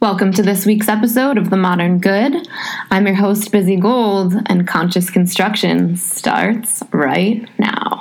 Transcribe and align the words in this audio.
Welcome 0.00 0.32
to 0.34 0.44
this 0.44 0.64
week's 0.64 0.88
episode 0.88 1.38
of 1.38 1.50
The 1.50 1.56
Modern 1.56 1.98
Good. 1.98 2.46
I'm 2.88 3.04
your 3.04 3.16
host, 3.16 3.50
Bizzie 3.50 3.80
Gold, 3.80 4.32
and 4.46 4.64
Conscious 4.64 5.10
Construction 5.10 5.96
starts 5.96 6.84
right 6.92 7.44
now. 7.58 7.97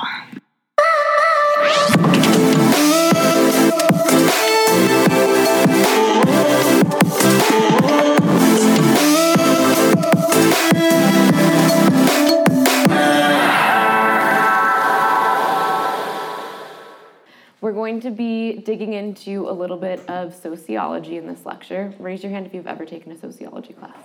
Going 17.99 18.15
to 18.15 18.15
be 18.15 18.61
digging 18.61 18.93
into 18.93 19.49
a 19.49 19.51
little 19.51 19.75
bit 19.75 20.07
of 20.07 20.35
sociology 20.35 21.17
in 21.17 21.25
this 21.25 21.47
lecture. 21.47 21.91
Raise 21.97 22.21
your 22.21 22.31
hand 22.31 22.45
if 22.45 22.53
you've 22.53 22.67
ever 22.67 22.85
taken 22.85 23.11
a 23.11 23.17
sociology 23.17 23.73
class. 23.73 23.97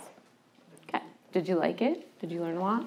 Okay. 0.88 1.04
Did 1.30 1.46
you 1.46 1.56
like 1.56 1.82
it? 1.82 2.18
Did 2.18 2.32
you 2.32 2.40
learn 2.40 2.56
a 2.56 2.60
lot? 2.60 2.86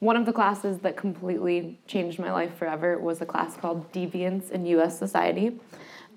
One 0.00 0.16
of 0.16 0.26
the 0.26 0.32
classes 0.32 0.80
that 0.80 0.98
completely 0.98 1.78
changed 1.86 2.18
my 2.18 2.30
life 2.30 2.54
forever 2.58 2.98
was 2.98 3.22
a 3.22 3.24
class 3.24 3.56
called 3.56 3.90
Deviance 3.92 4.50
in 4.50 4.66
US 4.66 4.98
Society. 4.98 5.58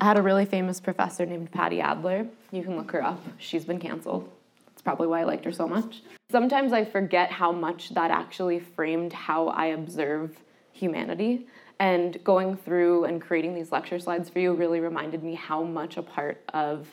I 0.02 0.04
had 0.04 0.18
a 0.18 0.22
really 0.22 0.44
famous 0.44 0.80
professor 0.80 1.24
named 1.24 1.50
Patty 1.50 1.80
Adler. 1.80 2.26
You 2.52 2.62
can 2.62 2.76
look 2.76 2.90
her 2.90 3.02
up. 3.02 3.24
She's 3.38 3.64
been 3.64 3.80
canceled. 3.80 4.28
That's 4.66 4.82
probably 4.82 5.06
why 5.06 5.22
I 5.22 5.24
liked 5.24 5.46
her 5.46 5.52
so 5.52 5.66
much. 5.66 6.02
Sometimes 6.30 6.74
I 6.74 6.84
forget 6.84 7.30
how 7.30 7.52
much 7.52 7.88
that 7.94 8.10
actually 8.10 8.60
framed 8.60 9.14
how 9.14 9.48
I 9.48 9.66
observe 9.66 10.36
humanity. 10.72 11.46
And 11.80 12.22
going 12.24 12.56
through 12.56 13.04
and 13.04 13.20
creating 13.20 13.54
these 13.54 13.70
lecture 13.70 13.98
slides 13.98 14.28
for 14.28 14.40
you 14.40 14.52
really 14.52 14.80
reminded 14.80 15.22
me 15.22 15.34
how 15.34 15.62
much 15.62 15.96
a 15.96 16.02
part 16.02 16.42
of 16.52 16.88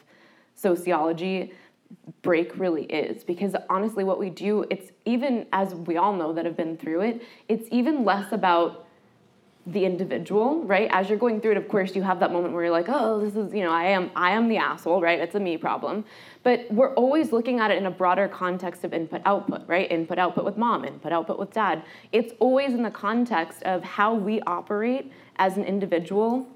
sociology 0.54 1.54
break 2.22 2.58
really 2.58 2.84
is. 2.84 3.24
Because 3.24 3.56
honestly 3.70 4.04
what 4.04 4.20
we 4.20 4.30
do 4.30 4.66
it's 4.70 4.92
even 5.06 5.48
as 5.54 5.74
we 5.74 5.98
all 5.98 6.14
know 6.14 6.34
that 6.34 6.46
have 6.46 6.58
been 6.58 6.78
through 6.78 7.02
it 7.02 7.24
it's 7.48 7.68
even 7.72 8.04
less 8.04 8.32
about 8.32 8.85
the 9.68 9.84
individual, 9.84 10.64
right? 10.64 10.88
As 10.92 11.10
you're 11.10 11.18
going 11.18 11.42
through 11.42 11.52
it, 11.52 11.58
of 11.58 11.68
course, 11.68 11.96
you 11.96 12.04
have 12.04 12.20
that 12.20 12.32
moment 12.32 12.54
where 12.54 12.66
you're 12.66 12.72
like, 12.72 12.86
oh, 12.88 13.20
this 13.20 13.36
is, 13.36 13.52
you 13.52 13.64
know, 13.64 13.72
I 13.72 13.86
am 13.86 14.12
I 14.16 14.32
am 14.32 14.48
the 14.48 14.58
asshole, 14.58 15.02
right? 15.02 15.20
It's 15.20 15.34
a 15.34 15.40
me 15.40 15.58
problem. 15.58 16.06
But 16.44 16.68
we're 16.72 16.94
always 16.94 17.32
looking 17.32 17.60
at 17.60 17.72
it 17.72 17.78
in 17.80 17.88
a 17.88 17.92
broader 17.92 18.28
context 18.28 18.84
of 18.84 18.94
input 18.94 19.22
output, 19.26 19.68
right? 19.68 19.92
Input 19.92 20.20
output 20.20 20.46
with 20.46 20.56
mom, 20.56 20.86
input 20.86 21.12
output 21.12 21.40
with 21.40 21.52
dad. 21.52 21.82
It's 22.12 22.34
always 22.40 22.74
in 22.74 22.84
the 22.84 22.92
context 22.92 23.64
of 23.64 23.84
how 23.84 24.14
we 24.14 24.40
operate 24.42 25.12
as 25.38 25.58
an 25.58 25.64
individual 25.64 26.48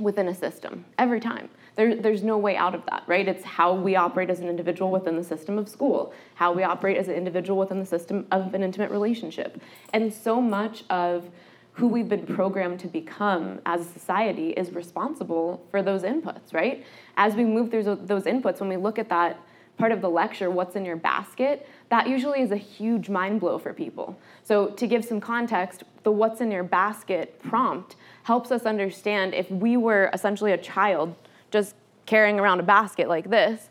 within 0.00 0.26
a 0.26 0.34
system 0.34 0.84
every 0.98 1.20
time. 1.20 1.48
There, 1.76 1.94
there's 1.94 2.24
no 2.24 2.38
way 2.38 2.56
out 2.56 2.74
of 2.74 2.84
that, 2.86 3.04
right? 3.06 3.28
It's 3.28 3.44
how 3.44 3.72
we 3.72 3.94
operate 3.94 4.30
as 4.30 4.40
an 4.40 4.48
individual 4.48 4.90
within 4.90 5.14
the 5.14 5.22
system 5.22 5.58
of 5.58 5.68
school, 5.68 6.12
how 6.34 6.52
we 6.52 6.64
operate 6.64 6.96
as 6.96 7.06
an 7.06 7.14
individual 7.14 7.56
within 7.56 7.78
the 7.78 7.86
system 7.86 8.26
of 8.32 8.52
an 8.52 8.64
intimate 8.64 8.90
relationship. 8.90 9.62
And 9.92 10.12
so 10.12 10.40
much 10.40 10.82
of 10.90 11.30
who 11.78 11.86
we've 11.86 12.08
been 12.08 12.26
programmed 12.26 12.80
to 12.80 12.88
become 12.88 13.60
as 13.64 13.82
a 13.82 13.84
society 13.84 14.50
is 14.50 14.72
responsible 14.72 15.64
for 15.70 15.80
those 15.80 16.02
inputs, 16.02 16.52
right? 16.52 16.84
As 17.16 17.36
we 17.36 17.44
move 17.44 17.70
through 17.70 17.84
those 17.84 18.24
inputs, 18.24 18.58
when 18.58 18.68
we 18.68 18.76
look 18.76 18.98
at 18.98 19.08
that 19.10 19.38
part 19.76 19.92
of 19.92 20.00
the 20.00 20.10
lecture, 20.10 20.50
what's 20.50 20.74
in 20.74 20.84
your 20.84 20.96
basket, 20.96 21.68
that 21.90 22.08
usually 22.08 22.40
is 22.40 22.50
a 22.50 22.56
huge 22.56 23.08
mind 23.08 23.38
blow 23.38 23.60
for 23.60 23.72
people. 23.72 24.18
So, 24.42 24.70
to 24.70 24.88
give 24.88 25.04
some 25.04 25.20
context, 25.20 25.84
the 26.02 26.10
what's 26.10 26.40
in 26.40 26.50
your 26.50 26.64
basket 26.64 27.38
prompt 27.38 27.94
helps 28.24 28.50
us 28.50 28.66
understand 28.66 29.32
if 29.32 29.48
we 29.48 29.76
were 29.76 30.10
essentially 30.12 30.50
a 30.50 30.58
child 30.58 31.14
just 31.52 31.76
carrying 32.06 32.40
around 32.40 32.58
a 32.58 32.64
basket 32.64 33.08
like 33.08 33.30
this, 33.30 33.70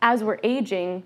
as 0.00 0.24
we're 0.24 0.38
aging, 0.42 1.02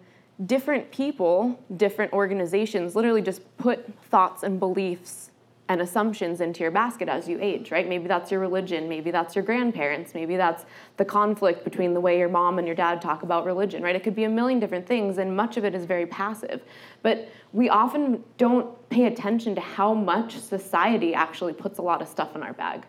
different 0.46 0.92
people, 0.92 1.58
different 1.76 2.12
organizations 2.12 2.94
literally 2.94 3.22
just 3.22 3.40
put 3.58 3.92
thoughts 4.04 4.44
and 4.44 4.60
beliefs 4.60 5.25
and 5.68 5.80
assumptions 5.80 6.40
into 6.40 6.60
your 6.60 6.70
basket 6.70 7.08
as 7.08 7.28
you 7.28 7.38
age, 7.40 7.70
right? 7.70 7.88
Maybe 7.88 8.06
that's 8.06 8.30
your 8.30 8.40
religion, 8.40 8.88
maybe 8.88 9.10
that's 9.10 9.34
your 9.34 9.44
grandparents, 9.44 10.14
maybe 10.14 10.36
that's 10.36 10.64
the 10.96 11.04
conflict 11.04 11.64
between 11.64 11.92
the 11.92 12.00
way 12.00 12.18
your 12.18 12.28
mom 12.28 12.58
and 12.58 12.66
your 12.66 12.76
dad 12.76 13.02
talk 13.02 13.24
about 13.24 13.44
religion, 13.44 13.82
right? 13.82 13.96
It 13.96 14.04
could 14.04 14.14
be 14.14 14.24
a 14.24 14.28
million 14.28 14.60
different 14.60 14.86
things, 14.86 15.18
and 15.18 15.36
much 15.36 15.56
of 15.56 15.64
it 15.64 15.74
is 15.74 15.84
very 15.84 16.06
passive. 16.06 16.62
But 17.02 17.28
we 17.52 17.68
often 17.68 18.22
don't 18.38 18.88
pay 18.90 19.06
attention 19.06 19.54
to 19.56 19.60
how 19.60 19.92
much 19.92 20.38
society 20.38 21.14
actually 21.14 21.52
puts 21.52 21.78
a 21.78 21.82
lot 21.82 22.00
of 22.00 22.06
stuff 22.06 22.36
in 22.36 22.42
our 22.42 22.52
bag 22.52 22.86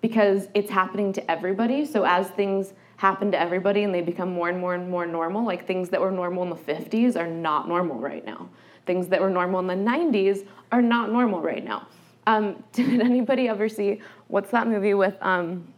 because 0.00 0.48
it's 0.54 0.70
happening 0.70 1.12
to 1.14 1.30
everybody. 1.30 1.84
So 1.84 2.04
as 2.04 2.28
things 2.28 2.74
happen 2.96 3.32
to 3.32 3.40
everybody 3.40 3.82
and 3.82 3.94
they 3.94 4.02
become 4.02 4.30
more 4.30 4.48
and 4.48 4.60
more 4.60 4.74
and 4.74 4.88
more 4.88 5.06
normal, 5.06 5.44
like 5.44 5.66
things 5.66 5.88
that 5.88 6.00
were 6.00 6.10
normal 6.10 6.44
in 6.44 6.50
the 6.50 6.56
50s 6.56 7.16
are 7.16 7.26
not 7.26 7.66
normal 7.66 7.98
right 7.98 8.24
now. 8.24 8.48
Things 8.86 9.08
that 9.08 9.20
were 9.20 9.30
normal 9.30 9.60
in 9.60 9.66
the 9.66 9.90
90s 9.90 10.46
are 10.70 10.82
not 10.82 11.10
normal 11.10 11.40
right 11.40 11.64
now. 11.64 11.86
Um, 12.26 12.62
did 12.72 13.00
anybody 13.00 13.48
ever 13.48 13.68
see 13.68 14.00
what's 14.28 14.50
that 14.50 14.66
movie 14.66 14.94
with? 14.94 15.16
Um, 15.20 15.72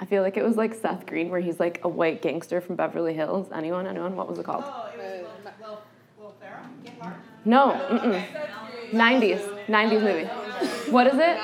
I 0.00 0.04
feel 0.04 0.22
like 0.22 0.36
it 0.36 0.44
was 0.44 0.56
like 0.56 0.74
Seth 0.74 1.06
Green, 1.06 1.28
where 1.28 1.40
he's 1.40 1.58
like 1.58 1.80
a 1.82 1.88
white 1.88 2.22
gangster 2.22 2.60
from 2.60 2.76
Beverly 2.76 3.14
Hills. 3.14 3.48
Anyone? 3.52 3.86
Anyone? 3.86 4.14
What 4.14 4.28
was 4.28 4.38
it 4.38 4.44
called? 4.44 4.64
Oh, 4.66 4.90
it 4.94 4.98
was 5.24 5.52
Will, 5.60 5.80
Will, 6.18 6.34
Ferrell? 6.40 6.64
Get 6.84 6.98
Martin? 7.00 7.20
No, 7.44 7.72
mm-mm. 7.90 8.24
90s, 8.92 9.66
90s 9.66 10.02
movie. 10.02 10.92
What 10.92 11.08
is 11.08 11.14
it? 11.14 11.38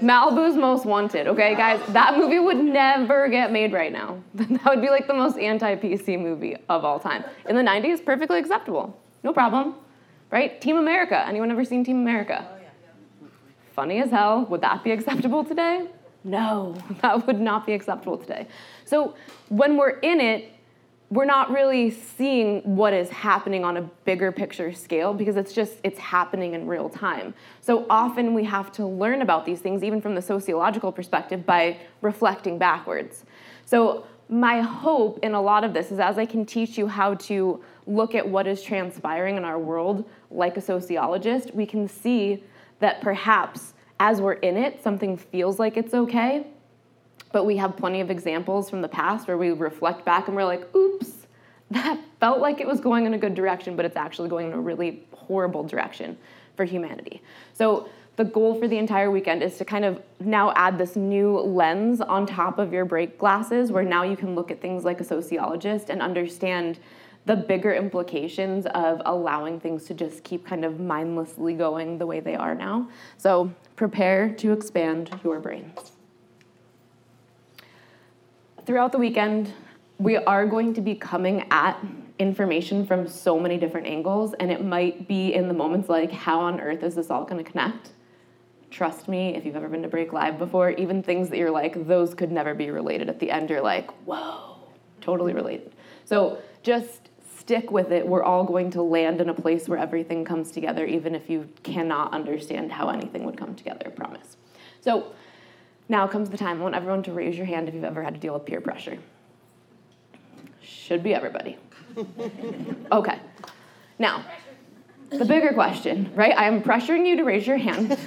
Malibu's 0.00 0.56
Most 0.56 0.84
Wanted. 0.84 1.26
Okay, 1.26 1.56
guys, 1.56 1.80
that 1.88 2.16
movie 2.16 2.38
would 2.38 2.58
never 2.58 3.28
get 3.28 3.50
made 3.50 3.72
right 3.72 3.92
now. 3.92 4.22
that 4.34 4.64
would 4.66 4.82
be 4.82 4.90
like 4.90 5.06
the 5.06 5.14
most 5.14 5.38
anti-PC 5.38 6.20
movie 6.20 6.56
of 6.68 6.84
all 6.84 7.00
time. 7.00 7.24
In 7.48 7.56
the 7.56 7.62
90s, 7.62 8.04
perfectly 8.04 8.38
acceptable. 8.38 8.96
No 9.24 9.32
problem 9.32 9.74
right? 10.36 10.60
Team 10.60 10.76
America. 10.76 11.24
Anyone 11.26 11.50
ever 11.50 11.64
seen 11.64 11.82
Team 11.82 11.96
America? 11.96 12.46
Oh, 12.46 12.58
yeah. 12.60 13.28
Funny 13.74 14.02
as 14.02 14.10
hell. 14.10 14.44
Would 14.50 14.60
that 14.60 14.84
be 14.84 14.90
acceptable 14.90 15.42
today? 15.44 15.88
No, 16.24 16.76
that 17.00 17.26
would 17.26 17.40
not 17.40 17.64
be 17.64 17.72
acceptable 17.72 18.18
today. 18.18 18.46
So 18.84 19.14
when 19.48 19.78
we're 19.78 19.98
in 20.00 20.20
it, 20.20 20.52
we're 21.08 21.24
not 21.24 21.50
really 21.50 21.90
seeing 21.90 22.60
what 22.76 22.92
is 22.92 23.08
happening 23.08 23.64
on 23.64 23.78
a 23.78 23.82
bigger 24.04 24.30
picture 24.30 24.74
scale 24.74 25.14
because 25.14 25.36
it's 25.36 25.54
just 25.54 25.74
it's 25.84 26.00
happening 26.00 26.54
in 26.54 26.66
real 26.66 26.88
time 26.88 27.32
so 27.60 27.86
often 27.88 28.34
we 28.34 28.42
have 28.42 28.72
to 28.72 28.84
learn 28.84 29.22
about 29.22 29.46
these 29.46 29.60
things 29.60 29.84
even 29.84 30.00
from 30.00 30.16
the 30.16 30.20
sociological 30.20 30.90
perspective 30.90 31.46
by 31.46 31.78
reflecting 32.00 32.58
backwards 32.58 33.24
so 33.64 34.04
my 34.28 34.60
hope 34.60 35.20
in 35.22 35.34
a 35.34 35.40
lot 35.40 35.64
of 35.64 35.72
this 35.72 35.92
is 35.92 35.98
as 35.98 36.18
I 36.18 36.26
can 36.26 36.44
teach 36.44 36.76
you 36.76 36.88
how 36.88 37.14
to 37.14 37.62
look 37.86 38.14
at 38.14 38.28
what 38.28 38.46
is 38.46 38.62
transpiring 38.62 39.36
in 39.36 39.44
our 39.44 39.58
world 39.58 40.08
like 40.30 40.56
a 40.56 40.60
sociologist, 40.60 41.54
we 41.54 41.66
can 41.66 41.88
see 41.88 42.42
that 42.80 43.00
perhaps 43.00 43.74
as 44.00 44.20
we're 44.20 44.34
in 44.34 44.56
it, 44.56 44.82
something 44.82 45.16
feels 45.16 45.58
like 45.58 45.76
it's 45.76 45.94
okay, 45.94 46.46
but 47.32 47.44
we 47.44 47.56
have 47.56 47.76
plenty 47.76 48.00
of 48.00 48.10
examples 48.10 48.68
from 48.68 48.82
the 48.82 48.88
past 48.88 49.28
where 49.28 49.38
we 49.38 49.50
reflect 49.50 50.04
back 50.04 50.26
and 50.26 50.36
we're 50.36 50.44
like, 50.44 50.74
oops, 50.74 51.26
that 51.70 51.98
felt 52.20 52.40
like 52.40 52.60
it 52.60 52.66
was 52.66 52.80
going 52.80 53.06
in 53.06 53.14
a 53.14 53.18
good 53.18 53.34
direction, 53.34 53.76
but 53.76 53.84
it's 53.84 53.96
actually 53.96 54.28
going 54.28 54.48
in 54.48 54.52
a 54.52 54.60
really 54.60 55.06
horrible 55.12 55.64
direction 55.64 56.16
for 56.56 56.64
humanity. 56.64 57.22
So 57.52 57.88
the 58.16 58.24
goal 58.24 58.58
for 58.58 58.66
the 58.66 58.78
entire 58.78 59.10
weekend 59.10 59.42
is 59.42 59.58
to 59.58 59.64
kind 59.64 59.84
of 59.84 60.02
now 60.20 60.52
add 60.56 60.78
this 60.78 60.96
new 60.96 61.38
lens 61.38 62.00
on 62.00 62.26
top 62.26 62.58
of 62.58 62.72
your 62.72 62.84
break 62.84 63.18
glasses 63.18 63.70
where 63.70 63.82
now 63.82 64.02
you 64.02 64.16
can 64.16 64.34
look 64.34 64.50
at 64.50 64.60
things 64.60 64.84
like 64.84 65.00
a 65.00 65.04
sociologist 65.04 65.90
and 65.90 66.00
understand 66.00 66.78
the 67.26 67.36
bigger 67.36 67.74
implications 67.74 68.66
of 68.66 69.02
allowing 69.04 69.60
things 69.60 69.84
to 69.84 69.94
just 69.94 70.24
keep 70.24 70.46
kind 70.46 70.64
of 70.64 70.80
mindlessly 70.80 71.54
going 71.54 71.98
the 71.98 72.06
way 72.06 72.20
they 72.20 72.36
are 72.36 72.54
now. 72.54 72.88
So 73.18 73.52
prepare 73.74 74.30
to 74.36 74.52
expand 74.52 75.10
your 75.22 75.40
brains. 75.40 75.92
Throughout 78.64 78.92
the 78.92 78.98
weekend, 78.98 79.52
we 79.98 80.16
are 80.16 80.46
going 80.46 80.72
to 80.74 80.80
be 80.80 80.94
coming 80.94 81.46
at 81.50 81.78
information 82.18 82.86
from 82.86 83.06
so 83.06 83.38
many 83.38 83.58
different 83.58 83.86
angles, 83.86 84.34
and 84.34 84.50
it 84.50 84.64
might 84.64 85.06
be 85.06 85.34
in 85.34 85.48
the 85.48 85.54
moments 85.54 85.88
like, 85.88 86.10
how 86.10 86.40
on 86.40 86.60
earth 86.60 86.82
is 86.82 86.94
this 86.94 87.10
all 87.10 87.24
going 87.24 87.42
to 87.42 87.48
connect? 87.48 87.90
Trust 88.76 89.08
me, 89.08 89.34
if 89.34 89.46
you've 89.46 89.56
ever 89.56 89.70
been 89.70 89.80
to 89.80 89.88
Break 89.88 90.12
Live 90.12 90.36
before, 90.36 90.68
even 90.72 91.02
things 91.02 91.30
that 91.30 91.38
you're 91.38 91.50
like, 91.50 91.86
those 91.86 92.12
could 92.12 92.30
never 92.30 92.52
be 92.52 92.70
related. 92.70 93.08
At 93.08 93.18
the 93.18 93.30
end, 93.30 93.48
you're 93.48 93.62
like, 93.62 93.90
whoa, 94.04 94.58
totally 95.00 95.32
related. 95.32 95.72
So 96.04 96.38
just 96.62 97.08
stick 97.38 97.70
with 97.70 97.90
it. 97.90 98.06
We're 98.06 98.22
all 98.22 98.44
going 98.44 98.70
to 98.72 98.82
land 98.82 99.22
in 99.22 99.30
a 99.30 99.34
place 99.34 99.66
where 99.66 99.78
everything 99.78 100.26
comes 100.26 100.50
together, 100.50 100.84
even 100.84 101.14
if 101.14 101.30
you 101.30 101.48
cannot 101.62 102.12
understand 102.12 102.70
how 102.70 102.90
anything 102.90 103.24
would 103.24 103.38
come 103.38 103.54
together, 103.54 103.88
promise. 103.88 104.36
So 104.82 105.14
now 105.88 106.06
comes 106.06 106.28
the 106.28 106.36
time. 106.36 106.58
I 106.58 106.62
want 106.62 106.74
everyone 106.74 107.02
to 107.04 107.12
raise 107.12 107.34
your 107.34 107.46
hand 107.46 107.70
if 107.70 107.74
you've 107.74 107.82
ever 107.82 108.02
had 108.02 108.12
to 108.12 108.20
deal 108.20 108.34
with 108.34 108.44
peer 108.44 108.60
pressure. 108.60 108.98
Should 110.60 111.02
be 111.02 111.14
everybody. 111.14 111.56
okay. 112.92 113.20
Now, 113.98 114.22
the 115.10 115.24
bigger 115.24 115.52
question, 115.52 116.10
right? 116.14 116.36
I 116.36 116.46
am 116.46 116.62
pressuring 116.62 117.06
you 117.06 117.16
to 117.16 117.24
raise 117.24 117.46
your 117.46 117.58
hand. 117.58 117.98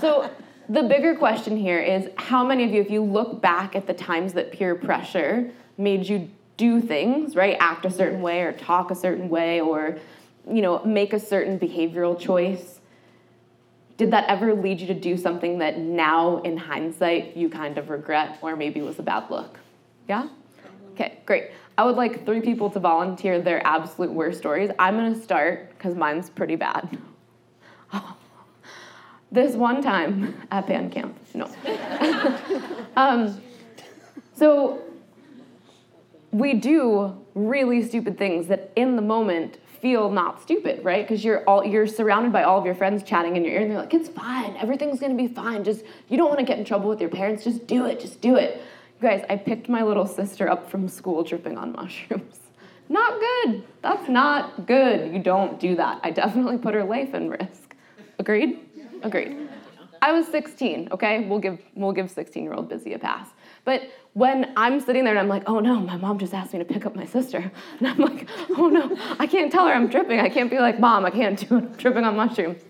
so, 0.00 0.30
the 0.68 0.82
bigger 0.84 1.16
question 1.16 1.56
here 1.56 1.80
is 1.80 2.08
how 2.16 2.44
many 2.44 2.64
of 2.64 2.70
you, 2.70 2.80
if 2.80 2.90
you 2.90 3.02
look 3.02 3.40
back 3.40 3.74
at 3.74 3.88
the 3.88 3.94
times 3.94 4.34
that 4.34 4.52
peer 4.52 4.76
pressure 4.76 5.50
made 5.76 6.08
you 6.08 6.30
do 6.56 6.80
things, 6.80 7.34
right, 7.34 7.56
act 7.58 7.84
a 7.86 7.90
certain 7.90 8.22
way 8.22 8.42
or 8.42 8.52
talk 8.52 8.90
a 8.90 8.94
certain 8.94 9.28
way 9.28 9.60
or, 9.60 9.98
you 10.48 10.62
know, 10.62 10.84
make 10.84 11.12
a 11.12 11.18
certain 11.18 11.58
behavioral 11.58 12.16
choice, 12.18 12.80
did 13.96 14.12
that 14.12 14.28
ever 14.28 14.54
lead 14.54 14.80
you 14.80 14.86
to 14.86 14.94
do 14.94 15.16
something 15.16 15.58
that 15.58 15.78
now 15.78 16.40
in 16.42 16.56
hindsight 16.56 17.36
you 17.36 17.48
kind 17.50 17.76
of 17.76 17.90
regret 17.90 18.38
or 18.40 18.54
maybe 18.56 18.80
was 18.80 18.98
a 18.98 19.02
bad 19.02 19.28
look? 19.28 19.58
Yeah? 20.08 20.28
Okay, 20.92 21.18
great. 21.26 21.50
I 21.80 21.82
would 21.82 21.96
like 21.96 22.26
three 22.26 22.42
people 22.42 22.68
to 22.72 22.78
volunteer 22.78 23.40
their 23.40 23.66
absolute 23.66 24.12
worst 24.12 24.36
stories. 24.36 24.70
I'm 24.78 24.96
gonna 24.96 25.18
start 25.18 25.70
because 25.70 25.94
mine's 25.94 26.28
pretty 26.28 26.54
bad. 26.54 26.98
this 29.32 29.54
one 29.54 29.80
time 29.80 30.34
at 30.50 30.66
band 30.66 30.92
camp. 30.92 31.16
No. 31.32 31.50
um, 32.96 33.40
so 34.34 34.82
we 36.32 36.52
do 36.52 37.16
really 37.34 37.82
stupid 37.82 38.18
things 38.18 38.48
that 38.48 38.72
in 38.76 38.96
the 38.96 39.02
moment 39.02 39.56
feel 39.80 40.10
not 40.10 40.42
stupid, 40.42 40.84
right? 40.84 41.08
Because 41.08 41.24
you're 41.24 41.48
all 41.48 41.64
you're 41.64 41.86
surrounded 41.86 42.30
by 42.30 42.42
all 42.42 42.58
of 42.58 42.66
your 42.66 42.74
friends 42.74 43.02
chatting 43.02 43.36
in 43.36 43.42
your 43.42 43.54
ear, 43.54 43.62
and 43.62 43.70
they're 43.70 43.78
like, 43.78 43.94
"It's 43.94 44.10
fine. 44.10 44.54
Everything's 44.58 45.00
gonna 45.00 45.14
be 45.14 45.28
fine. 45.28 45.64
Just 45.64 45.82
you 46.10 46.18
don't 46.18 46.28
want 46.28 46.40
to 46.40 46.44
get 46.44 46.58
in 46.58 46.66
trouble 46.66 46.90
with 46.90 47.00
your 47.00 47.08
parents. 47.08 47.42
Just 47.42 47.66
do 47.66 47.86
it. 47.86 48.00
Just 48.00 48.20
do 48.20 48.36
it." 48.36 48.60
You 49.00 49.08
guys, 49.08 49.24
I 49.30 49.36
picked 49.36 49.70
my 49.70 49.82
little 49.82 50.06
sister 50.06 50.50
up 50.50 50.70
from 50.70 50.86
school 50.86 51.22
dripping 51.22 51.56
on 51.56 51.72
mushrooms. 51.72 52.38
Not 52.90 53.18
good. 53.18 53.64
That's 53.80 54.08
not 54.08 54.66
good. 54.66 55.14
You 55.14 55.22
don't 55.22 55.58
do 55.60 55.76
that. 55.76 56.00
I 56.02 56.10
definitely 56.10 56.58
put 56.58 56.74
her 56.74 56.82
life 56.82 57.14
in 57.14 57.30
risk. 57.30 57.76
Agreed? 58.18 58.58
Agreed. 59.02 59.48
I 60.02 60.12
was 60.12 60.26
16, 60.26 60.88
okay? 60.92 61.26
We'll 61.26 61.38
give 61.38 61.60
we'll 61.74 61.92
give 61.92 62.12
16-year-old 62.12 62.68
Bizzie 62.68 62.94
a 62.94 62.98
pass. 62.98 63.28
But 63.64 63.82
when 64.14 64.52
I'm 64.56 64.80
sitting 64.80 65.04
there 65.04 65.12
and 65.12 65.20
I'm 65.20 65.28
like, 65.28 65.44
oh 65.46 65.60
no, 65.60 65.78
my 65.80 65.96
mom 65.96 66.18
just 66.18 66.34
asked 66.34 66.52
me 66.52 66.58
to 66.58 66.64
pick 66.64 66.84
up 66.84 66.94
my 66.94 67.06
sister. 67.06 67.50
And 67.78 67.88
I'm 67.88 67.98
like, 67.98 68.28
oh 68.50 68.68
no, 68.68 68.96
I 69.18 69.26
can't 69.26 69.50
tell 69.52 69.66
her 69.66 69.72
I'm 69.72 69.88
tripping. 69.88 70.20
I 70.20 70.28
can't 70.28 70.50
be 70.50 70.58
like, 70.58 70.80
mom, 70.80 71.06
I 71.06 71.10
can't 71.10 71.38
do 71.38 71.56
it. 71.56 71.64
I'm 71.64 71.76
tripping 71.76 72.04
on 72.04 72.16
mushrooms. 72.16 72.62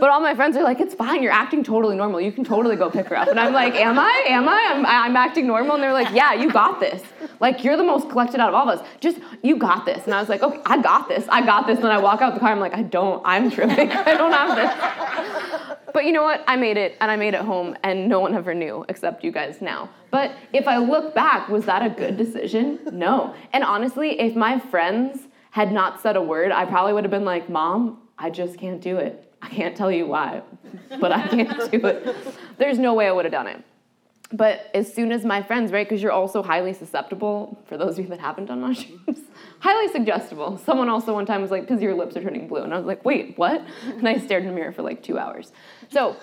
But 0.00 0.08
all 0.08 0.20
my 0.20 0.34
friends 0.34 0.56
are 0.56 0.62
like, 0.62 0.80
it's 0.80 0.94
fine, 0.94 1.22
you're 1.22 1.30
acting 1.30 1.62
totally 1.62 1.94
normal. 1.94 2.22
You 2.22 2.32
can 2.32 2.42
totally 2.42 2.74
go 2.74 2.88
pick 2.90 3.08
her 3.08 3.16
up. 3.16 3.28
And 3.28 3.38
I'm 3.38 3.52
like, 3.52 3.74
am 3.74 3.98
I? 3.98 4.24
Am 4.28 4.48
I? 4.48 4.68
I'm, 4.72 4.86
I'm 4.86 5.16
acting 5.16 5.46
normal? 5.46 5.74
And 5.74 5.82
they're 5.82 5.92
like, 5.92 6.10
yeah, 6.14 6.32
you 6.32 6.50
got 6.50 6.80
this. 6.80 7.02
Like, 7.38 7.62
you're 7.62 7.76
the 7.76 7.84
most 7.84 8.08
collected 8.08 8.40
out 8.40 8.48
of 8.48 8.54
all 8.54 8.68
of 8.68 8.80
us. 8.80 8.86
Just, 9.00 9.18
you 9.42 9.56
got 9.56 9.84
this. 9.84 10.04
And 10.06 10.14
I 10.14 10.20
was 10.20 10.30
like, 10.30 10.42
okay, 10.42 10.60
I 10.64 10.80
got 10.80 11.06
this. 11.06 11.26
I 11.28 11.44
got 11.44 11.66
this. 11.66 11.76
And 11.76 11.84
then 11.84 11.92
I 11.92 11.98
walk 11.98 12.22
out 12.22 12.32
the 12.32 12.40
car, 12.40 12.50
I'm 12.50 12.60
like, 12.60 12.74
I 12.74 12.82
don't, 12.82 13.22
I'm 13.26 13.50
tripping. 13.50 13.90
I 13.92 14.14
don't 14.14 14.32
have 14.32 14.56
this. 14.56 15.76
But 15.92 16.06
you 16.06 16.12
know 16.12 16.22
what? 16.22 16.44
I 16.46 16.56
made 16.56 16.76
it, 16.76 16.96
and 17.00 17.10
I 17.10 17.16
made 17.16 17.34
it 17.34 17.40
home, 17.40 17.76
and 17.82 18.08
no 18.08 18.20
one 18.20 18.34
ever 18.34 18.54
knew 18.54 18.86
except 18.88 19.22
you 19.22 19.32
guys 19.32 19.60
now. 19.60 19.90
But 20.10 20.32
if 20.52 20.66
I 20.66 20.78
look 20.78 21.14
back, 21.14 21.48
was 21.48 21.66
that 21.66 21.84
a 21.84 21.90
good 21.90 22.16
decision? 22.16 22.78
No. 22.92 23.34
And 23.52 23.64
honestly, 23.64 24.18
if 24.20 24.34
my 24.34 24.58
friends 24.58 25.26
had 25.50 25.72
not 25.72 26.00
said 26.00 26.16
a 26.16 26.22
word, 26.22 26.52
I 26.52 26.64
probably 26.64 26.92
would 26.92 27.04
have 27.04 27.10
been 27.10 27.24
like, 27.24 27.50
Mom, 27.50 27.98
I 28.16 28.30
just 28.30 28.56
can't 28.56 28.80
do 28.80 28.96
it. 28.96 29.29
I 29.42 29.48
can't 29.48 29.76
tell 29.76 29.90
you 29.90 30.06
why, 30.06 30.42
but 31.00 31.12
I 31.12 31.26
can't 31.28 31.70
do 31.70 31.86
it. 31.86 32.16
There's 32.58 32.78
no 32.78 32.94
way 32.94 33.08
I 33.08 33.12
would 33.12 33.24
have 33.24 33.32
done 33.32 33.46
it. 33.46 33.64
But 34.32 34.70
as 34.74 34.92
soon 34.92 35.10
as 35.10 35.24
my 35.24 35.42
friends, 35.42 35.72
right, 35.72 35.88
because 35.88 36.02
you're 36.02 36.12
also 36.12 36.40
highly 36.40 36.72
susceptible, 36.72 37.60
for 37.66 37.76
those 37.76 37.98
of 37.98 38.04
you 38.04 38.10
that 38.10 38.20
haven't 38.20 38.46
done 38.46 38.60
mushrooms, 38.60 39.18
highly 39.58 39.88
suggestible. 39.88 40.56
Someone 40.58 40.88
also 40.88 41.12
one 41.12 41.26
time 41.26 41.42
was 41.42 41.50
like, 41.50 41.62
because 41.62 41.82
your 41.82 41.94
lips 41.94 42.16
are 42.16 42.22
turning 42.22 42.46
blue. 42.46 42.62
And 42.62 42.72
I 42.72 42.76
was 42.76 42.86
like, 42.86 43.04
wait, 43.04 43.36
what? 43.36 43.64
And 43.86 44.06
I 44.06 44.18
stared 44.18 44.44
in 44.44 44.48
the 44.48 44.54
mirror 44.54 44.70
for 44.70 44.82
like 44.82 45.02
two 45.02 45.18
hours. 45.18 45.50
So, 45.90 46.16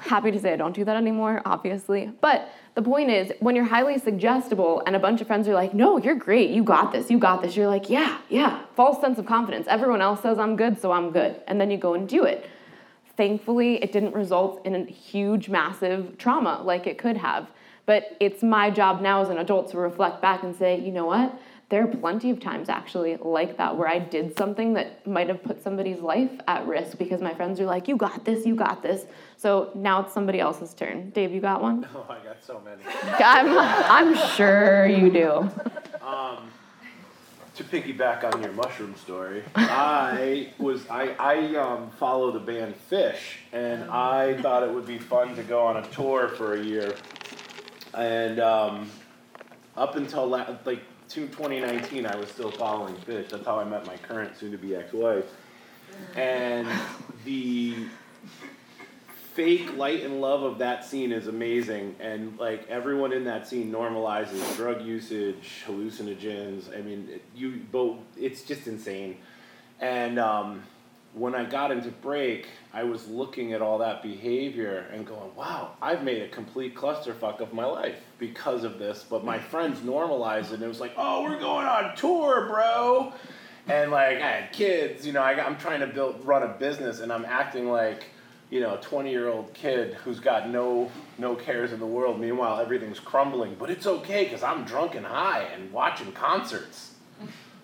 happy 0.00 0.30
to 0.30 0.38
say 0.40 0.52
I 0.52 0.56
don't 0.56 0.74
do 0.74 0.84
that 0.84 0.96
anymore, 0.96 1.42
obviously. 1.44 2.10
But 2.20 2.48
the 2.74 2.82
point 2.82 3.10
is, 3.10 3.32
when 3.40 3.54
you're 3.54 3.64
highly 3.64 3.98
suggestible 3.98 4.82
and 4.86 4.96
a 4.96 4.98
bunch 4.98 5.20
of 5.20 5.26
friends 5.26 5.46
are 5.48 5.54
like, 5.54 5.74
no, 5.74 5.98
you're 5.98 6.14
great, 6.14 6.50
you 6.50 6.64
got 6.64 6.92
this, 6.92 7.10
you 7.10 7.18
got 7.18 7.42
this, 7.42 7.56
you're 7.56 7.66
like, 7.66 7.90
yeah, 7.90 8.18
yeah, 8.28 8.62
false 8.74 9.00
sense 9.00 9.18
of 9.18 9.26
confidence. 9.26 9.66
Everyone 9.68 10.00
else 10.00 10.22
says 10.22 10.38
I'm 10.38 10.56
good, 10.56 10.80
so 10.80 10.92
I'm 10.92 11.10
good. 11.10 11.40
And 11.46 11.60
then 11.60 11.70
you 11.70 11.76
go 11.76 11.94
and 11.94 12.08
do 12.08 12.24
it. 12.24 12.48
Thankfully, 13.16 13.82
it 13.82 13.92
didn't 13.92 14.14
result 14.14 14.64
in 14.64 14.74
a 14.74 14.84
huge, 14.84 15.48
massive 15.48 16.16
trauma 16.16 16.62
like 16.64 16.86
it 16.86 16.96
could 16.96 17.18
have. 17.18 17.50
But 17.86 18.16
it's 18.20 18.42
my 18.42 18.70
job 18.70 19.00
now 19.00 19.20
as 19.20 19.28
an 19.28 19.38
adult 19.38 19.70
to 19.72 19.78
reflect 19.78 20.22
back 20.22 20.42
and 20.42 20.56
say, 20.56 20.78
you 20.80 20.92
know 20.92 21.06
what? 21.06 21.38
There 21.70 21.84
are 21.84 21.86
plenty 21.86 22.30
of 22.30 22.40
times 22.40 22.68
actually 22.68 23.16
like 23.16 23.56
that 23.58 23.76
where 23.76 23.86
I 23.86 24.00
did 24.00 24.36
something 24.36 24.74
that 24.74 25.06
might 25.06 25.28
have 25.28 25.40
put 25.40 25.62
somebody's 25.62 26.00
life 26.00 26.32
at 26.48 26.66
risk 26.66 26.98
because 26.98 27.20
my 27.20 27.32
friends 27.32 27.60
are 27.60 27.64
like, 27.64 27.86
you 27.86 27.96
got 27.96 28.24
this, 28.24 28.44
you 28.44 28.56
got 28.56 28.82
this. 28.82 29.06
So 29.36 29.70
now 29.76 30.00
it's 30.02 30.12
somebody 30.12 30.40
else's 30.40 30.74
turn. 30.74 31.10
Dave, 31.10 31.30
you 31.32 31.40
got 31.40 31.62
one? 31.62 31.86
Oh, 31.94 32.06
I 32.08 32.18
got 32.24 32.42
so 32.42 32.60
many. 32.64 32.82
I'm, 33.24 33.56
I'm 33.56 34.16
sure 34.36 34.86
you 34.86 35.10
do. 35.10 35.48
Um, 36.04 36.50
to 37.54 37.64
piggyback 37.64 38.24
on 38.24 38.42
your 38.42 38.52
mushroom 38.52 38.96
story, 38.96 39.44
I 39.54 40.48
was 40.58 40.88
I 40.88 41.14
I 41.18 41.56
um, 41.56 41.90
follow 41.98 42.32
the 42.32 42.40
band 42.40 42.74
Phish, 42.90 43.36
and 43.52 43.84
I 43.90 44.40
thought 44.40 44.62
it 44.62 44.72
would 44.72 44.86
be 44.86 44.98
fun 44.98 45.36
to 45.36 45.42
go 45.42 45.60
on 45.60 45.76
a 45.76 45.86
tour 45.88 46.28
for 46.28 46.54
a 46.54 46.62
year, 46.62 46.94
and 47.92 48.40
um, 48.40 48.90
up 49.76 49.96
until 49.96 50.26
la- 50.26 50.56
like 50.64 50.80
to 51.10 51.26
2019, 51.26 52.06
I 52.06 52.14
was 52.14 52.28
still 52.28 52.52
following 52.52 52.94
Phish. 52.94 53.30
That's 53.30 53.44
how 53.44 53.58
I 53.58 53.64
met 53.64 53.84
my 53.84 53.96
current 53.96 54.36
soon-to-be 54.38 54.76
ex-wife. 54.76 55.24
And 56.14 56.68
the 57.24 57.74
fake 59.34 59.76
light 59.76 60.04
and 60.04 60.20
love 60.20 60.44
of 60.44 60.58
that 60.58 60.84
scene 60.84 61.10
is 61.10 61.26
amazing. 61.26 61.96
And 61.98 62.38
like 62.38 62.68
everyone 62.68 63.12
in 63.12 63.24
that 63.24 63.48
scene 63.48 63.72
normalizes 63.72 64.56
drug 64.56 64.82
usage, 64.82 65.64
hallucinogens. 65.66 66.76
I 66.76 66.80
mean, 66.82 67.20
you 67.34 67.60
both. 67.72 67.98
It's 68.16 68.42
just 68.42 68.68
insane. 68.68 69.16
And 69.80 70.18
um, 70.18 70.62
when 71.14 71.34
I 71.34 71.44
got 71.44 71.72
into 71.72 71.90
break, 71.90 72.46
I 72.72 72.84
was 72.84 73.08
looking 73.08 73.52
at 73.52 73.60
all 73.60 73.78
that 73.78 74.02
behavior 74.02 74.86
and 74.92 75.04
going, 75.04 75.34
wow, 75.34 75.72
I've 75.82 76.04
made 76.04 76.22
a 76.22 76.28
complete 76.28 76.74
clusterfuck 76.76 77.40
of 77.40 77.52
my 77.52 77.64
life 77.64 77.96
because 78.18 78.62
of 78.62 78.78
this. 78.78 79.04
But 79.08 79.24
my 79.24 79.38
friends 79.38 79.82
normalized 79.82 80.52
it 80.52 80.56
and 80.56 80.62
it 80.62 80.68
was 80.68 80.78
like, 80.80 80.92
oh, 80.96 81.24
we're 81.24 81.40
going 81.40 81.66
on 81.66 81.96
tour, 81.96 82.46
bro. 82.46 83.12
And 83.66 83.90
like, 83.90 84.18
I 84.18 84.30
had 84.30 84.52
kids, 84.52 85.04
you 85.04 85.12
know, 85.12 85.22
I, 85.22 85.32
am 85.32 85.56
trying 85.56 85.80
to 85.80 85.88
build, 85.88 86.24
run 86.24 86.44
a 86.44 86.48
business 86.48 87.00
and 87.00 87.12
I'm 87.12 87.24
acting 87.24 87.68
like, 87.68 88.04
you 88.48 88.60
know, 88.60 88.74
a 88.74 88.80
20 88.80 89.10
year 89.10 89.28
old 89.28 89.52
kid 89.52 89.94
who's 89.94 90.20
got 90.20 90.48
no, 90.48 90.90
no 91.18 91.34
cares 91.34 91.72
in 91.72 91.80
the 91.80 91.86
world. 91.86 92.20
Meanwhile, 92.20 92.60
everything's 92.60 93.00
crumbling. 93.00 93.56
But 93.58 93.70
it's 93.70 93.86
okay 93.86 94.24
because 94.24 94.44
I'm 94.44 94.64
drunk 94.64 94.94
and 94.94 95.06
high 95.06 95.42
and 95.54 95.72
watching 95.72 96.12
concerts. 96.12 96.94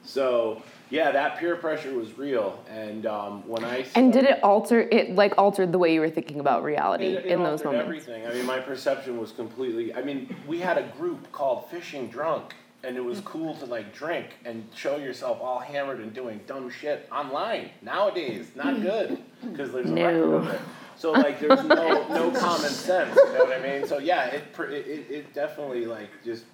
So, 0.04 0.62
yeah, 0.88 1.10
that 1.10 1.38
peer 1.38 1.56
pressure 1.56 1.94
was 1.94 2.16
real, 2.16 2.62
and 2.70 3.06
um, 3.06 3.46
when 3.48 3.64
I 3.64 3.86
and 3.96 4.12
did 4.12 4.24
it 4.24 4.42
alter 4.42 4.80
it 4.80 5.14
like 5.14 5.34
altered 5.36 5.72
the 5.72 5.78
way 5.78 5.92
you 5.92 6.00
were 6.00 6.10
thinking 6.10 6.38
about 6.38 6.62
reality 6.62 7.06
it, 7.06 7.26
it 7.26 7.32
in 7.32 7.42
those 7.42 7.64
moments? 7.64 7.86
Everything. 7.86 8.26
I 8.26 8.32
mean, 8.32 8.46
my 8.46 8.60
perception 8.60 9.18
was 9.18 9.32
completely. 9.32 9.92
I 9.94 10.02
mean, 10.02 10.34
we 10.46 10.60
had 10.60 10.78
a 10.78 10.86
group 10.96 11.32
called 11.32 11.68
Fishing 11.70 12.08
Drunk, 12.08 12.54
and 12.84 12.96
it 12.96 13.04
was 13.04 13.20
cool 13.22 13.56
to 13.56 13.66
like 13.66 13.92
drink 13.92 14.36
and 14.44 14.64
show 14.76 14.96
yourself 14.96 15.40
all 15.40 15.58
hammered 15.58 15.98
and 15.98 16.14
doing 16.14 16.40
dumb 16.46 16.70
shit 16.70 17.08
online. 17.10 17.70
Nowadays, 17.82 18.50
not 18.54 18.80
good 18.80 19.18
because 19.42 19.72
there's 19.72 19.90
a 19.90 19.92
no. 19.92 20.06
record 20.06 20.34
of 20.34 20.48
it. 20.54 20.60
So 20.98 21.10
like, 21.10 21.40
there's 21.40 21.64
no 21.64 22.08
no 22.08 22.30
common 22.30 22.70
sense. 22.70 23.16
You 23.16 23.32
know 23.32 23.44
what 23.44 23.58
I 23.58 23.60
mean? 23.60 23.88
So 23.88 23.98
yeah, 23.98 24.26
it 24.26 24.44
it, 24.56 25.10
it 25.10 25.34
definitely 25.34 25.84
like 25.84 26.10
just 26.24 26.44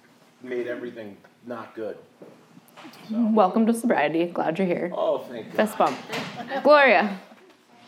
made 0.41 0.65
everything 0.65 1.17
not 1.45 1.75
good. 1.75 1.97
So. 3.09 3.29
Welcome 3.31 3.65
to 3.67 3.73
sobriety. 3.73 4.25
Glad 4.25 4.57
you're 4.57 4.67
here. 4.67 4.91
Oh, 4.93 5.19
thank 5.19 5.45
you. 5.45 5.51
Fist 5.53 5.77
bump. 5.77 5.97
Gloria. 6.63 7.19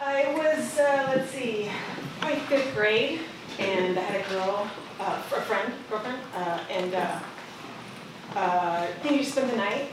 I 0.01 0.33
was, 0.33 0.77
uh, 0.77 1.13
let's 1.15 1.31
see, 1.31 1.69
probably 2.19 2.39
fifth 2.41 2.75
grade, 2.75 3.21
and 3.59 3.97
I 3.97 4.01
had 4.01 4.25
a 4.25 4.29
girl, 4.29 4.69
uh, 4.99 5.21
a 5.35 5.41
friend, 5.41 5.73
girlfriend, 5.89 6.19
uh, 6.35 6.59
and 6.69 6.93
uh, 6.93 7.19
uh, 8.35 8.87
to 9.03 9.23
spend 9.23 9.51
the 9.51 9.57
night, 9.57 9.91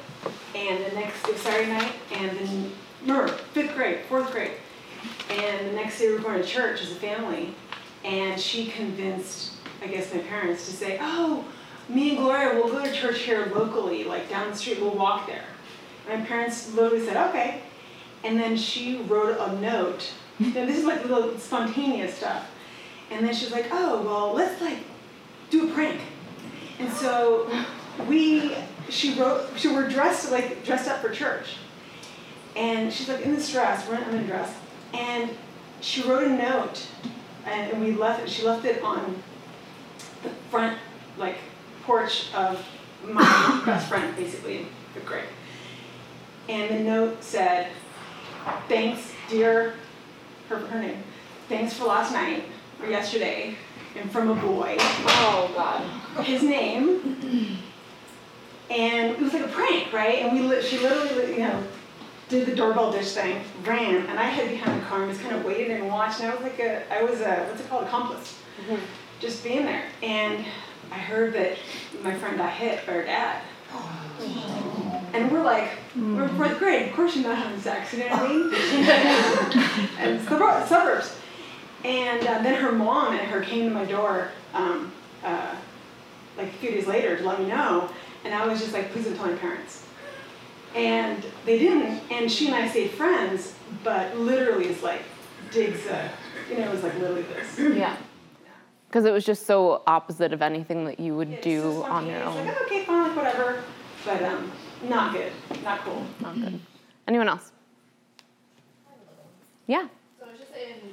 and 0.55 0.85
the 0.85 0.95
next, 0.95 1.27
it 1.27 1.33
was 1.33 1.41
Saturday 1.41 1.71
night, 1.71 1.93
and 2.13 2.39
then, 2.39 2.73
remember, 3.01 3.29
fifth 3.29 3.75
grade, 3.75 4.01
fourth 4.09 4.31
grade, 4.33 4.53
and 5.31 5.69
the 5.69 5.73
next 5.73 5.99
day 5.99 6.09
we 6.09 6.15
were 6.15 6.21
going 6.21 6.41
to 6.41 6.47
church 6.47 6.83
as 6.83 6.93
a 6.93 6.97
family, 6.97 7.55
and 8.05 8.41
she 8.41 8.67
convinced, 8.67 9.55
I 9.83 9.87
guess, 9.87 10.13
my 10.13 10.21
parents 10.21 10.67
to 10.67 10.73
say, 10.73 10.99
oh, 11.01 11.45
me 11.93 12.11
and 12.11 12.19
Gloria 12.19 12.55
will 12.55 12.71
go 12.71 12.85
to 12.85 12.93
church 12.93 13.21
here 13.21 13.51
locally, 13.55 14.05
like 14.05 14.29
down 14.29 14.51
the 14.51 14.57
street, 14.57 14.81
we'll 14.81 14.95
walk 14.95 15.27
there. 15.27 15.45
My 16.09 16.17
parents 16.25 16.73
literally 16.75 17.05
said, 17.05 17.17
okay. 17.29 17.63
And 18.25 18.39
then 18.39 18.57
she 18.57 19.03
wrote 19.03 19.39
a 19.39 19.61
note. 19.61 20.13
Now, 20.39 20.67
this 20.67 20.79
is 20.79 20.85
like 20.85 21.05
little 21.05 21.39
spontaneous 21.39 22.15
stuff. 22.15 22.51
And 23.11 23.27
then 23.27 23.35
she's 23.35 23.53
like, 23.53 23.67
oh, 23.71 24.03
well, 24.03 24.33
let's 24.33 24.61
like 24.61 24.79
do 25.51 25.69
a 25.71 25.73
prank. 25.73 26.01
And 26.79 26.91
so 26.93 27.51
we, 28.09 28.57
she 28.89 29.15
wrote, 29.15 29.59
so 29.59 29.75
we're 29.75 29.89
dressed 29.89 30.33
like 30.33 30.65
dressed 30.65 30.89
up 30.89 31.01
for 31.01 31.11
church. 31.11 31.57
And 32.57 32.93
she's 32.93 33.09
like 33.09 33.21
in 33.21 33.35
this 33.35 33.51
dress, 33.53 33.87
we're 33.89 33.97
in 33.97 34.15
a 34.15 34.25
dress. 34.25 34.55
And 34.95 35.31
she 35.81 36.03
wrote 36.03 36.25
a 36.25 36.31
note 36.31 36.87
and 37.47 37.81
we 37.81 37.93
left, 37.93 38.23
it, 38.23 38.31
she 38.31 38.45
left 38.45 38.65
it 38.65 38.83
on 38.83 39.23
the 40.23 40.31
front, 40.51 40.79
like, 41.19 41.37
porch 41.85 42.33
of 42.35 42.65
my 43.05 43.63
best 43.67 43.89
friend, 43.89 44.15
basically, 44.17 44.59
in 44.59 44.67
fifth 44.95 45.07
grade. 45.07 45.25
And 46.49 46.71
the 46.71 46.81
note 46.91 47.23
said, 47.23 47.69
thanks, 48.69 49.13
dear, 49.29 49.75
her, 50.49 50.59
her 50.59 50.81
name, 50.81 51.03
thanks 51.49 51.75
for 51.75 51.85
last 51.85 52.13
night, 52.13 52.45
or 52.81 52.89
yesterday, 52.89 53.57
and 53.97 54.11
from 54.11 54.31
a 54.31 54.35
boy, 54.35 54.77
Oh, 54.79 55.51
God. 55.55 56.25
his 56.25 56.43
name. 56.43 57.59
And 58.71 59.11
it 59.13 59.21
was 59.21 59.33
like 59.35 59.45
a 59.45 59.49
prank, 59.49 59.93
right? 59.93 60.21
And 60.21 60.33
we, 60.33 60.41
li- 60.47 60.63
she 60.63 60.79
literally, 60.79 61.33
you 61.35 61.41
know, 61.41 61.63
did 62.29 62.47
the 62.47 62.55
doorbell 62.55 62.91
dish 62.91 63.13
thing, 63.13 63.43
ran, 63.65 64.07
and 64.07 64.19
I 64.19 64.31
hid 64.31 64.51
behind 64.51 64.81
the 64.81 64.87
car 64.87 65.01
and 65.01 65.09
was 65.09 65.19
kind 65.19 65.37
of 65.37 65.45
waited 65.45 65.71
and 65.71 65.87
watched, 65.89 66.21
and 66.21 66.31
I 66.31 66.35
was 66.35 66.43
like 66.43 66.59
a, 66.61 66.91
I 66.93 67.03
was 67.03 67.21
a, 67.21 67.45
what's 67.45 67.61
it 67.61 67.69
called, 67.69 67.85
accomplice, 67.85 68.39
mm-hmm. 68.63 68.83
just 69.21 69.45
being 69.45 69.67
there. 69.67 69.85
And 70.03 70.45
I 70.93 70.99
heard 70.99 71.33
that 71.33 71.57
my 72.03 72.15
friend 72.15 72.37
got 72.37 72.53
hit 72.53 72.87
by 72.87 72.93
her 72.93 73.05
dad. 73.05 73.41
And 75.15 75.33
we're 75.33 75.43
like, 75.43 75.71
we're 75.97 76.25
in 76.25 76.37
fourth 76.37 76.59
grade, 76.59 76.89
of 76.89 76.95
course 76.95 77.17
you're 77.17 77.27
not 77.27 77.39
having 77.39 77.59
sex, 77.61 77.95
you 77.95 78.01
know 78.01 78.09
what 78.11 78.21
I 78.21 78.29
mean? 78.29 78.55
and 79.99 80.11
it's 80.17 80.29
the 80.29 80.37
ro- 80.37 80.65
suburbs. 80.67 81.17
And 81.85 82.27
uh, 82.27 82.43
then 82.43 82.61
her 82.63 82.73
mom 82.73 83.15
and 83.15 83.27
her 83.29 83.41
came 83.41 83.71
to 83.71 83.75
my 83.75 83.87
door, 83.87 84.33
um, 84.53 84.93
uh, 85.25 85.55
like 86.37 86.49
a 86.49 86.53
few 86.53 86.71
days 86.71 86.87
later 86.87 87.17
to 87.17 87.27
let 87.27 87.41
me 87.41 87.47
know, 87.47 87.89
and 88.25 88.35
I 88.35 88.47
was 88.47 88.61
just 88.61 88.75
like, 88.75 88.93
please 88.93 89.07
don't 89.07 89.17
tell 89.17 89.27
my 89.27 89.37
parents. 89.37 89.87
And 90.75 91.25
they 91.47 91.59
didn't, 91.59 92.03
and 92.11 92.31
she 92.31 92.47
and 92.47 92.55
I 92.55 92.69
stayed 92.69 92.91
friends, 92.91 93.55
but 93.83 94.17
literally 94.17 94.67
it's 94.67 94.83
like 94.83 95.03
digs 95.51 95.87
a, 95.87 96.11
you 96.51 96.59
know, 96.59 96.65
it 96.65 96.71
was 96.71 96.83
like 96.83 96.95
literally 96.95 97.23
this. 97.23 97.59
Yeah. 97.77 97.97
Because 98.93 99.07
it 99.07 99.11
was 99.11 99.25
just 99.25 99.47
so 99.47 99.81
opposite 99.87 100.35
of 100.35 100.43
anything 100.43 100.85
that 100.85 101.01
you 101.01 101.17
would 101.17 101.31
It's 101.31 101.43
do 101.43 101.63
just 101.63 101.89
on 101.89 102.07
your 102.07 102.23
own. 102.25 102.47
Like, 102.47 102.63
okay, 102.65 102.85
fine, 102.85 103.05
like, 103.05 103.17
whatever, 103.17 103.65
but 104.05 104.23
um, 104.23 104.53
not 104.87 105.15
good, 105.15 105.33
not 105.65 105.81
cool. 105.81 106.05
Not 106.21 106.35
good. 106.35 106.61
Anyone 107.09 107.27
else? 107.27 107.53
Yeah. 109.67 109.89
So 110.21 110.27
I 110.27 110.33
was 110.33 110.41
just 110.41 110.53
in, 110.53 110.93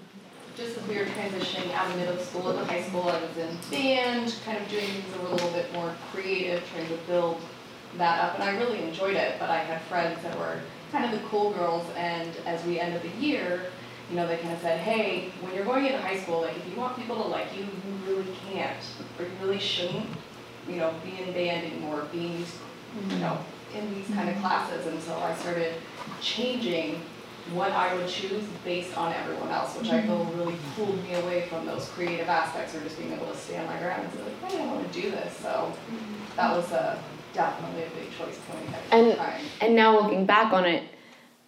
just 0.55 0.77
as 0.77 0.87
we 0.87 0.95
were 0.95 1.03
transitioning 1.07 1.73
out 1.73 1.91
of 1.91 1.97
middle 1.97 2.17
school 2.19 2.49
into 2.51 2.63
high 2.63 2.83
school, 2.83 3.01
I 3.01 3.19
was 3.19 3.35
in 3.35 3.57
band, 3.69 4.33
kind 4.45 4.57
of 4.57 4.69
doing 4.69 4.85
things 4.85 5.11
that 5.11 5.21
were 5.21 5.27
a 5.27 5.31
little 5.33 5.51
bit 5.51 5.73
more 5.73 5.93
creative, 6.13 6.63
trying 6.73 6.87
to 6.87 6.97
build 7.05 7.41
that 7.97 8.23
up, 8.23 8.35
and 8.35 8.43
I 8.45 8.57
really 8.57 8.81
enjoyed 8.81 9.17
it, 9.17 9.35
but 9.39 9.49
I 9.49 9.57
had 9.57 9.81
friends 9.81 10.23
that 10.23 10.39
were 10.39 10.61
kind 10.93 11.03
of 11.03 11.11
the 11.11 11.27
cool 11.27 11.51
girls, 11.51 11.85
and 11.97 12.31
as 12.45 12.63
we 12.63 12.79
ended 12.79 13.01
the 13.01 13.19
year, 13.19 13.65
you 14.09 14.15
know, 14.15 14.27
they 14.27 14.37
kind 14.37 14.53
of 14.53 14.61
said, 14.61 14.79
hey, 14.79 15.29
when 15.41 15.53
you're 15.53 15.65
going 15.65 15.85
into 15.85 15.99
high 15.99 16.17
school, 16.17 16.41
like, 16.41 16.57
if 16.57 16.67
you 16.69 16.77
want 16.77 16.95
people 16.97 17.15
to 17.15 17.27
like 17.27 17.55
you, 17.55 17.63
you 17.63 17.93
really 18.07 18.27
can't, 18.51 18.83
or 19.17 19.25
you 19.25 19.31
really 19.41 19.59
shouldn't, 19.59 20.07
you 20.67 20.77
know, 20.77 20.93
be 21.03 21.21
in 21.21 21.31
band 21.33 21.71
anymore, 21.71 22.07
be 22.11 22.25
in 22.25 22.37
these, 22.37 22.55
you 22.95 23.01
mm-hmm. 23.01 23.21
know, 23.21 23.37
in 23.75 23.93
these 23.93 24.07
kind 24.07 24.29
of 24.29 24.37
classes, 24.37 24.87
and 24.87 24.99
so 25.01 25.15
I 25.17 25.35
started 25.35 25.75
changing 26.21 27.01
what 27.53 27.71
I 27.71 27.93
would 27.95 28.07
choose 28.07 28.43
based 28.63 28.95
on 28.97 29.13
everyone 29.13 29.49
else, 29.49 29.75
which 29.77 29.89
I 29.89 30.01
mm-hmm. 30.01 30.07
feel 30.07 30.25
really 30.37 30.55
pulled 30.75 31.03
me 31.03 31.13
away 31.15 31.47
from 31.47 31.65
those 31.65 31.87
creative 31.89 32.27
aspects 32.27 32.75
or 32.75 32.81
just 32.81 32.97
being 32.97 33.11
able 33.11 33.27
to 33.27 33.37
stand 33.37 33.67
my 33.67 33.77
ground 33.79 34.03
and 34.03 34.13
say, 34.13 34.23
like, 34.23 34.53
I 34.53 34.57
don't 34.57 34.69
want 34.71 34.91
to 34.91 35.01
do 35.01 35.09
this. 35.11 35.35
So 35.37 35.49
mm-hmm. 35.49 36.35
that 36.35 36.55
was 36.55 36.71
a, 36.71 37.01
definitely 37.33 37.83
a 37.83 37.89
big 37.89 38.11
choice 38.17 38.37
point 38.47 38.75
And 38.91 39.17
time. 39.17 39.41
and 39.61 39.75
now 39.75 39.99
looking 39.99 40.25
back 40.25 40.51
on 40.53 40.65
it, 40.65 40.83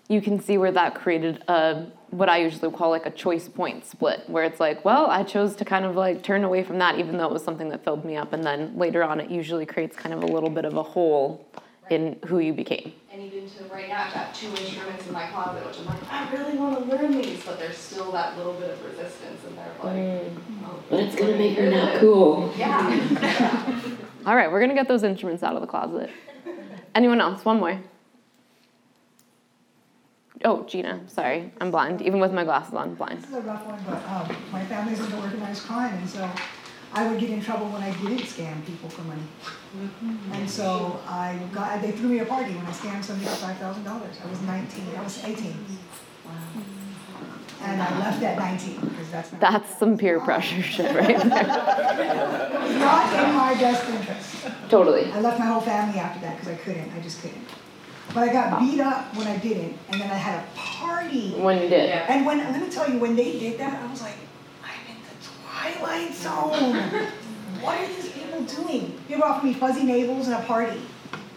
you 0.07 0.21
can 0.21 0.39
see 0.39 0.57
where 0.57 0.71
that 0.71 0.95
created 0.95 1.43
a 1.47 1.85
what 2.11 2.29
I 2.29 2.37
usually 2.37 2.71
call 2.71 2.89
like 2.89 3.05
a 3.05 3.11
choice 3.11 3.47
point 3.49 3.85
split, 3.85 4.23
where 4.27 4.43
it's 4.43 4.59
like, 4.59 4.85
well, 4.85 5.07
I 5.07 5.23
chose 5.23 5.55
to 5.55 5.65
kind 5.65 5.85
of 5.85 5.95
like 5.95 6.23
turn 6.23 6.43
away 6.43 6.63
from 6.63 6.77
that, 6.79 6.99
even 6.99 7.17
though 7.17 7.25
it 7.25 7.31
was 7.31 7.43
something 7.43 7.69
that 7.69 7.83
filled 7.83 8.05
me 8.05 8.17
up, 8.17 8.33
and 8.33 8.43
then 8.43 8.77
later 8.77 9.03
on, 9.03 9.19
it 9.19 9.31
usually 9.31 9.65
creates 9.65 9.95
kind 9.95 10.13
of 10.13 10.21
a 10.21 10.27
little 10.27 10.49
bit 10.49 10.65
of 10.65 10.75
a 10.75 10.83
hole 10.83 11.47
in 11.89 12.19
who 12.27 12.39
you 12.39 12.53
became. 12.53 12.93
And 13.11 13.21
even 13.21 13.49
to 13.49 13.63
right 13.65 13.89
now, 13.89 14.05
I've 14.05 14.13
got 14.13 14.33
two 14.33 14.47
instruments 14.47 15.07
in 15.07 15.13
my 15.13 15.27
closet, 15.27 15.65
which 15.65 15.79
I'm 15.79 15.85
like, 15.85 16.11
I 16.11 16.31
really 16.33 16.57
want 16.57 16.79
to 16.79 16.95
learn 16.95 17.11
these, 17.21 17.43
but 17.43 17.59
there's 17.59 17.77
still 17.77 18.11
that 18.11 18.37
little 18.37 18.53
bit 18.53 18.71
of 18.71 18.85
resistance, 18.85 19.41
and 19.45 19.57
they're 19.57 19.73
like, 19.83 19.95
mm. 19.95 20.37
oh, 20.65 20.83
But 20.89 20.99
it's 21.01 21.15
gonna 21.15 21.37
make 21.37 21.57
her 21.57 21.69
not 21.69 21.99
cool. 21.99 22.53
Yeah. 22.57 23.81
All 24.25 24.35
right, 24.35 24.51
we're 24.51 24.61
gonna 24.61 24.75
get 24.75 24.87
those 24.87 25.03
instruments 25.03 25.43
out 25.43 25.55
of 25.55 25.61
the 25.61 25.67
closet. 25.67 26.09
Anyone 26.93 27.21
else? 27.21 27.45
One 27.45 27.59
more. 27.59 27.81
Oh, 30.43 30.63
Gina, 30.63 31.01
sorry, 31.07 31.51
I'm 31.61 31.69
blind. 31.71 32.01
Even 32.01 32.19
with 32.19 32.33
my 32.33 32.43
glasses 32.43 32.73
on, 32.73 32.95
blind. 32.95 33.19
This 33.21 33.29
is 33.29 33.35
a 33.35 33.41
rough 33.41 33.65
one, 33.65 33.79
but 33.85 34.03
um, 34.09 34.35
my 34.51 34.65
family's 34.65 34.99
into 34.99 35.15
organized 35.17 35.63
crime, 35.63 35.93
and 35.93 36.09
so 36.09 36.27
I 36.93 37.07
would 37.07 37.19
get 37.19 37.29
in 37.29 37.41
trouble 37.41 37.67
when 37.67 37.83
I 37.83 37.91
didn't 37.91 38.25
scam 38.25 38.65
people 38.65 38.89
for 38.89 39.03
money. 39.03 39.21
And 40.33 40.49
so 40.49 40.99
I 41.07 41.39
got, 41.53 41.81
they 41.81 41.91
threw 41.91 42.09
me 42.09 42.19
a 42.19 42.25
party 42.25 42.53
when 42.55 42.65
I 42.65 42.71
scammed 42.71 43.03
somebody 43.03 43.29
for 43.29 43.35
five 43.35 43.57
thousand 43.57 43.83
dollars. 43.83 44.17
I 44.23 44.29
was 44.29 44.41
nineteen, 44.41 44.85
I 44.97 45.03
was 45.03 45.23
eighteen. 45.23 45.55
Wow. 46.25 46.31
And 47.63 47.79
I 47.79 47.99
left 47.99 48.23
at 48.23 48.39
nineteen, 48.39 48.79
because 48.79 49.11
that's. 49.11 49.29
That's 49.31 49.77
some 49.77 49.95
peer 49.97 50.19
pressure 50.19 50.63
shit 50.63 50.95
right 50.95 51.17
there. 51.17 51.27
Not 52.79 53.13
in 53.13 53.35
my 53.35 53.55
best 53.59 53.87
interest. 53.87 54.47
Totally. 54.69 55.11
I 55.11 55.19
left 55.21 55.37
my 55.37 55.45
whole 55.45 55.61
family 55.61 55.99
after 55.99 56.19
that, 56.21 56.37
because 56.37 56.51
I 56.51 56.55
couldn't, 56.55 56.91
I 56.93 56.99
just 57.01 57.21
couldn't. 57.21 57.45
But 58.13 58.27
I 58.29 58.33
got 58.33 58.59
beat 58.59 58.79
up 58.79 59.15
when 59.15 59.27
I 59.27 59.37
didn't, 59.37 59.77
and 59.89 60.01
then 60.01 60.09
I 60.11 60.15
had 60.15 60.43
a 60.43 60.47
party. 60.55 61.31
When 61.31 61.61
you 61.61 61.69
did. 61.69 61.89
Yeah. 61.89 62.13
And 62.13 62.25
when, 62.25 62.39
let 62.39 62.61
me 62.61 62.69
tell 62.69 62.89
you, 62.89 62.99
when 62.99 63.15
they 63.15 63.39
did 63.39 63.57
that, 63.59 63.81
I 63.81 63.89
was 63.89 64.01
like, 64.01 64.15
I'm 64.63 64.95
in 64.95 65.01
the 65.03 65.79
twilight 65.79 66.13
zone. 66.13 67.07
What 67.61 67.79
are 67.79 67.85
these 67.87 68.09
people 68.09 68.41
doing? 68.41 68.97
People 69.07 69.23
offered 69.23 69.45
me 69.45 69.53
fuzzy 69.53 69.83
navels 69.83 70.25
and 70.25 70.33
a 70.33 70.41
party 70.47 70.81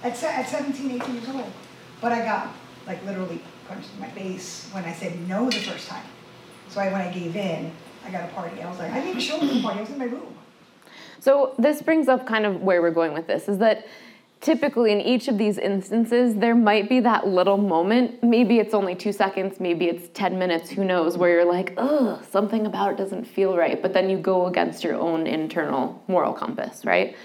at, 0.03 0.17
se- 0.17 0.27
at 0.35 0.49
17, 0.49 0.91
18 1.03 1.15
years 1.17 1.29
old. 1.29 1.53
But 2.01 2.13
I 2.13 2.25
got 2.25 2.55
like 2.87 3.05
literally 3.05 3.43
punched 3.69 3.91
in 3.93 4.01
my 4.01 4.09
face 4.09 4.71
when 4.73 4.85
I 4.87 4.93
said 4.95 5.29
no 5.29 5.51
the 5.51 5.59
first 5.59 5.87
time. 5.87 6.05
So 6.71 6.81
I, 6.81 6.91
when 6.91 7.03
I 7.03 7.13
gave 7.13 7.37
in, 7.37 7.71
I 8.07 8.11
got 8.11 8.25
a 8.25 8.33
party. 8.33 8.63
I 8.63 8.71
was 8.71 8.79
like, 8.79 8.91
I 8.91 8.95
didn't 8.95 9.11
even 9.11 9.21
show 9.21 9.35
up 9.35 9.41
to 9.43 9.49
the 9.49 9.61
party. 9.61 9.81
I 9.81 9.83
was 9.83 9.91
in 9.91 9.99
my 9.99 10.07
room. 10.07 10.35
So 11.21 11.55
this 11.59 11.83
brings 11.83 12.09
up 12.09 12.27
kind 12.27 12.47
of 12.47 12.63
where 12.63 12.81
we're 12.81 12.91
going 12.91 13.13
with 13.13 13.27
this 13.27 13.47
is 13.49 13.59
that 13.59 13.87
typically 14.45 14.93
in 14.93 15.01
each 15.01 15.27
of 15.27 15.39
these 15.39 15.57
instances 15.57 16.35
there 16.35 16.55
might 16.55 16.87
be 16.87 17.01
that 17.01 17.27
little 17.27 17.57
moment 17.57 18.23
maybe 18.23 18.59
it's 18.59 18.75
only 18.75 18.95
2 18.95 19.11
seconds 19.11 19.59
maybe 19.59 19.87
it's 19.87 20.09
10 20.13 20.39
minutes 20.39 20.69
who 20.69 20.85
knows 20.85 21.17
where 21.17 21.31
you're 21.31 21.51
like 21.51 21.73
ugh 21.79 22.23
something 22.31 22.67
about 22.67 22.93
it 22.93 22.99
doesn't 22.99 23.25
feel 23.25 23.57
right 23.57 23.81
but 23.81 23.95
then 23.95 24.11
you 24.11 24.19
go 24.19 24.47
against 24.47 24.85
your 24.85 24.97
own 24.97 25.27
internal 25.27 26.03
moral 26.09 26.35
compass 26.35 26.85
right 26.85 27.17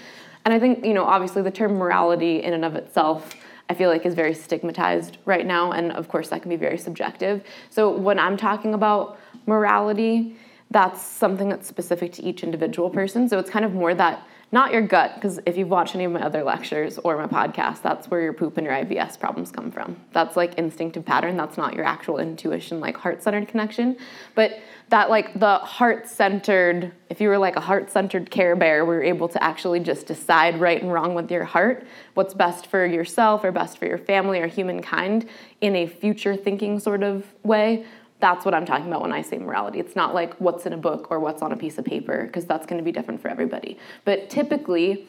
and 0.46 0.54
i 0.54 0.58
think 0.58 0.82
you 0.82 0.94
know 0.94 1.04
obviously 1.04 1.42
the 1.42 1.50
term 1.50 1.74
morality 1.74 2.42
in 2.42 2.54
and 2.54 2.64
of 2.64 2.74
itself 2.74 3.34
I 3.68 3.74
feel 3.74 3.88
like 3.88 4.04
is 4.04 4.14
very 4.14 4.34
stigmatized 4.34 5.18
right 5.26 5.46
now, 5.46 5.70
and 5.70 5.92
of 5.92 6.08
course 6.08 6.28
that 6.30 6.42
can 6.42 6.48
be 6.48 6.56
very 6.56 6.76
subjective. 6.76 7.44
So 7.70 7.96
when 7.96 8.18
I'm 8.18 8.36
talking 8.36 8.74
about 8.74 9.20
morality, 9.46 10.36
that's 10.72 11.00
something 11.00 11.48
that's 11.48 11.68
specific 11.68 12.12
to 12.14 12.22
each 12.24 12.42
individual 12.42 12.90
person. 12.90 13.28
So 13.28 13.38
it's 13.38 13.48
kind 13.48 13.64
of 13.64 13.72
more 13.72 13.94
that 13.94 14.26
not 14.52 14.72
your 14.72 14.82
gut, 14.82 15.14
because 15.14 15.38
if 15.46 15.56
you've 15.56 15.70
watched 15.70 15.94
any 15.94 16.04
of 16.04 16.10
my 16.10 16.22
other 16.22 16.42
lectures 16.42 16.98
or 16.98 17.16
my 17.16 17.26
podcast, 17.26 17.82
that's 17.82 18.08
where 18.08 18.20
your 18.20 18.32
poop 18.32 18.56
and 18.56 18.64
your 18.64 18.74
IBS 18.74 19.18
problems 19.18 19.52
come 19.52 19.70
from. 19.70 19.96
That's 20.12 20.36
like 20.36 20.54
instinctive 20.54 21.04
pattern. 21.04 21.36
That's 21.36 21.56
not 21.56 21.74
your 21.74 21.84
actual 21.84 22.18
intuition, 22.18 22.80
like 22.80 22.96
heart 22.96 23.22
centered 23.22 23.46
connection. 23.46 23.96
But 24.34 24.58
that, 24.88 25.08
like 25.08 25.38
the 25.38 25.58
heart 25.58 26.08
centered, 26.08 26.90
if 27.08 27.20
you 27.20 27.28
were 27.28 27.38
like 27.38 27.54
a 27.54 27.60
heart 27.60 27.92
centered 27.92 28.28
care 28.32 28.56
bear, 28.56 28.84
where 28.84 28.96
you're 28.96 29.14
able 29.14 29.28
to 29.28 29.42
actually 29.42 29.78
just 29.78 30.06
decide 30.06 30.60
right 30.60 30.82
and 30.82 30.92
wrong 30.92 31.14
with 31.14 31.30
your 31.30 31.44
heart, 31.44 31.86
what's 32.14 32.34
best 32.34 32.66
for 32.66 32.84
yourself 32.84 33.44
or 33.44 33.52
best 33.52 33.78
for 33.78 33.86
your 33.86 33.98
family 33.98 34.40
or 34.40 34.48
humankind 34.48 35.28
in 35.60 35.76
a 35.76 35.86
future 35.86 36.34
thinking 36.34 36.80
sort 36.80 37.04
of 37.04 37.24
way, 37.44 37.84
that's 38.20 38.44
what 38.44 38.54
I'm 38.54 38.66
talking 38.66 38.86
about 38.86 39.02
when 39.02 39.12
I 39.12 39.22
say 39.22 39.38
morality. 39.38 39.80
It's 39.80 39.96
not 39.96 40.14
like 40.14 40.34
what's 40.40 40.66
in 40.66 40.72
a 40.72 40.76
book 40.76 41.10
or 41.10 41.18
what's 41.20 41.42
on 41.42 41.52
a 41.52 41.56
piece 41.56 41.78
of 41.78 41.84
paper, 41.84 42.24
because 42.26 42.44
that's 42.44 42.66
going 42.66 42.78
to 42.78 42.84
be 42.84 42.92
different 42.92 43.20
for 43.20 43.28
everybody. 43.28 43.78
But 44.04 44.30
typically, 44.30 45.06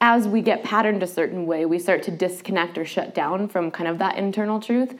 as 0.00 0.28
we 0.28 0.42
get 0.42 0.62
patterned 0.62 1.02
a 1.02 1.06
certain 1.06 1.46
way, 1.46 1.64
we 1.64 1.78
start 1.78 2.02
to 2.04 2.10
disconnect 2.10 2.78
or 2.78 2.84
shut 2.84 3.14
down 3.14 3.48
from 3.48 3.70
kind 3.70 3.88
of 3.88 3.98
that 3.98 4.16
internal 4.16 4.60
truth. 4.60 4.98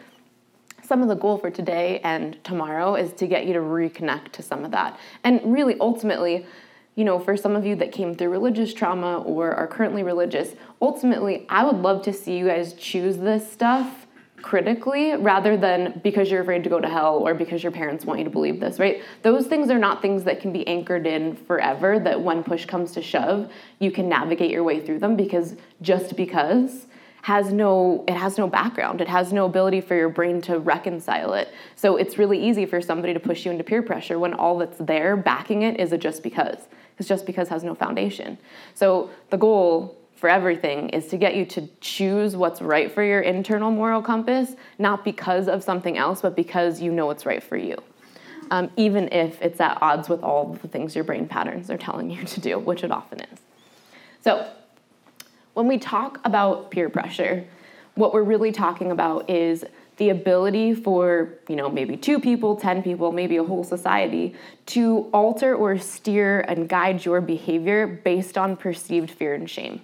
Some 0.82 1.02
of 1.02 1.08
the 1.08 1.14
goal 1.14 1.38
for 1.38 1.50
today 1.50 2.00
and 2.02 2.42
tomorrow 2.44 2.94
is 2.94 3.12
to 3.14 3.26
get 3.26 3.46
you 3.46 3.52
to 3.52 3.60
reconnect 3.60 4.32
to 4.32 4.42
some 4.42 4.64
of 4.64 4.70
that. 4.70 4.98
And 5.22 5.52
really, 5.52 5.76
ultimately, 5.80 6.46
you 6.94 7.04
know, 7.04 7.20
for 7.20 7.36
some 7.36 7.54
of 7.54 7.64
you 7.64 7.76
that 7.76 7.92
came 7.92 8.16
through 8.16 8.30
religious 8.30 8.74
trauma 8.74 9.18
or 9.18 9.52
are 9.52 9.68
currently 9.68 10.02
religious, 10.02 10.54
ultimately, 10.82 11.46
I 11.48 11.64
would 11.64 11.76
love 11.76 12.02
to 12.02 12.12
see 12.12 12.36
you 12.36 12.46
guys 12.46 12.72
choose 12.72 13.18
this 13.18 13.52
stuff 13.52 14.07
critically 14.42 15.16
rather 15.16 15.56
than 15.56 16.00
because 16.02 16.30
you're 16.30 16.42
afraid 16.42 16.64
to 16.64 16.70
go 16.70 16.80
to 16.80 16.88
hell 16.88 17.16
or 17.16 17.34
because 17.34 17.62
your 17.62 17.72
parents 17.72 18.04
want 18.04 18.18
you 18.18 18.24
to 18.24 18.30
believe 18.30 18.60
this, 18.60 18.78
right? 18.78 19.02
Those 19.22 19.46
things 19.46 19.70
are 19.70 19.78
not 19.78 20.00
things 20.00 20.24
that 20.24 20.40
can 20.40 20.52
be 20.52 20.66
anchored 20.66 21.06
in 21.06 21.36
forever, 21.36 21.98
that 22.00 22.20
when 22.20 22.42
push 22.42 22.64
comes 22.64 22.92
to 22.92 23.02
shove, 23.02 23.50
you 23.78 23.90
can 23.90 24.08
navigate 24.08 24.50
your 24.50 24.64
way 24.64 24.80
through 24.80 25.00
them 25.00 25.16
because 25.16 25.56
just 25.82 26.16
because 26.16 26.86
has 27.22 27.52
no 27.52 28.04
it 28.08 28.14
has 28.14 28.38
no 28.38 28.46
background. 28.46 29.00
It 29.00 29.08
has 29.08 29.32
no 29.32 29.44
ability 29.44 29.82
for 29.82 29.94
your 29.94 30.08
brain 30.08 30.40
to 30.42 30.58
reconcile 30.58 31.34
it. 31.34 31.52
So 31.76 31.96
it's 31.96 32.16
really 32.16 32.42
easy 32.42 32.64
for 32.64 32.80
somebody 32.80 33.12
to 33.12 33.20
push 33.20 33.44
you 33.44 33.50
into 33.50 33.64
peer 33.64 33.82
pressure 33.82 34.18
when 34.18 34.32
all 34.34 34.56
that's 34.56 34.78
there 34.78 35.16
backing 35.16 35.62
it 35.62 35.78
is 35.78 35.92
a 35.92 35.98
just 35.98 36.22
because. 36.22 36.58
Because 36.92 37.06
just 37.06 37.26
because 37.26 37.48
has 37.48 37.62
no 37.62 37.74
foundation. 37.74 38.38
So 38.74 39.10
the 39.30 39.36
goal 39.36 39.97
for 40.18 40.28
everything 40.28 40.88
is 40.90 41.06
to 41.06 41.16
get 41.16 41.36
you 41.36 41.46
to 41.46 41.68
choose 41.80 42.36
what's 42.36 42.60
right 42.60 42.90
for 42.90 43.04
your 43.04 43.20
internal 43.20 43.70
moral 43.70 44.02
compass 44.02 44.56
not 44.78 45.04
because 45.04 45.46
of 45.48 45.62
something 45.62 45.96
else 45.96 46.22
but 46.22 46.34
because 46.34 46.82
you 46.82 46.90
know 46.90 47.06
what's 47.06 47.24
right 47.24 47.42
for 47.42 47.56
you. 47.56 47.76
Um, 48.50 48.70
even 48.76 49.12
if 49.12 49.40
it's 49.42 49.60
at 49.60 49.78
odds 49.82 50.08
with 50.08 50.22
all 50.22 50.54
the 50.60 50.68
things 50.68 50.94
your 50.94 51.04
brain 51.04 51.28
patterns 51.28 51.70
are 51.70 51.78
telling 51.78 52.10
you 52.10 52.24
to 52.34 52.40
do 52.40 52.58
which 52.58 52.82
it 52.82 52.90
often 52.90 53.20
is. 53.20 53.38
So 54.22 54.50
when 55.54 55.66
we 55.68 55.78
talk 55.78 56.20
about 56.24 56.70
peer 56.70 56.88
pressure, 56.88 57.44
what 57.94 58.12
we're 58.12 58.22
really 58.22 58.52
talking 58.52 58.90
about 58.90 59.28
is 59.28 59.64
the 59.98 60.10
ability 60.10 60.74
for, 60.74 61.34
you 61.48 61.56
know, 61.56 61.68
maybe 61.68 61.96
two 61.96 62.20
people, 62.20 62.54
10 62.54 62.82
people, 62.82 63.10
maybe 63.10 63.36
a 63.36 63.44
whole 63.44 63.64
society 63.64 64.34
to 64.66 65.08
alter 65.12 65.54
or 65.54 65.76
steer 65.78 66.40
and 66.42 66.68
guide 66.68 67.04
your 67.04 67.20
behavior 67.20 67.86
based 67.86 68.38
on 68.38 68.56
perceived 68.56 69.10
fear 69.10 69.34
and 69.34 69.50
shame, 69.50 69.80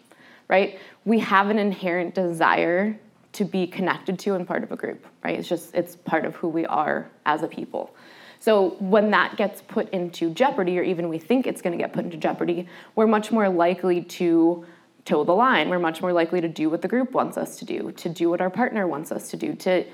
right? 0.49 0.79
We 1.05 1.19
have 1.21 1.51
an 1.51 1.59
inherent 1.59 2.15
desire 2.15 2.99
to 3.33 3.45
be 3.45 3.67
connected 3.67 4.19
to 4.21 4.35
and 4.35 4.47
part 4.47 4.63
of 4.63 4.73
a 4.73 4.77
group, 4.77 5.07
right? 5.25 5.39
It's 5.39 5.49
just, 5.49 5.75
it's 5.75 5.97
part 5.97 6.25
of 6.25 6.37
who 6.37 6.49
we 6.49 6.65
are 6.67 7.11
as 7.27 7.43
a 7.43 7.49
people. 7.49 7.95
So 8.39 8.77
when 8.79 9.11
that 9.11 9.37
gets 9.37 9.63
put 9.63 9.91
into 9.91 10.31
jeopardy, 10.31 10.79
or 10.79 10.83
even 10.83 11.09
we 11.09 11.19
think 11.19 11.47
it's 11.47 11.63
going 11.63 11.77
to 11.77 11.83
get 11.83 11.93
put 11.93 12.05
into 12.05 12.17
jeopardy, 12.17 12.69
we're 12.95 13.07
much 13.07 13.33
more 13.33 13.49
likely 13.49 14.03
to 14.03 14.67
toe 15.05 15.25
the 15.25 15.35
line. 15.35 15.69
We're 15.69 15.79
much 15.79 16.01
more 16.01 16.13
likely 16.13 16.41
to 16.41 16.49
do 16.49 16.71
what 16.71 16.83
the 16.83 16.89
group 16.89 17.13
wants 17.13 17.37
us 17.37 17.59
to 17.59 17.65
do, 17.65 17.93
to 17.93 18.09
do 18.09 18.31
what 18.31 18.41
our 18.41 18.51
partner 18.51 18.87
wants 18.87 19.11
us 19.13 19.31
to 19.31 19.37
do, 19.37 19.55
to, 19.55 19.85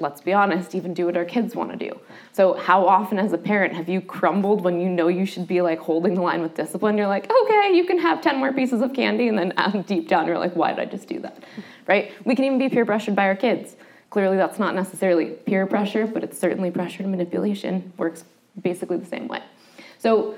let's 0.00 0.20
be 0.20 0.32
honest, 0.32 0.74
even 0.74 0.94
do 0.94 1.06
what 1.06 1.16
our 1.16 1.24
kids 1.24 1.54
want 1.54 1.70
to 1.70 1.76
do. 1.76 1.98
So, 2.32 2.54
how 2.54 2.86
often 2.86 3.18
as 3.18 3.32
a 3.32 3.38
parent 3.38 3.74
have 3.74 3.88
you 3.88 4.00
crumbled 4.00 4.62
when 4.62 4.80
you 4.80 4.88
know 4.88 5.08
you 5.08 5.26
should 5.26 5.46
be 5.46 5.60
like 5.60 5.78
holding 5.78 6.14
the 6.14 6.22
line 6.22 6.42
with 6.42 6.54
discipline? 6.54 6.96
You're 6.96 7.06
like, 7.06 7.30
okay, 7.30 7.72
you 7.74 7.84
can 7.84 7.98
have 7.98 8.20
10 8.20 8.38
more 8.38 8.52
pieces 8.52 8.80
of 8.80 8.94
candy, 8.94 9.28
and 9.28 9.38
then 9.38 9.52
um, 9.56 9.82
deep 9.82 10.08
down 10.08 10.26
you're 10.26 10.38
like, 10.38 10.56
why 10.56 10.70
did 10.70 10.80
I 10.80 10.86
just 10.86 11.06
do 11.06 11.20
that? 11.20 11.44
Right? 11.86 12.12
We 12.24 12.34
can 12.34 12.44
even 12.46 12.58
be 12.58 12.68
peer 12.68 12.86
pressured 12.86 13.14
by 13.14 13.26
our 13.26 13.36
kids. 13.36 13.76
Clearly, 14.08 14.36
that's 14.36 14.58
not 14.58 14.74
necessarily 14.74 15.26
peer 15.26 15.66
pressure, 15.66 16.06
but 16.06 16.24
it's 16.24 16.38
certainly 16.38 16.70
pressure 16.70 17.02
and 17.02 17.12
manipulation. 17.12 17.92
Works 17.96 18.24
basically 18.60 18.96
the 18.96 19.06
same 19.06 19.28
way. 19.28 19.42
So, 19.98 20.34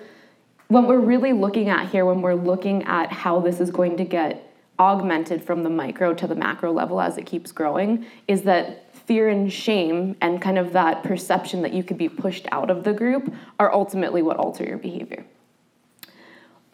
what 0.69 0.89
we're 0.89 1.01
really 1.01 1.33
looking 1.33 1.69
at 1.69 1.89
here 1.91 2.05
when 2.05 2.23
we're 2.23 2.35
looking 2.35 2.83
at 2.85 3.13
how 3.13 3.41
this 3.41 3.61
is 3.61 3.71
going 3.71 3.97
to 3.99 4.05
get 4.05 4.53
augmented 4.79 5.45
from 5.45 5.63
the 5.63 5.71
micro 5.71 6.15
to 6.15 6.27
the 6.27 6.35
macro 6.35 6.73
level 6.73 7.01
as 7.01 7.19
it 7.19 7.27
keeps 7.27 7.53
growing 7.53 8.07
is 8.27 8.43
that 8.43 8.92
fear 9.07 9.29
and 9.29 9.53
shame 9.53 10.17
and 10.21 10.41
kind 10.41 10.59
of 10.59 10.73
that 10.73 11.03
perception 11.03 11.63
that 11.63 11.73
you 11.73 11.83
could 11.83 11.99
be 11.99 12.09
pushed 12.09 12.47
out 12.53 12.71
of 12.71 12.85
the 12.85 12.93
group 12.93 13.33
are 13.59 13.73
ultimately 13.73 14.23
what 14.23 14.37
alter 14.37 14.65
your 14.65 14.79
behavior. 14.79 15.25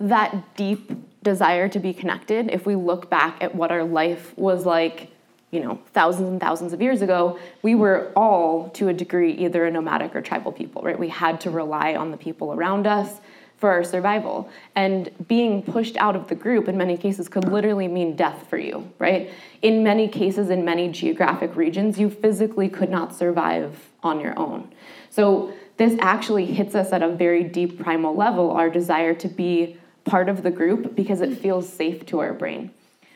That 0.01 0.57
deep 0.57 0.93
desire 1.23 1.69
to 1.69 1.79
be 1.79 1.93
connected, 1.93 2.51
if 2.51 2.67
we 2.67 2.77
look 2.77 3.11
back 3.11 3.43
at 3.43 3.55
what 3.55 3.71
our 3.73 3.85
life 3.85 4.37
was 4.37 4.65
like, 4.65 5.11
you 5.51 5.61
know, 5.61 5.81
thousands 5.93 6.29
and 6.29 6.41
thousands 6.41 6.73
of 6.73 6.83
years 6.83 7.03
ago, 7.03 7.39
we 7.63 7.75
were 7.75 8.13
all 8.15 8.69
to 8.71 8.89
a 8.89 8.93
degree 8.93 9.33
either 9.33 9.65
a 9.65 9.71
nomadic 9.71 10.15
or 10.15 10.21
tribal 10.21 10.53
people, 10.53 10.83
right? 10.83 10.99
We 10.99 11.09
had 11.09 11.41
to 11.43 11.51
rely 11.51 11.95
on 11.95 12.11
the 12.11 12.17
people 12.17 12.53
around 12.53 12.87
us 12.87 13.21
for 13.59 13.71
our 13.71 13.85
survival. 13.85 14.49
And 14.75 15.11
being 15.27 15.63
pushed 15.63 15.97
out 15.97 16.17
of 16.17 16.29
the 16.29 16.35
group 16.35 16.69
in 16.69 16.77
many 16.77 16.97
cases 16.97 17.29
could 17.29 17.45
literally 17.45 17.89
mean 17.89 18.17
death 18.17 18.47
for 18.49 18.57
you, 18.57 18.91
right? 18.99 19.31
In 19.63 19.83
many 19.83 20.09
cases, 20.09 20.49
in 20.49 20.65
many 20.65 20.89
geographic 20.89 21.57
regions, 21.57 21.99
you 21.99 22.09
physically 22.09 22.69
could 22.69 22.91
not 22.91 23.15
survive 23.15 23.91
on 24.03 24.21
your 24.21 24.39
own. 24.39 24.73
So 25.11 25.53
this 25.77 25.97
actually 26.01 26.47
hits 26.47 26.75
us 26.75 26.93
at 26.93 27.03
a 27.03 27.09
very 27.09 27.43
deep 27.45 27.81
primal 27.81 28.15
level, 28.15 28.53
our 28.53 28.71
desire 28.71 29.15
to 29.15 29.29
be 29.29 29.77
part 30.05 30.29
of 30.29 30.43
the 30.43 30.51
group 30.51 30.95
because 30.95 31.21
it 31.21 31.39
feels 31.39 31.71
safe 31.71 32.07
to 32.07 32.21
our 32.21 32.33
brain. 32.33 32.71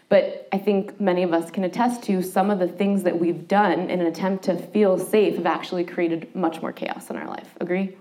But 0.08 0.46
I 0.52 0.58
think 0.58 1.00
many 1.00 1.22
of 1.22 1.32
us 1.32 1.50
can 1.50 1.64
attest 1.64 2.02
to 2.02 2.20
some 2.20 2.50
of 2.50 2.58
the 2.58 2.68
things 2.68 3.02
that 3.04 3.18
we've 3.18 3.48
done 3.48 3.88
in 3.88 4.00
an 4.00 4.06
attempt 4.06 4.44
to 4.44 4.56
feel 4.58 4.98
safe 4.98 5.36
have 5.36 5.46
actually 5.46 5.84
created 5.84 6.34
much 6.34 6.60
more 6.60 6.70
chaos 6.70 7.08
in 7.08 7.16
our 7.16 7.26
life. 7.26 7.48
Agree? 7.60 7.96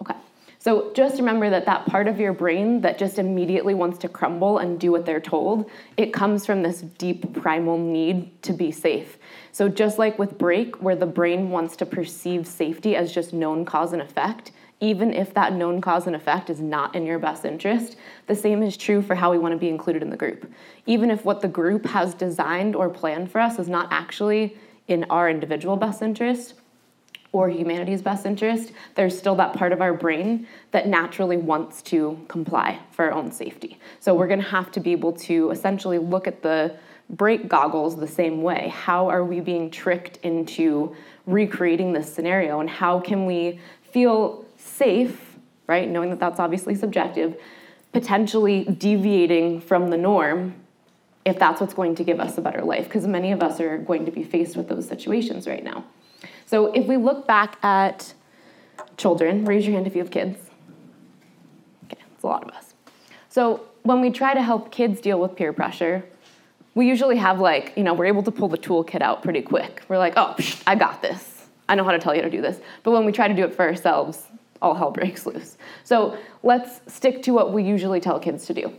Okay. 0.00 0.14
So 0.62 0.92
just 0.92 1.16
remember 1.16 1.48
that 1.48 1.64
that 1.64 1.86
part 1.86 2.06
of 2.06 2.20
your 2.20 2.34
brain 2.34 2.82
that 2.82 2.98
just 2.98 3.18
immediately 3.18 3.72
wants 3.72 3.96
to 4.00 4.10
crumble 4.10 4.58
and 4.58 4.78
do 4.78 4.92
what 4.92 5.06
they're 5.06 5.18
told, 5.18 5.70
it 5.96 6.12
comes 6.12 6.44
from 6.44 6.62
this 6.62 6.82
deep 6.82 7.32
primal 7.32 7.78
need 7.78 8.42
to 8.42 8.52
be 8.52 8.70
safe. 8.70 9.16
So 9.52 9.70
just 9.70 9.98
like 9.98 10.18
with 10.18 10.36
break, 10.36 10.82
where 10.82 10.96
the 10.96 11.06
brain 11.06 11.48
wants 11.48 11.76
to 11.76 11.86
perceive 11.86 12.46
safety 12.46 12.94
as 12.94 13.10
just 13.10 13.32
known 13.32 13.64
cause 13.64 13.94
and 13.94 14.02
effect, 14.02 14.52
even 14.80 15.14
if 15.14 15.32
that 15.32 15.54
known 15.54 15.80
cause 15.80 16.06
and 16.06 16.14
effect 16.14 16.50
is 16.50 16.60
not 16.60 16.94
in 16.94 17.06
your 17.06 17.18
best 17.18 17.46
interest, 17.46 17.96
the 18.26 18.34
same 18.34 18.62
is 18.62 18.76
true 18.76 19.00
for 19.00 19.14
how 19.14 19.30
we 19.30 19.38
want 19.38 19.52
to 19.52 19.58
be 19.58 19.68
included 19.70 20.02
in 20.02 20.10
the 20.10 20.16
group. 20.16 20.52
Even 20.84 21.10
if 21.10 21.24
what 21.24 21.40
the 21.40 21.48
group 21.48 21.86
has 21.86 22.12
designed 22.12 22.76
or 22.76 22.90
planned 22.90 23.30
for 23.30 23.40
us 23.40 23.58
is 23.58 23.68
not 23.70 23.88
actually 23.90 24.58
in 24.88 25.04
our 25.04 25.30
individual 25.30 25.76
best 25.76 26.02
interest, 26.02 26.52
or 27.32 27.48
humanity's 27.48 28.02
best 28.02 28.26
interest, 28.26 28.72
there's 28.96 29.16
still 29.16 29.36
that 29.36 29.52
part 29.54 29.72
of 29.72 29.80
our 29.80 29.94
brain 29.94 30.46
that 30.72 30.88
naturally 30.88 31.36
wants 31.36 31.80
to 31.82 32.18
comply 32.28 32.78
for 32.90 33.04
our 33.04 33.12
own 33.12 33.30
safety. 33.30 33.78
So 34.00 34.14
we're 34.14 34.26
going 34.26 34.42
to 34.42 34.48
have 34.48 34.72
to 34.72 34.80
be 34.80 34.92
able 34.92 35.12
to 35.12 35.50
essentially 35.50 35.98
look 35.98 36.26
at 36.26 36.42
the 36.42 36.74
break 37.08 37.48
goggles 37.48 37.96
the 37.96 38.08
same 38.08 38.42
way. 38.42 38.68
How 38.68 39.08
are 39.08 39.24
we 39.24 39.40
being 39.40 39.70
tricked 39.70 40.18
into 40.18 40.94
recreating 41.26 41.92
this 41.92 42.12
scenario, 42.12 42.60
and 42.60 42.68
how 42.68 42.98
can 43.00 43.26
we 43.26 43.60
feel 43.92 44.44
safe, 44.56 45.36
right? 45.66 45.88
Knowing 45.88 46.10
that 46.10 46.18
that's 46.18 46.40
obviously 46.40 46.74
subjective, 46.74 47.36
potentially 47.92 48.64
deviating 48.64 49.60
from 49.60 49.90
the 49.90 49.96
norm 49.96 50.54
if 51.24 51.38
that's 51.38 51.60
what's 51.60 51.74
going 51.74 51.94
to 51.96 52.04
give 52.04 52.18
us 52.18 52.38
a 52.38 52.40
better 52.40 52.62
life, 52.62 52.84
because 52.84 53.06
many 53.06 53.30
of 53.30 53.42
us 53.42 53.60
are 53.60 53.78
going 53.78 54.06
to 54.06 54.10
be 54.10 54.22
faced 54.22 54.56
with 54.56 54.68
those 54.68 54.88
situations 54.88 55.46
right 55.46 55.62
now. 55.62 55.84
So 56.50 56.72
if 56.72 56.86
we 56.86 56.96
look 56.96 57.28
back 57.28 57.64
at 57.64 58.12
children, 58.96 59.44
raise 59.44 59.64
your 59.64 59.74
hand 59.74 59.86
if 59.86 59.94
you 59.94 60.02
have 60.02 60.10
kids. 60.10 60.36
Okay, 61.84 62.02
it's 62.12 62.24
a 62.24 62.26
lot 62.26 62.42
of 62.42 62.50
us. 62.50 62.74
So 63.28 63.68
when 63.84 64.00
we 64.00 64.10
try 64.10 64.34
to 64.34 64.42
help 64.42 64.72
kids 64.72 65.00
deal 65.00 65.20
with 65.20 65.36
peer 65.36 65.52
pressure, 65.52 66.04
we 66.74 66.88
usually 66.88 67.18
have 67.18 67.38
like, 67.38 67.72
you 67.76 67.84
know, 67.84 67.94
we're 67.94 68.06
able 68.06 68.24
to 68.24 68.32
pull 68.32 68.48
the 68.48 68.58
toolkit 68.58 69.00
out 69.00 69.22
pretty 69.22 69.42
quick. 69.42 69.84
We're 69.88 69.98
like, 69.98 70.14
oh, 70.16 70.34
psh, 70.36 70.60
I 70.66 70.74
got 70.74 71.02
this. 71.02 71.46
I 71.68 71.76
know 71.76 71.84
how 71.84 71.92
to 71.92 72.00
tell 72.00 72.16
you 72.16 72.22
to 72.22 72.30
do 72.30 72.42
this. 72.42 72.58
But 72.82 72.90
when 72.90 73.04
we 73.04 73.12
try 73.12 73.28
to 73.28 73.34
do 73.34 73.44
it 73.44 73.54
for 73.54 73.64
ourselves, 73.64 74.26
all 74.60 74.74
hell 74.74 74.90
breaks 74.90 75.26
loose. 75.26 75.56
So 75.84 76.18
let's 76.42 76.80
stick 76.92 77.22
to 77.22 77.30
what 77.30 77.52
we 77.52 77.62
usually 77.62 78.00
tell 78.00 78.18
kids 78.18 78.46
to 78.46 78.54
do. 78.54 78.72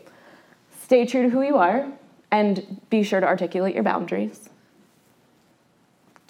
Stay 0.83 1.05
true 1.05 1.23
to 1.23 1.29
who 1.29 1.41
you 1.41 1.55
are 1.55 1.87
and 2.31 2.81
be 2.89 3.01
sure 3.01 3.21
to 3.21 3.25
articulate 3.25 3.75
your 3.75 3.83
boundaries 3.85 4.49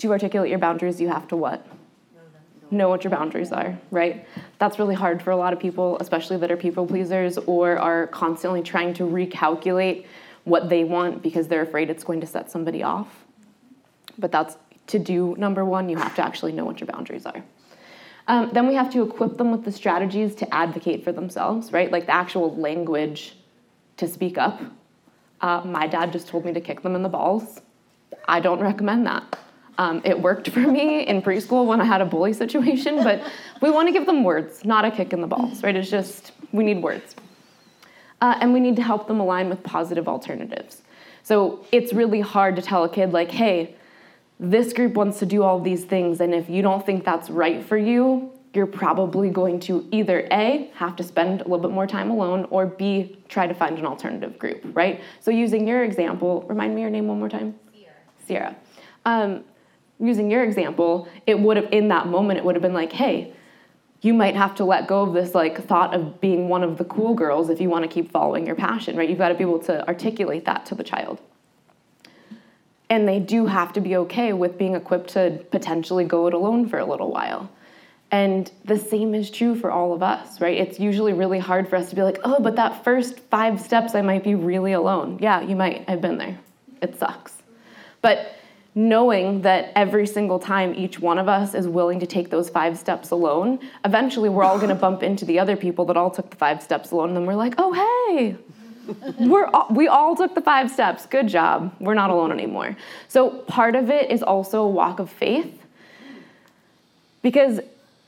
to 0.02 0.12
articulate 0.12 0.50
your 0.50 0.60
boundaries, 0.60 1.00
you 1.00 1.08
have 1.10 1.28
to 1.28 1.36
what? 1.36 1.66
Know 2.72 2.90
what 2.90 3.04
your 3.04 3.12
boundaries 3.12 3.52
are, 3.52 3.78
right? 3.92 4.26
That's 4.58 4.80
really 4.80 4.96
hard 4.96 5.22
for 5.22 5.32
a 5.32 5.38
lot 5.38 5.54
of 5.54 5.60
people, 5.60 5.98
especially 6.00 6.38
that 6.38 6.50
are 6.50 6.58
people 6.58 6.88
pleasers 6.88 7.38
or 7.38 7.78
are 7.78 8.08
constantly 8.08 8.64
trying 8.64 8.94
to 8.96 9.04
recalculate 9.04 10.06
what 10.46 10.70
they 10.70 10.84
want 10.84 11.22
because 11.22 11.48
they're 11.48 11.62
afraid 11.62 11.90
it's 11.90 12.04
going 12.04 12.22
to 12.22 12.28
set 12.28 12.50
somebody 12.50 12.82
off. 12.82 13.26
But 14.18 14.32
that's 14.32 14.58
to 14.88 14.98
do 14.98 15.36
number 15.38 15.64
one, 15.64 15.88
you 15.88 15.98
have 15.98 16.16
to 16.16 16.26
actually 16.26 16.54
know 16.54 16.66
what 16.66 16.80
your 16.80 16.88
boundaries 16.88 17.26
are. 17.26 17.44
Um, 18.28 18.50
then 18.54 18.68
we 18.68 18.76
have 18.76 18.92
to 18.94 19.04
equip 19.04 19.38
them 19.38 19.52
with 19.52 19.66
the 19.66 19.72
strategies 19.72 20.34
to 20.36 20.54
advocate 20.54 21.04
for 21.04 21.12
themselves, 21.12 21.72
right? 21.72 21.92
Like 21.92 22.06
the 22.08 22.16
actual 22.16 22.56
language 22.56 23.36
to 23.98 24.08
speak 24.08 24.38
up. 24.38 24.62
Uh, 25.42 25.62
my 25.66 25.88
dad 25.88 26.12
just 26.12 26.28
told 26.28 26.46
me 26.46 26.54
to 26.54 26.62
kick 26.62 26.82
them 26.82 26.96
in 26.96 27.04
the 27.04 27.10
balls. 27.10 27.62
I 28.28 28.40
don't 28.40 28.62
recommend 28.62 29.06
that. 29.06 29.38
Um, 29.82 30.00
it 30.06 30.22
worked 30.22 30.48
for 30.52 30.60
me 30.60 31.08
in 31.08 31.24
preschool 31.24 31.66
when 31.66 31.82
I 31.82 31.86
had 31.86 32.02
a 32.02 32.06
bully 32.06 32.34
situation, 32.34 33.04
but 33.04 33.24
we 33.64 33.72
want 33.72 33.88
to 33.88 33.92
give 33.92 34.06
them 34.06 34.24
words, 34.24 34.64
not 34.64 34.86
a 34.86 34.92
kick 34.92 35.12
in 35.12 35.22
the 35.22 35.28
balls, 35.28 35.64
right? 35.64 35.76
It's 35.76 35.90
just, 35.90 36.34
we 36.52 36.64
need 36.64 36.84
words. 36.84 37.16
Uh, 38.22 38.38
and 38.40 38.54
we 38.54 38.60
need 38.60 38.76
to 38.76 38.84
help 38.84 39.08
them 39.08 39.20
align 39.20 39.50
with 39.50 39.64
positive 39.64 40.08
alternatives. 40.08 40.84
So 41.24 41.66
it's 41.72 41.94
really 41.94 42.22
hard 42.22 42.56
to 42.58 42.62
tell 42.62 42.84
a 42.84 42.90
kid, 42.90 43.12
like, 43.12 43.32
hey, 43.32 43.76
this 44.40 44.72
group 44.72 44.94
wants 44.94 45.18
to 45.18 45.26
do 45.26 45.42
all 45.42 45.60
these 45.60 45.84
things, 45.84 46.22
and 46.22 46.36
if 46.36 46.48
you 46.48 46.62
don't 46.62 46.86
think 46.86 47.04
that's 47.04 47.32
right 47.32 47.66
for 47.66 47.78
you, 47.78 48.32
you're 48.54 48.68
probably 48.68 49.32
going 49.32 49.60
to 49.62 49.88
either 49.92 50.28
A, 50.32 50.70
have 50.76 50.96
to 50.98 51.04
spend 51.04 51.42
a 51.42 51.46
little 51.46 51.58
bit 51.58 51.72
more 51.72 51.88
time 51.88 52.12
alone, 52.12 52.46
or 52.52 52.68
B, 52.68 53.18
try 53.30 53.48
to 53.48 53.56
find 53.56 53.80
an 53.80 53.88
alternative 53.88 54.38
group, 54.38 54.62
right? 54.76 55.02
So 55.22 55.32
using 55.32 55.68
your 55.68 55.84
example, 55.84 56.44
remind 56.48 56.76
me 56.76 56.82
your 56.82 56.92
name 56.92 57.08
one 57.08 57.18
more 57.18 57.30
time? 57.30 57.56
Sierra. 57.74 57.96
Sierra. 58.28 58.56
Um, 59.06 59.44
using 60.02 60.32
your 60.32 60.44
example, 60.44 61.08
it 61.28 61.40
would 61.40 61.58
have 61.58 61.72
in 61.72 61.90
that 61.90 62.08
moment 62.08 62.40
it 62.40 62.46
would 62.46 62.56
have 62.56 62.62
been 62.62 62.74
like, 62.74 62.92
hey, 62.92 63.34
you 64.02 64.14
might 64.14 64.36
have 64.36 64.56
to 64.56 64.66
let 64.66 64.88
go 64.88 65.04
of 65.04 65.14
this 65.14 65.36
like 65.36 65.64
thought 65.66 65.94
of 65.94 66.20
being 66.20 66.50
one 66.50 66.64
of 66.64 66.78
the 66.78 66.86
cool 66.86 67.14
girls 67.14 67.50
if 67.50 67.62
you 67.62 67.70
want 67.70 67.84
to 67.84 67.88
keep 67.88 68.12
following 68.12 68.48
your 68.48 68.56
passion, 68.56 68.98
right? 68.98 69.08
You've 69.08 69.20
got 69.20 69.30
to 69.30 69.36
be 69.36 69.44
able 69.44 69.60
to 69.60 69.88
articulate 69.88 70.46
that 70.46 70.66
to 70.68 70.76
the 70.76 70.84
child. 70.84 71.22
And 72.90 73.08
they 73.08 73.20
do 73.20 73.46
have 73.46 73.72
to 73.74 73.82
be 73.82 73.96
okay 73.98 74.34
with 74.34 74.58
being 74.58 74.76
equipped 74.76 75.12
to 75.12 75.46
potentially 75.52 76.04
go 76.04 76.28
it 76.28 76.34
alone 76.34 76.68
for 76.68 76.80
a 76.80 76.86
little 76.86 77.12
while. 77.12 77.50
And 78.10 78.52
the 78.66 78.78
same 78.78 79.16
is 79.16 79.32
true 79.32 79.56
for 79.56 79.72
all 79.72 79.94
of 79.94 80.04
us, 80.04 80.42
right? 80.42 80.58
It's 80.58 80.80
usually 80.80 81.14
really 81.14 81.40
hard 81.40 81.70
for 81.70 81.78
us 81.78 81.90
to 81.92 81.96
be 81.96 82.04
like, 82.04 82.20
oh, 82.26 82.42
but 82.42 82.58
that 82.58 82.84
first 82.84 83.20
five 83.20 83.62
steps, 83.62 83.96
I 83.96 84.02
might 84.02 84.24
be 84.24 84.36
really 84.36 84.74
alone. 84.74 85.20
Yeah, 85.22 85.40
you 85.40 85.56
might. 85.56 85.86
I've 85.88 86.02
been 86.02 86.18
there. 86.18 86.38
It 86.82 87.00
sucks. 87.00 87.42
But 88.02 88.36
knowing 88.74 89.42
that 89.42 89.72
every 89.76 90.08
single 90.08 90.40
time 90.40 90.74
each 90.76 91.00
one 91.00 91.18
of 91.18 91.28
us 91.28 91.54
is 91.54 91.68
willing 91.68 92.00
to 92.00 92.08
take 92.08 92.30
those 92.30 92.50
five 92.50 92.78
steps 92.78 93.12
alone, 93.12 93.60
eventually 93.84 94.30
we're 94.30 94.44
all 94.44 94.58
going 94.58 94.70
to 94.70 94.76
bump 94.76 95.04
into 95.04 95.26
the 95.26 95.38
other 95.38 95.58
people 95.58 95.84
that 95.86 95.98
all 95.98 96.10
took 96.10 96.30
the 96.30 96.38
five 96.38 96.64
steps 96.64 96.92
alone, 96.92 97.10
and 97.10 97.18
then 97.18 97.26
we're 97.26 97.36
like, 97.36 97.54
oh, 97.58 97.74
hey, 97.74 98.38
we're 99.20 99.46
all, 99.48 99.68
we 99.70 99.88
all 99.88 100.16
took 100.16 100.36
the 100.36 100.42
five 100.42 100.72
steps. 100.72 101.06
Good 101.06 101.28
job. 101.28 101.74
We're 101.80 101.94
not 101.94 102.10
alone 102.10 102.32
anymore. 102.32 102.76
So 103.08 103.30
part 103.30 103.76
of 103.76 103.90
it 103.90 104.10
is 104.10 104.24
also 104.24 104.64
a 104.64 104.70
walk 104.70 105.00
of 105.00 105.10
faith 105.10 105.62
because 107.22 107.60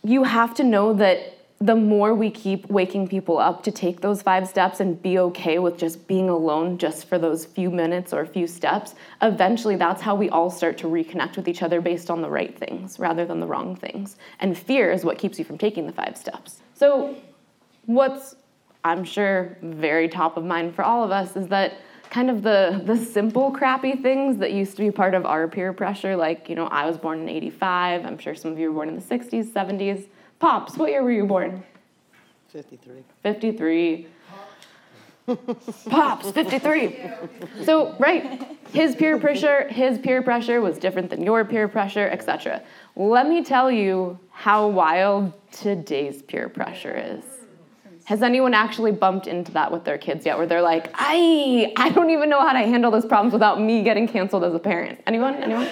you 0.04 0.24
have 0.24 0.56
to 0.56 0.64
know 0.64 0.94
that 0.94 1.38
the 1.64 1.76
more 1.76 2.14
we 2.14 2.30
keep 2.30 2.70
waking 2.70 3.08
people 3.08 3.38
up 3.38 3.64
to 3.64 3.72
take 3.72 4.02
those 4.02 4.22
five 4.22 4.46
steps 4.50 4.82
and 4.82 5.02
be 5.02 5.18
okay 5.18 5.60
with 5.60 5.78
just 5.78 6.06
being 6.08 6.28
alone 6.28 6.78
just 6.78 7.08
for 7.08 7.18
those 7.18 7.46
few 7.46 7.72
minutes 7.72 8.12
or 8.12 8.20
a 8.20 8.28
few 8.28 8.46
steps, 8.48 8.96
eventually 9.22 9.78
that's 9.78 10.02
how 10.02 10.14
we 10.14 10.30
all 10.30 10.50
start 10.50 10.78
to 10.78 10.88
reconnect 10.88 11.38
with 11.38 11.48
each 11.48 11.64
other 11.64 11.80
based 11.80 12.10
on 12.10 12.22
the 12.22 12.30
right 12.30 12.60
things 12.60 13.00
rather 13.00 13.26
than 13.26 13.40
the 13.40 13.48
wrong 13.48 13.78
things. 13.78 14.18
And 14.42 14.58
fear 14.58 14.92
is 14.92 15.06
what 15.06 15.18
keeps 15.18 15.40
you 15.40 15.46
from 15.46 15.58
taking 15.58 15.88
the 15.88 15.94
five 15.94 16.18
steps. 16.18 16.60
So, 16.74 17.16
what's 17.86 18.36
I'm 18.84 19.06
sure 19.06 19.58
very 19.62 20.10
top 20.10 20.36
of 20.36 20.44
mind 20.44 20.76
for 20.76 20.84
all 20.84 21.02
of 21.02 21.12
us 21.12 21.38
is 21.38 21.48
that 21.48 21.76
kind 22.10 22.30
of 22.30 22.44
the 22.44 22.82
the 22.84 22.98
simple 22.98 23.52
crappy 23.52 23.96
things 23.96 24.38
that 24.40 24.52
used 24.52 24.76
to 24.76 24.82
be 24.82 24.92
part 24.92 25.14
of 25.14 25.26
our 25.26 25.48
peer 25.48 25.72
pressure 25.72 26.16
like 26.16 26.48
you 26.48 26.56
know 26.56 26.68
i 26.68 26.86
was 26.86 26.96
born 26.96 27.22
in 27.22 27.28
85 27.28 28.06
i'm 28.06 28.20
sure 28.20 28.36
some 28.36 28.52
of 28.52 28.60
you 28.60 28.68
were 28.68 28.74
born 28.76 28.90
in 28.90 28.96
the 28.96 29.02
60s 29.02 29.46
70s 29.46 30.06
pops 30.44 30.76
what 30.78 30.92
year 30.92 31.02
were 31.02 31.12
you 31.12 31.26
born 31.26 31.64
53. 32.52 33.02
53 33.24 34.08
pops 35.90 36.32
53 36.32 37.00
so 37.64 37.96
right 37.98 38.46
his 38.74 38.94
peer 38.94 39.18
pressure 39.18 39.70
his 39.70 39.98
peer 40.00 40.22
pressure 40.22 40.60
was 40.60 40.78
different 40.78 41.10
than 41.10 41.24
your 41.24 41.46
peer 41.46 41.70
pressure 41.70 42.10
etc 42.10 42.62
let 42.98 43.30
me 43.30 43.42
tell 43.42 43.72
you 43.72 44.20
how 44.32 44.68
wild 44.68 45.32
today's 45.54 46.22
peer 46.24 46.50
pressure 46.50 46.94
is 46.94 47.24
has 48.04 48.22
anyone 48.22 48.54
actually 48.54 48.92
bumped 48.92 49.28
into 49.28 49.54
that 49.54 49.72
with 49.72 49.86
their 49.86 49.98
kids 49.98 50.26
yet 50.26 50.38
where 50.38 50.46
they're 50.46 50.62
like, 50.62 50.90
I 50.94 51.72
I 51.78 51.88
don't 51.92 52.10
even 52.10 52.30
know 52.30 52.42
how 52.42 52.52
to 52.52 52.60
handle 52.60 52.92
this 52.92 53.06
problems 53.06 53.32
without 53.32 53.62
me 53.62 53.82
getting 53.82 54.10
canceled 54.10 54.44
as 54.44 54.54
a 54.54 54.60
parent? 54.60 55.00
Anyone? 55.08 55.36
Anyone? 55.36 55.70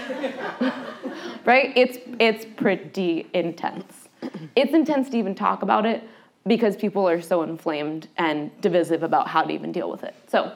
right? 1.46 1.74
It's 1.76 1.98
it's 2.22 2.46
pretty 2.56 3.28
intense. 3.34 4.01
It's 4.56 4.74
intense 4.74 5.10
to 5.10 5.18
even 5.18 5.36
talk 5.36 5.62
about 5.62 5.86
it 5.86 6.04
because 6.48 6.76
people 6.76 7.08
are 7.08 7.22
so 7.22 7.44
inflamed 7.44 8.08
and 8.18 8.52
divisive 8.62 9.04
about 9.04 9.28
how 9.28 9.44
to 9.44 9.54
even 9.54 9.72
deal 9.72 9.90
with 9.90 10.04
it. 10.04 10.16
So 10.28 10.54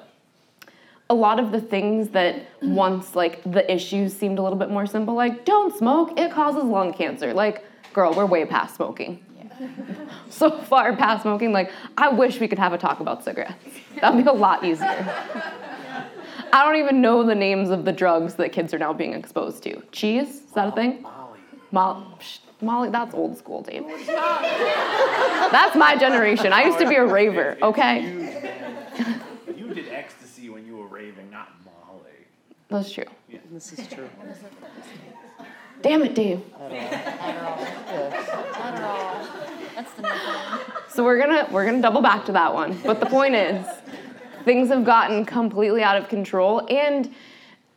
a 1.10 1.14
lot 1.14 1.40
of 1.40 1.52
the 1.52 1.62
things 1.62 2.10
that 2.10 2.36
mm-hmm. 2.36 2.76
once 2.76 3.16
like 3.16 3.44
the 3.44 3.72
issues 3.72 4.14
seemed 4.14 4.40
a 4.40 4.42
little 4.42 4.58
bit 4.58 4.70
more 4.70 4.86
simple, 4.86 5.14
like 5.14 5.46
don't 5.46 5.76
smoke, 5.76 6.20
it 6.20 6.32
causes 6.32 6.64
lung 6.64 6.94
cancer. 6.94 7.34
Like, 7.34 7.64
girl, 7.94 8.14
we're 8.14 8.26
way 8.26 8.46
past 8.46 8.76
smoking 8.76 9.24
Yeah. 9.40 9.70
so 10.30 10.52
far 10.64 10.96
past 10.96 11.24
smoking. 11.24 11.52
Like, 11.52 11.72
I 11.98 12.10
wish 12.10 12.40
we 12.40 12.48
could 12.48 12.60
have 12.60 12.74
a 12.74 12.78
talk 12.78 13.00
about 13.00 13.24
cigarettes. 13.24 13.64
That'd 14.02 14.24
be 14.24 14.30
a 14.30 14.34
lot 14.34 14.64
easier. 14.66 15.14
I 16.52 16.64
don't 16.66 16.78
even 16.78 17.02
know 17.02 17.24
the 17.24 17.36
names 17.36 17.70
of 17.70 17.86
the 17.86 17.92
drugs 17.92 18.36
that 18.36 18.52
kids 18.52 18.74
are 18.74 18.80
now 18.80 18.94
being 18.94 19.14
exposed 19.14 19.62
to. 19.64 19.82
Cheese? 19.92 20.30
Is 20.30 20.52
that 20.54 20.70
a 20.70 20.72
thing? 20.72 21.02
Molly. 21.02 21.40
Molly. 21.72 22.06
Molly, 22.66 22.90
that's 22.90 23.14
old 23.14 23.38
school, 23.38 23.62
Dave. 23.62 23.84
that's 24.08 25.76
my 25.76 25.96
generation. 25.98 26.52
I 26.52 26.64
used 26.64 26.80
to 26.80 26.90
be 26.90 26.96
a 26.96 27.06
raver, 27.06 27.58
okay? 27.62 28.24
You 29.56 29.74
did 29.74 29.88
ecstasy 29.90 30.50
when 30.50 30.66
you 30.66 30.78
were 30.78 30.88
raving, 30.88 31.30
not 31.30 31.50
Molly. 31.66 32.02
That's 32.70 32.92
true. 32.92 33.06
This 33.52 33.74
is 33.74 33.88
true. 33.88 34.10
Damn 35.82 36.02
it, 36.04 36.16
Dave. 36.16 36.42
That's 39.76 39.92
the 39.94 40.02
new. 40.02 40.10
So 40.90 41.04
we're 41.04 41.20
gonna 41.20 41.48
we're 41.52 41.66
gonna 41.66 41.82
double 41.82 42.02
back 42.02 42.26
to 42.26 42.32
that 42.34 42.54
one. 42.54 42.80
But 42.86 43.00
the 43.00 43.06
point 43.06 43.36
is, 43.36 43.66
things 44.46 44.70
have 44.70 44.86
gotten 44.86 45.26
completely 45.26 45.84
out 45.84 45.98
of 45.98 46.08
control 46.10 46.66
and 46.70 47.14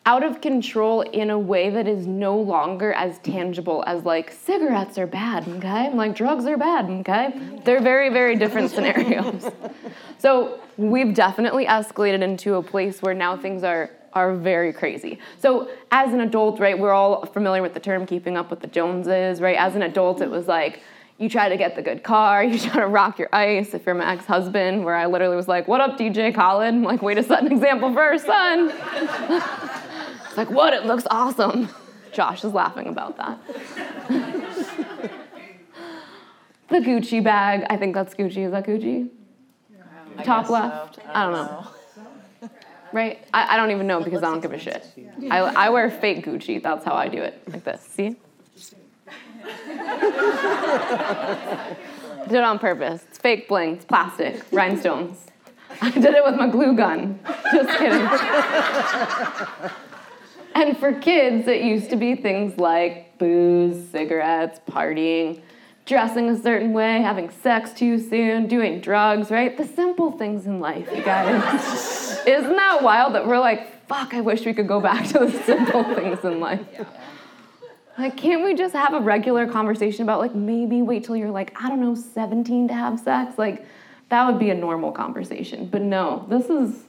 out 0.08 0.24
of 0.24 0.40
control 0.40 1.02
in 1.02 1.28
a 1.28 1.38
way 1.38 1.68
that 1.68 1.86
is 1.86 2.06
no 2.06 2.34
longer 2.34 2.94
as 2.94 3.18
tangible 3.18 3.84
as 3.86 4.06
like 4.06 4.32
cigarettes 4.32 4.96
are 4.96 5.06
bad, 5.06 5.46
okay? 5.46 5.92
Like 5.92 6.16
drugs 6.16 6.46
are 6.46 6.56
bad, 6.56 6.86
okay? 7.00 7.38
They're 7.62 7.82
very, 7.82 8.08
very 8.08 8.34
different 8.34 8.70
scenarios. 8.70 9.50
So 10.20 10.58
we've 10.76 11.14
definitely 11.14 11.66
escalated 11.66 12.22
into 12.22 12.56
a 12.56 12.62
place 12.62 13.00
where 13.00 13.14
now 13.14 13.36
things 13.36 13.62
are 13.62 13.90
are 14.14 14.34
very 14.34 14.72
crazy. 14.72 15.20
So 15.38 15.70
as 15.92 16.12
an 16.12 16.20
adult, 16.22 16.58
right, 16.58 16.76
we're 16.76 16.92
all 16.92 17.24
familiar 17.26 17.62
with 17.62 17.72
the 17.72 17.78
term 17.78 18.04
keeping 18.04 18.36
up 18.36 18.50
with 18.50 18.58
the 18.58 18.66
Joneses, 18.66 19.40
right? 19.40 19.56
As 19.56 19.76
an 19.76 19.82
adult, 19.82 20.20
it 20.20 20.28
was 20.28 20.48
like 20.48 20.82
you 21.18 21.28
try 21.28 21.48
to 21.48 21.56
get 21.56 21.76
the 21.76 21.82
good 21.82 22.02
car, 22.02 22.42
you 22.50 22.58
try 22.58 22.80
to 22.80 22.88
rock 22.88 23.20
your 23.20 23.28
ice. 23.32 23.74
If 23.74 23.86
you're 23.86 23.94
my 23.94 24.10
ex-husband, 24.12 24.84
where 24.84 24.96
I 24.96 25.06
literally 25.06 25.36
was 25.36 25.46
like, 25.46 25.68
"What 25.68 25.80
up, 25.80 25.96
DJ 25.96 26.34
Khaled?" 26.34 26.74
I'm 26.74 26.82
like, 26.82 27.00
way 27.00 27.14
to 27.14 27.22
set 27.22 27.42
an 27.44 27.52
example 27.52 27.92
for 27.92 28.02
her 28.02 28.18
son. 28.18 28.72
like, 30.38 30.50
what? 30.50 30.72
It 30.72 30.86
looks 30.86 31.04
awesome. 31.10 31.68
Josh 32.12 32.44
is 32.44 32.54
laughing 32.54 32.86
about 32.86 33.16
that. 33.16 33.38
the 36.68 36.78
Gucci 36.78 37.22
bag. 37.22 37.66
I 37.68 37.76
think 37.76 37.94
that's 37.94 38.14
Gucci. 38.14 38.46
Is 38.46 38.52
that 38.52 38.64
Gucci? 38.64 39.10
Top 40.24 40.48
left. 40.48 41.00
I 41.06 41.24
don't 41.24 41.32
know. 41.32 41.66
Right? 42.92 43.26
I, 43.34 43.54
I 43.54 43.56
don't 43.56 43.70
even 43.72 43.86
know 43.86 44.00
because 44.02 44.22
I 44.22 44.30
don't 44.30 44.40
give 44.40 44.52
a 44.52 44.58
shit. 44.58 44.86
I, 45.30 45.38
I 45.40 45.68
wear 45.70 45.90
fake 45.90 46.24
Gucci. 46.24 46.62
That's 46.62 46.84
how 46.84 46.94
I 46.94 47.08
do 47.08 47.20
it. 47.20 47.42
Like 47.48 47.64
this. 47.64 47.82
See? 47.82 48.08
did 52.28 52.38
it 52.38 52.44
on 52.44 52.58
purpose. 52.58 53.04
It's 53.08 53.18
fake 53.18 53.48
bling. 53.48 53.74
It's 53.74 53.84
plastic. 53.84 54.42
Rhinestones. 54.52 55.18
I 55.80 55.90
did 55.90 56.14
it 56.14 56.24
with 56.24 56.36
my 56.36 56.48
glue 56.48 56.76
gun. 56.76 57.20
Just 57.52 57.78
kidding. 57.78 58.08
And 60.54 60.76
for 60.78 60.92
kids, 60.92 61.46
it 61.48 61.62
used 61.62 61.90
to 61.90 61.96
be 61.96 62.14
things 62.14 62.58
like 62.58 63.18
booze, 63.18 63.88
cigarettes, 63.90 64.60
partying, 64.68 65.40
dressing 65.86 66.28
a 66.28 66.40
certain 66.40 66.72
way, 66.72 67.00
having 67.00 67.30
sex 67.30 67.72
too 67.72 67.98
soon, 67.98 68.46
doing 68.46 68.80
drugs, 68.80 69.30
right? 69.30 69.56
The 69.56 69.64
simple 69.64 70.12
things 70.12 70.46
in 70.46 70.60
life, 70.60 70.88
you 70.94 71.02
guys. 71.02 72.18
Isn't 72.26 72.56
that 72.56 72.82
wild 72.82 73.14
that 73.14 73.26
we're 73.26 73.38
like, 73.38 73.86
fuck, 73.88 74.12
I 74.12 74.20
wish 74.20 74.44
we 74.44 74.52
could 74.52 74.68
go 74.68 74.80
back 74.80 75.06
to 75.08 75.20
the 75.20 75.30
simple 75.44 75.82
things 75.94 76.22
in 76.24 76.40
life? 76.40 76.60
Like, 77.96 78.16
can't 78.16 78.44
we 78.44 78.54
just 78.54 78.74
have 78.74 78.94
a 78.94 79.00
regular 79.00 79.46
conversation 79.46 80.02
about, 80.02 80.20
like, 80.20 80.34
maybe 80.34 80.82
wait 80.82 81.04
till 81.04 81.16
you're, 81.16 81.30
like, 81.30 81.56
I 81.60 81.68
don't 81.68 81.80
know, 81.80 81.94
17 81.94 82.68
to 82.68 82.74
have 82.74 83.00
sex? 83.00 83.38
Like, 83.38 83.66
that 84.10 84.26
would 84.26 84.38
be 84.38 84.50
a 84.50 84.54
normal 84.54 84.92
conversation. 84.92 85.66
But 85.66 85.82
no, 85.82 86.24
this 86.28 86.48
is, 86.48 86.84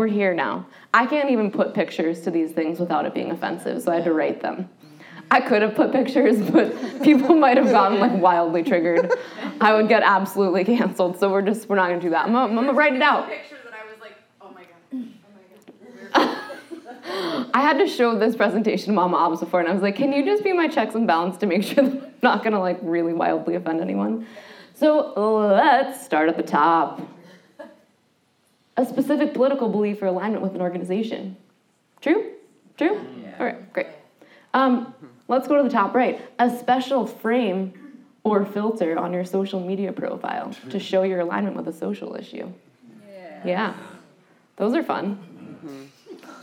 we're 0.00 0.06
here 0.06 0.32
now. 0.32 0.64
I 0.94 1.04
can't 1.04 1.28
even 1.28 1.50
put 1.50 1.74
pictures 1.74 2.22
to 2.22 2.30
these 2.30 2.52
things 2.52 2.80
without 2.80 3.04
it 3.04 3.12
being 3.12 3.30
offensive, 3.30 3.82
so 3.82 3.92
I 3.92 3.96
had 3.96 4.04
to 4.04 4.14
write 4.14 4.40
them. 4.40 4.66
I 5.30 5.42
could 5.42 5.60
have 5.60 5.74
put 5.74 5.92
pictures, 5.92 6.40
but 6.50 7.02
people 7.02 7.36
might 7.36 7.58
have 7.58 7.70
gotten 7.70 8.00
like 8.00 8.18
wildly 8.18 8.62
triggered. 8.62 9.12
I 9.60 9.74
would 9.74 9.88
get 9.88 10.02
absolutely 10.02 10.64
canceled, 10.64 11.18
so 11.18 11.30
we're 11.30 11.42
just, 11.42 11.68
we're 11.68 11.76
not 11.76 11.88
gonna 11.88 12.00
do 12.00 12.08
that. 12.08 12.24
I'm 12.24 12.32
gonna, 12.32 12.48
I'm 12.48 12.54
gonna 12.54 12.72
write 12.72 12.94
it 12.94 13.02
out. 13.02 13.24
I 13.24 13.40
was 13.92 14.00
like, 14.00 14.14
oh 14.40 14.50
my 14.54 14.62
god, 14.90 15.08
oh. 16.14 17.50
I 17.52 17.60
had 17.60 17.76
to 17.76 17.86
show 17.86 18.18
this 18.18 18.34
presentation 18.34 18.86
to 18.86 18.92
Mama 18.92 19.18
Obbs 19.18 19.40
before, 19.40 19.60
and 19.60 19.68
I 19.68 19.72
was 19.74 19.82
like, 19.82 19.96
can 19.96 20.14
you 20.14 20.24
just 20.24 20.42
be 20.42 20.54
my 20.54 20.66
checks 20.66 20.94
and 20.94 21.06
balance 21.06 21.36
to 21.36 21.46
make 21.46 21.62
sure 21.62 21.84
that 21.84 21.92
I'm 21.92 22.12
not 22.22 22.42
gonna 22.42 22.58
like 22.58 22.78
really 22.80 23.12
wildly 23.12 23.54
offend 23.54 23.82
anyone? 23.82 24.26
So 24.72 25.12
let's 25.54 26.02
start 26.02 26.30
at 26.30 26.38
the 26.38 26.42
top. 26.42 27.02
A 28.80 28.86
specific 28.86 29.34
political 29.34 29.68
belief 29.68 30.00
or 30.00 30.06
alignment 30.06 30.42
with 30.42 30.54
an 30.54 30.62
organization. 30.62 31.36
True? 32.00 32.30
True? 32.78 32.98
All 33.38 33.44
right, 33.44 33.72
great. 33.74 33.88
Um, 34.54 34.94
let's 35.28 35.46
go 35.46 35.58
to 35.58 35.62
the 35.62 35.68
top 35.68 35.94
right. 35.94 36.18
A 36.38 36.48
special 36.58 37.06
frame 37.06 37.74
or 38.24 38.46
filter 38.46 38.98
on 38.98 39.12
your 39.12 39.26
social 39.26 39.60
media 39.60 39.92
profile 39.92 40.54
to 40.70 40.80
show 40.80 41.02
your 41.02 41.20
alignment 41.20 41.56
with 41.56 41.68
a 41.68 41.74
social 41.74 42.16
issue. 42.16 42.50
Yeah. 43.44 43.74
Those 44.56 44.74
are 44.74 44.82
fun. 44.82 45.90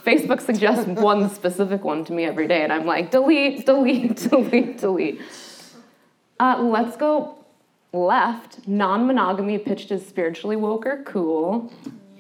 Facebook 0.06 0.40
suggests 0.42 0.86
one 0.86 1.32
specific 1.32 1.84
one 1.84 2.06
to 2.06 2.14
me 2.14 2.24
every 2.24 2.48
day, 2.48 2.62
and 2.62 2.72
I'm 2.72 2.86
like, 2.86 3.10
delete, 3.10 3.66
delete, 3.66 4.16
delete, 4.30 4.78
delete. 4.78 5.22
Uh, 6.40 6.62
let's 6.62 6.98
go 6.98 7.44
left. 7.94 8.68
Non 8.68 9.08
monogamy 9.08 9.58
pitched 9.58 9.90
as 9.90 10.06
spiritually 10.06 10.56
woke 10.56 10.86
or 10.86 11.02
cool. 11.04 11.74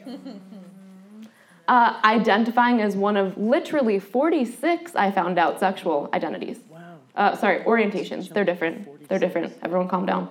uh, 1.67 2.00
identifying 2.04 2.82
as 2.82 2.96
one 2.96 3.17
of 3.17 3.38
literally 3.38 4.00
46, 4.00 4.96
I 4.96 5.12
found 5.12 5.38
out, 5.38 5.60
sexual 5.60 6.10
identities. 6.13 6.60
Wow. 6.70 6.98
Uh, 7.15 7.36
sorry, 7.36 7.60
orientations. 7.63 8.30
They're 8.30 8.46
different. 8.46 9.10
They're 9.10 9.20
different. 9.20 9.54
Everyone 9.63 9.88
calm 9.88 10.06
down. 10.06 10.30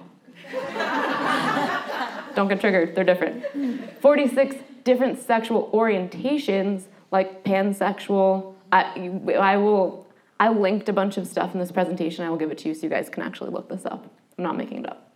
Don't 2.35 2.49
get 2.49 2.61
triggered. 2.61 2.95
They're 2.95 3.05
different. 3.05 3.45
46 4.01 4.57
different 4.85 5.19
sexual 5.21 5.71
orientations, 5.73 6.85
like 7.11 7.45
pansexual. 7.45 8.55
I, 8.73 9.11
I 9.39 9.57
will. 9.57 10.07
I 10.39 10.51
linked 10.51 10.91
a 10.91 10.93
bunch 10.93 11.17
of 11.17 11.27
stuff 11.27 11.55
in 11.55 11.61
this 11.61 11.73
presentation. 11.73 12.25
I 12.25 12.29
will 12.29 12.37
give 12.37 12.51
it 12.51 12.59
to 12.59 12.69
you 12.69 12.75
so 12.75 12.83
you 12.83 12.91
guys 12.91 13.09
can 13.09 13.23
actually 13.23 13.51
look 13.51 13.71
this 13.71 13.87
up. 13.87 14.05
I'm 14.37 14.45
not 14.45 14.57
making 14.57 14.85
it 14.85 14.91
up. 14.91 15.11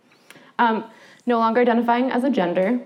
Um, 0.57 0.85
no 1.27 1.37
longer 1.37 1.61
identifying 1.61 2.09
as 2.09 2.23
a 2.23 2.29
gender, 2.31 2.79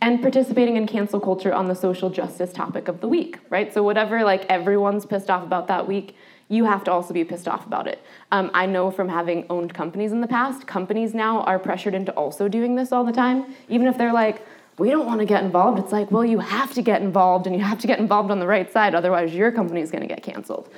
and 0.00 0.22
participating 0.22 0.76
in 0.76 0.86
cancel 0.86 1.20
culture 1.20 1.52
on 1.52 1.68
the 1.68 1.74
social 1.74 2.10
justice 2.10 2.52
topic 2.52 2.88
of 2.88 3.00
the 3.00 3.08
week, 3.08 3.38
right? 3.50 3.72
So 3.72 3.82
whatever 3.82 4.24
like 4.24 4.46
everyone's 4.46 5.04
pissed 5.04 5.30
off 5.30 5.42
about 5.42 5.68
that 5.68 5.86
week, 5.86 6.16
you 6.48 6.64
have 6.64 6.82
to 6.84 6.92
also 6.92 7.14
be 7.14 7.22
pissed 7.24 7.46
off 7.46 7.64
about 7.66 7.86
it. 7.86 8.02
Um, 8.32 8.50
I 8.54 8.66
know 8.66 8.90
from 8.90 9.08
having 9.08 9.46
owned 9.48 9.72
companies 9.72 10.10
in 10.10 10.20
the 10.20 10.26
past, 10.26 10.66
companies 10.66 11.14
now 11.14 11.42
are 11.42 11.58
pressured 11.58 11.94
into 11.94 12.12
also 12.12 12.48
doing 12.48 12.74
this 12.74 12.90
all 12.92 13.04
the 13.04 13.12
time, 13.12 13.54
even 13.68 13.86
if 13.86 13.96
they're 13.96 14.12
like, 14.12 14.44
we 14.78 14.90
don't 14.90 15.06
want 15.06 15.20
to 15.20 15.26
get 15.26 15.44
involved. 15.44 15.78
It's 15.78 15.92
like, 15.92 16.10
well, 16.10 16.24
you 16.24 16.38
have 16.38 16.72
to 16.74 16.82
get 16.82 17.02
involved, 17.02 17.46
and 17.46 17.54
you 17.54 17.62
have 17.62 17.78
to 17.80 17.86
get 17.86 17.98
involved 17.98 18.30
on 18.30 18.40
the 18.40 18.46
right 18.46 18.72
side, 18.72 18.94
otherwise 18.94 19.34
your 19.34 19.52
company 19.52 19.80
is 19.82 19.90
going 19.90 20.02
to 20.02 20.08
get 20.08 20.22
canceled. 20.22 20.70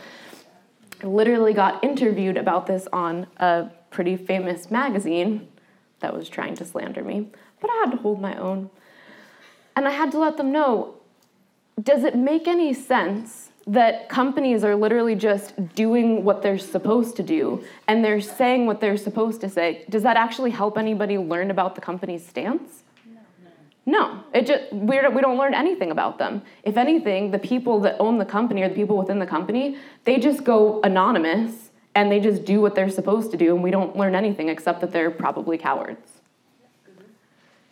I 1.02 1.06
literally 1.06 1.54
got 1.54 1.82
interviewed 1.82 2.36
about 2.36 2.66
this 2.66 2.88
on 2.92 3.28
a 3.38 3.70
pretty 3.90 4.16
famous 4.16 4.70
magazine 4.70 5.48
that 6.00 6.14
was 6.14 6.28
trying 6.28 6.56
to 6.56 6.64
slander 6.64 7.02
me, 7.02 7.30
but 7.60 7.70
I 7.70 7.84
had 7.84 7.92
to 7.92 7.96
hold 7.96 8.20
my 8.20 8.36
own. 8.36 8.70
And 9.76 9.86
I 9.86 9.90
had 9.90 10.10
to 10.12 10.18
let 10.18 10.36
them 10.36 10.52
know 10.52 10.94
does 11.82 12.04
it 12.04 12.14
make 12.14 12.46
any 12.46 12.74
sense 12.74 13.50
that 13.66 14.08
companies 14.08 14.62
are 14.62 14.76
literally 14.76 15.14
just 15.14 15.74
doing 15.74 16.22
what 16.24 16.42
they're 16.42 16.58
supposed 16.58 17.16
to 17.16 17.22
do 17.22 17.64
and 17.88 18.04
they're 18.04 18.20
saying 18.20 18.66
what 18.66 18.80
they're 18.80 18.96
supposed 18.96 19.40
to 19.40 19.48
say? 19.48 19.84
Does 19.88 20.02
that 20.02 20.16
actually 20.16 20.50
help 20.50 20.76
anybody 20.76 21.16
learn 21.16 21.50
about 21.50 21.74
the 21.74 21.80
company's 21.80 22.26
stance? 22.26 22.82
No, 23.86 23.98
No. 23.98 24.24
it 24.34 24.46
just 24.46 24.72
we 24.72 24.96
don't, 24.96 25.14
we 25.14 25.22
don't 25.22 25.38
learn 25.38 25.54
anything 25.54 25.90
about 25.90 26.18
them. 26.18 26.42
If 26.62 26.76
anything, 26.76 27.30
the 27.30 27.38
people 27.38 27.80
that 27.80 27.96
own 27.98 28.18
the 28.18 28.26
company 28.26 28.62
or 28.62 28.68
the 28.68 28.74
people 28.74 28.98
within 28.98 29.18
the 29.18 29.26
company, 29.26 29.78
they 30.04 30.18
just 30.18 30.44
go 30.44 30.80
anonymous 30.82 31.70
and 31.94 32.10
they 32.10 32.20
just 32.20 32.44
do 32.44 32.60
what 32.60 32.74
they're 32.74 32.88
supposed 32.88 33.30
to 33.32 33.36
do, 33.36 33.54
and 33.54 33.62
we 33.62 33.70
don't 33.70 33.96
learn 33.96 34.14
anything 34.14 34.48
except 34.48 34.80
that 34.80 34.92
they're 34.92 35.10
probably 35.10 35.58
cowards. 35.58 36.11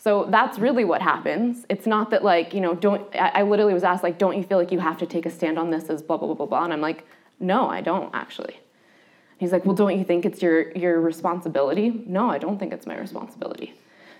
So 0.00 0.26
that's 0.30 0.58
really 0.58 0.86
what 0.86 1.02
happens. 1.02 1.66
It's 1.68 1.86
not 1.86 2.08
that 2.10 2.24
like, 2.24 2.54
you 2.54 2.60
know, 2.62 2.74
don't 2.74 3.02
I, 3.14 3.28
I 3.28 3.42
literally 3.42 3.74
was 3.74 3.84
asked 3.84 4.02
like, 4.02 4.16
don't 4.16 4.34
you 4.34 4.42
feel 4.42 4.56
like 4.56 4.72
you 4.72 4.78
have 4.78 4.96
to 4.98 5.06
take 5.06 5.26
a 5.26 5.30
stand 5.30 5.58
on 5.58 5.70
this 5.70 5.90
as 5.90 6.00
blah 6.00 6.16
blah 6.16 6.26
blah 6.28 6.34
blah 6.34 6.46
blah? 6.46 6.64
And 6.64 6.72
I'm 6.72 6.80
like, 6.80 7.06
no, 7.38 7.68
I 7.68 7.82
don't 7.82 8.12
actually. 8.14 8.58
He's 9.36 9.52
like, 9.52 9.66
well, 9.66 9.74
don't 9.74 9.98
you 9.98 10.04
think 10.04 10.24
it's 10.24 10.40
your 10.40 10.72
your 10.72 10.98
responsibility? 11.02 12.02
No, 12.06 12.30
I 12.30 12.38
don't 12.38 12.58
think 12.58 12.72
it's 12.72 12.86
my 12.86 12.98
responsibility. 12.98 13.74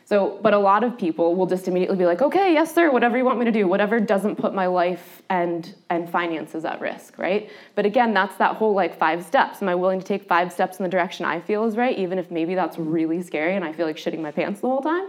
So, 0.04 0.38
but 0.42 0.52
a 0.52 0.58
lot 0.58 0.84
of 0.84 0.98
people 0.98 1.34
will 1.34 1.46
just 1.46 1.66
immediately 1.66 1.96
be 1.96 2.04
like, 2.04 2.20
okay, 2.20 2.52
yes, 2.52 2.74
sir, 2.74 2.90
whatever 2.90 3.16
you 3.16 3.24
want 3.24 3.38
me 3.38 3.44
to 3.44 3.52
do, 3.52 3.66
whatever 3.66 4.00
doesn't 4.00 4.36
put 4.36 4.52
my 4.52 4.66
life 4.66 5.22
and 5.30 5.74
and 5.88 6.10
finances 6.10 6.66
at 6.66 6.82
risk, 6.82 7.16
right? 7.16 7.48
But 7.74 7.86
again, 7.86 8.12
that's 8.12 8.36
that 8.36 8.56
whole 8.56 8.74
like 8.74 8.98
five 8.98 9.24
steps. 9.24 9.62
Am 9.62 9.68
I 9.70 9.74
willing 9.76 10.00
to 10.00 10.04
take 10.06 10.28
five 10.28 10.52
steps 10.52 10.78
in 10.78 10.82
the 10.82 10.90
direction 10.90 11.24
I 11.24 11.40
feel 11.40 11.64
is 11.64 11.78
right, 11.78 11.96
even 11.96 12.18
if 12.18 12.30
maybe 12.30 12.54
that's 12.54 12.76
really 12.76 13.22
scary 13.22 13.56
and 13.56 13.64
I 13.64 13.72
feel 13.72 13.86
like 13.86 13.96
shitting 13.96 14.20
my 14.20 14.30
pants 14.30 14.60
the 14.60 14.68
whole 14.68 14.82
time? 14.82 15.06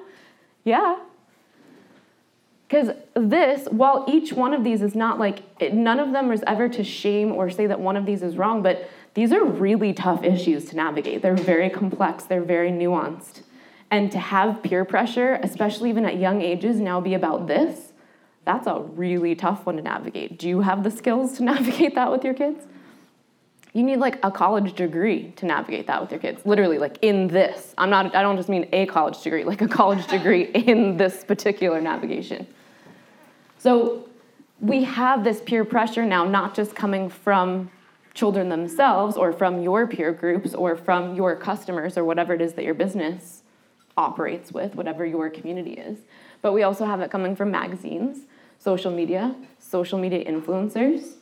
Yeah. 0.63 0.97
Because 2.67 2.95
this, 3.15 3.67
while 3.69 4.05
each 4.07 4.31
one 4.31 4.53
of 4.53 4.63
these 4.63 4.81
is 4.81 4.95
not 4.95 5.19
like, 5.19 5.43
it, 5.59 5.73
none 5.73 5.99
of 5.99 6.13
them 6.13 6.31
is 6.31 6.41
ever 6.47 6.69
to 6.69 6.83
shame 6.83 7.33
or 7.33 7.49
say 7.49 7.67
that 7.67 7.79
one 7.79 7.97
of 7.97 8.05
these 8.05 8.23
is 8.23 8.37
wrong, 8.37 8.63
but 8.63 8.89
these 9.13 9.33
are 9.33 9.43
really 9.43 9.93
tough 9.93 10.23
issues 10.23 10.65
to 10.65 10.77
navigate. 10.77 11.21
They're 11.21 11.35
very 11.35 11.69
complex, 11.69 12.23
they're 12.23 12.43
very 12.43 12.71
nuanced. 12.71 13.41
And 13.89 14.09
to 14.13 14.19
have 14.19 14.63
peer 14.63 14.85
pressure, 14.85 15.37
especially 15.43 15.89
even 15.89 16.05
at 16.05 16.17
young 16.17 16.41
ages, 16.41 16.77
now 16.77 17.01
be 17.01 17.13
about 17.13 17.47
this, 17.47 17.91
that's 18.45 18.67
a 18.67 18.79
really 18.79 19.35
tough 19.35 19.65
one 19.65 19.75
to 19.75 19.81
navigate. 19.81 20.39
Do 20.39 20.47
you 20.47 20.61
have 20.61 20.83
the 20.83 20.91
skills 20.91 21.37
to 21.37 21.43
navigate 21.51 21.95
that 21.95 22.09
with 22.09 22.23
your 22.23 22.33
kids? 22.33 22.65
You 23.73 23.83
need 23.83 23.97
like 23.97 24.19
a 24.23 24.31
college 24.31 24.73
degree 24.73 25.31
to 25.37 25.45
navigate 25.45 25.87
that 25.87 26.01
with 26.01 26.11
your 26.11 26.19
kids. 26.19 26.45
Literally, 26.45 26.77
like 26.77 26.97
in 27.01 27.27
this. 27.27 27.73
I'm 27.77 27.89
not, 27.89 28.13
I 28.15 28.21
don't 28.21 28.35
just 28.35 28.49
mean 28.49 28.67
a 28.73 28.85
college 28.85 29.21
degree, 29.21 29.43
like 29.43 29.61
a 29.61 29.67
college 29.67 30.05
degree 30.07 30.43
in 30.53 30.97
this 30.97 31.23
particular 31.23 31.79
navigation. 31.79 32.47
So 33.57 34.09
we 34.59 34.83
have 34.83 35.23
this 35.23 35.41
peer 35.41 35.63
pressure 35.63 36.05
now, 36.05 36.25
not 36.25 36.53
just 36.53 36.75
coming 36.75 37.09
from 37.09 37.71
children 38.13 38.49
themselves 38.49 39.15
or 39.15 39.31
from 39.31 39.61
your 39.61 39.87
peer 39.87 40.11
groups 40.11 40.53
or 40.53 40.75
from 40.75 41.15
your 41.15 41.35
customers 41.35 41.97
or 41.97 42.03
whatever 42.03 42.33
it 42.33 42.41
is 42.41 42.53
that 42.53 42.65
your 42.65 42.73
business 42.73 43.43
operates 43.95 44.51
with, 44.51 44.75
whatever 44.75 45.05
your 45.05 45.29
community 45.29 45.73
is. 45.73 45.99
But 46.41 46.53
we 46.53 46.63
also 46.63 46.85
have 46.85 46.99
it 47.01 47.09
coming 47.09 47.35
from 47.35 47.51
magazines, 47.51 48.25
social 48.59 48.91
media, 48.91 49.35
social 49.59 49.97
media 49.97 50.25
influencers, 50.25 51.13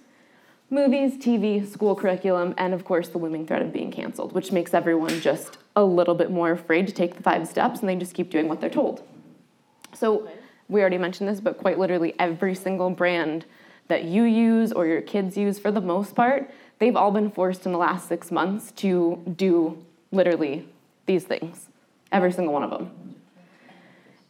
movies, 0.69 1.17
TV, 1.17 1.67
school 1.67 1.95
curriculum, 1.95 2.53
and 2.57 2.73
of 2.73 2.85
course 2.85 3.09
the 3.09 3.17
looming 3.17 3.45
threat 3.45 3.61
of 3.61 3.73
being 3.73 3.91
canceled, 3.91 4.33
which 4.33 4.51
makes 4.51 4.73
everyone 4.73 5.19
just 5.21 5.57
a 5.75 5.83
little 5.83 6.15
bit 6.15 6.31
more 6.31 6.51
afraid 6.51 6.87
to 6.87 6.93
take 6.93 7.15
the 7.15 7.23
five 7.23 7.47
steps 7.47 7.79
and 7.79 7.89
they 7.89 7.95
just 7.95 8.13
keep 8.13 8.29
doing 8.29 8.47
what 8.47 8.61
they're 8.61 8.69
told. 8.69 9.03
So 9.93 10.29
we 10.67 10.81
already 10.81 10.97
mentioned 10.97 11.27
this, 11.29 11.39
but 11.39 11.57
quite 11.57 11.79
literally 11.79 12.13
every 12.19 12.55
single 12.55 12.89
brand 12.89 13.45
that 13.87 14.03
you 14.03 14.23
use 14.23 14.71
or 14.71 14.85
your 14.85 15.01
kids 15.01 15.35
use 15.35 15.57
for 15.57 15.71
the 15.71 15.81
most 15.81 16.15
part, 16.15 16.49
they've 16.77 16.95
all 16.95 17.11
been 17.11 17.31
forced 17.31 17.65
in 17.65 17.71
the 17.71 17.77
last 17.77 18.07
six 18.07 18.31
months 18.31 18.71
to 18.73 19.21
do 19.35 19.83
literally 20.11 20.67
these 21.05 21.23
things 21.23 21.69
every 22.11 22.31
single 22.31 22.53
one 22.53 22.63
of 22.63 22.71
them. 22.71 23.15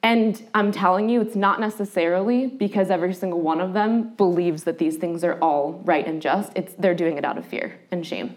And 0.02 0.42
I'm 0.54 0.72
telling 0.72 1.10
you, 1.10 1.20
it's 1.20 1.36
not 1.36 1.60
necessarily 1.60 2.48
because 2.48 2.90
every 2.90 3.14
single 3.14 3.42
one 3.42 3.60
of 3.60 3.74
them 3.74 4.16
believes 4.16 4.64
that 4.64 4.78
these 4.78 4.96
things 4.96 5.24
are 5.26 5.38
all 5.40 5.82
right 5.84 6.08
and 6.08 6.22
just. 6.22 6.54
It's 6.56 6.74
they're 6.76 6.96
doing 6.96 7.18
it 7.18 7.26
out 7.26 7.38
of 7.38 7.46
fear 7.46 7.78
and 7.92 8.06
shame. 8.06 8.36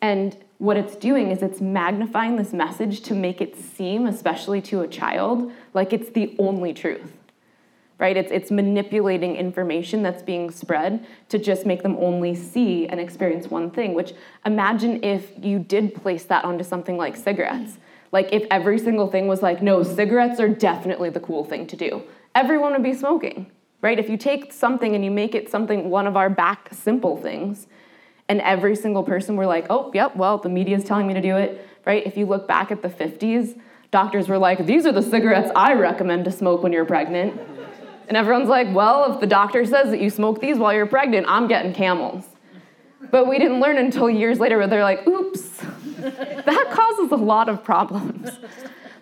And 0.00 0.36
what 0.58 0.78
it's 0.78 0.96
doing 0.96 1.30
is 1.30 1.42
it's 1.42 1.60
magnifying 1.60 2.36
this 2.36 2.52
message 2.52 3.02
to 3.02 3.14
make 3.14 3.42
it 3.42 3.56
seem, 3.56 4.06
especially 4.06 4.62
to 4.62 4.80
a 4.80 4.88
child, 4.88 5.52
like 5.74 5.92
it's 5.92 6.10
the 6.10 6.34
only 6.38 6.72
truth. 6.72 7.12
Right? 7.98 8.16
It's 8.16 8.30
it's 8.30 8.50
manipulating 8.50 9.36
information 9.36 10.02
that's 10.02 10.22
being 10.22 10.50
spread 10.50 11.06
to 11.30 11.38
just 11.38 11.64
make 11.64 11.82
them 11.82 11.96
only 11.98 12.34
see 12.34 12.86
and 12.86 13.00
experience 13.00 13.48
one 13.48 13.70
thing, 13.70 13.94
which 13.94 14.12
imagine 14.44 15.02
if 15.02 15.32
you 15.42 15.58
did 15.58 15.94
place 15.94 16.24
that 16.24 16.44
onto 16.44 16.64
something 16.64 16.98
like 16.98 17.16
cigarettes 17.16 17.78
like, 18.16 18.32
if 18.32 18.46
every 18.50 18.78
single 18.78 19.08
thing 19.08 19.28
was 19.28 19.42
like, 19.42 19.62
no, 19.62 19.82
cigarettes 19.82 20.40
are 20.40 20.48
definitely 20.48 21.10
the 21.10 21.20
cool 21.20 21.44
thing 21.44 21.66
to 21.66 21.76
do, 21.76 22.02
everyone 22.34 22.72
would 22.72 22.82
be 22.82 22.94
smoking, 22.94 23.50
right? 23.82 23.98
If 23.98 24.08
you 24.08 24.16
take 24.16 24.54
something 24.54 24.94
and 24.94 25.04
you 25.04 25.10
make 25.10 25.34
it 25.34 25.50
something, 25.50 25.90
one 25.90 26.06
of 26.06 26.16
our 26.16 26.30
back 26.30 26.70
simple 26.72 27.18
things, 27.18 27.66
and 28.30 28.40
every 28.40 28.74
single 28.74 29.02
person 29.02 29.36
were 29.36 29.44
like, 29.44 29.66
oh, 29.68 29.90
yep, 29.92 30.16
well, 30.16 30.38
the 30.38 30.48
media 30.48 30.78
is 30.78 30.84
telling 30.84 31.06
me 31.06 31.12
to 31.12 31.20
do 31.20 31.36
it, 31.36 31.68
right? 31.84 32.06
If 32.06 32.16
you 32.16 32.24
look 32.24 32.48
back 32.48 32.70
at 32.70 32.80
the 32.80 32.88
50s, 32.88 33.60
doctors 33.90 34.30
were 34.30 34.38
like, 34.38 34.64
these 34.64 34.86
are 34.86 34.92
the 34.92 35.02
cigarettes 35.02 35.50
I 35.54 35.74
recommend 35.74 36.24
to 36.24 36.30
smoke 36.30 36.62
when 36.62 36.72
you're 36.72 36.86
pregnant. 36.86 37.38
And 38.08 38.16
everyone's 38.16 38.48
like, 38.48 38.74
well, 38.74 39.12
if 39.12 39.20
the 39.20 39.26
doctor 39.26 39.62
says 39.66 39.90
that 39.90 40.00
you 40.00 40.08
smoke 40.08 40.40
these 40.40 40.56
while 40.56 40.72
you're 40.72 40.86
pregnant, 40.86 41.26
I'm 41.28 41.48
getting 41.48 41.74
camels. 41.74 42.24
But 43.10 43.26
we 43.28 43.38
didn't 43.38 43.60
learn 43.60 43.76
until 43.76 44.08
years 44.08 44.40
later 44.40 44.58
where 44.58 44.66
they're 44.66 44.82
like, 44.82 45.06
oops, 45.06 45.60
that 45.98 46.66
causes 46.70 47.12
a 47.12 47.16
lot 47.16 47.48
of 47.48 47.62
problems. 47.62 48.30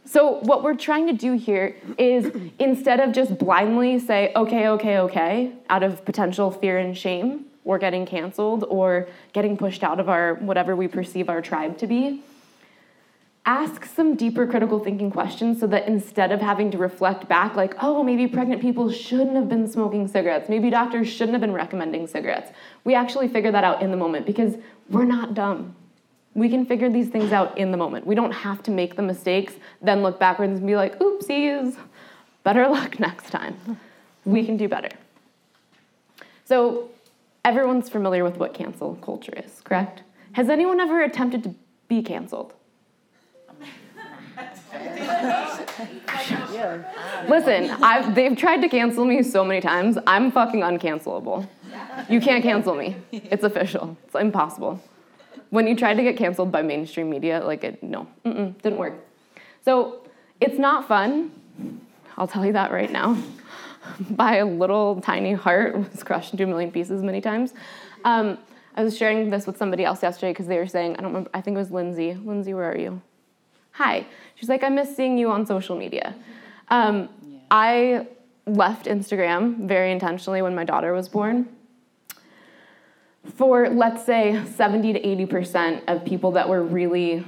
So, 0.05 0.41
what 0.43 0.63
we're 0.63 0.77
trying 0.77 1.07
to 1.07 1.13
do 1.13 1.33
here 1.33 1.77
is 1.99 2.31
instead 2.59 3.01
of 3.01 3.13
just 3.13 3.39
blindly 3.39 3.99
say, 3.99 4.33
okay, 4.37 4.69
okay, 4.69 4.99
okay, 4.99 5.53
out 5.71 5.83
of 5.83 6.05
potential 6.05 6.51
fear 6.51 6.79
and 6.79 6.97
shame, 6.97 7.47
or 7.65 7.79
getting 7.79 8.05
canceled, 8.05 8.65
or 8.69 9.09
getting 9.33 9.57
pushed 9.57 9.83
out 9.83 9.99
of 9.99 10.09
our 10.09 10.35
whatever 10.35 10.77
we 10.77 10.87
perceive 10.87 11.29
our 11.29 11.41
tribe 11.41 11.79
to 11.79 11.87
be, 11.87 12.23
ask 13.47 13.85
some 13.85 14.17
deeper 14.17 14.47
critical 14.47 14.79
thinking 14.79 15.11
questions 15.11 15.61
so 15.61 15.67
that 15.67 15.87
instead 15.87 16.33
of 16.33 16.41
having 16.41 16.71
to 16.71 16.79
reflect 16.79 17.29
back, 17.29 17.55
like, 17.55 17.75
oh, 17.83 18.03
maybe 18.03 18.27
pregnant 18.27 18.63
people 18.63 18.91
shouldn't 18.91 19.37
have 19.37 19.49
been 19.49 19.69
smoking 19.71 20.09
cigarettes, 20.09 20.49
maybe 20.49 20.71
doctors 20.71 21.09
shouldn't 21.09 21.33
have 21.33 21.43
been 21.43 21.53
recommending 21.53 22.07
cigarettes, 22.07 22.51
we 22.85 22.95
actually 22.95 23.29
figure 23.29 23.53
that 23.53 23.63
out 23.63 23.83
in 23.83 23.91
the 23.91 23.97
moment 23.97 24.25
because 24.25 24.57
we're 24.89 25.05
not 25.05 25.35
dumb. 25.35 25.77
We 26.33 26.49
can 26.49 26.65
figure 26.65 26.89
these 26.89 27.09
things 27.09 27.33
out 27.33 27.57
in 27.59 27.71
the 27.71 27.77
moment. 27.77 28.07
We 28.07 28.15
don't 28.15 28.33
have 28.33 28.63
to 28.65 28.71
make 28.71 28.97
the 28.97 29.03
mistakes, 29.03 29.55
then 29.83 30.03
look 30.03 30.19
backwards 30.19 30.59
and 30.59 30.67
be 30.67 30.75
like, 30.75 30.99
oopsies, 30.99 31.77
better 32.45 32.67
luck 32.67 32.99
next 32.99 33.31
time. 33.31 33.79
We 34.25 34.45
can 34.45 34.57
do 34.57 34.69
better. 34.69 34.89
So, 36.47 36.91
everyone's 37.45 37.91
familiar 37.91 38.25
with 38.25 38.39
what 38.39 38.55
cancel 38.55 38.97
culture 38.97 39.33
is, 39.37 39.61
correct? 39.61 40.03
Has 40.33 40.49
anyone 40.49 40.81
ever 40.81 41.03
attempted 41.03 41.43
to 41.45 41.55
be 41.89 42.03
canceled? 42.03 42.55
Listen, 47.29 47.71
I've, 47.83 48.15
they've 48.15 48.37
tried 48.37 48.63
to 48.63 48.69
cancel 48.69 49.05
me 49.05 49.23
so 49.23 49.45
many 49.45 49.61
times. 49.61 49.99
I'm 50.07 50.33
fucking 50.33 50.61
uncancelable. 50.61 51.47
You 52.09 52.21
can't 52.21 52.43
cancel 52.43 52.75
me. 52.75 52.97
It's 53.13 53.45
official. 53.45 53.97
It's 54.05 54.15
impossible. 54.15 54.81
When 55.51 55.67
you 55.67 55.77
tried 55.77 55.95
to 55.95 56.03
get 56.03 56.17
canceled 56.17 56.51
by 56.51 56.63
mainstream 56.63 57.11
media, 57.11 57.43
like 57.45 57.65
it, 57.65 57.83
no, 57.83 58.09
mm-mm, 58.25 58.61
didn't 58.63 58.79
work. 58.79 58.95
So 59.65 60.01
it's 60.41 60.59
not 60.59 60.89
fun. 60.89 61.31
I'll 62.17 62.29
tell 62.29 62.45
you 62.45 62.53
that 62.53 62.73
right 62.73 62.91
now. 62.91 63.17
By 64.11 64.37
a 64.37 64.47
little 64.47 65.01
tiny 65.01 65.35
heart 65.35 65.77
was 65.77 66.03
crushed 66.03 66.33
into 66.33 66.45
a 66.45 66.47
million 66.47 66.73
pieces 66.73 67.03
many 67.03 67.21
times. 67.21 67.53
Um, 68.05 68.39
I 68.77 68.83
was 68.83 68.97
sharing 68.97 69.31
this 69.31 69.47
with 69.47 69.57
somebody 69.57 69.85
else 69.85 70.03
yesterday 70.03 70.33
because 70.33 70.47
they 70.47 70.59
were 70.59 70.67
saying, 70.67 70.93
I 70.93 70.97
don't 70.97 71.13
remember, 71.13 71.31
I 71.35 71.41
think 71.41 71.55
it 71.55 71.59
was 71.59 71.71
Lindsay. 71.71 72.15
Lindsay, 72.15 72.55
where 72.55 72.71
are 72.71 72.77
you? 72.77 73.01
Hi. 73.75 74.07
She's 74.37 74.49
like, 74.49 74.63
I 74.63 74.69
miss 74.69 74.97
seeing 74.97 75.19
you 75.19 75.33
on 75.33 75.47
social 75.47 75.77
media. 75.77 76.15
Um, 76.69 77.09
I 77.51 78.07
left 78.47 78.87
Instagram 78.87 79.67
very 79.67 79.91
intentionally 79.91 80.43
when 80.43 80.55
my 80.55 80.63
daughter 80.63 80.93
was 80.93 81.09
born. 81.09 81.49
For 83.35 83.69
let's 83.69 84.07
say 84.07 84.45
70 84.45 84.93
to 84.93 85.01
80% 85.01 85.83
of 85.89 86.05
people 86.05 86.31
that 86.33 86.49
were 86.49 86.63
really 86.63 87.25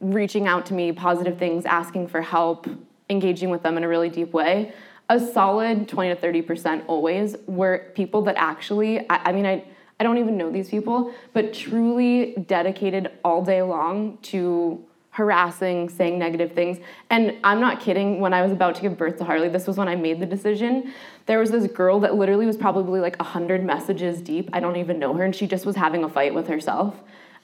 reaching 0.00 0.46
out 0.46 0.66
to 0.66 0.74
me, 0.74 0.92
positive 0.92 1.38
things, 1.38 1.64
asking 1.64 2.08
for 2.08 2.20
help, 2.20 2.68
engaging 3.08 3.48
with 3.48 3.62
them 3.62 3.78
in 3.78 3.82
a 3.82 3.88
really 3.88 4.10
deep 4.10 4.34
way, 4.34 4.74
a 5.08 5.18
solid 5.18 5.88
20 5.88 6.14
to 6.14 6.20
30% 6.20 6.84
always 6.86 7.34
were 7.46 7.90
people 7.94 8.20
that 8.22 8.36
actually, 8.36 9.08
I, 9.08 9.30
I 9.30 9.32
mean, 9.32 9.46
I, 9.46 9.64
I 9.98 10.04
don't 10.04 10.18
even 10.18 10.36
know 10.36 10.50
these 10.52 10.68
people, 10.68 11.14
but 11.32 11.54
truly 11.54 12.34
dedicated 12.46 13.10
all 13.24 13.42
day 13.42 13.62
long 13.62 14.18
to 14.24 14.84
harassing, 15.18 15.88
saying 15.88 16.16
negative 16.16 16.52
things. 16.52 16.78
And 17.10 17.36
I'm 17.42 17.60
not 17.60 17.80
kidding, 17.80 18.20
when 18.20 18.32
I 18.32 18.40
was 18.40 18.52
about 18.52 18.76
to 18.76 18.82
give 18.82 18.96
birth 18.96 19.18
to 19.18 19.24
Harley, 19.24 19.48
this 19.48 19.66
was 19.66 19.76
when 19.76 19.88
I 19.88 19.96
made 19.96 20.20
the 20.20 20.26
decision. 20.26 20.94
There 21.26 21.40
was 21.40 21.50
this 21.50 21.66
girl 21.66 21.98
that 22.00 22.14
literally 22.14 22.46
was 22.46 22.56
probably 22.56 23.00
like 23.00 23.18
100 23.18 23.64
messages 23.64 24.22
deep. 24.22 24.48
I 24.52 24.60
don't 24.60 24.76
even 24.76 25.00
know 25.00 25.12
her, 25.14 25.24
and 25.24 25.34
she 25.34 25.48
just 25.48 25.66
was 25.66 25.74
having 25.74 26.04
a 26.04 26.08
fight 26.08 26.34
with 26.34 26.46
herself. 26.46 26.94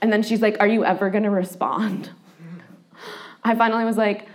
And 0.01 0.13
then 0.13 0.23
she's 0.23 0.41
like, 0.41 0.57
Are 0.61 0.69
you 0.69 0.85
ever 0.85 1.11
gonna 1.11 1.33
respond? 1.33 2.11
I 3.45 3.57
finally 3.57 3.85
was 3.85 3.97
like, 3.97 4.29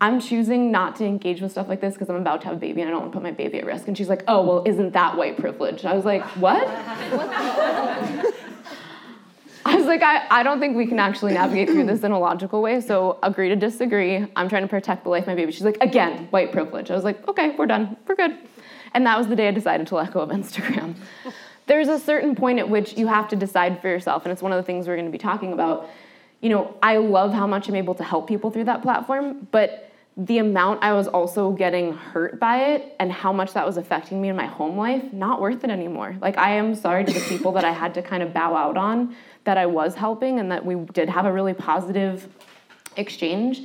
I'm 0.00 0.20
choosing 0.20 0.70
not 0.70 0.94
to 0.96 1.04
engage 1.04 1.40
with 1.40 1.50
stuff 1.50 1.68
like 1.68 1.80
this 1.80 1.94
because 1.94 2.08
I'm 2.08 2.16
about 2.16 2.42
to 2.42 2.46
have 2.46 2.56
a 2.56 2.60
baby 2.60 2.80
and 2.80 2.88
I 2.88 2.92
don't 2.92 3.00
want 3.00 3.12
to 3.12 3.16
put 3.16 3.24
my 3.24 3.32
baby 3.32 3.58
at 3.58 3.66
risk. 3.66 3.88
And 3.88 3.98
she's 3.98 4.08
like, 4.08 4.22
oh, 4.28 4.46
well, 4.46 4.62
isn't 4.66 4.92
that 4.92 5.16
white 5.16 5.36
privilege? 5.36 5.84
I 5.84 5.94
was 5.94 6.04
like, 6.04 6.22
what? 6.36 6.62
Was 9.84 10.00
like, 10.00 10.02
I, 10.02 10.40
I 10.40 10.42
don't 10.42 10.60
think 10.60 10.76
we 10.76 10.86
can 10.86 10.98
actually 10.98 11.34
navigate 11.34 11.68
through 11.68 11.84
this 11.84 12.04
in 12.04 12.12
a 12.12 12.18
logical 12.18 12.62
way, 12.62 12.80
so 12.80 13.18
agree 13.22 13.50
to 13.50 13.56
disagree. 13.56 14.26
I'm 14.34 14.48
trying 14.48 14.62
to 14.62 14.68
protect 14.68 15.04
the 15.04 15.10
life 15.10 15.24
of 15.24 15.26
my 15.26 15.34
baby. 15.34 15.52
She's 15.52 15.62
like, 15.62 15.76
again, 15.82 16.28
white 16.30 16.52
privilege. 16.52 16.90
I 16.90 16.94
was 16.94 17.04
like, 17.04 17.26
okay, 17.28 17.54
we're 17.58 17.66
done, 17.66 17.98
we're 18.08 18.14
good. 18.14 18.38
And 18.94 19.04
that 19.06 19.18
was 19.18 19.26
the 19.26 19.36
day 19.36 19.48
I 19.48 19.50
decided 19.50 19.86
to 19.88 19.96
let 19.96 20.10
go 20.12 20.20
of 20.20 20.30
Instagram. 20.30 20.94
There's 21.66 21.88
a 21.88 21.98
certain 21.98 22.34
point 22.34 22.60
at 22.60 22.68
which 22.68 22.96
you 22.96 23.08
have 23.08 23.28
to 23.28 23.36
decide 23.36 23.82
for 23.82 23.88
yourself, 23.88 24.24
and 24.24 24.32
it's 24.32 24.40
one 24.40 24.52
of 24.52 24.56
the 24.56 24.62
things 24.62 24.88
we're 24.88 24.96
gonna 24.96 25.10
be 25.10 25.18
talking 25.18 25.52
about. 25.52 25.90
You 26.40 26.48
know, 26.48 26.76
I 26.82 26.96
love 26.96 27.34
how 27.34 27.46
much 27.46 27.68
I'm 27.68 27.74
able 27.74 27.94
to 27.96 28.04
help 28.04 28.26
people 28.26 28.50
through 28.50 28.64
that 28.64 28.80
platform, 28.80 29.48
but 29.50 29.90
the 30.16 30.38
amount 30.38 30.82
I 30.82 30.92
was 30.92 31.08
also 31.08 31.50
getting 31.50 31.92
hurt 31.92 32.38
by 32.38 32.66
it 32.66 32.94
and 33.00 33.10
how 33.10 33.32
much 33.32 33.52
that 33.54 33.66
was 33.66 33.76
affecting 33.76 34.22
me 34.22 34.28
in 34.28 34.36
my 34.36 34.46
home 34.46 34.76
life, 34.76 35.12
not 35.12 35.40
worth 35.40 35.64
it 35.64 35.70
anymore. 35.70 36.16
Like, 36.20 36.38
I 36.38 36.50
am 36.52 36.74
sorry 36.74 37.04
to 37.04 37.12
the 37.12 37.20
people 37.20 37.50
that 37.52 37.64
I 37.64 37.72
had 37.72 37.94
to 37.94 38.02
kind 38.02 38.22
of 38.22 38.32
bow 38.32 38.54
out 38.54 38.76
on 38.76 39.16
that 39.44 39.58
I 39.58 39.66
was 39.66 39.94
helping 39.94 40.40
and 40.40 40.50
that 40.50 40.64
we 40.64 40.74
did 40.92 41.08
have 41.08 41.26
a 41.26 41.32
really 41.32 41.54
positive 41.54 42.28
exchange. 42.96 43.62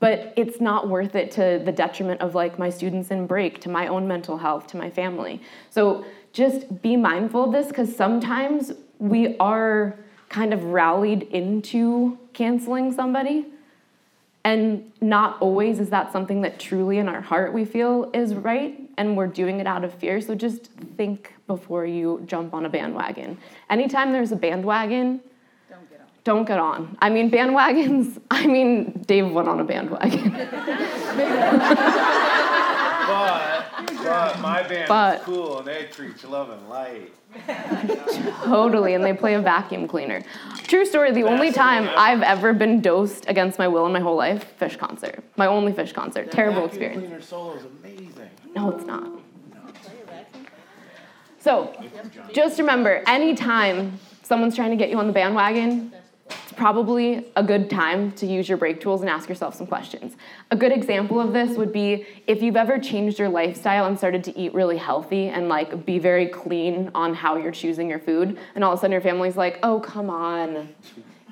But 0.00 0.32
it's 0.36 0.60
not 0.60 0.88
worth 0.88 1.14
it 1.14 1.30
to 1.32 1.62
the 1.64 1.72
detriment 1.72 2.20
of 2.20 2.34
like 2.34 2.58
my 2.58 2.70
students 2.70 3.10
in 3.10 3.26
break, 3.26 3.60
to 3.60 3.68
my 3.68 3.86
own 3.86 4.08
mental 4.08 4.36
health, 4.36 4.66
to 4.68 4.76
my 4.76 4.90
family. 4.90 5.40
So 5.70 6.04
just 6.32 6.82
be 6.82 6.96
mindful 6.96 7.44
of 7.44 7.52
this 7.52 7.68
because 7.68 7.94
sometimes 7.94 8.72
we 8.98 9.36
are 9.38 9.96
kind 10.28 10.52
of 10.52 10.64
rallied 10.64 11.24
into 11.24 12.18
canceling 12.32 12.92
somebody 12.92 13.46
and 14.44 14.90
not 15.00 15.40
always 15.40 15.78
is 15.78 15.90
that 15.90 16.12
something 16.12 16.42
that 16.42 16.58
truly 16.58 16.98
in 16.98 17.08
our 17.08 17.20
heart 17.20 17.52
we 17.52 17.64
feel 17.64 18.10
is 18.12 18.34
right, 18.34 18.78
and 18.96 19.16
we're 19.16 19.26
doing 19.26 19.60
it 19.60 19.66
out 19.66 19.84
of 19.84 19.94
fear. 19.94 20.20
So 20.20 20.34
just 20.34 20.66
think 20.96 21.34
before 21.56 21.84
you 21.84 22.22
jump 22.26 22.54
on 22.54 22.64
a 22.64 22.68
bandwagon. 22.70 23.36
Anytime 23.68 24.10
there's 24.12 24.32
a 24.32 24.36
bandwagon, 24.36 25.20
Don't 25.68 25.90
get 25.90 26.00
on. 26.00 26.06
don't 26.24 26.44
get 26.46 26.58
on. 26.58 26.96
I 27.02 27.10
mean, 27.10 27.30
bandwagons, 27.30 28.18
I 28.30 28.46
mean, 28.46 29.02
Dave 29.06 29.30
went 29.30 29.48
on 29.48 29.60
a 29.60 29.64
bandwagon. 29.64 30.30
But, 33.04 33.66
but 34.04 34.40
my 34.40 34.62
band 34.62 34.88
But- 34.88 35.18
is 35.20 35.24
cool 35.26 35.58
and 35.58 35.66
they 35.66 35.84
treat 35.90 36.22
you 36.22 36.28
love 36.30 36.48
and 36.50 36.68
light. 36.68 37.12
totally, 38.44 38.94
and 38.94 39.02
they 39.04 39.12
play 39.12 39.34
a 39.34 39.40
vacuum 39.40 39.86
cleaner. 39.88 40.22
True 40.64 40.84
story, 40.86 41.12
the 41.12 41.24
only 41.24 41.50
time 41.52 41.84
thing 41.84 41.92
ever. 41.92 41.98
I've 42.00 42.22
ever 42.22 42.52
been 42.52 42.80
dosed 42.80 43.24
against 43.28 43.58
my 43.58 43.68
will 43.68 43.84
in 43.86 43.92
my 43.92 44.00
whole 44.00 44.16
life, 44.16 44.54
Phish 44.60 44.78
concert. 44.78 45.22
My 45.36 45.46
only 45.46 45.72
Phish 45.72 45.92
concert. 45.92 46.26
That 46.26 46.32
Terrible 46.32 46.62
vacuum 46.66 46.82
experience. 46.82 47.00
Cleaner 47.06 47.22
solo 47.22 47.54
is 47.56 47.64
amazing. 47.64 48.30
No, 48.54 48.70
it's 48.70 48.84
not. 48.86 49.10
So, 51.42 51.74
just 52.32 52.60
remember 52.60 53.02
anytime 53.04 53.98
someone's 54.22 54.54
trying 54.54 54.70
to 54.70 54.76
get 54.76 54.90
you 54.90 54.98
on 54.98 55.08
the 55.08 55.12
bandwagon, 55.12 55.92
it's 56.30 56.52
probably 56.52 57.26
a 57.34 57.42
good 57.42 57.68
time 57.68 58.12
to 58.12 58.26
use 58.26 58.48
your 58.48 58.56
break 58.56 58.80
tools 58.80 59.00
and 59.00 59.10
ask 59.10 59.28
yourself 59.28 59.56
some 59.56 59.66
questions. 59.66 60.14
A 60.52 60.56
good 60.56 60.70
example 60.70 61.20
of 61.20 61.32
this 61.32 61.56
would 61.56 61.72
be 61.72 62.06
if 62.28 62.44
you've 62.44 62.54
ever 62.54 62.78
changed 62.78 63.18
your 63.18 63.28
lifestyle 63.28 63.86
and 63.86 63.98
started 63.98 64.22
to 64.22 64.38
eat 64.38 64.54
really 64.54 64.76
healthy 64.76 65.30
and 65.30 65.48
like 65.48 65.84
be 65.84 65.98
very 65.98 66.28
clean 66.28 66.92
on 66.94 67.12
how 67.12 67.36
you're 67.36 67.50
choosing 67.50 67.90
your 67.90 67.98
food, 67.98 68.38
and 68.54 68.62
all 68.62 68.74
of 68.74 68.78
a 68.78 68.80
sudden 68.80 68.92
your 68.92 69.00
family's 69.00 69.36
like, 69.36 69.58
oh, 69.64 69.80
come 69.80 70.10
on. 70.10 70.72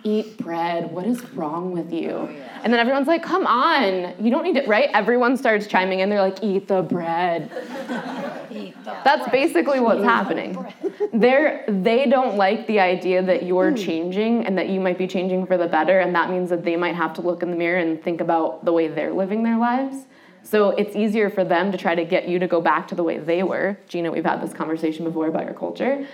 Eat 0.02 0.38
bread. 0.38 0.90
What 0.90 1.06
is 1.06 1.22
wrong 1.32 1.72
with 1.72 1.92
you? 1.92 2.28
And 2.62 2.72
then 2.72 2.80
everyone's 2.80 3.06
like, 3.06 3.22
come 3.22 3.46
on. 3.46 4.14
You 4.22 4.30
don't 4.30 4.44
need 4.44 4.56
it, 4.56 4.66
right? 4.66 4.88
Everyone 4.92 5.36
starts 5.36 5.66
chiming 5.66 6.00
in. 6.00 6.08
They're 6.08 6.22
like, 6.22 6.42
eat 6.42 6.68
the 6.68 6.82
bread. 6.82 7.50
That's 9.04 9.30
basically 9.30 9.80
what's 9.80 10.02
happening. 10.02 10.66
They're, 11.12 11.64
they 11.68 12.06
don't 12.06 12.36
like 12.36 12.66
the 12.66 12.80
idea 12.80 13.22
that 13.22 13.44
you're 13.44 13.72
changing 13.72 14.46
and 14.46 14.56
that 14.58 14.68
you 14.68 14.80
might 14.80 14.98
be 14.98 15.06
changing 15.06 15.46
for 15.46 15.56
the 15.56 15.66
better, 15.66 16.00
and 16.00 16.14
that 16.14 16.30
means 16.30 16.50
that 16.50 16.64
they 16.64 16.76
might 16.76 16.94
have 16.94 17.14
to 17.14 17.22
look 17.22 17.42
in 17.42 17.50
the 17.50 17.56
mirror 17.56 17.78
and 17.78 18.02
think 18.02 18.20
about 18.20 18.64
the 18.64 18.72
way 18.72 18.88
they're 18.88 19.12
living 19.12 19.42
their 19.42 19.58
lives. 19.58 20.06
So 20.42 20.70
it's 20.70 20.96
easier 20.96 21.30
for 21.30 21.44
them 21.44 21.70
to 21.72 21.78
try 21.78 21.94
to 21.94 22.04
get 22.04 22.28
you 22.28 22.38
to 22.38 22.46
go 22.46 22.60
back 22.60 22.88
to 22.88 22.94
the 22.94 23.02
way 23.02 23.18
they 23.18 23.42
were. 23.42 23.78
Gina, 23.88 24.10
we've 24.10 24.24
had 24.24 24.42
this 24.42 24.52
conversation 24.52 25.04
before 25.04 25.26
about 25.26 25.44
your 25.44 25.54
culture. 25.54 26.06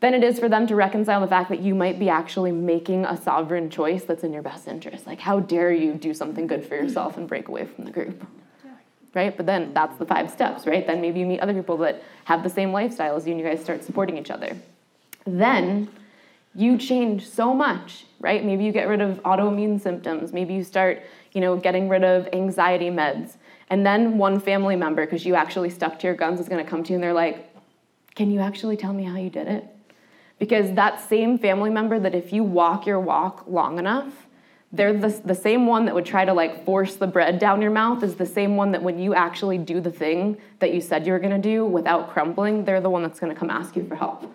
Than 0.00 0.14
it 0.14 0.22
is 0.22 0.38
for 0.38 0.48
them 0.48 0.66
to 0.68 0.76
reconcile 0.76 1.20
the 1.20 1.26
fact 1.26 1.48
that 1.50 1.60
you 1.60 1.74
might 1.74 1.98
be 1.98 2.08
actually 2.08 2.52
making 2.52 3.04
a 3.04 3.20
sovereign 3.20 3.68
choice 3.68 4.04
that's 4.04 4.22
in 4.22 4.32
your 4.32 4.42
best 4.42 4.68
interest. 4.68 5.06
Like, 5.06 5.18
how 5.18 5.40
dare 5.40 5.72
you 5.72 5.94
do 5.94 6.14
something 6.14 6.46
good 6.46 6.64
for 6.64 6.76
yourself 6.76 7.16
and 7.16 7.26
break 7.26 7.48
away 7.48 7.66
from 7.66 7.84
the 7.84 7.90
group? 7.90 8.24
right? 9.14 9.36
But 9.36 9.46
then 9.46 9.72
that's 9.74 9.96
the 9.98 10.06
five 10.06 10.30
steps, 10.30 10.66
right? 10.66 10.86
Then 10.86 11.00
maybe 11.00 11.20
you 11.20 11.26
meet 11.26 11.40
other 11.40 11.54
people 11.54 11.76
that 11.78 12.02
have 12.24 12.42
the 12.42 12.50
same 12.50 12.72
lifestyle 12.72 13.16
as 13.16 13.26
you 13.26 13.32
and 13.32 13.40
you 13.40 13.46
guys 13.46 13.60
start 13.60 13.82
supporting 13.84 14.16
each 14.16 14.30
other. 14.30 14.56
Then 15.26 15.88
you 16.54 16.78
change 16.78 17.28
so 17.28 17.54
much, 17.54 18.04
right? 18.20 18.44
Maybe 18.44 18.64
you 18.64 18.72
get 18.72 18.88
rid 18.88 19.00
of 19.00 19.22
autoimmune 19.22 19.80
symptoms. 19.80 20.32
Maybe 20.32 20.54
you 20.54 20.64
start, 20.64 21.02
you 21.32 21.40
know, 21.40 21.56
getting 21.56 21.88
rid 21.88 22.04
of 22.04 22.28
anxiety 22.32 22.90
meds. 22.90 23.36
And 23.70 23.84
then 23.84 24.18
one 24.18 24.40
family 24.40 24.76
member, 24.76 25.04
because 25.04 25.26
you 25.26 25.34
actually 25.34 25.70
stuck 25.70 25.98
to 26.00 26.06
your 26.06 26.16
guns, 26.16 26.40
is 26.40 26.48
going 26.48 26.64
to 26.64 26.70
come 26.70 26.82
to 26.84 26.90
you 26.90 26.96
and 26.96 27.02
they're 27.02 27.12
like, 27.12 27.52
"Can 28.14 28.30
you 28.30 28.40
actually 28.40 28.76
tell 28.76 28.92
me 28.92 29.04
how 29.04 29.16
you 29.16 29.30
did 29.30 29.46
it?" 29.46 29.64
Because 30.38 30.72
that 30.74 31.00
same 31.00 31.38
family 31.38 31.70
member 31.70 31.98
that 31.98 32.14
if 32.14 32.32
you 32.32 32.44
walk 32.44 32.86
your 32.86 33.00
walk 33.00 33.44
long 33.48 33.78
enough, 33.78 34.26
they're 34.70 34.92
the, 34.92 35.08
the 35.24 35.34
same 35.34 35.66
one 35.66 35.86
that 35.86 35.94
would 35.94 36.04
try 36.04 36.24
to 36.24 36.32
like 36.32 36.64
force 36.64 36.96
the 36.96 37.06
bread 37.06 37.38
down 37.38 37.62
your 37.62 37.70
mouth 37.70 38.02
is 38.02 38.16
the 38.16 38.26
same 38.26 38.56
one 38.56 38.72
that 38.72 38.82
when 38.82 38.98
you 38.98 39.14
actually 39.14 39.56
do 39.56 39.80
the 39.80 39.90
thing 39.90 40.36
that 40.58 40.74
you 40.74 40.80
said 40.80 41.06
you 41.06 41.12
were 41.12 41.18
going 41.18 41.30
to 41.30 41.38
do 41.38 41.64
without 41.64 42.10
crumbling 42.10 42.64
they're 42.64 42.80
the 42.80 42.90
one 42.90 43.02
that's 43.02 43.18
going 43.18 43.32
to 43.32 43.38
come 43.38 43.48
ask 43.50 43.74
you 43.76 43.86
for 43.86 43.96
help. 43.96 44.30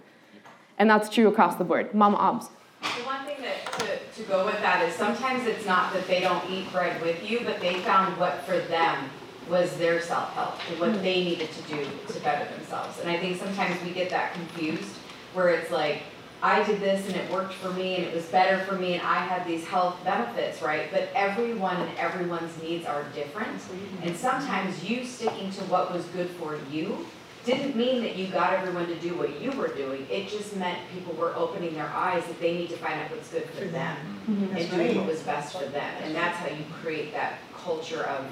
And 0.80 0.90
that's 0.90 1.08
true 1.08 1.28
across 1.28 1.56
the 1.56 1.64
board. 1.64 1.94
Mama 1.94 2.18
obs. 2.18 2.50
The 2.82 3.04
one 3.04 3.24
thing 3.26 3.38
that, 3.42 3.72
to, 3.74 4.24
to 4.24 4.28
go 4.28 4.46
with 4.46 4.60
that 4.62 4.84
is 4.88 4.96
sometimes 4.96 5.46
it's 5.46 5.66
not 5.68 5.94
that 5.94 6.08
they 6.08 6.20
don't 6.20 6.50
eat 6.50 6.70
bread 6.72 7.00
with 7.02 7.24
you, 7.30 7.42
but 7.46 7.60
they 7.62 7.80
found 7.82 8.18
what 8.18 8.44
for 8.44 8.58
them 8.60 9.10
was 9.50 9.76
their 9.78 10.02
self-help, 10.02 10.56
and 10.70 10.80
what 10.80 10.92
mm. 10.92 11.02
they 11.02 11.24
needed 11.24 11.50
to 11.52 11.62
do 11.64 11.86
to 12.08 12.20
better 12.22 12.50
themselves. 12.56 13.00
And 13.00 13.10
I 13.10 13.20
think 13.20 13.38
sometimes 13.38 13.82
we 13.84 13.92
get 13.92 14.10
that 14.10 14.34
confused, 14.34 14.96
where 15.34 15.50
it's 15.50 15.72
like, 15.72 16.04
I 16.44 16.62
did 16.64 16.82
this 16.82 17.08
and 17.08 17.16
it 17.16 17.32
worked 17.32 17.54
for 17.54 17.70
me 17.72 17.96
and 17.96 18.04
it 18.04 18.14
was 18.14 18.26
better 18.26 18.66
for 18.66 18.76
me 18.76 18.96
and 18.96 19.02
I 19.02 19.20
had 19.20 19.48
these 19.48 19.64
health 19.64 19.98
benefits, 20.04 20.62
right? 20.62 20.92
But 20.92 21.08
everyone 21.16 21.78
and 21.78 21.98
everyone's 21.98 22.62
needs 22.62 22.86
are 22.86 23.06
different. 23.16 23.58
Mm-hmm. 23.60 24.08
And 24.08 24.18
sometimes 24.18 24.84
you 24.84 25.06
sticking 25.06 25.52
to 25.52 25.62
what 25.64 25.94
was 25.94 26.04
good 26.08 26.30
for 26.32 26.60
you 26.70 27.06
didn't 27.46 27.78
mean 27.78 28.02
that 28.04 28.18
you 28.18 28.28
got 28.28 28.54
everyone 28.54 28.88
to 28.88 28.96
do 28.96 29.16
what 29.16 29.40
you 29.42 29.52
were 29.52 29.70
doing. 29.70 30.06
It 30.10 30.28
just 30.28 30.56
meant 30.58 30.80
people 30.94 31.14
were 31.14 31.34
opening 31.36 31.74
their 31.76 31.90
eyes 31.90 32.26
that 32.26 32.40
they 32.42 32.58
need 32.58 32.70
to 32.70 32.78
find 32.78 33.00
out 33.00 33.12
what's 33.12 33.30
good 33.30 33.46
for 33.52 33.64
mm-hmm. 33.64 33.74
them 33.74 33.98
mm-hmm. 34.28 34.44
and 34.44 34.58
That's 34.58 34.70
doing 34.70 34.88
right. 34.88 34.98
what 34.98 35.08
was 35.08 35.22
best 35.22 35.58
for 35.58 35.66
them. 35.66 35.94
And 36.04 36.14
that's 36.14 36.38
how 36.38 36.50
you 36.50 36.66
create 36.82 37.14
that 37.14 37.40
culture 37.56 38.04
of 38.04 38.26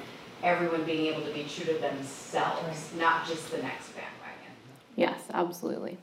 everyone 0.44 0.84
being 0.84 1.14
able 1.14 1.26
to 1.26 1.34
be 1.34 1.46
true 1.46 1.74
to 1.74 1.80
themselves, 1.80 2.92
not 2.98 3.26
just 3.26 3.52
the 3.52 3.58
next 3.60 3.90
bandwagon. 3.90 4.54
Yes, 4.98 5.22
absolutely. 5.34 5.98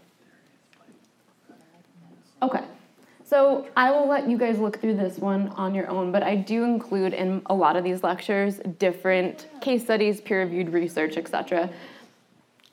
Okay, 2.41 2.65
so 3.25 3.67
I 3.77 3.91
will 3.91 4.09
let 4.09 4.29
you 4.29 4.39
guys 4.39 4.59
look 4.59 4.81
through 4.81 4.95
this 4.97 5.19
one 5.19 5.49
on 5.49 5.75
your 5.75 5.89
own, 5.89 6.13
but 6.13 6.23
I 6.23 6.37
do 6.37 6.65
include 6.65 7.13
in 7.13 7.43
a 7.47 7.55
lot 7.55 7.77
of 7.77 7.85
these 7.85 8.03
lectures 8.03 8.59
different 8.79 9.49
case 9.61 9.83
studies, 9.85 10.21
peer 10.21 10.41
reviewed 10.43 10.73
research, 10.73 11.17
etc. 11.17 11.69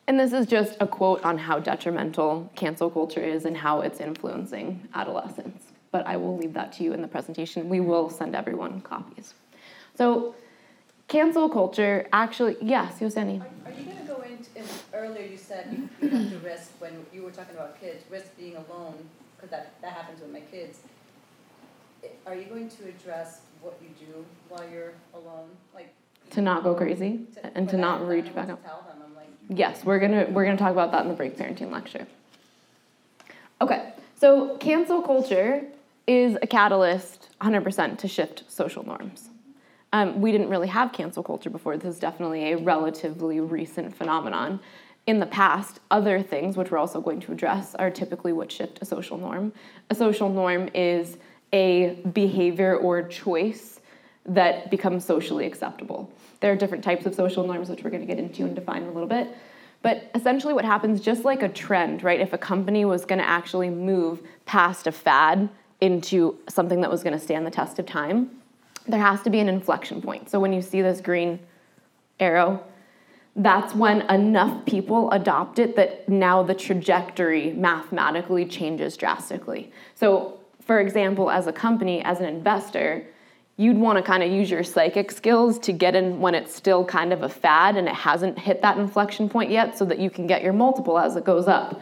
And 0.08 0.20
this 0.20 0.34
is 0.34 0.46
just 0.46 0.78
a 0.80 0.86
quote 0.86 1.24
on 1.26 1.38
how 1.40 1.60
detrimental 1.60 2.52
cancel 2.56 2.92
culture 2.92 3.24
is 3.24 3.46
and 3.46 3.58
how 3.58 3.82
it's 3.82 4.00
influencing 4.00 4.88
adolescents. 4.94 5.66
But 5.92 6.06
I 6.06 6.18
will 6.18 6.38
leave 6.38 6.54
that 6.54 6.72
to 6.74 6.84
you 6.84 6.94
in 6.94 7.02
the 7.02 7.08
presentation. 7.08 7.68
We 7.68 7.80
will 7.80 8.10
send 8.10 8.36
everyone 8.36 8.82
copies. 8.82 9.34
So, 9.96 10.36
cancel 11.08 11.50
culture 11.50 12.08
actually, 12.14 12.58
yes, 12.62 13.00
Yoseni. 13.00 13.42
Are 13.42 13.66
are 13.66 13.72
you 13.72 13.86
gonna 13.86 14.06
go 14.06 14.22
into, 14.22 14.70
earlier 14.94 15.26
you 15.26 15.38
said 15.38 15.90
you 16.02 16.10
have 16.10 16.30
to 16.30 16.38
risk, 16.40 16.72
when 16.80 17.04
you 17.12 17.24
were 17.24 17.32
talking 17.32 17.56
about 17.56 17.80
kids, 17.82 18.04
risk 18.12 18.38
being 18.38 18.56
alone, 18.56 19.10
because 19.46 19.66
that, 19.66 19.82
that 19.82 19.94
happens 19.94 20.22
with 20.22 20.32
my 20.32 20.40
kids. 20.52 20.80
Are 22.26 22.36
you 22.36 22.46
going 22.46 22.70
to 22.70 22.84
address 22.88 23.42
what 23.62 23.78
you 23.82 23.90
do 24.06 24.26
while 24.50 24.68
you're 24.70 24.94
alone, 25.14 25.50
like? 25.74 25.94
To 26.32 26.42
not 26.42 26.64
go 26.64 26.74
crazy 26.74 27.22
and 27.56 27.70
to 27.70 27.78
not 27.78 28.08
reach 28.08 28.34
back 28.34 28.50
up. 28.50 28.64
Them, 28.64 29.16
like, 29.16 29.28
Yes, 29.50 29.86
we're 29.86 30.00
gonna 30.00 30.28
we're 30.30 30.46
gonna 30.46 30.58
talk 30.58 30.72
about 30.72 30.92
that 30.92 31.04
in 31.04 31.08
the 31.08 31.14
break 31.14 31.38
parenting 31.38 31.72
lecture. 31.72 32.08
Okay, 33.62 33.94
so 34.20 34.58
cancel 34.58 35.02
culture 35.02 35.64
is 36.08 36.38
a 36.42 36.48
catalyst 36.48 37.30
100% 37.42 37.98
to 38.00 38.08
shift 38.08 38.44
social 38.48 38.86
norms. 38.86 39.30
Um, 39.94 40.20
we 40.20 40.32
didn't 40.32 40.50
really 40.50 40.68
have 40.68 40.92
cancel 40.92 41.24
culture 41.24 41.50
before. 41.50 41.78
This 41.78 41.96
is 41.96 42.00
definitely 42.00 42.52
a 42.52 42.58
relatively 42.58 43.40
recent 43.40 43.96
phenomenon. 43.96 44.60
In 45.08 45.20
the 45.20 45.26
past, 45.28 45.80
other 45.92 46.22
things, 46.22 46.58
which 46.58 46.72
we're 46.72 46.80
also 46.80 47.00
going 47.00 47.20
to 47.22 47.32
address, 47.32 47.76
are 47.76 47.92
typically 47.92 48.34
what 48.34 48.52
shift 48.52 48.80
a 48.82 48.86
social 48.86 49.18
norm. 49.18 49.54
A 49.92 49.96
social 49.96 50.30
norm 50.30 50.70
is 50.74 51.18
a 51.54 51.96
behavior 52.14 52.76
or 52.76 53.04
choice 53.04 53.80
that 54.26 54.72
becomes 54.72 55.06
socially 55.06 55.46
acceptable. 55.46 56.12
There 56.40 56.52
are 56.52 56.56
different 56.56 56.84
types 56.84 57.06
of 57.06 57.14
social 57.14 57.46
norms, 57.46 57.70
which 57.70 57.84
we're 57.84 57.92
going 57.92 58.02
to 58.02 58.08
get 58.08 58.18
into 58.18 58.44
and 58.44 58.56
define 58.56 58.82
in 58.82 58.90
a 58.90 58.92
little 58.92 59.08
bit. 59.08 59.30
But 59.84 60.10
essentially, 60.16 60.54
what 60.54 60.66
happens, 60.66 61.00
just 61.00 61.24
like 61.24 61.44
a 61.44 61.50
trend, 61.50 62.04
right? 62.04 62.20
If 62.20 62.34
a 62.34 62.40
company 62.40 62.86
was 62.86 63.06
going 63.06 63.20
to 63.20 63.28
actually 63.28 63.70
move 63.70 64.24
past 64.48 64.88
a 64.88 64.92
fad 64.92 65.48
into 65.82 66.40
something 66.50 66.82
that 66.82 66.90
was 66.90 67.04
going 67.04 67.14
to 67.14 67.20
stand 67.20 67.46
the 67.46 67.52
test 67.52 67.78
of 67.78 67.86
time, 67.86 68.32
there 68.88 69.00
has 69.00 69.22
to 69.22 69.30
be 69.30 69.40
an 69.40 69.48
inflection 69.48 70.02
point. 70.02 70.30
So 70.32 70.40
when 70.40 70.54
you 70.54 70.64
see 70.64 70.82
this 70.82 71.02
green 71.02 71.40
arrow, 72.20 72.64
that's 73.36 73.76
when 73.76 74.02
enough 74.10 74.66
people 74.66 75.12
adopt 75.12 75.60
it 75.60 75.76
that 75.76 76.08
now 76.08 76.42
the 76.42 76.54
trajectory 76.54 77.52
mathematically 77.52 78.46
changes 78.46 78.96
drastically. 78.96 79.72
So, 79.94 80.40
for 80.62 80.80
example, 80.80 81.30
as 81.30 81.46
a 81.48 81.54
company, 81.54 82.02
as 82.02 82.20
an 82.20 82.26
investor, 82.26 83.06
you'd 83.58 83.78
want 83.78 83.98
to 83.98 84.04
kind 84.04 84.24
of 84.24 84.32
use 84.32 84.50
your 84.50 84.64
psychic 84.64 85.12
skills 85.12 85.60
to 85.60 85.74
get 85.74 85.96
in 85.96 86.20
when 86.20 86.34
it's 86.34 86.56
still 86.56 86.86
kind 86.86 87.12
of 87.12 87.24
a 87.24 87.30
fad 87.30 87.76
and 87.76 87.88
it 87.88 87.96
hasn't 87.96 88.40
hit 88.40 88.62
that 88.62 88.78
inflection 88.78 89.30
point 89.30 89.52
yet 89.52 89.78
so 89.78 89.86
that 89.86 90.00
you 90.00 90.10
can 90.10 90.28
get 90.28 90.42
your 90.42 90.54
multiple 90.54 90.98
as 90.98 91.16
it 91.16 91.26
goes 91.26 91.48
up. 91.48 91.82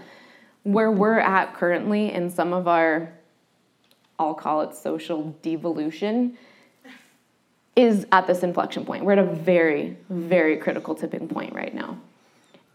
Where 0.64 0.92
we're 0.92 1.20
at 1.20 1.54
currently 1.56 2.12
in 2.12 2.30
some 2.30 2.54
of 2.54 2.68
our, 2.68 3.14
I'll 4.18 4.34
call 4.34 4.62
it 4.62 4.76
social 4.76 5.36
devolution, 5.42 6.38
is 7.76 8.06
at 8.12 8.28
this 8.28 8.44
inflection 8.44 8.86
point. 8.86 9.04
We're 9.04 9.14
at 9.14 9.20
a 9.20 9.24
very, 9.24 9.98
very 10.10 10.58
critical 10.58 10.94
tipping 10.96 11.28
point 11.28 11.54
right 11.54 11.74
now. 11.74 11.98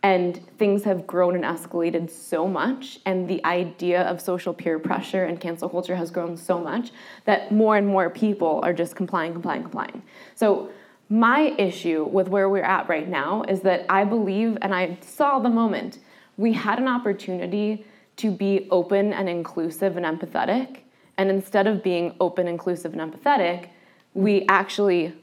And 0.02 0.36
things 0.58 0.84
have 0.84 1.06
grown 1.06 1.34
and 1.34 1.44
escalated 1.44 2.08
so 2.08 2.46
much, 2.46 3.00
and 3.04 3.28
the 3.28 3.44
idea 3.44 4.02
of 4.02 4.20
social 4.20 4.54
peer 4.54 4.78
pressure 4.78 5.24
and 5.24 5.40
cancel 5.40 5.68
culture 5.68 5.96
has 5.96 6.10
grown 6.12 6.36
so 6.36 6.60
much 6.60 6.90
that 7.24 7.50
more 7.50 7.76
and 7.76 7.86
more 7.86 8.08
people 8.08 8.60
are 8.62 8.72
just 8.72 8.94
complying, 8.94 9.32
complying, 9.32 9.62
complying. 9.62 10.02
So, 10.36 10.70
my 11.10 11.54
issue 11.58 12.04
with 12.04 12.28
where 12.28 12.50
we're 12.50 12.62
at 12.62 12.88
right 12.88 13.08
now 13.08 13.42
is 13.48 13.62
that 13.62 13.86
I 13.88 14.04
believe, 14.04 14.58
and 14.60 14.74
I 14.74 14.98
saw 15.00 15.38
the 15.38 15.48
moment, 15.48 15.98
we 16.36 16.52
had 16.52 16.78
an 16.78 16.86
opportunity 16.86 17.84
to 18.16 18.30
be 18.30 18.68
open 18.70 19.12
and 19.12 19.28
inclusive 19.28 19.96
and 19.96 20.04
empathetic. 20.04 20.80
And 21.16 21.30
instead 21.30 21.66
of 21.66 21.82
being 21.82 22.14
open, 22.20 22.46
inclusive, 22.46 22.94
and 22.94 23.12
empathetic, 23.12 23.70
we 24.14 24.44
actually 24.48 25.14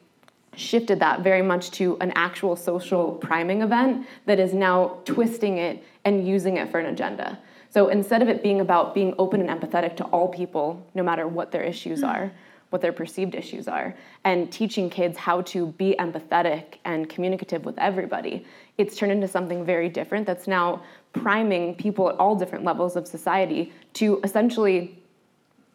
shifted 0.55 0.99
that 0.99 1.21
very 1.21 1.41
much 1.41 1.71
to 1.71 1.97
an 1.99 2.11
actual 2.15 2.55
social 2.55 3.13
priming 3.13 3.61
event 3.61 4.07
that 4.25 4.39
is 4.39 4.53
now 4.53 4.99
twisting 5.05 5.57
it 5.57 5.83
and 6.05 6.27
using 6.27 6.57
it 6.57 6.69
for 6.69 6.79
an 6.79 6.85
agenda. 6.85 7.37
So 7.69 7.89
instead 7.89 8.21
of 8.21 8.29
it 8.29 8.41
being 8.41 8.61
about 8.61 8.93
being 8.93 9.13
open 9.17 9.45
and 9.45 9.49
empathetic 9.49 9.97
to 9.97 10.05
all 10.05 10.29
people, 10.29 10.85
no 10.93 11.03
matter 11.03 11.27
what 11.27 11.51
their 11.51 11.63
issues 11.63 11.99
hmm. 11.99 12.05
are, 12.05 12.31
what 12.69 12.81
their 12.81 12.93
perceived 12.93 13.35
issues 13.35 13.67
are, 13.67 13.95
and 14.23 14.51
teaching 14.51 14.89
kids 14.89 15.17
how 15.17 15.41
to 15.41 15.67
be 15.67 15.95
empathetic 15.99 16.77
and 16.85 17.09
communicative 17.09 17.63
with 17.63 17.77
everybody, 17.77 18.45
it's 18.77 18.95
turned 18.95 19.11
into 19.11 19.27
something 19.27 19.65
very 19.65 19.87
different 19.87 20.25
that's 20.25 20.47
now 20.47 20.81
priming 21.13 21.75
people 21.75 22.09
at 22.09 22.15
all 22.15 22.35
different 22.35 22.63
levels 22.63 22.95
of 22.95 23.07
society 23.07 23.71
to 23.93 24.19
essentially 24.23 24.97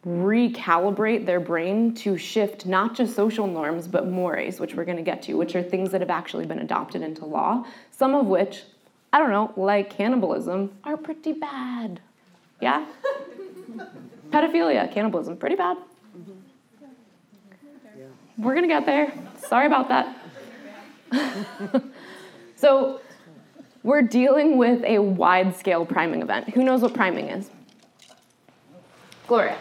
recalibrate 0.06 1.26
their 1.26 1.40
brain 1.40 1.94
to 1.94 2.16
shift 2.16 2.64
not 2.64 2.94
just 2.94 3.14
social 3.14 3.46
norms 3.46 3.86
but 3.86 4.08
mores, 4.08 4.58
which 4.58 4.74
we're 4.74 4.84
going 4.84 4.96
to 4.96 5.02
get 5.02 5.22
to, 5.22 5.34
which 5.34 5.54
are 5.54 5.62
things 5.62 5.90
that 5.90 6.00
have 6.00 6.10
actually 6.10 6.46
been 6.46 6.60
adopted 6.60 7.02
into 7.02 7.26
law, 7.26 7.64
some 7.90 8.14
of 8.14 8.26
which, 8.26 8.62
I 9.12 9.18
don't 9.18 9.30
know, 9.30 9.52
like 9.56 9.90
cannibalism, 9.90 10.70
are 10.84 10.96
pretty 10.96 11.32
bad. 11.32 12.00
Yeah? 12.60 12.86
Pedophilia, 14.30 14.90
cannibalism, 14.90 15.36
pretty 15.36 15.56
bad. 15.56 15.76
We're 18.38 18.54
going 18.54 18.66
to 18.66 18.74
get 18.74 18.86
there. 18.86 19.12
Sorry 19.38 19.66
about 19.66 19.88
that. 19.90 20.16
so, 22.56 23.02
we're 23.82 24.02
dealing 24.02 24.56
with 24.56 24.82
a 24.84 24.98
wide 24.98 25.56
scale 25.56 25.84
priming 25.84 26.22
event. 26.22 26.48
Who 26.50 26.64
knows 26.64 26.80
what 26.80 26.94
priming 26.94 27.26
is? 27.26 27.50
Gloria. 29.26 29.58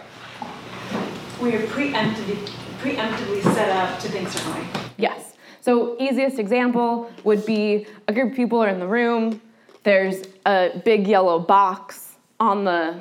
We 1.42 1.56
are 1.56 1.62
preemptively, 1.68 2.36
preemptively 2.82 3.42
set 3.54 3.70
up 3.70 4.00
to 4.02 4.10
think 4.10 4.28
certain 4.28 4.54
way. 4.56 4.68
Yes. 4.98 5.36
So 5.62 5.96
easiest 6.00 6.38
example 6.38 7.10
would 7.24 7.46
be 7.46 7.88
a 8.08 8.14
group 8.14 8.32
of 8.32 8.36
people 8.36 8.62
are 8.62 8.68
in 8.68 8.80
the 8.80 8.88
room. 8.88 9.42
There's 9.84 10.24
a 10.46 10.82
big 10.84 11.08
yellow 11.08 11.40
box 11.40 12.16
on 12.42 12.66
the 12.66 13.00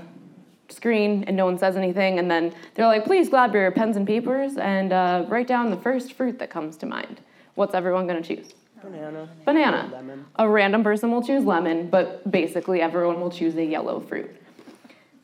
screen, 0.69 1.25
and 1.27 1.37
no 1.37 1.45
one 1.47 1.59
says 1.59 1.77
anything. 1.77 2.21
And 2.21 2.31
then 2.31 2.55
they're 2.75 2.87
like, 2.87 3.05
"Please 3.05 3.29
grab 3.29 3.55
your 3.55 3.71
pens 3.73 3.97
and 3.97 4.07
papers 4.07 4.57
and 4.57 4.93
uh, 4.93 5.25
write 5.29 5.49
down 5.49 5.71
the 5.71 5.77
first 5.77 6.13
fruit 6.13 6.39
that 6.39 6.51
comes 6.51 6.77
to 6.79 6.87
mind." 6.87 7.21
What's 7.57 7.75
everyone 7.75 8.07
going 8.07 8.23
to 8.23 8.37
choose? 8.37 8.55
Banana. 8.81 9.29
Banana. 9.45 9.89
Lemon. 9.93 10.27
A 10.37 10.49
random 10.49 10.85
person 10.85 11.11
will 11.11 11.23
choose 11.23 11.45
lemon, 11.45 11.91
but 11.91 12.31
basically 12.31 12.81
everyone 12.81 13.21
will 13.21 13.33
choose 13.33 13.57
a 13.57 13.65
yellow 13.65 13.99
fruit. 13.99 14.31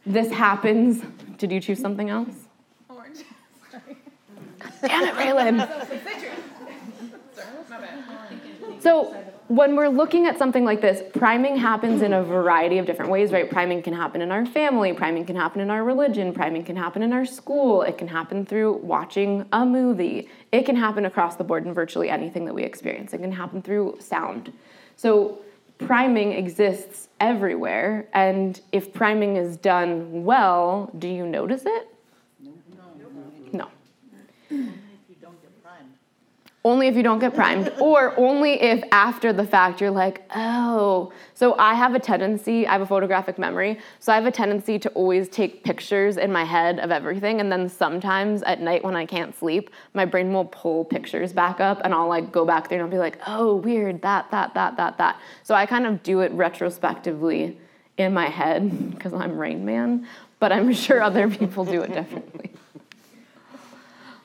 This 0.05 0.33
happens. 0.33 1.03
Did 1.39 1.53
you 1.53 1.61
choose 1.61 1.79
something 1.79 2.11
else? 2.11 2.44
Damn 4.83 5.05
it, 5.05 5.15
Raylan. 5.15 5.69
So 8.81 9.15
when 9.49 9.77
we're 9.77 9.89
looking 9.89 10.27
at 10.27 10.39
something 10.39 10.65
like 10.65 10.81
this, 10.81 11.03
priming 11.19 11.57
happens 11.57 12.03
in 12.03 12.13
a 12.13 12.23
variety 12.23 12.79
of 12.79 12.87
different 12.87 13.11
ways, 13.11 13.33
right? 13.33 13.51
Priming 13.51 13.83
can 13.83 13.95
happen 13.95 14.23
in 14.23 14.31
our 14.31 14.45
family, 14.47 14.93
priming 14.93 15.25
can 15.27 15.37
happen 15.37 15.61
in 15.61 15.71
our 15.71 15.85
religion, 15.85 16.33
priming 16.33 16.65
can 16.65 16.77
happen 16.77 17.03
in 17.03 17.13
our 17.13 17.25
school, 17.25 17.83
it 17.83 17.99
can 17.99 18.09
happen 18.09 18.45
through 18.47 18.75
watching 18.79 19.47
a 19.53 19.65
movie, 19.65 20.29
it 20.53 20.65
can 20.65 20.77
happen 20.77 21.05
across 21.05 21.37
the 21.37 21.45
board 21.45 21.67
in 21.67 21.75
virtually 21.75 22.11
anything 22.11 22.45
that 22.47 22.55
we 22.55 22.63
experience. 22.63 23.13
It 23.13 23.19
can 23.19 23.33
happen 23.33 23.63
through 23.63 23.97
sound. 24.01 24.53
So 24.97 25.39
priming 25.79 26.33
exists 26.33 27.09
everywhere, 27.21 28.09
and 28.13 28.61
if 28.73 28.93
priming 28.93 29.37
is 29.37 29.57
done 29.57 30.25
well, 30.25 30.91
do 30.99 31.09
you 31.09 31.27
notice 31.27 31.65
it? 31.67 31.94
Only 36.67 36.89
if 36.89 36.97
you 36.97 37.03
don't 37.03 37.19
get 37.19 37.35
primed, 37.35 37.71
or 37.79 38.19
only 38.19 38.55
if 38.55 38.83
after 38.91 39.35
the 39.35 39.47
fact 39.47 39.83
you're 39.83 39.91
like, 39.91 40.23
oh. 40.35 41.13
So 41.35 41.59
I 41.59 41.75
have 41.75 41.95
a 41.95 41.99
tendency, 41.99 42.67
I 42.67 42.73
have 42.73 42.81
a 42.81 42.87
photographic 42.87 43.39
memory, 43.39 43.79
so 44.01 44.13
I 44.13 44.15
have 44.15 44.25
a 44.25 44.31
tendency 44.31 44.79
to 44.79 44.89
always 44.93 45.29
take 45.29 45.63
pictures 45.63 46.17
in 46.17 46.33
my 46.33 46.45
head 46.45 46.79
of 46.79 46.91
everything, 46.91 47.41
and 47.41 47.53
then 47.53 47.69
sometimes 47.69 48.43
at 48.45 48.63
night 48.63 48.83
when 48.83 48.97
I 48.97 49.05
can't 49.05 49.39
sleep, 49.39 49.69
my 49.93 50.07
brain 50.07 50.33
will 50.33 50.47
pull 50.47 50.87
pictures 50.87 51.35
back 51.35 51.61
up, 51.61 51.83
and 51.85 51.93
I'll 51.93 52.09
like 52.09 52.33
go 52.33 52.47
back 52.47 52.69
there 52.71 52.79
and 52.79 52.87
I'll 52.87 52.91
be 52.91 52.99
like, 52.99 53.19
oh, 53.27 53.57
weird, 53.57 54.01
that, 54.01 54.31
that, 54.31 54.55
that, 54.55 54.79
that, 54.79 54.97
that. 54.97 55.21
So 55.43 55.55
I 55.55 55.67
kind 55.67 55.87
of 55.87 56.03
do 56.03 56.21
it 56.21 56.33
retrospectively 56.33 57.59
in 57.99 58.15
my 58.15 58.31
head 58.31 58.91
because 58.97 59.13
I'm 59.13 59.37
Rain 59.37 59.67
Man, 59.67 60.09
but 60.39 60.51
I'm 60.51 60.73
sure 60.85 61.03
other 61.03 61.29
people 61.29 61.67
do 61.67 61.83
it 61.83 61.93
differently. 61.93 62.53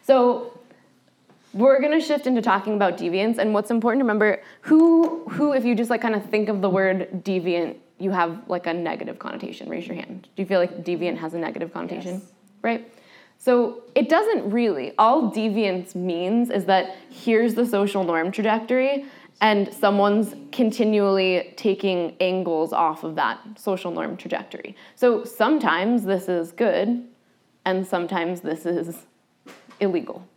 So 0.09 0.59
we're 1.53 1.79
gonna 1.79 2.01
shift 2.01 2.25
into 2.25 2.41
talking 2.41 2.73
about 2.73 2.97
deviance 2.97 3.37
and 3.37 3.53
what's 3.53 3.69
important 3.69 3.99
to 3.99 4.05
remember 4.05 4.41
who 4.61 5.23
who 5.29 5.53
if 5.53 5.63
you 5.63 5.75
just 5.75 5.91
like 5.91 6.01
kind 6.01 6.15
of 6.15 6.25
think 6.25 6.49
of 6.49 6.61
the 6.61 6.69
word 6.69 7.23
deviant 7.23 7.75
you 7.99 8.09
have 8.09 8.41
like 8.47 8.65
a 8.65 8.73
negative 8.73 9.19
connotation. 9.19 9.69
Raise 9.69 9.85
your 9.85 9.97
hand. 9.97 10.27
Do 10.35 10.41
you 10.41 10.47
feel 10.47 10.59
like 10.59 10.83
deviant 10.83 11.19
has 11.19 11.35
a 11.35 11.37
negative 11.37 11.71
connotation? 11.71 12.13
Yes. 12.13 12.31
right? 12.63 12.93
So 13.37 13.83
it 13.93 14.09
doesn't 14.09 14.49
really. 14.49 14.93
All 14.97 15.31
deviance 15.31 15.93
means 15.93 16.49
is 16.49 16.65
that 16.65 16.95
here's 17.11 17.53
the 17.53 17.67
social 17.67 18.03
norm 18.03 18.31
trajectory 18.31 19.05
and 19.41 19.71
someone's 19.71 20.33
continually 20.51 21.53
taking 21.55 22.17
angles 22.19 22.73
off 22.73 23.03
of 23.03 23.13
that 23.17 23.37
social 23.59 23.91
norm 23.91 24.17
trajectory. 24.17 24.75
So 24.95 25.23
sometimes 25.23 26.03
this 26.03 26.27
is 26.27 26.51
good 26.51 27.07
and 27.63 27.85
sometimes 27.85 28.41
this 28.41 28.65
is 28.65 29.05
illegal 29.79 30.27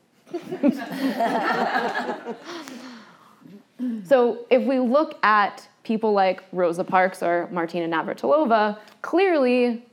so 4.05 4.47
if 4.51 4.63
we 4.63 4.79
look 4.79 5.19
at 5.23 5.69
people 5.83 6.13
like 6.13 6.43
Rosa 6.53 6.85
Parks 6.85 7.23
or 7.23 7.49
Martina 7.51 7.89
Navratilova, 7.95 8.79
clearly 9.03 9.85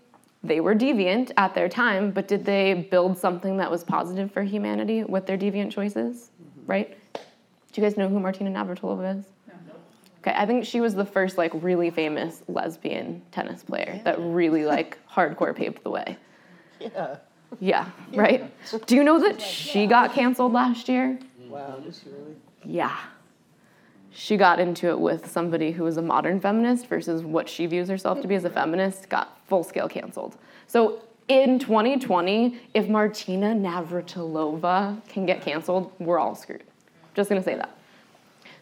they 0.43 0.59
were 0.59 0.75
deviant 0.75 1.31
at 1.37 1.53
their 1.55 1.67
time, 1.67 2.11
but 2.11 2.27
did 2.27 2.45
they 2.45 2.73
build 2.73 3.17
something 3.17 3.57
that 3.57 3.69
was 3.69 3.83
positive 3.83 4.31
for 4.31 4.43
humanity 4.43 5.03
with 5.03 5.25
their 5.25 5.37
deviant 5.37 5.71
choices? 5.71 6.31
Right? 6.65 6.97
Do 7.13 7.81
you 7.81 7.83
guys 7.83 7.97
know 7.97 8.07
who 8.07 8.19
Martina 8.19 8.51
Navratilova 8.51 9.19
is? 9.19 9.25
Okay, 10.21 10.33
I 10.35 10.45
think 10.45 10.65
she 10.65 10.81
was 10.81 10.95
the 10.95 11.05
first 11.05 11.37
like 11.37 11.51
really 11.55 11.89
famous 11.89 12.43
lesbian 12.47 13.21
tennis 13.31 13.63
player 13.63 14.01
that 14.03 14.19
really 14.19 14.65
like 14.65 14.97
hardcore 15.09 15.55
paved 15.55 15.83
the 15.83 15.89
way. 15.89 16.17
Yeah. 16.79 17.17
Yeah, 17.59 17.89
right? 18.13 18.51
Do 18.85 18.95
you 18.95 19.03
know 19.03 19.19
that 19.19 19.41
she 19.41 19.87
got 19.87 20.13
canceled 20.13 20.53
last 20.53 20.87
year? 20.87 21.19
Wow, 21.47 21.77
did 21.77 21.95
she 21.95 22.09
really? 22.09 22.35
Yeah. 22.63 22.95
She 24.11 24.37
got 24.37 24.59
into 24.59 24.89
it 24.89 24.99
with 24.99 25.29
somebody 25.29 25.71
who 25.71 25.83
was 25.83 25.97
a 25.97 26.01
modern 26.01 26.39
feminist 26.39 26.87
versus 26.87 27.23
what 27.23 27.47
she 27.47 27.65
views 27.65 27.89
herself 27.89 28.21
to 28.21 28.27
be 28.27 28.35
as 28.35 28.43
a 28.43 28.49
feminist, 28.49 29.09
got 29.09 29.39
full 29.47 29.63
scale 29.63 29.87
canceled. 29.87 30.37
So 30.67 31.01
in 31.27 31.59
2020, 31.59 32.59
if 32.73 32.87
Martina 32.89 33.53
Navratilova 33.53 35.07
can 35.07 35.25
get 35.25 35.41
canceled, 35.41 35.91
we're 35.99 36.19
all 36.19 36.35
screwed. 36.35 36.63
Just 37.13 37.29
gonna 37.29 37.43
say 37.43 37.55
that. 37.55 37.77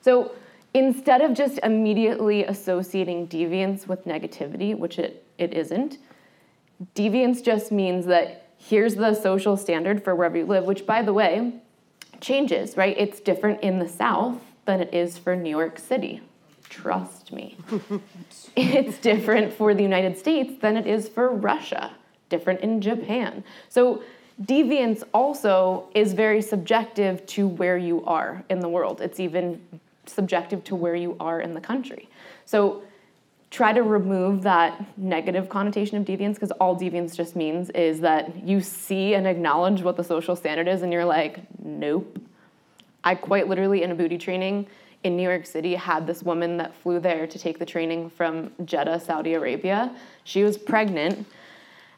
So 0.02 0.34
instead 0.74 1.22
of 1.22 1.34
just 1.34 1.60
immediately 1.64 2.46
associating 2.46 3.28
deviance 3.28 3.88
with 3.88 4.06
negativity, 4.06 4.78
which 4.78 5.00
it, 5.00 5.26
it 5.38 5.54
isn't, 5.54 5.98
deviance 6.96 7.44
just 7.44 7.72
means 7.72 8.06
that 8.06 8.47
here's 8.58 8.96
the 8.96 9.14
social 9.14 9.58
standard 9.58 10.04
for 10.04 10.16
wherever 10.16 10.38
you 10.38 10.46
live, 10.46 10.66
which 10.66 10.86
by 10.86 11.02
the 11.02 11.14
way, 11.14 11.54
changes, 12.20 12.78
right? 12.78 12.96
It's 12.98 13.20
different 13.20 13.62
in 13.62 13.80
the 13.80 13.88
South 13.88 14.42
than 14.66 14.82
it 14.82 14.94
is 14.94 15.18
for 15.18 15.36
New 15.36 15.50
York 15.50 15.80
City. 15.80 16.22
Trust 16.70 17.32
me. 17.32 17.58
it's 18.56 18.98
different 18.98 19.54
for 19.54 19.74
the 19.74 19.84
United 19.84 20.18
States 20.18 20.60
than 20.62 20.76
it 20.76 20.86
is 20.86 21.08
for 21.08 21.30
Russia, 21.30 21.94
different 22.30 22.62
in 22.62 22.82
Japan. 22.82 23.44
So, 23.70 24.04
deviance 24.44 25.04
also 25.14 25.90
is 25.96 26.14
very 26.14 26.42
subjective 26.42 27.26
to 27.26 27.48
where 27.48 27.78
you 27.78 28.06
are 28.06 28.44
in 28.50 28.60
the 28.60 28.70
world. 28.70 29.02
It's 29.02 29.20
even 29.20 29.62
subjective 30.06 30.64
to 30.66 30.76
where 30.76 30.96
you 30.96 31.16
are 31.20 31.42
in 31.42 31.54
the 31.54 31.62
country. 31.62 32.10
So, 32.46 32.84
try 33.58 33.74
to 33.74 33.82
remove 33.82 34.44
that 34.44 34.86
negative 35.00 35.50
connotation 35.50 35.98
of 35.98 36.06
deviance 36.06 36.36
because 36.36 36.52
all 36.52 36.80
deviance 36.80 37.16
just 37.16 37.36
means 37.36 37.72
is 37.72 38.00
that 38.02 38.46
you 38.46 38.62
see 38.62 39.16
and 39.16 39.26
acknowledge 39.26 39.82
what 39.82 39.98
the 39.98 40.04
social 40.04 40.36
standard 40.36 40.68
is 40.68 40.84
and 40.84 40.94
you're 40.94 41.04
like, 41.04 41.40
nope. 41.64 42.22
I 43.04 43.16
quite 43.16 43.48
literally 43.48 43.82
in 43.82 43.90
a 43.90 43.96
booty 43.96 44.20
training 44.20 44.68
in 45.04 45.18
New 45.18 45.24
York 45.24 45.48
City 45.48 45.74
had 45.74 46.06
this 46.06 46.22
woman 46.22 46.58
that 46.58 46.76
flew 46.76 47.00
there 47.00 47.26
to 47.26 47.40
take 47.40 47.58
the 47.58 47.66
training 47.66 48.12
from 48.12 48.52
Jeddah, 48.64 49.00
Saudi 49.00 49.34
Arabia. 49.34 49.92
She 50.24 50.44
was 50.44 50.56
pregnant 50.56 51.26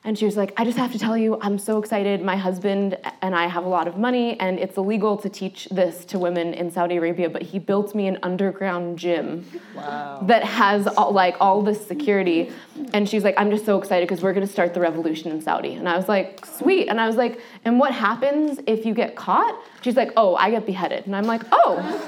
and 0.06 0.18
she 0.18 0.24
was 0.26 0.38
like, 0.38 0.54
I 0.58 0.64
just 0.64 0.78
have 0.78 0.94
to 0.94 1.00
tell 1.00 1.18
you, 1.18 1.38
I'm 1.42 1.60
so 1.60 1.78
excited. 1.78 2.22
My 2.24 2.38
husband 2.38 2.98
and 3.22 3.36
I 3.36 3.48
have 3.48 3.66
a 3.66 3.68
lot 3.68 3.88
of 3.88 3.98
money, 3.98 4.40
and 4.40 4.58
it's 4.58 4.78
illegal 4.78 5.18
to 5.18 5.28
teach 5.30 5.68
this 5.72 6.06
to 6.06 6.18
women 6.18 6.54
in 6.54 6.72
Saudi 6.72 6.96
Arabia, 6.96 7.30
but 7.30 7.42
he 7.42 7.60
built 7.60 7.94
me 7.94 8.08
an 8.08 8.18
underground 8.24 8.98
gym 8.98 9.46
Wow. 9.76 10.20
that 10.24 10.44
has 10.44 10.88
all, 10.88 11.12
like 11.12 11.36
all 11.42 11.62
this 11.62 11.86
security. 11.86 12.50
And 12.94 13.10
she's 13.10 13.24
like, 13.26 13.36
I'm 13.38 13.52
just 13.52 13.66
so 13.66 13.78
excited 13.78 14.08
because 14.08 14.24
we're 14.24 14.34
gonna 14.34 14.48
start 14.48 14.74
the 14.74 14.80
revolution 14.80 15.32
in 15.32 15.42
Saudi. 15.42 15.74
And 15.76 15.88
I 15.90 15.98
was 15.98 16.08
like, 16.08 16.46
sweet. 16.46 16.88
And 16.88 17.00
I 17.00 17.06
was 17.06 17.18
like, 17.18 17.42
and 17.66 17.78
what 17.78 17.94
happens 17.94 18.60
if 18.68 18.86
you 18.86 18.94
get 18.94 19.16
caught? 19.18 19.62
She's 19.82 19.96
like, 19.96 20.12
oh, 20.18 20.36
I 20.36 20.52
get 20.52 20.66
beheaded. 20.66 21.06
And 21.06 21.16
I'm 21.16 21.26
like, 21.26 21.42
oh. 21.52 22.06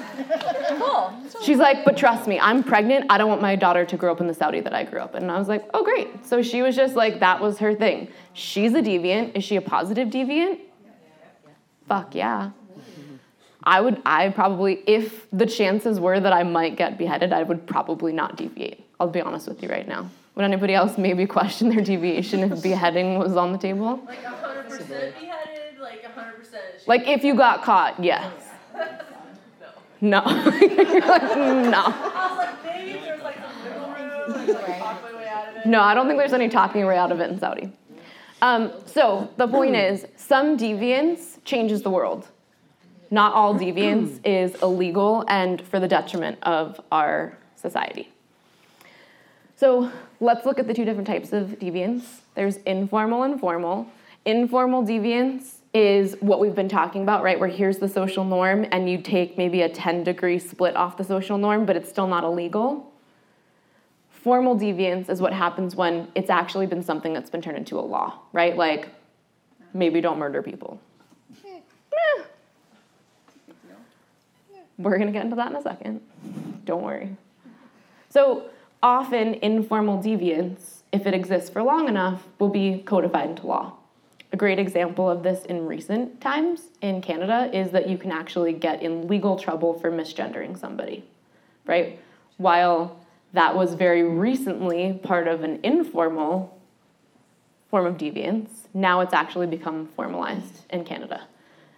Cool. 0.78 1.42
She's 1.42 1.58
like, 1.58 1.86
but 1.86 1.98
trust 1.98 2.28
me, 2.28 2.40
I'm 2.40 2.64
pregnant. 2.64 3.06
I 3.10 3.18
don't 3.18 3.30
want 3.30 3.42
my 3.42 3.56
daughter 3.56 3.86
to 3.86 3.98
grow 3.98 4.12
up 4.12 4.22
in 4.22 4.28
the 4.28 4.34
Saudi 4.34 4.60
that 4.60 4.74
I 4.74 4.84
grew 4.84 5.00
up 5.00 5.16
in. 5.16 5.24
And 5.24 5.32
I 5.32 5.40
was 5.40 5.48
like, 5.48 5.64
oh, 5.74 5.84
great. 5.84 6.26
So 6.26 6.42
she 6.42 6.62
was 6.62 6.76
just 6.76 6.96
like, 6.96 7.20
that 7.20 7.42
was 7.42 7.60
her 7.60 7.74
thing. 7.74 8.10
She's 8.34 8.74
a 8.74 8.82
deviant. 8.82 9.36
Is 9.36 9.44
she 9.44 9.56
a 9.56 9.62
positive 9.62 10.10
deviant? 10.10 10.60
Fuck 11.88 12.16
yeah. 12.16 12.52
I 13.64 13.80
would, 13.80 14.02
I 14.06 14.30
probably, 14.30 14.82
if 14.88 15.28
the 15.32 15.46
chances 15.46 16.00
were 16.00 16.20
that 16.20 16.34
I 16.34 16.44
might 16.44 16.78
get 16.78 16.98
beheaded, 16.98 17.32
I 17.32 17.44
would 17.44 17.68
probably 17.68 18.12
not 18.12 18.36
deviate. 18.36 18.84
I'll 19.00 19.08
be 19.08 19.22
honest 19.22 19.48
with 19.48 19.62
you 19.62 19.70
right 19.70 19.88
now. 19.88 20.10
Would 20.36 20.46
anybody 20.46 20.74
else 20.74 20.98
maybe 20.98 21.26
question 21.26 21.70
their 21.70 21.82
deviation 21.82 22.40
if 22.40 22.64
beheading 22.64 23.20
was 23.20 23.36
on 23.36 23.52
the 23.52 23.58
table? 23.58 24.02
Like 24.06 24.24
hundred 24.24 24.64
percent 24.70 25.16
beheaded, 25.20 25.41
like 25.82 26.04
hundred 26.04 26.38
percent. 26.38 26.64
Like 26.88 27.08
if 27.08 27.24
you 27.24 27.36
got 27.36 27.64
caught, 27.64 28.02
yes. 28.04 28.32
No. 30.00 30.24
You're 30.62 31.02
like, 31.02 31.24
no. 31.38 31.84
I 31.86 32.28
was 32.30 32.38
like, 32.38 32.64
maybe 32.66 33.00
there's 33.00 33.22
like 33.22 33.36
some 33.36 33.64
wiggle 33.64 33.88
room, 33.90 34.48
like, 34.48 34.68
like 34.68 34.80
talk 34.80 35.04
my 35.04 35.16
way 35.16 35.28
out 35.28 35.50
of 35.50 35.58
it. 35.58 35.66
No, 35.68 35.82
I 35.82 35.94
don't 35.94 36.08
think 36.08 36.18
there's 36.18 36.34
any 36.34 36.50
talking 36.50 36.86
way 36.86 36.98
out 36.98 37.12
of 37.12 37.20
it 37.20 37.30
in 37.30 37.40
Saudi. 37.40 37.72
Um, 38.42 38.72
so 38.88 39.30
the 39.38 39.48
point 39.48 39.76
is, 39.76 40.08
some 40.16 40.58
deviance 40.58 41.38
changes 41.46 41.84
the 41.84 41.92
world. 41.92 42.28
Not 43.12 43.34
all 43.34 43.54
deviance 43.54 44.20
is 44.26 44.56
illegal 44.64 45.24
and 45.28 45.62
for 45.62 45.80
the 45.80 45.88
detriment 45.88 46.40
of 46.42 46.82
our 46.92 47.38
society. 47.56 48.10
So 49.56 49.92
let's 50.20 50.48
look 50.48 50.58
at 50.58 50.66
the 50.66 50.74
two 50.74 50.86
different 50.86 51.06
types 51.06 51.32
of 51.32 51.60
deviance. 51.60 52.22
There's 52.34 52.58
informal 52.58 53.22
and 53.22 53.40
formal. 53.40 53.88
Informal 54.26 54.84
deviance 54.84 55.61
is 55.74 56.18
what 56.20 56.40
we've 56.40 56.56
been 56.56 56.68
talking 56.68 57.02
about, 57.04 57.24
right? 57.24 57.40
Where 57.40 57.48
here's 57.48 57.78
the 57.78 57.88
social 57.88 58.26
norm, 58.26 58.66
and 58.72 58.90
you 58.90 59.02
take 59.02 59.38
maybe 59.38 59.62
a 59.62 59.70
10 59.70 60.04
degree 60.04 60.38
split 60.38 60.76
off 60.76 60.98
the 60.98 61.04
social 61.04 61.38
norm, 61.38 61.66
but 61.66 61.76
it's 61.78 61.90
still 61.90 62.08
not 62.08 62.24
illegal. 62.24 62.92
Formal 64.10 64.58
deviance 64.58 65.10
is 65.10 65.22
what 65.22 65.34
happens 65.34 65.76
when 65.76 66.10
it's 66.14 66.30
actually 66.30 66.68
been 66.68 66.84
something 66.84 67.14
that's 67.14 67.30
been 67.30 67.42
turned 67.42 67.58
into 67.58 67.80
a 67.80 67.82
law, 67.82 68.20
right? 68.34 68.56
Like, 68.56 68.90
maybe 69.74 70.02
don't 70.02 70.20
murder 70.20 70.44
people. 70.44 70.80
Eh. 71.46 71.60
We're 74.78 74.98
gonna 74.98 75.12
get 75.12 75.24
into 75.24 75.38
that 75.38 75.52
in 75.52 75.56
a 75.56 75.62
second. 75.62 76.02
Don't 76.66 76.84
worry. 76.84 77.16
So, 78.10 78.50
often 78.84 79.36
informal 79.36 80.04
deviance, 80.04 80.82
if 80.92 81.08
it 81.08 81.14
exists 81.14 81.50
for 81.50 81.64
long 81.64 81.88
enough, 81.88 82.28
will 82.40 82.50
be 82.50 82.80
codified 82.80 83.30
into 83.30 83.48
law. 83.48 83.74
A 84.34 84.38
great 84.38 84.60
example 84.60 85.10
of 85.10 85.24
this 85.24 85.44
in 85.46 85.66
recent 85.66 86.22
times 86.22 86.62
in 86.82 87.02
Canada 87.02 87.50
is 87.54 87.72
that 87.72 87.90
you 87.90 87.98
can 87.98 88.12
actually 88.12 88.54
get 88.54 88.82
in 88.82 89.08
legal 89.08 89.38
trouble 89.38 89.78
for 89.78 89.92
misgendering 89.92 90.58
somebody, 90.58 91.04
right? 91.66 92.00
While 92.38 92.98
that 93.34 93.56
was 93.56 93.74
very 93.74 94.04
recently 94.04 94.94
part 95.04 95.28
of 95.28 95.44
an 95.44 95.60
informal 95.64 96.58
form 97.70 97.86
of 97.86 97.98
deviance, 97.98 98.50
now 98.74 99.02
it's 99.02 99.14
actually 99.14 99.48
become 99.48 99.88
formalized 99.96 100.66
in 100.70 100.86
Canada, 100.86 101.28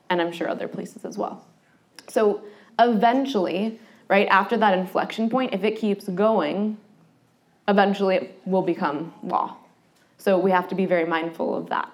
and 0.10 0.22
I'm 0.22 0.32
sure 0.32 0.48
other 0.48 0.68
places 0.68 1.06
as 1.06 1.18
well. 1.18 1.44
So 2.08 2.44
eventually, 2.78 3.80
right 4.10 4.28
after 4.28 4.58
that 4.58 4.78
inflection 4.78 5.28
point, 5.28 5.56
if 5.56 5.64
it 5.64 5.78
keeps 5.78 6.08
going, 6.08 6.78
eventually 7.68 8.16
it 8.16 8.42
will 8.46 8.62
become 8.62 9.12
law. 9.24 9.58
So 10.20 10.38
we 10.38 10.52
have 10.52 10.68
to 10.70 10.76
be 10.76 10.86
very 10.86 11.06
mindful 11.06 11.56
of 11.56 11.70
that. 11.70 11.92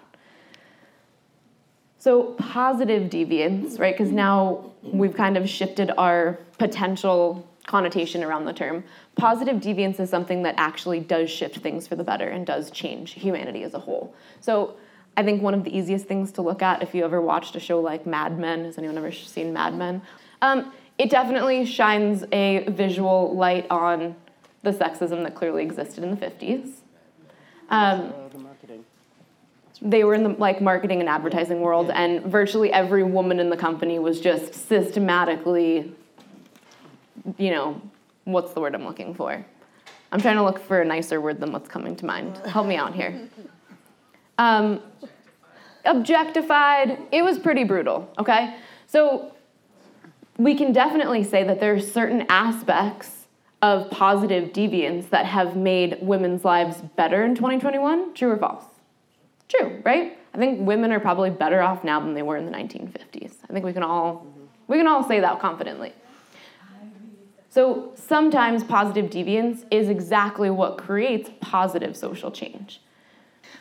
So 2.00 2.34
positive 2.38 3.10
deviance, 3.10 3.78
right? 3.78 3.94
Because 3.96 4.12
now 4.12 4.72
we've 4.82 5.16
kind 5.16 5.36
of 5.36 5.50
shifted 5.50 5.92
our 5.98 6.40
potential 6.58 7.46
connotation 7.68 8.24
around 8.24 8.46
the 8.46 8.54
term. 8.54 8.86
Positive 9.16 9.58
deviance 9.58 10.00
is 10.00 10.10
something 10.10 10.44
that 10.44 10.56
actually 10.58 11.02
does 11.02 11.30
shift 11.30 11.58
things 11.58 11.88
for 11.88 11.98
the 11.98 12.04
better 12.04 12.28
and 12.28 12.46
does 12.46 12.72
change 12.72 13.12
humanity 13.12 13.64
as 13.64 13.74
a 13.74 13.80
whole. 13.80 14.16
So 14.40 14.76
I 15.18 15.24
think 15.24 15.42
one 15.42 15.54
of 15.54 15.66
the 15.66 15.78
easiest 15.78 16.06
things 16.06 16.32
to 16.34 16.42
look 16.42 16.62
at 16.62 16.82
if 16.82 16.96
you 16.96 17.04
ever 17.04 17.22
watched 17.22 17.56
a 17.58 17.60
show 17.60 17.82
like 17.82 18.08
Mad 18.08 18.40
Men, 18.40 18.64
has 18.64 18.78
anyone 18.78 18.98
ever 18.98 19.12
seen 19.12 19.52
Mad 19.52 19.76
Men? 19.76 20.02
Um, 20.42 20.72
it 20.98 21.10
definitely 21.10 21.66
shines 21.66 22.24
a 22.32 22.64
visual 22.70 23.36
light 23.36 23.68
on 23.70 24.16
the 24.64 24.72
sexism 24.72 25.24
that 25.24 25.36
clearly 25.36 25.64
existed 25.64 26.04
in 26.04 26.12
the 26.12 26.18
50s. 26.18 26.72
Um. 27.70 28.14
They 29.82 30.04
were 30.04 30.14
in 30.14 30.24
the 30.24 30.30
like 30.30 30.62
marketing 30.62 31.00
and 31.00 31.10
advertising 31.10 31.62
world, 31.62 31.90
and 31.92 32.24
virtually 32.26 32.72
every 32.72 33.04
woman 33.04 33.40
in 33.40 33.50
the 33.50 33.58
company 33.58 34.00
was 34.00 34.20
just 34.20 34.54
systematically, 34.54 35.94
you 37.38 37.52
know, 37.52 37.82
what's 38.26 38.54
the 38.54 38.60
word 38.60 38.76
I'm 38.76 38.86
looking 38.86 39.14
for? 39.14 39.46
I'm 40.12 40.22
trying 40.22 40.38
to 40.38 40.44
look 40.44 40.60
for 40.60 40.82
a 40.82 40.86
nicer 40.86 41.22
word 41.22 41.40
than 41.40 41.52
what's 41.52 41.70
coming 41.70 41.96
to 41.98 42.06
mind. 42.06 42.38
Help 42.40 42.68
me 42.68 42.76
out 42.76 42.94
here. 42.94 43.30
Um, 44.38 44.82
objectified. 45.84 46.98
It 47.12 47.24
was 47.24 47.38
pretty 47.38 47.66
brutal. 47.66 48.10
Okay, 48.18 48.56
so 48.88 49.34
we 50.38 50.56
can 50.56 50.72
definitely 50.72 51.26
say 51.26 51.44
that 51.44 51.60
there 51.60 51.74
are 51.74 51.80
certain 51.82 52.26
aspects 52.30 53.28
of 53.62 53.92
positive 53.92 54.54
deviance 54.54 55.10
that 55.10 55.26
have 55.26 55.58
made 55.58 55.98
women's 56.02 56.46
lives 56.46 56.78
better 56.96 57.26
in 57.26 57.36
2021. 57.36 58.14
True 58.14 58.32
or 58.32 58.38
false? 58.38 58.64
True, 59.50 59.82
right? 59.84 60.18
I 60.34 60.38
think 60.38 60.66
women 60.66 60.92
are 60.92 61.00
probably 61.00 61.32
better 61.32 61.62
off 61.62 61.84
now 61.84 62.00
than 62.00 62.14
they 62.14 62.22
were 62.22 62.38
in 62.38 62.46
the 62.46 62.52
1950s. 62.52 63.34
I 63.50 63.54
think 63.54 63.66
we 63.66 63.74
can 63.74 63.84
all 63.84 64.26
we 64.68 64.78
can 64.78 64.88
all 64.88 65.04
say 65.04 65.20
that 65.20 65.40
confidently. 65.40 65.94
So 67.50 67.92
sometimes 67.96 68.64
positive 68.64 69.10
deviance 69.10 69.66
is 69.72 69.90
exactly 69.90 70.52
what 70.52 70.78
creates 70.78 71.32
positive 71.42 71.98
social 71.98 72.30
change. 72.30 72.80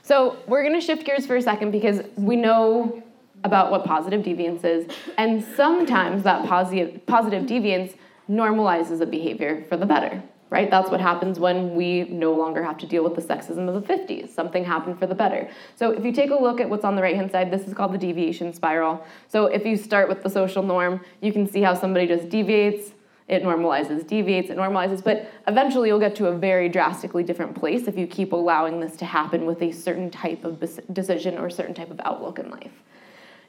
So 0.02 0.36
we're 0.46 0.62
going 0.62 0.78
to 0.78 0.86
shift 0.86 1.06
gears 1.06 1.26
for 1.26 1.36
a 1.36 1.42
second 1.42 1.70
because 1.70 2.02
we 2.16 2.36
know 2.36 3.02
about 3.44 3.70
what 3.70 3.84
positive 3.84 4.22
deviance 4.22 4.64
is, 4.64 4.90
and 5.16 5.42
sometimes 5.56 6.24
that 6.24 6.46
positive 6.46 7.06
positive 7.06 7.44
deviance 7.44 7.96
normalizes 8.28 9.00
a 9.00 9.06
behavior 9.06 9.64
for 9.70 9.78
the 9.78 9.86
better 9.86 10.22
right? 10.50 10.70
That's 10.70 10.90
what 10.90 11.00
happens 11.00 11.38
when 11.38 11.74
we 11.74 12.04
no 12.04 12.32
longer 12.32 12.62
have 12.62 12.78
to 12.78 12.86
deal 12.86 13.04
with 13.04 13.14
the 13.14 13.22
sexism 13.22 13.68
of 13.68 13.86
the 13.86 13.94
50s. 13.94 14.30
Something 14.30 14.64
happened 14.64 14.98
for 14.98 15.06
the 15.06 15.14
better. 15.14 15.48
So 15.76 15.90
if 15.90 16.04
you 16.04 16.12
take 16.12 16.30
a 16.30 16.34
look 16.34 16.60
at 16.60 16.68
what's 16.70 16.84
on 16.84 16.96
the 16.96 17.02
right 17.02 17.16
hand 17.16 17.30
side, 17.30 17.50
this 17.50 17.66
is 17.66 17.74
called 17.74 17.92
the 17.92 17.98
deviation 17.98 18.52
spiral. 18.52 19.04
So 19.28 19.46
if 19.46 19.66
you 19.66 19.76
start 19.76 20.08
with 20.08 20.22
the 20.22 20.30
social 20.30 20.62
norm, 20.62 21.00
you 21.20 21.32
can 21.32 21.46
see 21.46 21.60
how 21.60 21.74
somebody 21.74 22.06
just 22.06 22.28
deviates, 22.28 22.92
it 23.28 23.42
normalizes, 23.42 24.06
deviates, 24.06 24.48
it 24.48 24.56
normalizes, 24.56 25.04
but 25.04 25.30
eventually 25.46 25.90
you'll 25.90 25.98
get 25.98 26.16
to 26.16 26.28
a 26.28 26.36
very 26.36 26.70
drastically 26.70 27.22
different 27.22 27.54
place 27.54 27.86
if 27.86 27.98
you 27.98 28.06
keep 28.06 28.32
allowing 28.32 28.80
this 28.80 28.96
to 28.96 29.04
happen 29.04 29.44
with 29.44 29.60
a 29.60 29.70
certain 29.70 30.10
type 30.10 30.44
of 30.44 30.64
decision 30.94 31.36
or 31.36 31.50
certain 31.50 31.74
type 31.74 31.90
of 31.90 32.00
outlook 32.04 32.38
in 32.38 32.50
life. 32.50 32.72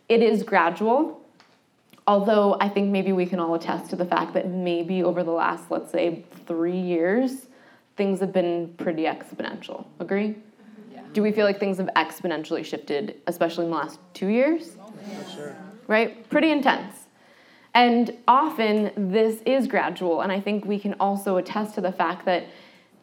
It 0.10 0.22
is 0.22 0.43
gradual, 0.43 1.22
although 2.10 2.57
I 2.60 2.68
think 2.68 2.89
maybe 2.89 3.12
we 3.12 3.28
can 3.28 3.39
all 3.39 3.53
attest 3.53 3.91
to 3.91 3.95
the 3.95 4.03
fact 4.03 4.34
that 4.34 4.49
maybe 4.49 5.03
over 5.03 5.24
the 5.24 5.32
last, 5.32 5.70
let's 5.70 5.91
say, 5.91 6.26
three 6.47 6.76
years, 6.76 7.45
things 7.97 8.20
have 8.20 8.34
been 8.34 8.74
pretty 8.78 9.03
exponential. 9.03 9.86
Agree? 9.99 10.36
Yeah. 10.91 11.03
Do 11.14 11.22
we 11.22 11.32
feel 11.32 11.45
like 11.45 11.60
things 11.60 11.78
have 11.78 11.89
exponentially 11.95 12.66
shifted, 12.66 13.22
especially 13.28 13.66
in 13.66 13.72
the 13.72 13.78
last 13.78 13.99
two 14.16 14.26
years? 14.26 14.76
Oh, 14.82 14.91
For 15.22 15.30
sure. 15.30 15.55
Right? 15.86 16.28
Pretty 16.32 16.49
intense. 16.51 16.95
And 17.76 18.18
often 18.28 19.12
this 19.12 19.43
is 19.45 19.68
gradual, 19.68 20.22
and 20.22 20.32
I 20.32 20.41
think 20.41 20.66
we 20.66 20.80
can 20.80 20.95
also 20.99 21.38
attest 21.38 21.76
to 21.76 21.82
the 21.82 21.91
fact 21.91 22.26
that 22.26 22.47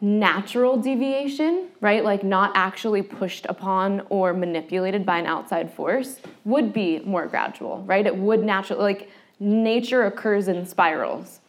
natural 0.00 0.76
deviation, 0.76 1.68
right, 1.80 2.04
like 2.04 2.22
not 2.22 2.52
actually 2.54 3.02
pushed 3.02 3.46
upon 3.48 4.02
or 4.10 4.34
manipulated 4.34 5.06
by 5.06 5.18
an 5.18 5.26
outside 5.26 5.72
force, 5.72 6.20
would 6.44 6.72
be 6.72 6.98
more 7.00 7.26
gradual, 7.26 7.82
right? 7.84 8.06
It 8.06 8.16
would 8.16 8.44
naturally, 8.44 8.82
like, 8.82 9.10
nature 9.40 10.04
occurs 10.04 10.48
in 10.48 10.66
spirals. 10.66 11.40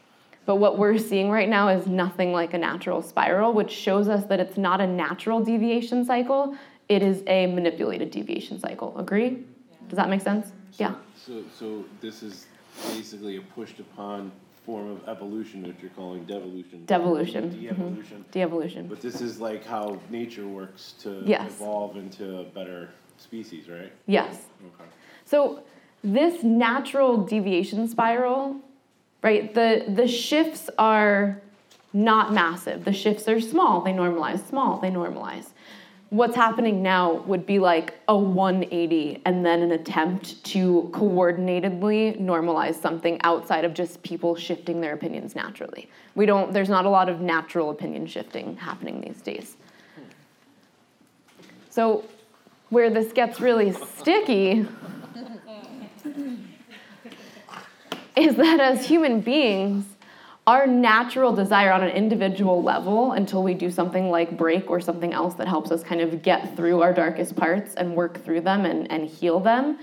But 0.45 0.55
what 0.55 0.77
we're 0.77 0.97
seeing 0.97 1.29
right 1.29 1.49
now 1.49 1.67
is 1.67 1.87
nothing 1.87 2.31
like 2.31 2.53
a 2.53 2.57
natural 2.57 3.01
spiral, 3.01 3.51
which 3.51 3.71
shows 3.71 4.07
us 4.07 4.23
that 4.25 4.39
it's 4.39 4.57
not 4.57 4.79
a 4.79 4.87
natural 4.87 5.43
deviation 5.43 6.05
cycle, 6.05 6.55
it 6.87 7.03
is 7.03 7.21
a 7.27 7.47
manipulated 7.47 8.11
deviation 8.11 8.57
cycle. 8.59 8.97
Agree? 8.97 9.43
Does 9.89 9.97
that 9.97 10.09
make 10.09 10.21
sense? 10.21 10.53
Yeah. 10.77 10.95
So, 11.15 11.43
so 11.57 11.85
this 11.99 12.23
is 12.23 12.45
basically 12.93 13.35
a 13.35 13.41
pushed 13.41 13.79
upon 13.79 14.31
form 14.67 14.91
of 14.91 14.99
evolution, 15.07 15.63
that 15.63 15.75
you're 15.81 15.89
calling 15.91 16.25
devolution. 16.25 16.83
Devolution. 16.85 17.43
De-evolution. 17.49 18.17
Mhm. 18.27 18.31
De-evolution. 18.31 18.87
But 18.89 18.99
this 19.01 19.21
is 19.21 19.39
like 19.39 19.63
how 19.65 19.97
nature 20.09 20.45
works 20.45 20.93
to 21.03 21.23
Yes. 21.25 21.49
evolve 21.55 21.95
into 21.95 22.39
a 22.39 22.43
better 22.43 22.89
species, 23.17 23.63
right? 23.69 23.91
Yes. 24.05 24.33
Okay. 24.69 24.89
So 25.23 25.61
this 26.03 26.43
natural 26.43 27.11
deviation 27.33 27.87
spiral, 27.87 28.57
right? 29.23 29.53
The 29.59 29.69
the 29.99 30.07
shifts 30.25 30.69
are 30.77 31.41
not 31.93 32.33
massive. 32.33 32.83
The 32.83 32.93
shifts 33.03 33.25
are 33.29 33.39
small. 33.39 33.75
They 33.87 33.93
normalize. 33.93 34.41
Small. 34.53 34.71
They 34.83 34.91
normalize 34.91 35.47
what's 36.09 36.35
happening 36.35 36.81
now 36.81 37.13
would 37.23 37.45
be 37.45 37.59
like 37.59 37.95
a 38.07 38.17
180 38.17 39.21
and 39.25 39.45
then 39.45 39.61
an 39.61 39.71
attempt 39.71 40.41
to 40.45 40.89
coordinatedly 40.93 42.19
normalize 42.19 42.75
something 42.75 43.19
outside 43.23 43.65
of 43.65 43.73
just 43.73 44.01
people 44.03 44.33
shifting 44.35 44.79
their 44.79 44.93
opinions 44.93 45.35
naturally. 45.35 45.89
We 46.15 46.25
don't 46.25 46.53
there's 46.53 46.69
not 46.69 46.85
a 46.85 46.89
lot 46.89 47.09
of 47.09 47.19
natural 47.19 47.71
opinion 47.71 48.07
shifting 48.07 48.55
happening 48.55 49.01
these 49.01 49.21
days. 49.21 49.57
So 51.69 52.05
where 52.69 52.89
this 52.89 53.11
gets 53.11 53.41
really 53.41 53.73
sticky 53.73 54.65
is 58.15 58.35
that 58.35 58.59
as 58.59 58.85
human 58.85 59.19
beings 59.21 59.85
our 60.47 60.65
natural 60.65 61.35
desire 61.35 61.73
on 61.73 61.83
an 61.83 61.89
individual 61.89 62.63
level 62.63 63.11
until 63.11 63.43
we 63.43 63.53
do 63.53 63.69
something 63.69 64.09
like 64.09 64.37
break 64.37 64.69
or 64.71 64.79
something 64.79 65.11
else 65.11 65.33
that 65.35 65.47
helps 65.47 65.71
us 65.71 65.83
kind 65.83 65.99
of 65.99 66.21
get 66.21 66.55
through 66.55 66.81
our 66.81 66.93
darkest 66.93 67.35
parts 67.35 67.75
and 67.75 67.93
work 67.93 68.23
through 68.23 68.39
them 68.39 68.63
and, 68.65 68.89
and 68.89 69.09
heal 69.09 69.41
them. 69.41 69.77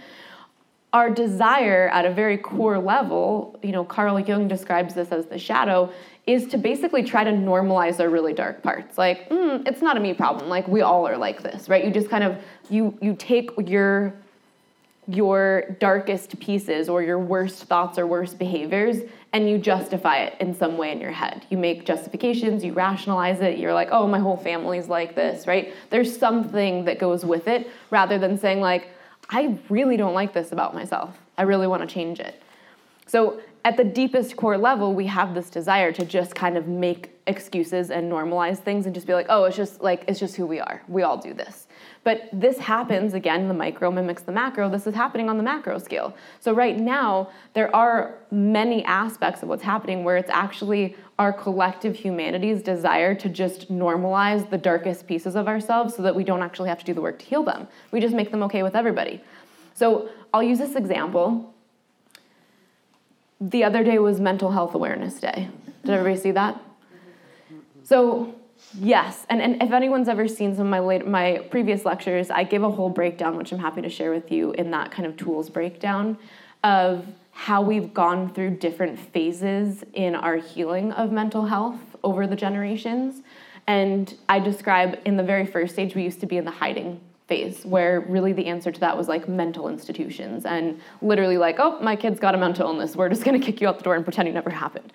Our 0.95 1.11
desire 1.11 1.89
at 1.93 2.07
a 2.07 2.11
very 2.11 2.39
core 2.39 2.79
level 2.79 3.59
you 3.63 3.73
know 3.73 3.85
carl 3.85 4.19
jung 4.19 4.49
describes 4.49 4.95
this 4.95 5.13
as 5.13 5.27
the 5.27 5.39
shadow 5.39 5.93
is 6.27 6.47
to 6.47 6.57
basically 6.57 7.03
try 7.03 7.23
to 7.23 7.31
normalize 7.31 8.01
our 8.01 8.09
really 8.09 8.33
dark 8.33 8.63
parts. 8.63 8.97
Like 8.97 9.29
mm, 9.29 9.69
it's 9.69 9.83
not 9.83 9.99
a 9.99 10.01
me 10.01 10.15
problem. 10.15 10.49
Like 10.49 10.67
we 10.67 10.81
all 10.81 11.07
are 11.07 11.19
like 11.19 11.43
this 11.43 11.69
right? 11.69 11.85
You 11.85 11.91
just 11.91 12.09
kind 12.09 12.25
of 12.25 12.43
you 12.71 12.97
you 13.03 13.15
take 13.17 13.51
your 13.67 14.15
your 15.07 15.77
darkest 15.81 16.39
pieces 16.41 16.89
or 16.89 17.03
your 17.03 17.19
worst 17.19 17.65
thoughts 17.65 17.99
or 17.99 18.07
worst 18.07 18.39
behaviors 18.39 19.03
and 19.35 19.51
you 19.51 19.59
justify 19.59 20.19
it 20.19 20.41
in 20.41 20.55
some 20.55 20.79
way 20.79 20.93
in 20.93 21.01
your 21.01 21.11
head. 21.11 21.45
You 21.51 21.59
make 21.59 21.85
justifications, 21.85 22.65
you 22.65 22.73
rationalize 22.73 23.41
it, 23.41 23.59
you're 23.59 23.75
like, 23.75 23.89
oh, 23.91 24.07
my 24.07 24.21
whole 24.21 24.37
family's 24.37 24.89
like 24.89 25.17
this, 25.17 25.49
right? 25.49 25.75
There's 25.91 26.17
something 26.17 26.85
that 26.85 27.01
goes 27.01 27.25
with 27.25 27.49
it 27.49 27.69
rather 27.91 28.17
than 28.17 28.39
saying, 28.39 28.61
like, 28.61 28.91
I 29.29 29.59
really 29.69 29.97
don't 29.97 30.15
like 30.15 30.33
this 30.33 30.53
about 30.53 30.73
myself. 30.73 31.19
I 31.37 31.43
really 31.43 31.67
want 31.67 31.83
to 31.83 31.93
change 31.93 32.21
it. 32.21 32.41
So, 33.09 33.41
at 33.65 33.79
the 33.79 33.85
deepest 33.85 34.37
core 34.37 34.59
level, 34.59 34.95
we 34.95 35.07
have 35.07 35.35
this 35.35 35.49
desire 35.49 35.91
to 35.93 36.05
just 36.05 36.35
kind 36.35 36.59
of 36.59 36.69
make 36.69 37.11
excuses 37.27 37.91
and 37.91 38.13
normalize 38.13 38.59
things 38.59 38.85
and 38.85 38.95
just 38.95 39.07
be 39.07 39.15
like, 39.15 39.25
oh, 39.31 39.45
it's 39.45 39.57
just 39.57 39.81
like, 39.83 40.05
it's 40.07 40.21
just 40.21 40.37
who 40.37 40.45
we 40.45 40.61
are. 40.61 40.83
We 40.87 41.03
all 41.03 41.17
do 41.17 41.33
this. 41.33 41.67
But 42.03 42.29
this 42.31 42.59
happens, 42.59 43.15
again, 43.15 43.49
the 43.49 43.55
micro 43.55 43.91
mimics 43.91 44.23
the 44.23 44.33
macro. 44.33 44.69
This 44.69 44.87
is 44.87 44.95
happening 44.95 45.31
on 45.31 45.39
the 45.39 45.43
macro 45.43 45.79
scale. 45.79 46.15
So, 46.41 46.53
right 46.53 46.79
now, 46.79 47.31
there 47.55 47.75
are 47.75 48.19
many 48.31 48.85
aspects 48.85 49.43
of 49.43 49.49
what's 49.49 49.63
happening 49.63 50.05
where 50.05 50.19
it's 50.19 50.31
actually 50.31 50.97
our 51.19 51.33
collective 51.33 51.97
humanity's 51.97 52.61
desire 52.61 53.15
to 53.15 53.31
just 53.31 53.73
normalize 53.73 54.51
the 54.51 54.59
darkest 54.59 55.07
pieces 55.07 55.35
of 55.35 55.49
ourselves 55.49 55.95
so 55.95 56.03
that 56.03 56.15
we 56.15 56.25
don't 56.25 56.43
actually 56.43 56.69
have 56.69 56.79
to 56.81 56.85
do 56.85 56.93
the 56.93 57.01
work 57.01 57.19
to 57.21 57.25
heal 57.25 57.43
them. 57.43 57.67
We 57.91 58.01
just 58.01 58.15
make 58.15 58.31
them 58.31 58.43
okay 58.43 58.63
with 58.63 58.77
everybody. 58.77 59.23
So, 59.73 60.11
I'll 60.35 60.43
use 60.43 60.59
this 60.59 60.77
example. 60.77 61.54
The 63.41 63.65
other 63.65 63.85
day 63.85 63.99
was 63.99 64.21
Mental 64.21 64.51
Health 64.51 64.75
Awareness 64.75 65.21
Day. 65.21 65.49
Did 65.85 65.91
everybody 65.91 66.21
see 66.21 66.31
that? 66.33 66.61
So, 67.83 68.35
Yes, 68.81 69.25
and, 69.29 69.41
and 69.41 69.63
if 69.63 69.73
anyone's 69.73 70.09
ever 70.09 70.27
seen 70.27 70.57
some 70.57 70.67
of 70.67 70.71
my 70.71 70.81
late, 70.81 71.07
my 71.07 71.47
previous 71.51 71.85
lectures, 71.85 72.31
I 72.31 72.45
give 72.45 72.63
a 72.63 72.71
whole 72.71 72.89
breakdown, 72.89 73.37
which 73.37 73.53
I'm 73.53 73.59
happy 73.59 73.83
to 73.83 73.89
share 73.89 74.11
with 74.11 74.33
you 74.33 74.53
in 74.53 74.71
that 74.73 74.91
kind 74.91 75.07
of 75.07 75.17
tools 75.17 75.49
breakdown 75.49 76.19
of 76.65 77.07
how 77.31 77.63
we've 77.63 77.93
gone 77.93 78.33
through 78.33 78.57
different 78.57 78.99
phases 78.99 79.85
in 79.93 80.15
our 80.15 80.37
healing 80.37 80.93
of 80.93 81.13
mental 81.13 81.47
health 81.47 81.79
over 82.03 82.27
the 82.27 82.37
generations. 82.37 83.23
And 83.67 84.13
I 84.29 84.41
describe 84.41 84.99
in 85.05 85.17
the 85.17 85.23
very 85.23 85.47
first 85.47 85.75
stage, 85.75 85.95
we 85.95 86.03
used 86.03 86.21
to 86.21 86.27
be 86.27 86.37
in 86.37 86.45
the 86.45 86.51
hiding 86.51 87.01
phase, 87.27 87.65
where 87.65 88.01
really 88.01 88.33
the 88.33 88.47
answer 88.47 88.71
to 88.71 88.81
that 88.81 88.97
was 88.97 89.09
like 89.09 89.29
mental 89.29 89.69
institutions 89.69 90.45
and 90.45 90.81
literally 91.01 91.39
like, 91.39 91.57
oh, 91.59 91.79
my 91.81 91.97
kid's 91.97 92.21
got 92.21 92.35
a 92.35 92.39
mental 92.39 92.69
illness, 92.69 92.97
we're 92.97 93.09
just 93.09 93.25
gonna 93.25 93.39
kick 93.39 93.61
you 93.61 93.69
out 93.69 93.79
the 93.79 93.85
door 93.85 93.95
and 93.95 94.05
pretend 94.05 94.29
it 94.29 94.33
never 94.33 94.51
happened 94.51 94.93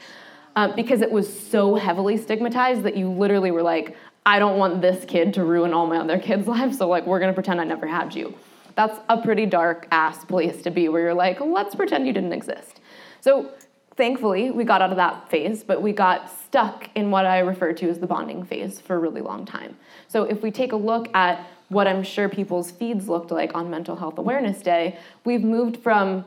um, 0.55 0.75
because 0.75 1.01
it 1.01 1.11
was 1.11 1.27
so 1.27 1.75
heavily 1.75 2.17
stigmatized 2.17 2.84
that 2.84 2.95
you 2.95 3.09
literally 3.09 3.51
were 3.51 3.63
like, 3.63 3.95
I 4.25 4.39
don't 4.39 4.57
want 4.57 4.82
this 4.82 5.05
kid 5.05 5.34
to 5.36 5.43
ruin 5.43 5.73
all 5.73 5.88
my 5.88 5.97
other 5.97 6.19
kids' 6.19 6.47
lives, 6.55 6.77
so 6.77 6.88
like 6.88 7.05
we're 7.05 7.19
gonna 7.19 7.34
pretend 7.34 7.59
I 7.59 7.63
never 7.63 7.88
had 7.88 8.13
you. 8.13 8.34
That's 8.75 8.99
a 9.09 9.21
pretty 9.21 9.45
dark 9.45 9.88
ass 9.91 10.23
place 10.23 10.61
to 10.61 10.71
be 10.71 10.88
where 10.88 11.01
you're 11.01 11.13
like, 11.13 11.39
let's 11.41 11.75
pretend 11.75 12.07
you 12.07 12.13
didn't 12.13 12.34
exist. 12.34 12.80
So 13.21 13.51
thankfully, 13.97 14.51
we 14.51 14.63
got 14.63 14.82
out 14.82 14.91
of 14.91 14.97
that 14.97 15.30
phase, 15.30 15.63
but 15.63 15.82
we 15.82 15.91
got 15.91 16.32
stuck 16.45 16.89
in 16.95 17.11
what 17.11 17.25
I 17.25 17.39
refer 17.39 17.73
to 17.73 17.89
as 17.89 17.99
the 17.99 18.07
bonding 18.07 18.45
phase 18.45 18.80
for 18.80 18.95
a 18.95 18.99
really 18.99 19.21
long 19.21 19.45
time. 19.45 19.77
So 20.07 20.23
if 20.23 20.41
we 20.41 20.51
take 20.51 20.71
a 20.71 20.77
look 20.77 21.13
at 21.13 21.45
what 21.70 21.88
I'm 21.88 22.03
sure 22.03 22.28
people's 22.28 22.72
feeds 22.72 23.07
looked 23.07 23.32
like 23.32 23.55
on 23.55 23.70
Mental 23.70 23.95
Health 23.95 24.17
Awareness 24.17 24.61
Day, 24.61 24.97
we've 25.24 25.43
moved 25.43 25.78
from 25.78 26.26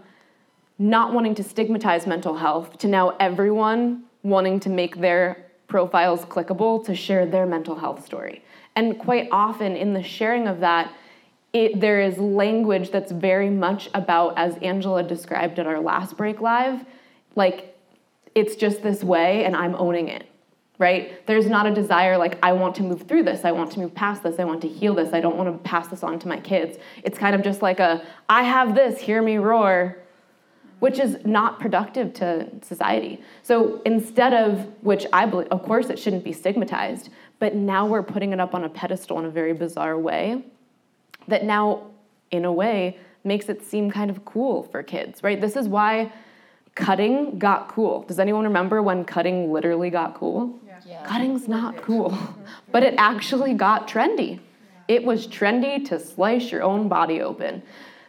not 0.78 1.12
wanting 1.12 1.34
to 1.36 1.44
stigmatize 1.44 2.06
mental 2.06 2.36
health 2.36 2.78
to 2.78 2.88
now 2.88 3.16
everyone 3.20 4.04
wanting 4.22 4.58
to 4.60 4.68
make 4.68 4.96
their 4.96 5.46
profiles 5.68 6.24
clickable 6.24 6.84
to 6.84 6.94
share 6.94 7.26
their 7.26 7.46
mental 7.46 7.76
health 7.76 8.04
story. 8.04 8.42
And 8.76 8.98
quite 8.98 9.28
often 9.30 9.76
in 9.76 9.92
the 9.92 10.02
sharing 10.02 10.46
of 10.46 10.60
that, 10.60 10.92
it, 11.52 11.80
there 11.80 12.00
is 12.00 12.18
language 12.18 12.90
that's 12.90 13.12
very 13.12 13.50
much 13.50 13.90
about, 13.94 14.38
as 14.38 14.56
Angela 14.58 15.02
described 15.02 15.58
at 15.58 15.66
our 15.66 15.80
last 15.80 16.16
break 16.16 16.40
live, 16.40 16.84
like 17.36 17.76
it's 18.34 18.56
just 18.56 18.82
this 18.82 19.04
way 19.04 19.44
and 19.44 19.54
I'm 19.54 19.74
owning 19.74 20.08
it, 20.08 20.26
right? 20.82 21.24
There's 21.26 21.46
not 21.46 21.64
a 21.66 21.72
desire 21.72 22.18
like, 22.18 22.36
I 22.42 22.52
want 22.52 22.74
to 22.76 22.82
move 22.82 23.02
through 23.08 23.22
this, 23.22 23.44
I 23.44 23.52
want 23.52 23.70
to 23.72 23.78
move 23.78 23.94
past 23.94 24.24
this, 24.24 24.38
I 24.38 24.44
want 24.44 24.60
to 24.62 24.68
heal 24.68 24.94
this, 24.94 25.14
I 25.14 25.20
don't 25.20 25.36
want 25.36 25.50
to 25.50 25.56
pass 25.70 25.86
this 25.86 26.02
on 26.02 26.18
to 26.18 26.28
my 26.28 26.40
kids. 26.40 26.76
It's 27.04 27.16
kind 27.16 27.34
of 27.34 27.42
just 27.42 27.62
like 27.62 27.78
a, 27.78 28.04
I 28.28 28.42
have 28.42 28.74
this, 28.74 29.00
hear 29.00 29.22
me 29.22 29.38
roar, 29.38 29.96
which 30.80 30.98
is 30.98 31.16
not 31.24 31.60
productive 31.60 32.12
to 32.14 32.48
society. 32.62 33.22
So 33.44 33.80
instead 33.86 34.34
of, 34.34 34.66
which 34.82 35.06
I 35.12 35.24
believe, 35.24 35.48
of 35.48 35.62
course, 35.62 35.88
it 35.88 35.98
shouldn't 36.00 36.24
be 36.24 36.32
stigmatized, 36.32 37.08
but 37.38 37.54
now 37.54 37.86
we're 37.86 38.02
putting 38.02 38.32
it 38.32 38.40
up 38.40 38.52
on 38.52 38.64
a 38.64 38.68
pedestal 38.68 39.20
in 39.20 39.24
a 39.24 39.30
very 39.30 39.52
bizarre 39.52 39.96
way 39.96 40.44
that 41.28 41.44
now, 41.44 41.86
in 42.32 42.44
a 42.44 42.52
way, 42.52 42.98
makes 43.22 43.48
it 43.48 43.64
seem 43.64 43.88
kind 43.88 44.10
of 44.10 44.24
cool 44.24 44.64
for 44.64 44.82
kids, 44.82 45.22
right? 45.22 45.40
This 45.40 45.54
is 45.54 45.68
why 45.68 46.12
cutting 46.74 47.38
got 47.38 47.68
cool. 47.68 48.02
Does 48.02 48.18
anyone 48.18 48.44
remember 48.44 48.82
when 48.82 49.04
cutting 49.04 49.52
literally 49.52 49.90
got 49.90 50.14
cool? 50.14 50.58
Yeah. 50.86 51.04
Cutting's 51.06 51.48
not 51.48 51.76
mm-hmm. 51.76 51.84
cool, 51.84 52.18
but 52.72 52.82
it 52.82 52.94
actually 52.98 53.54
got 53.54 53.88
trendy. 53.88 54.40
It 54.88 55.04
was 55.04 55.26
trendy 55.26 55.84
to 55.88 55.98
slice 55.98 56.50
your 56.50 56.62
own 56.62 56.88
body 56.88 57.20
open. 57.20 57.62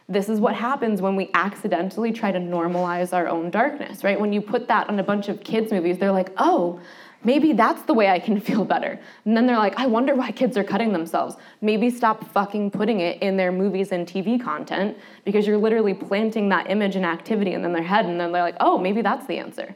This 0.08 0.28
is 0.28 0.38
what 0.38 0.54
happens 0.54 1.00
when 1.00 1.16
we 1.16 1.30
accidentally 1.32 2.12
try 2.12 2.30
to 2.30 2.38
normalize 2.38 3.14
our 3.14 3.26
own 3.26 3.50
darkness, 3.50 4.04
right? 4.04 4.20
When 4.20 4.32
you 4.32 4.42
put 4.42 4.68
that 4.68 4.88
on 4.88 4.98
a 4.98 5.02
bunch 5.02 5.28
of 5.28 5.42
kids' 5.42 5.72
movies, 5.72 5.96
they're 5.96 6.12
like, 6.12 6.30
oh, 6.36 6.78
maybe 7.22 7.54
that's 7.54 7.82
the 7.82 7.94
way 7.94 8.10
I 8.10 8.18
can 8.18 8.38
feel 8.48 8.64
better. 8.64 9.00
And 9.24 9.34
then 9.34 9.46
they're 9.46 9.56
like, 9.56 9.78
I 9.78 9.86
wonder 9.86 10.14
why 10.14 10.30
kids 10.30 10.58
are 10.58 10.64
cutting 10.64 10.92
themselves. 10.92 11.36
Maybe 11.62 11.88
stop 11.88 12.30
fucking 12.32 12.70
putting 12.70 13.00
it 13.00 13.22
in 13.22 13.38
their 13.38 13.50
movies 13.50 13.92
and 13.92 14.06
TV 14.06 14.38
content 14.38 14.98
because 15.24 15.46
you're 15.46 15.56
literally 15.56 15.94
planting 15.94 16.50
that 16.50 16.70
image 16.70 16.96
and 16.96 17.06
activity 17.06 17.54
in 17.54 17.62
their 17.62 17.82
head, 17.82 18.04
and 18.04 18.20
then 18.20 18.30
they're 18.30 18.42
like, 18.42 18.56
oh, 18.60 18.76
maybe 18.76 19.00
that's 19.00 19.26
the 19.26 19.38
answer. 19.38 19.74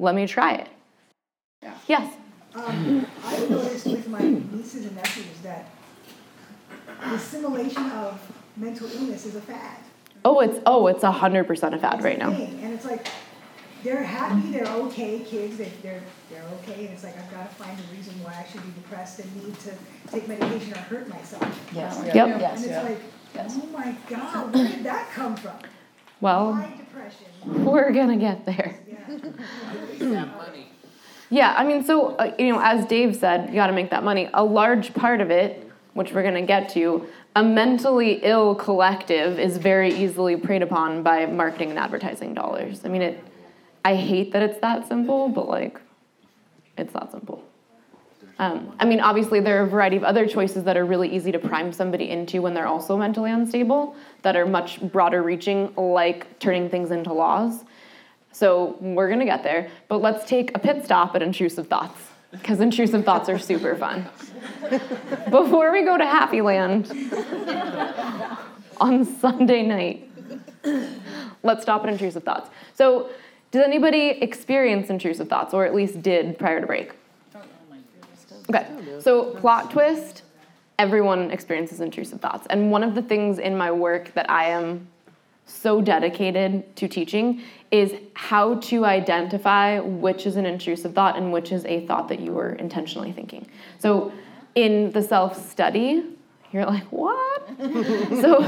Let 0.00 0.16
me 0.16 0.26
try 0.26 0.54
it. 0.54 0.68
Yes. 1.86 2.12
Um, 2.66 3.06
I've 3.24 3.50
noticed 3.50 3.86
with 3.86 4.08
my 4.08 4.18
nieces 4.20 4.86
and 4.86 4.96
nephews 4.96 5.26
that 5.44 5.70
the 7.04 7.14
assimilation 7.14 7.84
of 7.92 8.20
mental 8.56 8.90
illness 8.92 9.26
is 9.26 9.36
a 9.36 9.40
fad. 9.40 9.78
Oh, 10.24 10.40
it's 10.40 10.58
oh, 10.66 10.88
it's 10.88 11.04
a 11.04 11.12
hundred 11.12 11.46
percent 11.46 11.74
a 11.74 11.78
fad 11.78 11.94
It's 11.96 12.04
right 12.04 12.16
a 12.16 12.18
now. 12.18 12.30
And 12.32 12.74
it's 12.74 12.84
like, 12.84 13.06
they're 13.84 14.02
happy, 14.02 14.50
they're 14.50 14.66
okay, 14.66 15.20
kids, 15.20 15.56
they, 15.58 15.70
they're, 15.82 16.02
they're 16.30 16.42
okay, 16.62 16.86
and 16.86 16.94
it's 16.94 17.04
like, 17.04 17.16
I've 17.16 17.30
gotta 17.30 17.48
find 17.54 17.78
a 17.78 17.96
reason 17.96 18.12
why 18.24 18.44
I 18.44 18.50
should 18.50 18.62
be 18.64 18.72
depressed 18.82 19.20
and 19.20 19.36
need 19.44 19.54
to 19.60 19.72
take 20.10 20.26
medication 20.26 20.72
or 20.74 20.78
hurt 20.78 21.08
myself. 21.08 21.70
Yes. 21.72 22.02
Yep. 22.06 22.14
Yes, 22.40 22.56
And 22.56 22.64
it's 22.64 22.72
yeah. 22.72 22.82
like, 22.82 22.98
Yes. 23.34 23.58
oh 23.62 23.66
my 23.66 23.94
god, 24.08 24.52
where 24.54 24.66
did 24.66 24.82
that 24.84 25.10
come 25.12 25.36
from? 25.36 25.54
Well, 26.20 26.50
Why 26.52 26.74
depression? 26.76 27.64
we're 27.64 27.92
gonna 27.92 28.16
get 28.16 28.44
there. 28.46 28.74
Yeah. 30.00 30.28
Yeah, 31.30 31.54
I 31.56 31.64
mean, 31.64 31.84
so, 31.84 32.16
uh, 32.16 32.34
you 32.38 32.52
know, 32.52 32.60
as 32.60 32.86
Dave 32.86 33.14
said, 33.14 33.48
you 33.50 33.54
gotta 33.54 33.72
make 33.72 33.90
that 33.90 34.02
money. 34.02 34.30
A 34.32 34.42
large 34.42 34.94
part 34.94 35.20
of 35.20 35.30
it, 35.30 35.70
which 35.92 36.12
we're 36.12 36.22
gonna 36.22 36.42
get 36.42 36.70
to, 36.70 37.06
a 37.36 37.42
mentally 37.42 38.20
ill 38.22 38.54
collective 38.54 39.38
is 39.38 39.58
very 39.58 39.92
easily 39.94 40.36
preyed 40.36 40.62
upon 40.62 41.02
by 41.02 41.26
marketing 41.26 41.70
and 41.70 41.78
advertising 41.78 42.34
dollars. 42.34 42.84
I 42.84 42.88
mean, 42.88 43.02
it, 43.02 43.24
I 43.84 43.94
hate 43.94 44.32
that 44.32 44.42
it's 44.42 44.58
that 44.60 44.88
simple, 44.88 45.28
but 45.28 45.48
like, 45.48 45.80
it's 46.76 46.92
that 46.94 47.10
simple. 47.10 47.44
Um, 48.38 48.74
I 48.78 48.84
mean, 48.84 49.00
obviously, 49.00 49.40
there 49.40 49.60
are 49.60 49.66
a 49.66 49.68
variety 49.68 49.96
of 49.96 50.04
other 50.04 50.26
choices 50.26 50.62
that 50.64 50.76
are 50.76 50.86
really 50.86 51.14
easy 51.14 51.32
to 51.32 51.38
prime 51.40 51.72
somebody 51.72 52.08
into 52.10 52.40
when 52.40 52.54
they're 52.54 52.68
also 52.68 52.96
mentally 52.96 53.32
unstable, 53.32 53.96
that 54.22 54.36
are 54.36 54.46
much 54.46 54.80
broader 54.80 55.22
reaching, 55.22 55.74
like 55.76 56.38
turning 56.38 56.70
things 56.70 56.92
into 56.92 57.12
laws. 57.12 57.64
So 58.32 58.76
we're 58.80 59.08
gonna 59.08 59.24
get 59.24 59.42
there, 59.42 59.70
but 59.88 60.00
let's 60.00 60.28
take 60.28 60.54
a 60.54 60.58
pit 60.58 60.84
stop 60.84 61.14
at 61.14 61.22
intrusive 61.22 61.68
thoughts, 61.68 62.00
because 62.30 62.60
intrusive 62.60 63.04
thoughts 63.04 63.28
are 63.28 63.38
super 63.38 63.74
fun. 63.74 64.06
Before 65.30 65.72
we 65.72 65.82
go 65.84 65.98
to 65.98 66.04
Happy 66.04 66.40
Land 66.40 66.90
on 68.80 69.04
Sunday 69.04 69.62
night, 69.62 70.10
let's 71.42 71.62
stop 71.62 71.82
at 71.84 71.88
intrusive 71.88 72.24
thoughts. 72.24 72.50
So, 72.74 73.10
does 73.50 73.64
anybody 73.64 74.10
experience 74.22 74.90
intrusive 74.90 75.28
thoughts, 75.28 75.54
or 75.54 75.64
at 75.64 75.74
least 75.74 76.02
did 76.02 76.38
prior 76.38 76.60
to 76.60 76.66
break? 76.66 76.92
Okay, 78.50 78.66
so 79.00 79.34
plot 79.36 79.70
twist 79.70 80.22
everyone 80.78 81.30
experiences 81.30 81.80
intrusive 81.80 82.20
thoughts. 82.20 82.46
And 82.50 82.70
one 82.70 82.84
of 82.84 82.94
the 82.94 83.02
things 83.02 83.38
in 83.38 83.56
my 83.56 83.70
work 83.70 84.14
that 84.14 84.30
I 84.30 84.44
am 84.44 84.86
so 85.48 85.80
dedicated 85.80 86.76
to 86.76 86.88
teaching 86.88 87.42
is 87.70 87.94
how 88.14 88.54
to 88.56 88.84
identify 88.84 89.80
which 89.80 90.26
is 90.26 90.36
an 90.36 90.46
intrusive 90.46 90.94
thought 90.94 91.16
and 91.16 91.32
which 91.32 91.52
is 91.52 91.64
a 91.64 91.86
thought 91.86 92.08
that 92.08 92.20
you 92.20 92.32
were 92.32 92.52
intentionally 92.54 93.12
thinking. 93.12 93.46
So 93.78 94.12
in 94.54 94.92
the 94.92 95.02
self 95.02 95.36
study, 95.50 96.04
you're 96.52 96.64
like, 96.64 96.84
what? 96.84 97.48
so 97.58 98.42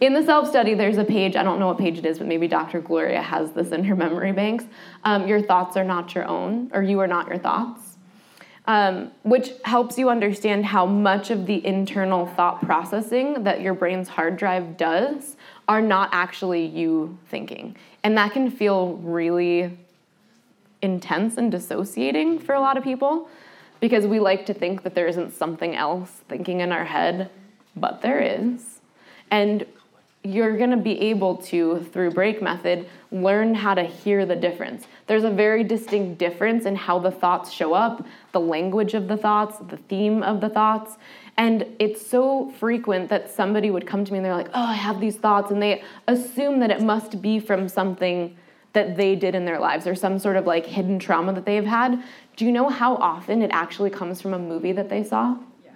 in 0.00 0.14
the 0.14 0.22
self 0.24 0.48
study, 0.48 0.74
there's 0.74 0.96
a 0.96 1.04
page, 1.04 1.36
I 1.36 1.42
don't 1.42 1.58
know 1.58 1.66
what 1.66 1.78
page 1.78 1.98
it 1.98 2.06
is, 2.06 2.18
but 2.18 2.26
maybe 2.26 2.48
Dr. 2.48 2.80
Gloria 2.80 3.20
has 3.20 3.52
this 3.52 3.72
in 3.72 3.84
her 3.84 3.96
memory 3.96 4.32
banks. 4.32 4.64
Um, 5.04 5.26
your 5.26 5.42
thoughts 5.42 5.76
are 5.76 5.84
not 5.84 6.14
your 6.14 6.26
own, 6.26 6.70
or 6.72 6.82
you 6.82 7.00
are 7.00 7.06
not 7.06 7.28
your 7.28 7.38
thoughts. 7.38 7.82
Um, 8.66 9.10
which 9.22 9.50
helps 9.64 9.98
you 9.98 10.10
understand 10.10 10.64
how 10.64 10.86
much 10.86 11.30
of 11.30 11.46
the 11.46 11.64
internal 11.66 12.26
thought 12.26 12.62
processing 12.62 13.42
that 13.44 13.62
your 13.62 13.74
brain's 13.74 14.08
hard 14.08 14.36
drive 14.36 14.76
does 14.76 15.36
are 15.70 15.80
not 15.80 16.08
actually 16.10 16.66
you 16.66 17.16
thinking. 17.28 17.76
And 18.02 18.18
that 18.18 18.32
can 18.32 18.50
feel 18.50 18.94
really 18.96 19.78
intense 20.82 21.36
and 21.36 21.52
dissociating 21.52 22.40
for 22.40 22.56
a 22.56 22.60
lot 22.60 22.76
of 22.76 22.82
people 22.82 23.28
because 23.78 24.04
we 24.04 24.18
like 24.18 24.46
to 24.46 24.52
think 24.52 24.82
that 24.82 24.96
there 24.96 25.06
isn't 25.06 25.32
something 25.32 25.76
else 25.76 26.10
thinking 26.28 26.58
in 26.58 26.72
our 26.72 26.84
head, 26.84 27.30
but 27.76 28.02
there 28.02 28.18
is. 28.18 28.80
And 29.30 29.64
you're 30.24 30.56
going 30.56 30.70
to 30.70 30.76
be 30.76 31.00
able 31.02 31.36
to, 31.36 31.84
through 31.92 32.10
break 32.10 32.42
method, 32.42 32.88
learn 33.12 33.54
how 33.54 33.74
to 33.74 33.84
hear 33.84 34.26
the 34.26 34.34
difference. 34.34 34.88
There's 35.06 35.22
a 35.22 35.30
very 35.30 35.62
distinct 35.62 36.18
difference 36.18 36.66
in 36.66 36.74
how 36.74 36.98
the 36.98 37.12
thoughts 37.12 37.52
show 37.52 37.74
up, 37.74 38.04
the 38.32 38.40
language 38.40 38.94
of 38.94 39.06
the 39.06 39.16
thoughts, 39.16 39.58
the 39.68 39.76
theme 39.76 40.24
of 40.24 40.40
the 40.40 40.48
thoughts. 40.48 40.96
And 41.40 41.64
it's 41.78 42.06
so 42.06 42.50
frequent 42.58 43.08
that 43.08 43.30
somebody 43.30 43.70
would 43.70 43.86
come 43.86 44.04
to 44.04 44.12
me 44.12 44.18
and 44.18 44.26
they're 44.26 44.34
like, 44.34 44.50
oh, 44.52 44.62
I 44.62 44.74
have 44.74 45.00
these 45.00 45.16
thoughts. 45.16 45.50
And 45.50 45.62
they 45.62 45.82
assume 46.06 46.60
that 46.60 46.70
it 46.70 46.82
must 46.82 47.22
be 47.22 47.40
from 47.40 47.66
something 47.66 48.36
that 48.74 48.98
they 48.98 49.16
did 49.16 49.34
in 49.34 49.46
their 49.46 49.58
lives 49.58 49.86
or 49.86 49.94
some 49.94 50.18
sort 50.18 50.36
of 50.36 50.46
like 50.46 50.66
hidden 50.66 50.98
trauma 50.98 51.32
that 51.32 51.46
they've 51.46 51.64
had. 51.64 52.04
Do 52.36 52.44
you 52.44 52.52
know 52.52 52.68
how 52.68 52.96
often 52.96 53.40
it 53.40 53.50
actually 53.54 53.88
comes 53.88 54.20
from 54.20 54.34
a 54.34 54.38
movie 54.38 54.72
that 54.72 54.90
they 54.90 55.02
saw? 55.02 55.38
Yeah. 55.64 55.70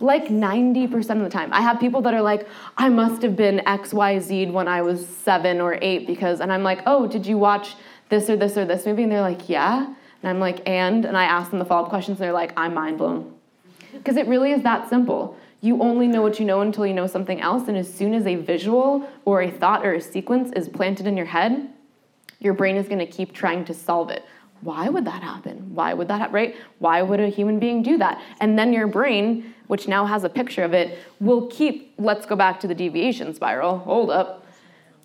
Like 0.00 0.26
90% 0.26 0.94
of 1.16 1.22
the 1.22 1.30
time. 1.30 1.50
I 1.50 1.62
have 1.62 1.80
people 1.80 2.02
that 2.02 2.12
are 2.12 2.20
like, 2.20 2.46
I 2.76 2.90
must 2.90 3.22
have 3.22 3.34
been 3.34 3.62
XYZ 3.66 4.52
when 4.52 4.68
I 4.68 4.82
was 4.82 5.06
seven 5.06 5.62
or 5.62 5.78
eight 5.80 6.06
because, 6.06 6.40
and 6.40 6.52
I'm 6.52 6.62
like, 6.62 6.82
oh, 6.84 7.06
did 7.06 7.24
you 7.24 7.38
watch 7.38 7.74
this 8.10 8.28
or 8.28 8.36
this 8.36 8.58
or 8.58 8.66
this 8.66 8.84
movie? 8.84 9.04
And 9.04 9.12
they're 9.12 9.22
like, 9.22 9.48
yeah. 9.48 9.86
And 9.86 10.28
I'm 10.28 10.40
like, 10.40 10.60
and? 10.68 11.06
And 11.06 11.16
I 11.16 11.24
ask 11.24 11.48
them 11.48 11.58
the 11.58 11.64
follow 11.64 11.84
up 11.84 11.88
questions 11.88 12.18
and 12.18 12.24
they're 12.26 12.34
like, 12.34 12.52
I'm 12.58 12.74
mind 12.74 12.98
blown. 12.98 13.38
Because 13.92 14.16
it 14.16 14.26
really 14.26 14.52
is 14.52 14.62
that 14.62 14.88
simple. 14.88 15.36
You 15.60 15.80
only 15.80 16.08
know 16.08 16.22
what 16.22 16.40
you 16.40 16.44
know 16.44 16.60
until 16.60 16.86
you 16.86 16.94
know 16.94 17.06
something 17.06 17.40
else. 17.40 17.68
And 17.68 17.76
as 17.76 17.92
soon 17.92 18.14
as 18.14 18.26
a 18.26 18.34
visual 18.34 19.08
or 19.24 19.42
a 19.42 19.50
thought 19.50 19.86
or 19.86 19.94
a 19.94 20.00
sequence 20.00 20.52
is 20.56 20.68
planted 20.68 21.06
in 21.06 21.16
your 21.16 21.26
head, 21.26 21.68
your 22.40 22.54
brain 22.54 22.76
is 22.76 22.88
going 22.88 22.98
to 22.98 23.06
keep 23.06 23.32
trying 23.32 23.64
to 23.66 23.74
solve 23.74 24.10
it. 24.10 24.24
Why 24.62 24.88
would 24.88 25.04
that 25.04 25.22
happen? 25.22 25.74
Why 25.74 25.92
would 25.92 26.08
that 26.08 26.20
happen, 26.20 26.34
right? 26.34 26.56
Why 26.78 27.02
would 27.02 27.20
a 27.20 27.28
human 27.28 27.58
being 27.58 27.82
do 27.82 27.98
that? 27.98 28.20
And 28.40 28.58
then 28.58 28.72
your 28.72 28.86
brain, 28.86 29.54
which 29.66 29.88
now 29.88 30.06
has 30.06 30.24
a 30.24 30.28
picture 30.28 30.62
of 30.62 30.72
it, 30.72 30.98
will 31.20 31.48
keep, 31.48 31.94
let's 31.98 32.26
go 32.26 32.36
back 32.36 32.60
to 32.60 32.68
the 32.68 32.74
deviation 32.74 33.34
spiral. 33.34 33.78
Hold 33.78 34.10
up. 34.10 34.46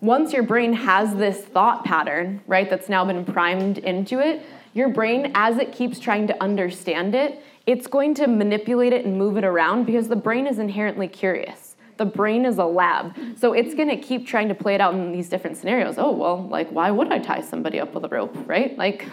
Once 0.00 0.32
your 0.32 0.44
brain 0.44 0.72
has 0.72 1.14
this 1.16 1.40
thought 1.40 1.84
pattern, 1.84 2.40
right, 2.46 2.70
that's 2.70 2.88
now 2.88 3.04
been 3.04 3.24
primed 3.24 3.78
into 3.78 4.20
it, 4.20 4.42
your 4.74 4.88
brain, 4.88 5.32
as 5.34 5.58
it 5.58 5.72
keeps 5.72 5.98
trying 5.98 6.28
to 6.28 6.40
understand 6.42 7.16
it, 7.16 7.42
it's 7.68 7.86
going 7.86 8.14
to 8.14 8.26
manipulate 8.26 8.94
it 8.94 9.04
and 9.04 9.18
move 9.18 9.36
it 9.36 9.44
around 9.44 9.84
because 9.84 10.08
the 10.08 10.16
brain 10.16 10.46
is 10.46 10.58
inherently 10.58 11.06
curious. 11.06 11.76
The 11.98 12.06
brain 12.06 12.46
is 12.46 12.56
a 12.56 12.64
lab. 12.64 13.14
So 13.36 13.52
it's 13.52 13.74
going 13.74 13.90
to 13.90 13.96
keep 13.98 14.26
trying 14.26 14.48
to 14.48 14.54
play 14.54 14.74
it 14.74 14.80
out 14.80 14.94
in 14.94 15.12
these 15.12 15.28
different 15.28 15.58
scenarios. 15.58 15.96
Oh, 15.98 16.12
well, 16.12 16.48
like, 16.48 16.70
why 16.70 16.90
would 16.90 17.12
I 17.12 17.18
tie 17.18 17.42
somebody 17.42 17.78
up 17.78 17.92
with 17.92 18.06
a 18.06 18.08
rope, 18.08 18.34
right? 18.46 18.74
Like, 18.78 19.06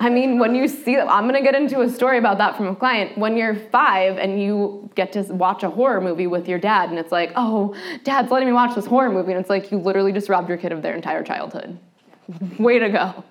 I 0.00 0.10
mean, 0.10 0.40
when 0.40 0.56
you 0.56 0.66
see, 0.66 0.98
I'm 0.98 1.26
gonna 1.26 1.40
get 1.40 1.54
into 1.54 1.82
a 1.82 1.88
story 1.88 2.18
about 2.18 2.38
that 2.38 2.56
from 2.56 2.66
a 2.66 2.74
client. 2.74 3.16
When 3.16 3.36
you're 3.36 3.54
five 3.54 4.18
and 4.18 4.42
you 4.42 4.90
get 4.96 5.12
to 5.12 5.22
watch 5.22 5.62
a 5.62 5.70
horror 5.70 6.00
movie 6.00 6.26
with 6.26 6.48
your 6.48 6.58
dad, 6.58 6.88
and 6.88 6.98
it's 6.98 7.12
like, 7.12 7.30
oh, 7.36 7.76
dad's 8.02 8.32
letting 8.32 8.48
me 8.48 8.54
watch 8.54 8.74
this 8.74 8.86
horror 8.86 9.10
movie, 9.10 9.30
and 9.30 9.40
it's 9.40 9.50
like 9.50 9.70
you 9.70 9.78
literally 9.78 10.10
just 10.10 10.28
robbed 10.28 10.48
your 10.48 10.58
kid 10.58 10.72
of 10.72 10.82
their 10.82 10.96
entire 10.96 11.22
childhood. 11.22 11.78
Way 12.58 12.80
to 12.80 12.88
go. 12.88 13.24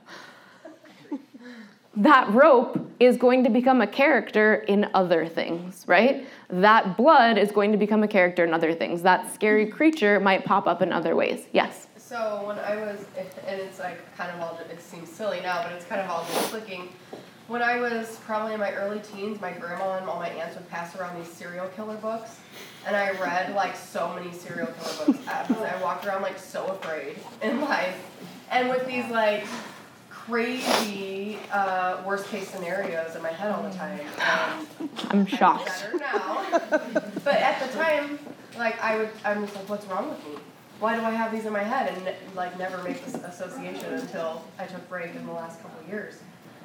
That 1.96 2.34
rope 2.34 2.90
is 3.02 3.18
going 3.18 3.44
to 3.44 3.50
become 3.50 3.82
a 3.82 3.88
character 3.88 4.56
in 4.56 4.90
other 4.94 5.28
things, 5.28 5.84
right? 5.88 6.26
That 6.50 6.96
blood 6.96 7.38
is 7.38 7.52
going 7.52 7.74
to 7.74 7.78
become 7.78 8.02
a 8.02 8.08
character 8.08 8.46
in 8.46 8.54
other 8.54 8.74
things. 8.74 9.02
That 9.02 9.34
scary 9.34 9.66
creature 9.66 10.20
might 10.22 10.46
pop 10.46 10.68
up 10.68 10.82
in 10.82 10.94
other 10.94 11.18
ways. 11.18 11.48
Yes? 11.52 11.88
So 11.98 12.44
when 12.46 12.58
I 12.60 12.78
was, 12.78 13.04
and 13.48 13.60
it's 13.60 13.80
like 13.80 14.16
kind 14.16 14.32
of 14.32 14.40
all, 14.40 14.58
it 14.70 14.82
seems 14.82 15.10
silly 15.10 15.42
now, 15.42 15.64
but 15.64 15.74
it's 15.74 15.86
kind 15.86 16.00
of 16.00 16.10
all 16.10 16.26
just 16.34 16.50
clicking. 16.50 16.88
When 17.48 17.62
I 17.62 17.82
was 17.82 18.18
probably 18.24 18.54
in 18.54 18.62
my 18.62 18.72
early 18.72 19.00
teens, 19.00 19.42
my 19.42 19.52
grandma 19.52 19.98
and 19.98 20.08
all 20.08 20.20
my 20.20 20.30
aunts 20.30 20.56
would 20.56 20.70
pass 20.70 20.96
around 20.96 21.18
these 21.18 21.30
serial 21.30 21.68
killer 21.76 21.98
books, 21.98 22.40
and 22.88 22.96
I 22.96 23.12
read 23.20 23.54
like 23.54 23.76
so 23.76 24.14
many 24.14 24.32
serial 24.32 24.68
killer 24.68 25.08
books. 25.08 25.28
I 25.28 25.80
walked 25.82 26.06
around 26.06 26.22
like 26.22 26.40
so 26.40 26.66
afraid 26.68 27.18
in 27.42 27.60
life, 27.60 27.98
and 28.50 28.70
with 28.70 28.88
these 28.88 29.06
like 29.08 29.44
crazy 30.32 31.38
uh, 31.52 32.02
worst 32.06 32.28
case 32.30 32.48
scenarios 32.48 33.16
in 33.18 33.22
my 33.22 33.32
head 33.32 33.52
all 33.52 33.64
the 33.64 33.76
time. 33.76 34.00
And 34.00 34.90
I'm 35.10 35.26
shocked. 35.26 35.66
better 35.66 35.98
now, 35.98 36.42
but 37.26 37.36
at 37.36 37.60
the 37.60 37.78
time, 37.78 38.18
like 38.58 38.82
I 38.82 38.98
would, 38.98 39.10
I'm 39.26 39.44
just 39.44 39.56
like, 39.58 39.68
what's 39.68 39.86
wrong 39.88 40.10
with 40.10 40.20
me? 40.26 40.42
Why 40.80 40.96
do 40.96 41.02
I 41.02 41.12
have 41.12 41.34
these 41.34 41.46
in 41.46 41.52
my 41.52 41.64
head 41.64 41.94
and 41.94 42.16
like 42.36 42.58
never 42.58 42.82
make 42.82 43.04
this 43.06 43.16
association 43.16 43.94
until 43.94 44.44
I 44.58 44.66
took 44.66 44.88
break 44.88 45.14
in 45.16 45.26
the 45.26 45.34
last 45.34 45.62
couple 45.62 45.82
of 45.82 45.90
years 45.90 46.22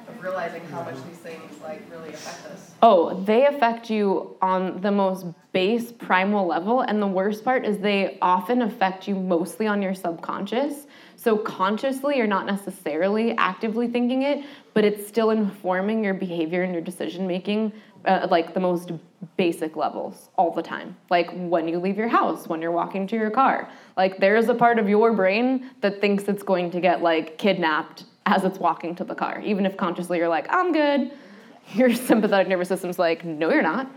of 0.07 0.23
realizing 0.23 0.63
how 0.69 0.83
much 0.83 0.95
these 1.07 1.17
things 1.17 1.61
like 1.61 1.81
really 1.91 2.09
affect 2.09 2.45
us. 2.47 2.71
Oh, 2.81 3.21
they 3.25 3.45
affect 3.45 3.89
you 3.89 4.37
on 4.41 4.79
the 4.79 4.91
most 4.91 5.25
base 5.51 5.91
primal 5.91 6.47
level, 6.47 6.81
and 6.81 7.01
the 7.01 7.07
worst 7.07 7.43
part 7.43 7.65
is 7.65 7.79
they 7.79 8.17
often 8.21 8.61
affect 8.61 9.07
you 9.07 9.15
mostly 9.15 9.67
on 9.67 9.81
your 9.81 9.93
subconscious. 9.93 10.86
So 11.17 11.35
consciously, 11.35 12.17
you're 12.17 12.27
not 12.27 12.45
necessarily 12.45 13.35
actively 13.37 13.87
thinking 13.87 14.21
it, 14.21 14.45
but 14.75 14.85
it's 14.85 15.07
still 15.07 15.31
informing 15.31 16.03
your 16.03 16.13
behavior 16.13 16.61
and 16.61 16.71
your 16.71 16.81
decision 16.81 17.25
making, 17.25 17.73
uh, 18.05 18.27
like 18.29 18.53
the 18.53 18.59
most 18.59 18.91
basic 19.35 19.75
levels 19.75 20.29
all 20.37 20.51
the 20.51 20.61
time. 20.61 20.95
Like 21.09 21.31
when 21.33 21.67
you 21.67 21.79
leave 21.79 21.97
your 21.97 22.07
house, 22.07 22.47
when 22.47 22.61
you're 22.61 22.71
walking 22.71 23.07
to 23.07 23.15
your 23.15 23.31
car. 23.31 23.67
Like 23.97 24.19
there's 24.19 24.47
a 24.47 24.53
part 24.53 24.77
of 24.77 24.87
your 24.87 25.11
brain 25.11 25.71
that 25.81 25.99
thinks 25.99 26.25
it's 26.25 26.43
going 26.43 26.69
to 26.69 26.79
get 26.79 27.01
like 27.01 27.39
kidnapped 27.39 28.03
as 28.27 28.43
it's 28.43 28.59
walking 28.59 28.93
to 28.95 29.03
the 29.03 29.15
car, 29.15 29.41
even 29.41 29.65
if 29.65 29.75
consciously 29.75 30.19
you're 30.19 30.29
like, 30.29 30.45
I'm 30.51 30.71
good. 30.71 31.11
Your 31.73 31.93
sympathetic 31.95 32.47
nervous 32.47 32.67
system's 32.67 32.99
like, 32.99 33.25
no, 33.25 33.49
you're 33.49 33.63
not. 33.63 33.89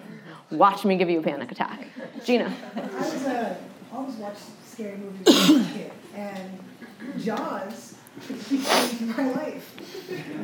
Watch 0.50 0.86
me 0.86 0.96
give 0.96 1.10
you 1.10 1.20
a 1.20 1.22
panic 1.22 1.52
attack. 1.52 1.86
Gina. 2.24 2.52
I 2.74 2.80
was 2.80 3.26
uh, 3.26 3.56
always 3.92 4.14
watched 4.14 4.40
scary 4.64 4.96
movies 4.96 5.26
was 5.26 5.50
a 5.50 5.72
kid, 5.72 5.92
and 6.14 6.58
Jaws 7.18 7.94
changed 8.48 9.00
my 9.02 9.30
life. 9.32 9.74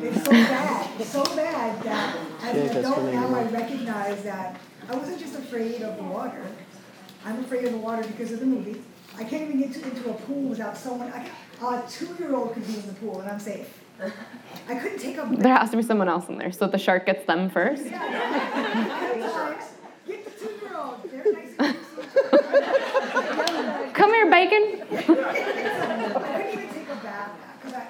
It's 0.03 0.25
so 0.25 0.31
bad, 0.31 1.03
so 1.03 1.25
bad 1.37 1.83
that 1.83 2.17
as 2.43 2.71
an 2.71 2.77
adult 2.79 3.13
now 3.13 3.35
I 3.35 3.45
recognize 3.45 4.23
that 4.23 4.61
I 4.89 4.97
wasn't 4.97 5.19
just 5.19 5.35
afraid 5.35 5.83
of 5.83 5.97
the 5.97 6.05
water. 6.05 6.43
I'm 7.25 7.41
afraid 7.41 7.65
of 7.65 7.73
the 7.73 7.79
water 7.79 8.03
because 8.07 8.33
of 8.33 8.41
the 8.41 8.47
movie. 8.47 8.83
I 9.19 9.25
can't 9.25 9.43
even 9.43 9.61
get 9.61 9.73
to, 9.73 9.83
into 9.83 10.11
a 10.11 10.15
pool 10.15 10.43
without 10.51 10.77
someone. 10.77 11.13
I, 11.13 11.29
a 11.61 11.83
two-year-old 11.89 12.53
could 12.55 12.67
be 12.67 12.75
in 12.75 12.87
the 12.87 12.93
pool 12.95 13.21
and 13.21 13.31
I'm 13.31 13.41
safe. 13.41 13.83
I 14.69 14.75
couldn't 14.75 14.99
take 14.99 15.17
a 15.17 15.27
There 15.39 15.55
has 15.55 15.71
to 15.71 15.77
be 15.77 15.83
someone 15.83 16.09
else 16.09 16.29
in 16.29 16.39
there, 16.39 16.53
so 16.53 16.67
the 16.67 16.79
shark 16.79 17.07
gets 17.07 17.25
them 17.27 17.49
first. 17.51 17.83
Get 20.07 20.25
the 20.25 20.31
two-year-old. 20.39 21.11
They're 21.11 21.33
nice 21.33 21.55
and 21.59 21.77
cute. 21.77 22.31
Come 22.31 22.86
here, 24.17 24.31
bacon. 24.31 24.83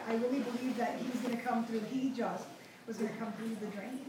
I 0.08 0.14
really 0.14 0.38
believed 0.40 0.78
that 0.78 0.98
going 1.22 1.36
to 1.36 1.42
come 1.42 1.64
through. 1.66 1.80
He 1.90 2.10
just 2.10 2.44
was 2.86 2.96
going 2.96 3.12
to 3.12 3.18
come 3.18 3.32
through 3.32 3.56
the 3.60 3.66
drain. 3.74 4.00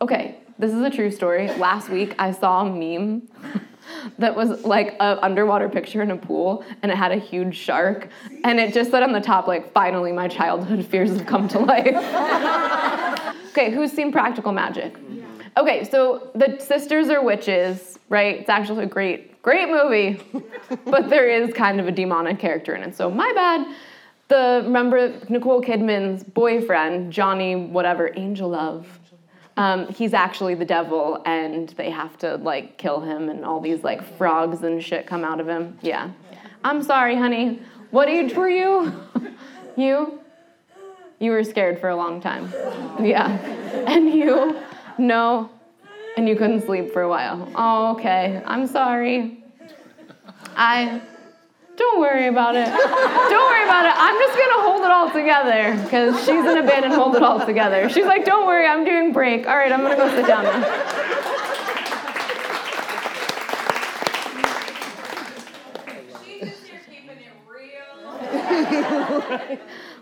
Okay, 0.00 0.38
this 0.58 0.72
is 0.72 0.82
a 0.82 0.90
true 0.90 1.10
story. 1.10 1.48
Last 1.48 1.88
week 1.88 2.14
I 2.18 2.32
saw 2.32 2.66
a 2.66 2.70
meme 2.70 3.28
that 4.18 4.36
was 4.36 4.64
like 4.64 4.96
an 5.00 5.18
underwater 5.22 5.68
picture 5.68 6.02
in 6.02 6.10
a 6.10 6.16
pool 6.16 6.64
and 6.82 6.92
it 6.92 6.96
had 6.96 7.12
a 7.12 7.16
huge 7.16 7.56
shark 7.56 8.08
and 8.44 8.60
it 8.60 8.74
just 8.74 8.90
said 8.90 9.02
on 9.02 9.12
the 9.12 9.20
top 9.20 9.46
like 9.46 9.72
finally 9.72 10.12
my 10.12 10.28
childhood 10.28 10.84
fears 10.84 11.10
have 11.10 11.26
come 11.26 11.48
to 11.48 11.58
life. 11.58 11.86
okay, 13.50 13.70
who's 13.70 13.92
seen 13.92 14.12
Practical 14.12 14.52
Magic? 14.52 14.94
Okay, 15.56 15.84
so 15.84 16.30
the 16.34 16.58
sisters 16.58 17.08
are 17.08 17.22
witches, 17.22 17.98
right? 18.08 18.40
It's 18.40 18.48
actually 18.48 18.84
a 18.84 18.88
great 18.88 19.42
great 19.42 19.68
movie. 19.68 20.20
but 20.86 21.10
there 21.10 21.28
is 21.28 21.52
kind 21.54 21.78
of 21.78 21.86
a 21.86 21.92
demonic 21.92 22.38
character 22.38 22.74
in 22.74 22.82
it. 22.82 22.96
So 22.96 23.10
my 23.10 23.32
bad. 23.34 23.74
The 24.28 24.62
remember 24.64 25.20
Nicole 25.28 25.60
Kidman's 25.60 26.24
boyfriend, 26.24 27.12
Johnny 27.12 27.54
whatever, 27.54 28.08
Angelov. 28.08 28.86
Um, 29.58 29.86
he's 29.88 30.14
actually 30.14 30.54
the 30.54 30.64
devil, 30.64 31.22
and 31.26 31.68
they 31.70 31.90
have 31.90 32.16
to 32.18 32.36
like 32.36 32.78
kill 32.78 33.00
him, 33.00 33.28
and 33.28 33.44
all 33.44 33.60
these 33.60 33.84
like 33.84 34.02
frogs 34.16 34.62
and 34.62 34.82
shit 34.82 35.06
come 35.06 35.24
out 35.24 35.40
of 35.40 35.46
him. 35.46 35.78
Yeah. 35.82 36.10
I'm 36.64 36.82
sorry, 36.82 37.16
honey. 37.16 37.60
What 37.90 38.08
age 38.08 38.34
were 38.34 38.48
you? 38.48 38.92
you? 39.76 40.18
You 41.20 41.30
were 41.30 41.44
scared 41.44 41.78
for 41.78 41.90
a 41.90 41.96
long 41.96 42.20
time. 42.20 42.50
Yeah. 43.00 43.28
And 43.86 44.08
you? 44.12 44.56
No. 44.98 45.50
And 46.16 46.28
you 46.28 46.36
couldn't 46.36 46.64
sleep 46.64 46.92
for 46.92 47.02
a 47.02 47.08
while. 47.08 47.50
Oh, 47.54 47.92
okay. 47.92 48.42
I'm 48.46 48.66
sorry. 48.66 49.42
I. 50.56 51.00
Don't 51.76 51.98
worry 51.98 52.28
about 52.28 52.54
it. 52.54 52.66
Don't 52.66 53.50
worry 53.50 53.64
about 53.64 53.86
it. 53.86 53.92
I'm 53.96 54.16
just 54.20 54.38
gonna 54.38 54.62
hold 54.62 54.82
it 54.82 54.92
all 54.92 55.10
together 55.10 55.76
because 55.82 56.16
she's 56.20 56.44
in 56.44 56.58
a 56.58 56.62
band 56.62 56.84
and 56.84 56.94
hold 56.94 57.16
it 57.16 57.22
all 57.22 57.44
together. 57.44 57.88
She's 57.88 58.04
like, 58.04 58.24
don't 58.24 58.46
worry, 58.46 58.64
I'm 58.64 58.84
doing 58.84 59.12
break. 59.12 59.48
All 59.48 59.56
right, 59.56 59.72
I'm 59.72 59.80
gonna 59.80 59.96
go 59.96 60.08
sit 60.14 60.24
down 60.24 60.44
now. 60.44 60.60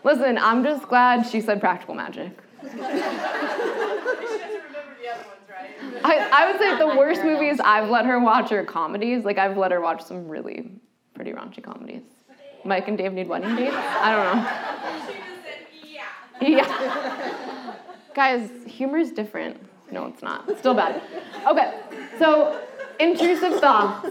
Listen, 0.04 0.36
I'm 0.36 0.62
just 0.64 0.88
glad 0.88 1.26
she 1.26 1.40
said 1.40 1.60
practical 1.60 1.94
magic. 1.94 2.32
She 2.62 2.68
doesn't 2.78 4.62
remember 4.64 4.94
the 5.00 5.08
other 5.10 5.24
ones, 5.28 5.48
right? 5.48 5.91
I, 6.04 6.28
I 6.32 6.50
would 6.50 6.60
say 6.60 6.76
the 6.78 6.96
worst 6.98 7.22
movies 7.24 7.60
I've 7.60 7.88
let 7.88 8.04
her 8.06 8.18
watch 8.20 8.52
are 8.52 8.64
comedies. 8.64 9.24
Like 9.24 9.38
I've 9.38 9.56
let 9.56 9.72
her 9.72 9.80
watch 9.80 10.02
some 10.02 10.28
really 10.28 10.70
pretty 11.14 11.32
raunchy 11.32 11.62
comedies. 11.62 12.02
Mike 12.64 12.88
and 12.88 12.96
Dave 12.96 13.12
need 13.12 13.28
wedding 13.28 13.56
dates. 13.56 13.74
I 13.76 14.12
don't 14.12 14.36
know. 14.36 14.46
Yeah. 16.58 17.74
Guys, 18.14 18.50
humor 18.66 18.98
is 18.98 19.12
different. 19.12 19.58
No, 19.90 20.06
it's 20.06 20.22
not. 20.22 20.48
It's 20.48 20.60
still 20.60 20.74
bad. 20.74 21.02
Okay, 21.46 21.80
so 22.18 22.60
intrusive 22.98 23.60
thoughts. 23.60 24.10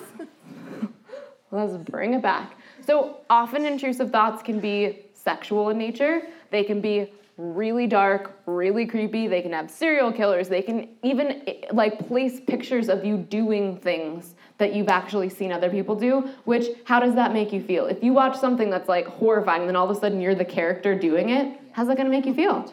Let's 1.51 1.77
bring 1.89 2.13
it 2.13 2.21
back. 2.21 2.57
So 2.85 3.17
often 3.29 3.65
intrusive 3.65 4.11
thoughts 4.11 4.41
can 4.41 4.59
be 4.59 5.05
sexual 5.13 5.69
in 5.69 5.77
nature. 5.77 6.21
They 6.49 6.63
can 6.63 6.81
be 6.81 7.11
really 7.41 7.87
dark, 7.87 8.39
really 8.45 8.85
creepy. 8.85 9.27
They 9.27 9.41
can 9.41 9.51
have 9.53 9.71
serial 9.71 10.11
killers. 10.11 10.47
They 10.47 10.61
can 10.61 10.89
even 11.01 11.43
like 11.71 12.07
place 12.07 12.39
pictures 12.39 12.87
of 12.87 13.03
you 13.03 13.17
doing 13.17 13.77
things 13.77 14.35
that 14.59 14.75
you've 14.75 14.89
actually 14.89 15.29
seen 15.29 15.51
other 15.51 15.69
people 15.69 15.95
do, 15.95 16.29
which 16.45 16.67
how 16.83 16.99
does 16.99 17.15
that 17.15 17.33
make 17.33 17.51
you 17.51 17.61
feel? 17.63 17.87
If 17.87 18.03
you 18.03 18.13
watch 18.13 18.37
something 18.37 18.69
that's 18.69 18.87
like 18.87 19.07
horrifying, 19.07 19.65
then 19.65 19.75
all 19.75 19.89
of 19.89 19.97
a 19.97 19.99
sudden 19.99 20.21
you're 20.21 20.35
the 20.35 20.45
character 20.45 20.93
doing 20.93 21.31
it, 21.31 21.59
how's 21.71 21.87
that 21.87 21.97
gonna 21.97 22.09
make 22.09 22.27
you 22.27 22.33
feel? 22.35 22.61
Does 22.61 22.71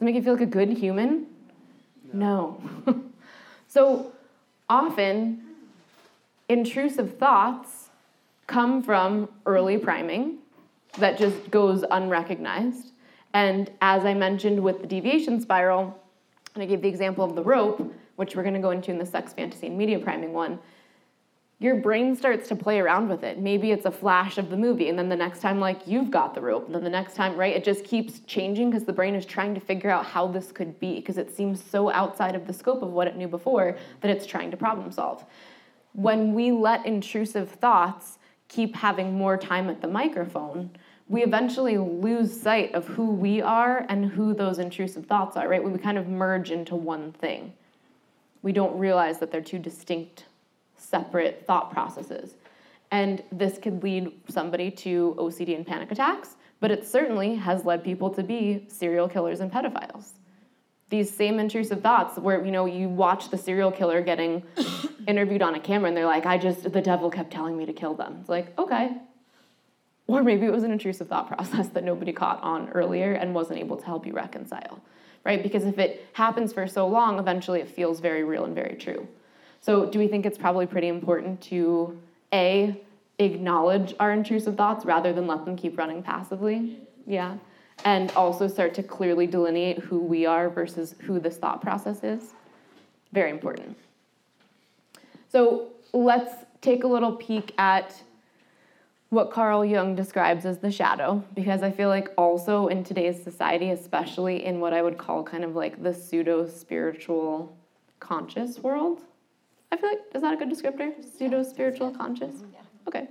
it 0.00 0.04
make 0.04 0.14
you 0.14 0.22
feel 0.22 0.34
like 0.34 0.42
a 0.42 0.46
good 0.46 0.70
human? 0.70 1.26
No. 2.12 2.62
so 3.68 4.12
often, 4.68 5.42
intrusive 6.48 7.18
thoughts 7.18 7.88
come 8.46 8.80
from 8.80 9.28
early 9.44 9.76
priming 9.76 10.38
that 10.98 11.18
just 11.18 11.50
goes 11.50 11.84
unrecognized. 11.90 12.92
And 13.34 13.70
as 13.82 14.04
I 14.04 14.14
mentioned 14.14 14.62
with 14.62 14.80
the 14.80 14.86
deviation 14.86 15.40
spiral, 15.40 16.00
and 16.54 16.62
I 16.62 16.66
gave 16.66 16.80
the 16.80 16.88
example 16.88 17.24
of 17.24 17.34
the 17.34 17.42
rope, 17.42 17.92
which 18.14 18.36
we're 18.36 18.44
going 18.44 18.54
to 18.54 18.60
go 18.60 18.70
into 18.70 18.92
in 18.92 18.98
the 18.98 19.04
sex, 19.04 19.32
fantasy, 19.32 19.66
and 19.66 19.76
media 19.76 19.98
priming 19.98 20.32
one, 20.32 20.60
your 21.58 21.76
brain 21.76 22.14
starts 22.14 22.48
to 22.48 22.56
play 22.56 22.78
around 22.78 23.08
with 23.08 23.24
it. 23.24 23.38
Maybe 23.38 23.72
it's 23.72 23.86
a 23.86 23.90
flash 23.90 24.38
of 24.38 24.50
the 24.50 24.56
movie, 24.56 24.88
and 24.88 24.98
then 24.98 25.08
the 25.08 25.16
next 25.16 25.40
time, 25.40 25.58
like, 25.58 25.80
you've 25.86 26.10
got 26.10 26.34
the 26.34 26.40
rope, 26.40 26.66
and 26.66 26.74
then 26.74 26.84
the 26.84 26.90
next 26.90 27.14
time, 27.14 27.36
right? 27.36 27.56
It 27.56 27.64
just 27.64 27.84
keeps 27.84 28.20
changing 28.20 28.70
because 28.70 28.84
the 28.84 28.92
brain 28.92 29.16
is 29.16 29.26
trying 29.26 29.54
to 29.54 29.60
figure 29.60 29.90
out 29.90 30.06
how 30.06 30.28
this 30.28 30.52
could 30.52 30.78
be 30.78 30.96
because 30.96 31.18
it 31.18 31.34
seems 31.34 31.62
so 31.62 31.90
outside 31.90 32.36
of 32.36 32.46
the 32.46 32.52
scope 32.52 32.82
of 32.82 32.90
what 32.90 33.08
it 33.08 33.16
knew 33.16 33.28
before 33.28 33.76
that 34.00 34.10
it's 34.10 34.26
trying 34.26 34.50
to 34.52 34.56
problem 34.56 34.92
solve. 34.92 35.24
When 35.92 36.34
we 36.34 36.52
let 36.52 36.86
intrusive 36.86 37.50
thoughts 37.50 38.18
keep 38.48 38.76
having 38.76 39.14
more 39.14 39.36
time 39.36 39.68
at 39.70 39.80
the 39.80 39.88
microphone, 39.88 40.70
we 41.14 41.22
eventually 41.22 41.78
lose 41.78 42.38
sight 42.38 42.74
of 42.74 42.88
who 42.88 43.12
we 43.12 43.40
are 43.40 43.86
and 43.88 44.04
who 44.04 44.34
those 44.34 44.58
intrusive 44.58 45.06
thoughts 45.06 45.36
are, 45.36 45.48
right? 45.48 45.62
We 45.62 45.78
kind 45.78 45.96
of 45.96 46.08
merge 46.08 46.50
into 46.50 46.74
one 46.74 47.12
thing. 47.12 47.52
We 48.42 48.50
don't 48.50 48.76
realize 48.76 49.20
that 49.20 49.30
they're 49.30 49.40
two 49.40 49.60
distinct, 49.60 50.24
separate 50.76 51.44
thought 51.46 51.72
processes. 51.72 52.34
And 52.90 53.22
this 53.30 53.58
could 53.58 53.84
lead 53.84 54.10
somebody 54.28 54.72
to 54.72 55.14
OCD 55.16 55.54
and 55.54 55.64
panic 55.64 55.92
attacks, 55.92 56.34
but 56.58 56.72
it 56.72 56.84
certainly 56.84 57.36
has 57.36 57.64
led 57.64 57.84
people 57.84 58.10
to 58.10 58.24
be 58.24 58.64
serial 58.66 59.08
killers 59.08 59.38
and 59.38 59.52
pedophiles. 59.52 60.14
These 60.90 61.14
same 61.14 61.38
intrusive 61.38 61.80
thoughts 61.80 62.18
where 62.18 62.44
you 62.44 62.50
know 62.50 62.66
you 62.66 62.88
watch 62.88 63.30
the 63.30 63.38
serial 63.38 63.70
killer 63.70 64.00
getting 64.00 64.42
interviewed 65.06 65.42
on 65.42 65.54
a 65.54 65.60
camera 65.60 65.86
and 65.86 65.96
they're 65.96 66.06
like, 66.06 66.26
I 66.26 66.38
just 66.38 66.72
the 66.72 66.82
devil 66.82 67.08
kept 67.08 67.32
telling 67.32 67.56
me 67.56 67.66
to 67.66 67.72
kill 67.72 67.94
them. 67.94 68.16
It's 68.20 68.28
like, 68.28 68.58
okay. 68.58 68.96
Or 70.06 70.22
maybe 70.22 70.46
it 70.46 70.52
was 70.52 70.64
an 70.64 70.70
intrusive 70.70 71.08
thought 71.08 71.28
process 71.28 71.68
that 71.68 71.84
nobody 71.84 72.12
caught 72.12 72.42
on 72.42 72.68
earlier 72.70 73.12
and 73.12 73.34
wasn't 73.34 73.58
able 73.58 73.76
to 73.76 73.86
help 73.86 74.06
you 74.06 74.12
reconcile. 74.12 74.80
Right? 75.24 75.42
Because 75.42 75.64
if 75.64 75.78
it 75.78 76.06
happens 76.12 76.52
for 76.52 76.66
so 76.66 76.86
long, 76.86 77.18
eventually 77.18 77.60
it 77.60 77.68
feels 77.68 78.00
very 78.00 78.24
real 78.24 78.44
and 78.44 78.54
very 78.54 78.76
true. 78.76 79.08
So 79.62 79.86
do 79.86 79.98
we 79.98 80.06
think 80.08 80.26
it's 80.26 80.36
probably 80.36 80.66
pretty 80.66 80.88
important 80.88 81.40
to 81.44 81.98
A, 82.34 82.78
acknowledge 83.18 83.94
our 83.98 84.12
intrusive 84.12 84.56
thoughts 84.56 84.84
rather 84.84 85.14
than 85.14 85.26
let 85.26 85.46
them 85.46 85.56
keep 85.56 85.78
running 85.78 86.02
passively? 86.02 86.78
Yeah. 87.06 87.38
And 87.86 88.10
also 88.12 88.46
start 88.46 88.74
to 88.74 88.82
clearly 88.82 89.26
delineate 89.26 89.78
who 89.78 89.98
we 89.98 90.26
are 90.26 90.50
versus 90.50 90.94
who 91.00 91.18
this 91.18 91.38
thought 91.38 91.62
process 91.62 92.04
is. 92.04 92.34
Very 93.12 93.30
important. 93.30 93.76
So 95.30 95.68
let's 95.94 96.44
take 96.60 96.84
a 96.84 96.86
little 96.86 97.12
peek 97.12 97.54
at 97.56 98.02
what 99.14 99.30
Carl 99.30 99.64
Jung 99.64 99.94
describes 99.94 100.44
as 100.44 100.58
the 100.58 100.70
shadow, 100.70 101.22
because 101.34 101.62
I 101.62 101.70
feel 101.70 101.88
like 101.88 102.10
also 102.18 102.66
in 102.66 102.82
today's 102.82 103.22
society, 103.22 103.70
especially 103.70 104.44
in 104.44 104.60
what 104.60 104.72
I 104.72 104.82
would 104.82 104.98
call 104.98 105.22
kind 105.22 105.44
of 105.44 105.54
like 105.54 105.82
the 105.82 105.94
pseudo 105.94 106.46
spiritual 106.48 107.56
conscious 108.00 108.58
world, 108.58 109.00
I 109.70 109.76
feel 109.76 109.88
like, 109.88 110.00
is 110.14 110.22
that 110.22 110.34
a 110.34 110.36
good 110.36 110.50
descriptor? 110.50 110.92
Pseudo 111.16 111.42
spiritual 111.42 111.92
conscious? 111.92 112.34
Okay. 112.88 113.08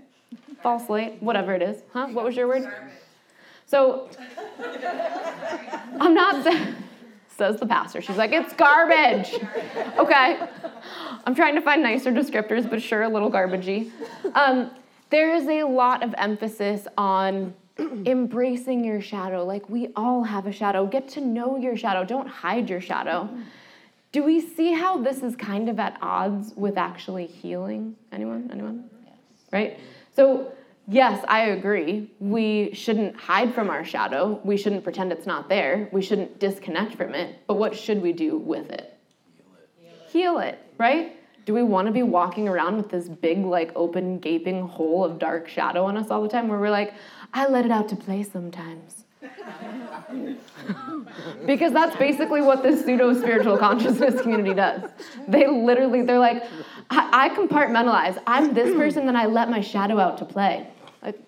False 0.61 0.89
light, 0.89 1.21
whatever 1.23 1.53
it 1.55 1.61
is. 1.61 1.83
Huh? 1.93 2.07
What 2.07 2.25
was 2.25 2.35
your 2.35 2.47
word? 2.47 2.69
So, 3.65 4.09
I'm 5.99 6.13
not 6.13 6.43
saying, 6.43 6.75
says 7.29 7.59
the 7.59 7.65
pastor. 7.65 8.01
She's 8.01 8.17
like, 8.17 8.31
it's 8.31 8.53
garbage. 8.53 9.33
Okay. 9.97 10.39
I'm 11.25 11.35
trying 11.35 11.55
to 11.55 11.61
find 11.61 11.81
nicer 11.81 12.11
descriptors, 12.11 12.69
but 12.69 12.81
sure, 12.81 13.03
a 13.03 13.09
little 13.09 13.31
garbagey. 13.31 13.91
Um, 14.33 14.71
there 15.13 15.35
is 15.35 15.47
a 15.47 15.63
lot 15.63 16.03
of 16.03 16.13
emphasis 16.17 16.87
on 16.97 17.53
embracing 18.05 18.83
your 18.83 19.01
shadow. 19.01 19.45
Like, 19.45 19.69
we 19.69 19.89
all 19.95 20.23
have 20.23 20.47
a 20.47 20.51
shadow. 20.51 20.85
Get 20.85 21.07
to 21.09 21.21
know 21.21 21.57
your 21.57 21.75
shadow, 21.77 22.03
don't 22.03 22.27
hide 22.27 22.69
your 22.69 22.81
shadow. 22.81 23.29
Do 24.11 24.23
we 24.23 24.41
see 24.41 24.73
how 24.73 25.01
this 25.01 25.23
is 25.23 25.35
kind 25.35 25.69
of 25.69 25.79
at 25.79 25.97
odds 26.01 26.53
with 26.55 26.77
actually 26.77 27.25
healing? 27.25 27.95
Anyone? 28.11 28.49
Anyone? 28.51 28.89
Yes. 29.03 29.15
Right? 29.51 29.79
So, 30.15 30.53
yes, 30.87 31.25
I 31.27 31.45
agree. 31.45 32.11
We 32.19 32.73
shouldn't 32.73 33.15
hide 33.15 33.55
from 33.55 33.71
our 33.71 33.83
shadow. 33.83 34.39
We 34.43 34.55
shouldn't 34.55 34.83
pretend 34.83 35.11
it's 35.11 35.25
not 35.25 35.49
there. 35.49 35.89
We 35.91 36.03
shouldn't 36.03 36.39
disconnect 36.39 36.93
from 36.93 37.15
it. 37.15 37.39
But 37.47 37.55
what 37.55 37.75
should 37.75 38.03
we 38.03 38.13
do 38.13 38.37
with 38.37 38.69
it? 38.69 38.95
Heal 39.35 39.45
it, 39.57 40.09
Heal 40.11 40.39
it 40.39 40.59
right? 40.77 41.17
Do 41.45 41.53
we 41.53 41.63
want 41.63 41.87
to 41.87 41.91
be 41.91 42.03
walking 42.03 42.47
around 42.47 42.77
with 42.77 42.89
this 42.89 43.09
big, 43.09 43.39
like, 43.39 43.71
open, 43.75 44.19
gaping 44.19 44.67
hole 44.67 45.03
of 45.03 45.19
dark 45.19 45.47
shadow 45.47 45.85
on 45.85 45.97
us 45.97 46.09
all 46.09 46.21
the 46.21 46.29
time 46.29 46.47
where 46.47 46.59
we're 46.59 46.69
like, 46.69 46.93
I 47.33 47.47
let 47.47 47.65
it 47.65 47.71
out 47.71 47.89
to 47.89 47.95
play 47.95 48.23
sometimes? 48.23 49.05
because 51.45 51.71
that's 51.71 51.95
basically 51.97 52.41
what 52.41 52.63
this 52.63 52.83
pseudo 52.83 53.13
spiritual 53.13 53.57
consciousness 53.57 54.21
community 54.21 54.53
does. 54.53 54.89
They 55.27 55.47
literally, 55.47 56.01
they're 56.01 56.19
like, 56.19 56.43
I, 56.89 57.25
I 57.25 57.29
compartmentalize. 57.29 58.21
I'm 58.27 58.53
this 58.53 58.75
person, 58.75 59.05
then 59.05 59.15
I 59.15 59.25
let 59.25 59.49
my 59.49 59.61
shadow 59.61 59.99
out 59.99 60.17
to 60.19 60.25
play. 60.25 60.67
Like, 61.01 61.19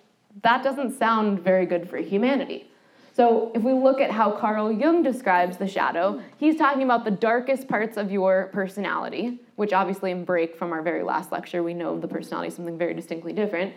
that 0.43 0.63
doesn't 0.63 0.97
sound 0.97 1.39
very 1.39 1.66
good 1.66 1.89
for 1.89 1.97
humanity. 1.97 2.70
So, 3.16 3.53
if 3.55 3.63
we 3.63 3.72
look 3.72 4.01
at 4.01 4.11
how 4.11 4.32
Carl 4.32 4.74
Jung 4.74 5.01
describes 5.01 5.55
the 5.55 5.70
shadow, 5.70 6.22
he's 6.36 6.57
talking 6.57 6.84
about 6.84 7.05
the 7.05 7.11
darkest 7.11 7.66
parts 7.66 7.95
of 7.95 8.11
your 8.11 8.49
personality, 8.51 9.39
which 9.55 9.72
obviously, 9.72 10.11
in 10.11 10.26
break 10.26 10.57
from 10.57 10.74
our 10.74 10.82
very 10.82 11.01
last 11.01 11.32
lecture, 11.32 11.63
we 11.63 11.74
know 11.74 11.97
the 11.97 12.09
personality 12.09 12.49
is 12.49 12.55
something 12.55 12.78
very 12.78 12.93
distinctly 12.93 13.32
different. 13.32 13.74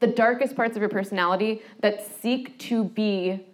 The 0.00 0.08
darkest 0.08 0.56
parts 0.56 0.74
of 0.74 0.82
your 0.82 0.88
personality 0.88 1.62
that 1.78 2.04
seek 2.04 2.58
to 2.70 2.82
be 2.82 3.46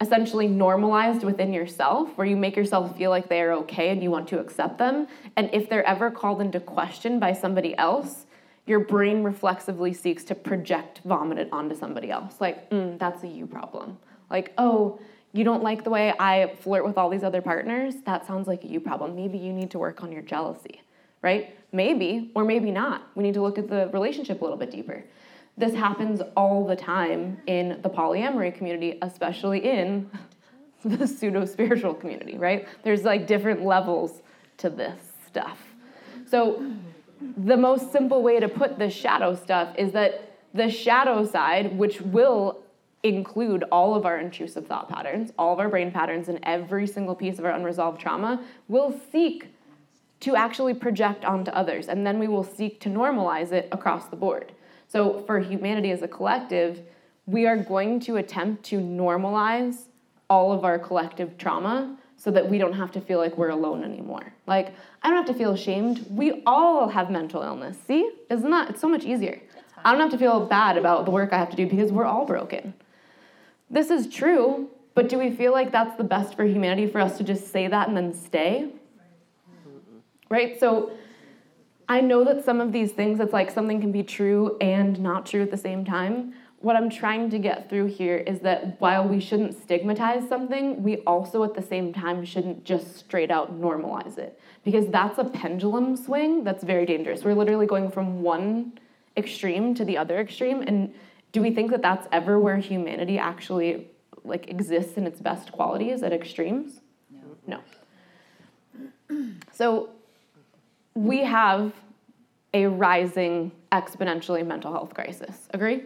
essentially 0.00 0.48
normalized 0.48 1.22
within 1.22 1.52
yourself, 1.52 2.08
where 2.18 2.26
you 2.26 2.36
make 2.36 2.56
yourself 2.56 2.96
feel 2.98 3.10
like 3.10 3.28
they 3.28 3.42
are 3.42 3.52
okay 3.52 3.90
and 3.90 4.02
you 4.02 4.10
want 4.10 4.26
to 4.30 4.40
accept 4.40 4.76
them. 4.76 5.06
And 5.36 5.48
if 5.52 5.68
they're 5.68 5.86
ever 5.86 6.10
called 6.10 6.40
into 6.40 6.58
question 6.58 7.20
by 7.20 7.32
somebody 7.32 7.78
else, 7.78 8.26
your 8.66 8.80
brain 8.80 9.22
reflexively 9.22 9.92
seeks 9.92 10.24
to 10.24 10.34
project 10.34 11.00
vomit 11.04 11.38
it 11.38 11.48
onto 11.52 11.74
somebody 11.74 12.10
else. 12.10 12.40
Like, 12.40 12.70
mm, 12.70 12.98
that's 12.98 13.22
a 13.22 13.28
you 13.28 13.46
problem. 13.46 13.98
Like, 14.30 14.52
oh, 14.56 14.98
you 15.32 15.44
don't 15.44 15.62
like 15.62 15.84
the 15.84 15.90
way 15.90 16.14
I 16.18 16.54
flirt 16.60 16.84
with 16.84 16.96
all 16.96 17.10
these 17.10 17.24
other 17.24 17.42
partners? 17.42 17.96
That 18.06 18.26
sounds 18.26 18.46
like 18.46 18.64
a 18.64 18.68
you 18.68 18.80
problem. 18.80 19.14
Maybe 19.16 19.36
you 19.36 19.52
need 19.52 19.70
to 19.72 19.78
work 19.78 20.02
on 20.02 20.12
your 20.12 20.22
jealousy, 20.22 20.80
right? 21.22 21.56
Maybe, 21.72 22.30
or 22.34 22.44
maybe 22.44 22.70
not. 22.70 23.02
We 23.14 23.22
need 23.22 23.34
to 23.34 23.42
look 23.42 23.58
at 23.58 23.68
the 23.68 23.88
relationship 23.92 24.40
a 24.40 24.44
little 24.44 24.56
bit 24.56 24.70
deeper. 24.70 25.04
This 25.56 25.74
happens 25.74 26.20
all 26.36 26.66
the 26.66 26.76
time 26.76 27.40
in 27.46 27.80
the 27.82 27.90
polyamory 27.90 28.54
community, 28.54 28.98
especially 29.02 29.58
in 29.58 30.08
the 30.84 31.06
pseudo 31.06 31.44
spiritual 31.44 31.94
community, 31.94 32.38
right? 32.38 32.66
There's 32.82 33.02
like 33.02 33.26
different 33.26 33.62
levels 33.62 34.22
to 34.58 34.70
this 34.70 35.00
stuff. 35.26 35.58
So, 36.26 36.64
the 37.20 37.56
most 37.56 37.92
simple 37.92 38.22
way 38.22 38.40
to 38.40 38.48
put 38.48 38.78
the 38.78 38.90
shadow 38.90 39.34
stuff 39.34 39.74
is 39.78 39.92
that 39.92 40.30
the 40.52 40.70
shadow 40.70 41.24
side, 41.24 41.76
which 41.76 42.00
will 42.00 42.60
include 43.02 43.64
all 43.70 43.94
of 43.94 44.06
our 44.06 44.18
intrusive 44.18 44.66
thought 44.66 44.88
patterns, 44.88 45.32
all 45.38 45.52
of 45.52 45.58
our 45.58 45.68
brain 45.68 45.90
patterns, 45.90 46.28
and 46.28 46.40
every 46.42 46.86
single 46.86 47.14
piece 47.14 47.38
of 47.38 47.44
our 47.44 47.50
unresolved 47.50 48.00
trauma, 48.00 48.42
will 48.68 48.98
seek 49.12 49.48
to 50.20 50.36
actually 50.36 50.72
project 50.72 51.24
onto 51.24 51.50
others. 51.50 51.88
And 51.88 52.06
then 52.06 52.18
we 52.18 52.28
will 52.28 52.44
seek 52.44 52.80
to 52.80 52.88
normalize 52.88 53.52
it 53.52 53.68
across 53.72 54.06
the 54.06 54.16
board. 54.16 54.52
So, 54.88 55.22
for 55.26 55.38
humanity 55.38 55.90
as 55.90 56.02
a 56.02 56.08
collective, 56.08 56.80
we 57.26 57.46
are 57.46 57.56
going 57.56 58.00
to 58.00 58.16
attempt 58.16 58.64
to 58.64 58.78
normalize 58.78 59.88
all 60.30 60.52
of 60.52 60.64
our 60.64 60.78
collective 60.78 61.36
trauma 61.36 61.98
so 62.24 62.30
that 62.30 62.48
we 62.48 62.56
don't 62.56 62.72
have 62.72 62.90
to 62.90 63.02
feel 63.02 63.18
like 63.18 63.36
we're 63.36 63.50
alone 63.50 63.84
anymore. 63.84 64.32
Like, 64.46 64.74
I 65.02 65.08
don't 65.08 65.18
have 65.18 65.26
to 65.26 65.34
feel 65.34 65.52
ashamed. 65.52 66.06
We 66.08 66.42
all 66.46 66.88
have 66.88 67.10
mental 67.10 67.42
illness. 67.42 67.76
See? 67.86 68.10
Isn't 68.30 68.50
that? 68.50 68.70
It's 68.70 68.80
so 68.80 68.88
much 68.88 69.04
easier. 69.04 69.42
I 69.84 69.92
don't 69.92 70.00
have 70.00 70.10
to 70.12 70.16
feel 70.16 70.46
bad 70.46 70.78
about 70.78 71.04
the 71.04 71.10
work 71.10 71.34
I 71.34 71.38
have 71.38 71.50
to 71.50 71.56
do 71.56 71.66
because 71.66 71.92
we're 71.92 72.06
all 72.06 72.24
broken. 72.24 72.72
This 73.68 73.90
is 73.90 74.08
true, 74.08 74.70
but 74.94 75.10
do 75.10 75.18
we 75.18 75.30
feel 75.32 75.52
like 75.52 75.70
that's 75.70 75.98
the 75.98 76.04
best 76.04 76.34
for 76.34 76.46
humanity 76.46 76.86
for 76.86 76.98
us 76.98 77.18
to 77.18 77.24
just 77.24 77.52
say 77.52 77.68
that 77.68 77.88
and 77.88 77.96
then 77.96 78.14
stay? 78.14 78.70
Right? 80.30 80.58
So, 80.58 80.92
I 81.86 82.00
know 82.00 82.24
that 82.24 82.42
some 82.42 82.62
of 82.62 82.72
these 82.72 82.92
things, 82.92 83.20
it's 83.20 83.34
like 83.34 83.50
something 83.50 83.82
can 83.82 83.92
be 83.92 84.02
true 84.02 84.56
and 84.62 84.98
not 84.98 85.26
true 85.26 85.42
at 85.42 85.50
the 85.50 85.58
same 85.58 85.84
time 85.84 86.32
what 86.64 86.76
I'm 86.76 86.88
trying 86.88 87.28
to 87.28 87.38
get 87.38 87.68
through 87.68 87.86
here 87.86 88.16
is 88.16 88.40
that 88.40 88.80
while 88.80 89.06
we 89.06 89.20
shouldn't 89.20 89.52
stigmatize 89.52 90.26
something, 90.26 90.82
we 90.82 90.96
also 91.00 91.44
at 91.44 91.52
the 91.52 91.60
same 91.60 91.92
time 91.92 92.24
shouldn't 92.24 92.64
just 92.64 92.96
straight 92.96 93.30
out 93.30 93.60
normalize 93.60 94.16
it. 94.16 94.40
Because 94.64 94.88
that's 94.88 95.18
a 95.18 95.24
pendulum 95.24 95.94
swing 95.94 96.42
that's 96.42 96.64
very 96.64 96.86
dangerous. 96.86 97.22
We're 97.22 97.34
literally 97.34 97.66
going 97.66 97.90
from 97.90 98.22
one 98.22 98.78
extreme 99.14 99.74
to 99.74 99.84
the 99.84 99.98
other 99.98 100.18
extreme. 100.18 100.62
And 100.62 100.94
do 101.32 101.42
we 101.42 101.50
think 101.50 101.70
that 101.70 101.82
that's 101.82 102.08
ever 102.12 102.40
where 102.40 102.56
humanity 102.56 103.18
actually 103.18 103.88
like 104.24 104.48
exists 104.48 104.94
in 104.96 105.06
its 105.06 105.20
best 105.20 105.52
qualities 105.52 106.02
at 106.02 106.14
extremes? 106.14 106.80
No. 107.46 107.60
no. 109.10 109.26
So 109.52 109.90
we 110.94 111.22
have 111.24 111.72
a 112.54 112.66
rising 112.66 113.52
exponentially 113.70 114.44
mental 114.44 114.72
health 114.72 114.94
crisis. 114.94 115.48
Agree? 115.52 115.82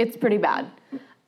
It's 0.00 0.16
pretty 0.16 0.38
bad. 0.38 0.66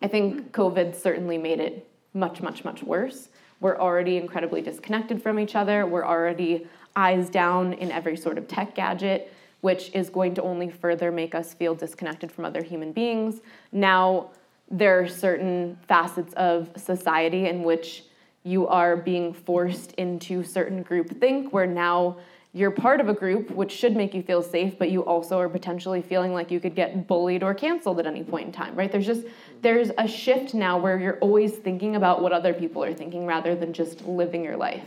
I 0.01 0.09
think 0.09 0.51
COVID 0.53 0.97
certainly 0.97 1.37
made 1.37 1.61
it 1.61 1.87
much, 2.15 2.41
much, 2.41 2.65
much 2.65 2.83
worse. 2.83 3.29
We're 3.61 3.79
already 3.79 4.17
incredibly 4.17 4.63
disconnected 4.63 5.23
from 5.23 5.39
each 5.39 5.55
other. 5.55 5.87
We're 5.87 6.07
already 6.07 6.67
eyes 6.97 7.29
down 7.29 7.75
in 7.75 7.93
every 7.93 8.17
sort 8.17 8.39
of 8.39 8.49
tech 8.49 8.75
gadget, 8.75 9.31
which 9.61 9.91
is 9.93 10.09
going 10.09 10.33
to 10.37 10.43
only 10.43 10.71
further 10.71 11.13
make 11.13 11.35
us 11.35 11.53
feel 11.53 11.75
disconnected 11.75 12.33
from 12.33 12.47
other 12.47 12.63
human 12.63 12.93
beings. 12.93 13.43
Now, 13.73 14.31
there 14.71 14.99
are 15.01 15.07
certain 15.07 15.79
facets 15.87 16.33
of 16.35 16.71
society 16.77 17.49
in 17.49 17.65
which 17.65 18.05
you 18.43 18.67
are 18.69 18.97
being 18.97 19.35
forced 19.35 19.93
into 19.93 20.43
certain 20.43 20.83
groupthink 20.83 21.53
where 21.53 21.67
now 21.67 22.17
you're 22.55 22.71
part 22.71 23.01
of 23.01 23.09
a 23.09 23.15
group 23.15 23.51
which 23.51 23.73
should 23.73 23.97
make 23.97 24.13
you 24.15 24.23
feel 24.23 24.43
safe 24.43 24.79
but 24.79 24.91
you 24.91 25.03
also 25.05 25.39
are 25.39 25.49
potentially 25.49 26.03
feeling 26.03 26.35
like 26.35 26.51
you 26.51 26.61
could 26.61 26.75
get 26.75 27.07
bullied 27.07 27.43
or 27.43 27.55
canceled 27.55 27.99
at 27.99 28.07
any 28.07 28.23
point 28.23 28.47
in 28.47 28.53
time 28.53 28.75
right 28.75 28.93
there's 28.93 29.07
just 29.07 29.27
there's 29.63 29.91
a 29.99 30.07
shift 30.07 30.53
now 30.55 30.79
where 30.79 30.99
you're 30.99 31.19
always 31.19 31.53
thinking 31.53 31.97
about 31.97 32.21
what 32.21 32.33
other 32.33 32.53
people 32.53 32.83
are 32.85 32.93
thinking 32.93 33.27
rather 33.27 33.55
than 33.55 33.73
just 33.73 34.05
living 34.07 34.45
your 34.45 34.57
life 34.57 34.85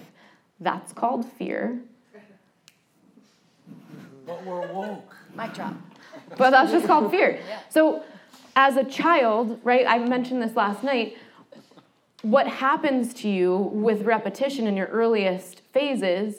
that's 0.59 0.93
called 0.93 1.25
fear 1.33 1.79
But 4.25 4.43
we're 4.45 4.71
woke. 4.73 5.15
Mic 5.35 5.53
drop. 5.53 5.75
But 6.37 6.51
that's 6.51 6.71
just 6.71 6.87
called 6.87 7.11
fear. 7.11 7.39
So, 7.69 8.03
as 8.55 8.77
a 8.77 8.83
child, 8.85 9.59
right, 9.63 9.85
I 9.85 9.99
mentioned 9.99 10.41
this 10.41 10.55
last 10.55 10.81
night, 10.81 11.17
what 12.21 12.47
happens 12.47 13.13
to 13.15 13.29
you 13.29 13.57
with 13.73 14.03
repetition 14.03 14.65
in 14.65 14.77
your 14.77 14.87
earliest 14.87 15.59
phases 15.73 16.37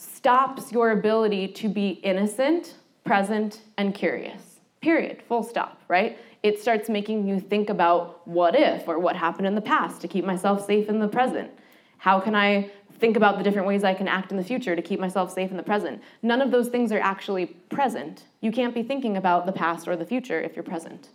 stops 0.00 0.72
your 0.72 0.92
ability 0.92 1.46
to 1.46 1.68
be 1.68 1.90
innocent, 1.90 2.74
present, 3.04 3.60
and 3.76 3.94
curious. 3.94 4.60
Period. 4.80 5.22
Full 5.28 5.42
stop, 5.42 5.82
right? 5.88 6.18
It 6.42 6.58
starts 6.58 6.88
making 6.88 7.28
you 7.28 7.38
think 7.38 7.68
about 7.68 8.26
what 8.26 8.54
if 8.56 8.88
or 8.88 8.98
what 8.98 9.14
happened 9.14 9.46
in 9.46 9.54
the 9.54 9.60
past 9.60 10.00
to 10.00 10.08
keep 10.08 10.24
myself 10.24 10.64
safe 10.64 10.88
in 10.88 11.00
the 11.00 11.08
present. 11.08 11.50
How 11.98 12.18
can 12.18 12.34
I 12.34 12.70
think 12.98 13.14
about 13.14 13.36
the 13.36 13.44
different 13.44 13.68
ways 13.68 13.84
I 13.84 13.92
can 13.92 14.08
act 14.08 14.30
in 14.30 14.38
the 14.38 14.44
future 14.44 14.74
to 14.74 14.80
keep 14.80 15.00
myself 15.00 15.34
safe 15.34 15.50
in 15.50 15.58
the 15.58 15.62
present? 15.62 16.00
None 16.22 16.40
of 16.40 16.50
those 16.50 16.68
things 16.68 16.92
are 16.92 17.00
actually 17.00 17.46
present. 17.46 18.24
You 18.40 18.52
can't 18.52 18.74
be 18.74 18.82
thinking 18.82 19.18
about 19.18 19.44
the 19.44 19.52
past 19.52 19.86
or 19.86 19.96
the 19.96 20.06
future 20.06 20.40
if 20.40 20.56
you're 20.56 20.62
present. 20.62 21.10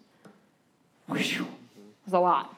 It's 2.05 2.13
a 2.13 2.19
lot. 2.19 2.55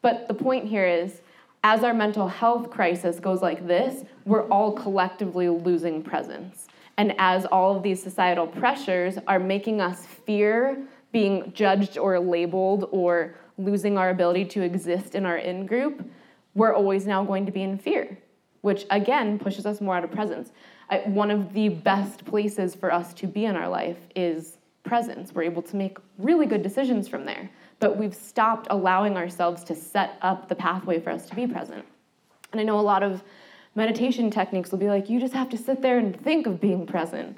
But 0.00 0.28
the 0.28 0.34
point 0.34 0.68
here 0.68 0.86
is, 0.86 1.20
as 1.62 1.84
our 1.84 1.94
mental 1.94 2.28
health 2.28 2.70
crisis 2.70 3.20
goes 3.20 3.42
like 3.42 3.66
this, 3.66 4.04
we're 4.24 4.48
all 4.48 4.72
collectively 4.72 5.48
losing 5.48 6.02
presence. 6.02 6.68
And 6.96 7.14
as 7.18 7.44
all 7.46 7.76
of 7.76 7.82
these 7.82 8.02
societal 8.02 8.46
pressures 8.46 9.18
are 9.26 9.38
making 9.38 9.80
us 9.80 10.06
fear 10.06 10.82
being 11.12 11.52
judged 11.52 11.98
or 11.98 12.18
labeled 12.20 12.88
or 12.92 13.34
losing 13.58 13.98
our 13.98 14.10
ability 14.10 14.44
to 14.44 14.62
exist 14.62 15.14
in 15.14 15.26
our 15.26 15.38
in 15.38 15.66
group, 15.66 16.08
we're 16.54 16.74
always 16.74 17.06
now 17.06 17.24
going 17.24 17.46
to 17.46 17.52
be 17.52 17.62
in 17.62 17.78
fear, 17.78 18.18
which 18.62 18.86
again 18.90 19.38
pushes 19.38 19.66
us 19.66 19.80
more 19.80 19.96
out 19.96 20.04
of 20.04 20.10
presence. 20.10 20.52
I, 20.88 20.98
one 21.00 21.30
of 21.30 21.52
the 21.52 21.68
best 21.68 22.24
places 22.24 22.74
for 22.74 22.92
us 22.92 23.12
to 23.14 23.26
be 23.26 23.44
in 23.44 23.56
our 23.56 23.68
life 23.68 23.98
is 24.16 24.58
presence. 24.82 25.32
We're 25.32 25.42
able 25.42 25.62
to 25.62 25.76
make 25.76 25.98
really 26.18 26.46
good 26.46 26.62
decisions 26.62 27.06
from 27.08 27.24
there, 27.24 27.50
but 27.80 27.96
we've 27.96 28.14
stopped 28.14 28.68
allowing 28.70 29.16
ourselves 29.16 29.64
to 29.64 29.74
set 29.74 30.18
up 30.22 30.48
the 30.48 30.54
pathway 30.54 31.00
for 31.00 31.10
us 31.10 31.26
to 31.30 31.34
be 31.34 31.46
present. 31.46 31.84
And 32.52 32.60
I 32.60 32.64
know 32.64 32.78
a 32.78 32.82
lot 32.82 33.02
of 33.02 33.24
meditation 33.74 34.30
techniques 34.30 34.70
will 34.70 34.78
be 34.78 34.88
like, 34.88 35.08
you 35.08 35.18
just 35.18 35.34
have 35.34 35.48
to 35.50 35.58
sit 35.58 35.82
there 35.82 35.98
and 35.98 36.18
think 36.20 36.46
of 36.46 36.60
being 36.60 36.86
present. 36.86 37.36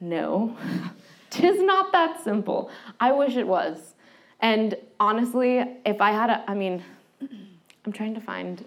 No, 0.00 0.56
tis 1.30 1.60
not 1.62 1.92
that 1.92 2.24
simple. 2.24 2.70
I 2.98 3.12
wish 3.12 3.36
it 3.36 3.46
was. 3.46 3.94
And 4.40 4.74
honestly, 4.98 5.64
if 5.84 6.00
I 6.00 6.10
had 6.10 6.30
a, 6.30 6.50
I 6.50 6.54
mean, 6.54 6.82
I'm 7.84 7.92
trying 7.92 8.14
to 8.14 8.20
find 8.20 8.64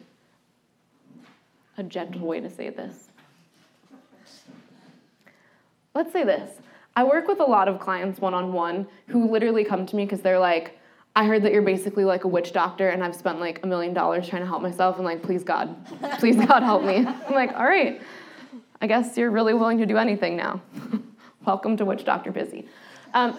a 1.77 1.83
gentle 1.83 2.25
way 2.25 2.39
to 2.39 2.49
say 2.49 2.69
this. 2.69 3.09
Let's 5.93 6.11
say 6.11 6.23
this. 6.23 6.51
I 6.97 7.03
work 7.03 7.27
with 7.27 7.41
a 7.41 7.45
lot 7.45 7.67
of 7.67 7.79
clients 7.79 8.21
one 8.21 8.33
on 8.33 8.53
one 8.53 8.87
who 9.07 9.29
literally 9.29 9.65
come 9.65 9.85
to 9.85 9.95
me 9.97 10.05
because 10.05 10.21
they're 10.21 10.39
like, 10.39 10.79
I 11.13 11.25
heard 11.25 11.43
that 11.43 11.51
you're 11.51 11.61
basically 11.61 12.05
like 12.05 12.23
a 12.23 12.27
witch 12.27 12.53
doctor, 12.53 12.89
and 12.89 13.03
I've 13.03 13.15
spent 13.15 13.39
like 13.39 13.63
a 13.63 13.67
million 13.67 13.93
dollars 13.93 14.29
trying 14.29 14.41
to 14.41 14.47
help 14.47 14.61
myself, 14.61 14.95
and 14.95 15.05
like, 15.05 15.21
please 15.21 15.43
God, 15.43 15.75
please 16.19 16.37
God 16.37 16.63
help 16.63 16.83
me. 16.83 17.05
I'm 17.05 17.33
like, 17.33 17.53
all 17.53 17.65
right, 17.65 18.01
I 18.81 18.87
guess 18.87 19.17
you're 19.17 19.31
really 19.31 19.53
willing 19.53 19.77
to 19.79 19.85
do 19.85 19.97
anything 19.97 20.37
now. 20.37 20.61
Welcome 21.45 21.77
to 21.77 21.85
Witch 21.85 22.05
Doctor 22.05 22.31
Bizzie. 22.31 22.67
Um, 23.13 23.37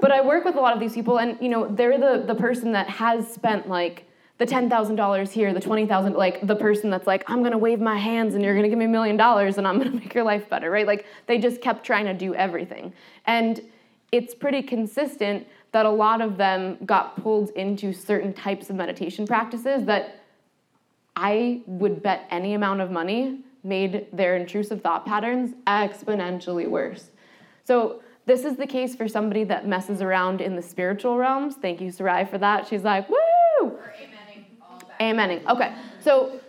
but 0.00 0.10
I 0.12 0.20
work 0.20 0.44
with 0.44 0.56
a 0.56 0.60
lot 0.60 0.74
of 0.74 0.80
these 0.80 0.94
people, 0.94 1.18
and 1.18 1.36
you 1.40 1.48
know, 1.48 1.68
they're 1.68 1.98
the 1.98 2.24
the 2.26 2.34
person 2.34 2.72
that 2.72 2.88
has 2.88 3.32
spent 3.32 3.68
like 3.68 4.09
the 4.40 4.46
$10,000 4.46 5.30
here, 5.32 5.52
the 5.52 5.60
20,000, 5.60 6.14
like 6.14 6.46
the 6.46 6.56
person 6.56 6.88
that's 6.88 7.06
like, 7.06 7.28
I'm 7.28 7.42
gonna 7.42 7.58
wave 7.58 7.78
my 7.78 7.98
hands 7.98 8.34
and 8.34 8.42
you're 8.42 8.54
gonna 8.54 8.70
give 8.70 8.78
me 8.78 8.86
a 8.86 8.88
million 8.88 9.18
dollars 9.18 9.58
and 9.58 9.68
I'm 9.68 9.76
gonna 9.76 9.90
make 10.02 10.14
your 10.14 10.24
life 10.24 10.48
better, 10.48 10.70
right? 10.70 10.86
Like 10.86 11.04
they 11.26 11.36
just 11.36 11.60
kept 11.60 11.84
trying 11.84 12.06
to 12.06 12.14
do 12.14 12.34
everything. 12.34 12.94
And 13.26 13.60
it's 14.12 14.34
pretty 14.34 14.62
consistent 14.62 15.46
that 15.72 15.84
a 15.84 15.90
lot 15.90 16.22
of 16.22 16.38
them 16.38 16.78
got 16.86 17.22
pulled 17.22 17.50
into 17.50 17.92
certain 17.92 18.32
types 18.32 18.70
of 18.70 18.76
meditation 18.76 19.26
practices 19.26 19.84
that 19.84 20.22
I 21.14 21.60
would 21.66 22.02
bet 22.02 22.26
any 22.30 22.54
amount 22.54 22.80
of 22.80 22.90
money 22.90 23.40
made 23.62 24.06
their 24.10 24.36
intrusive 24.36 24.80
thought 24.80 25.04
patterns 25.04 25.54
exponentially 25.66 26.66
worse. 26.66 27.10
So 27.64 28.00
this 28.24 28.46
is 28.46 28.56
the 28.56 28.66
case 28.66 28.96
for 28.96 29.06
somebody 29.06 29.44
that 29.44 29.68
messes 29.68 30.00
around 30.00 30.40
in 30.40 30.56
the 30.56 30.62
spiritual 30.62 31.18
realms. 31.18 31.56
Thank 31.56 31.82
you, 31.82 31.90
Sarai, 31.90 32.24
for 32.24 32.38
that. 32.38 32.66
She's 32.66 32.84
like, 32.84 33.06
woo! 33.10 33.78
Amening. 35.00 35.44
Okay. 35.46 35.74
So 36.00 36.40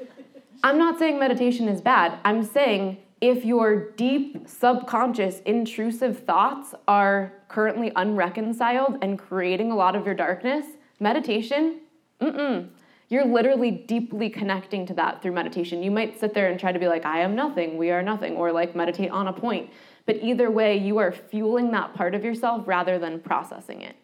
I'm 0.64 0.78
not 0.78 0.99
saying 0.99 1.18
meditation 1.18 1.68
is 1.68 1.82
bad. 1.82 2.20
I'm 2.24 2.43
saying 2.43 2.97
if 3.22 3.45
your 3.45 3.91
deep, 3.91 4.47
subconscious, 4.47 5.39
intrusive 5.45 6.20
thoughts 6.26 6.74
are 6.88 7.34
currently 7.47 7.91
unreconciled 7.95 8.97
and 9.02 9.18
creating 9.18 9.72
a 9.72 9.76
lot 9.76 9.95
of 9.95 10.06
your 10.06 10.16
darkness, 10.16 10.66
meditation, 10.99 11.80
mm-mm. 12.20 12.70
You're 13.12 13.26
literally 13.26 13.72
deeply 13.72 14.30
connecting 14.30 14.86
to 14.86 14.93
that 14.93 15.22
through 15.22 15.34
meditation. 15.34 15.84
You 15.84 15.91
might 15.91 16.18
sit 16.18 16.34
there 16.34 16.49
and 16.49 16.58
try 16.58 16.72
to 16.72 16.80
be 16.80 16.88
like, 16.88 17.06
I 17.06 17.20
am 17.20 17.36
nothing, 17.36 17.78
we 17.78 17.91
are 17.91 18.02
nothing, 18.02 18.38
or 18.38 18.54
like 18.54 18.74
meditate 18.74 19.12
on 19.12 19.28
a 19.28 19.34
point. 19.34 19.70
But 20.06 20.24
either 20.24 20.49
way, 20.49 20.78
you 20.78 20.97
are 20.97 21.12
fueling 21.12 21.72
that 21.72 21.93
part 21.93 22.16
of 22.16 22.24
yourself 22.24 22.66
rather 22.70 22.97
than 22.97 23.20
processing 23.20 23.82
it. 23.82 23.97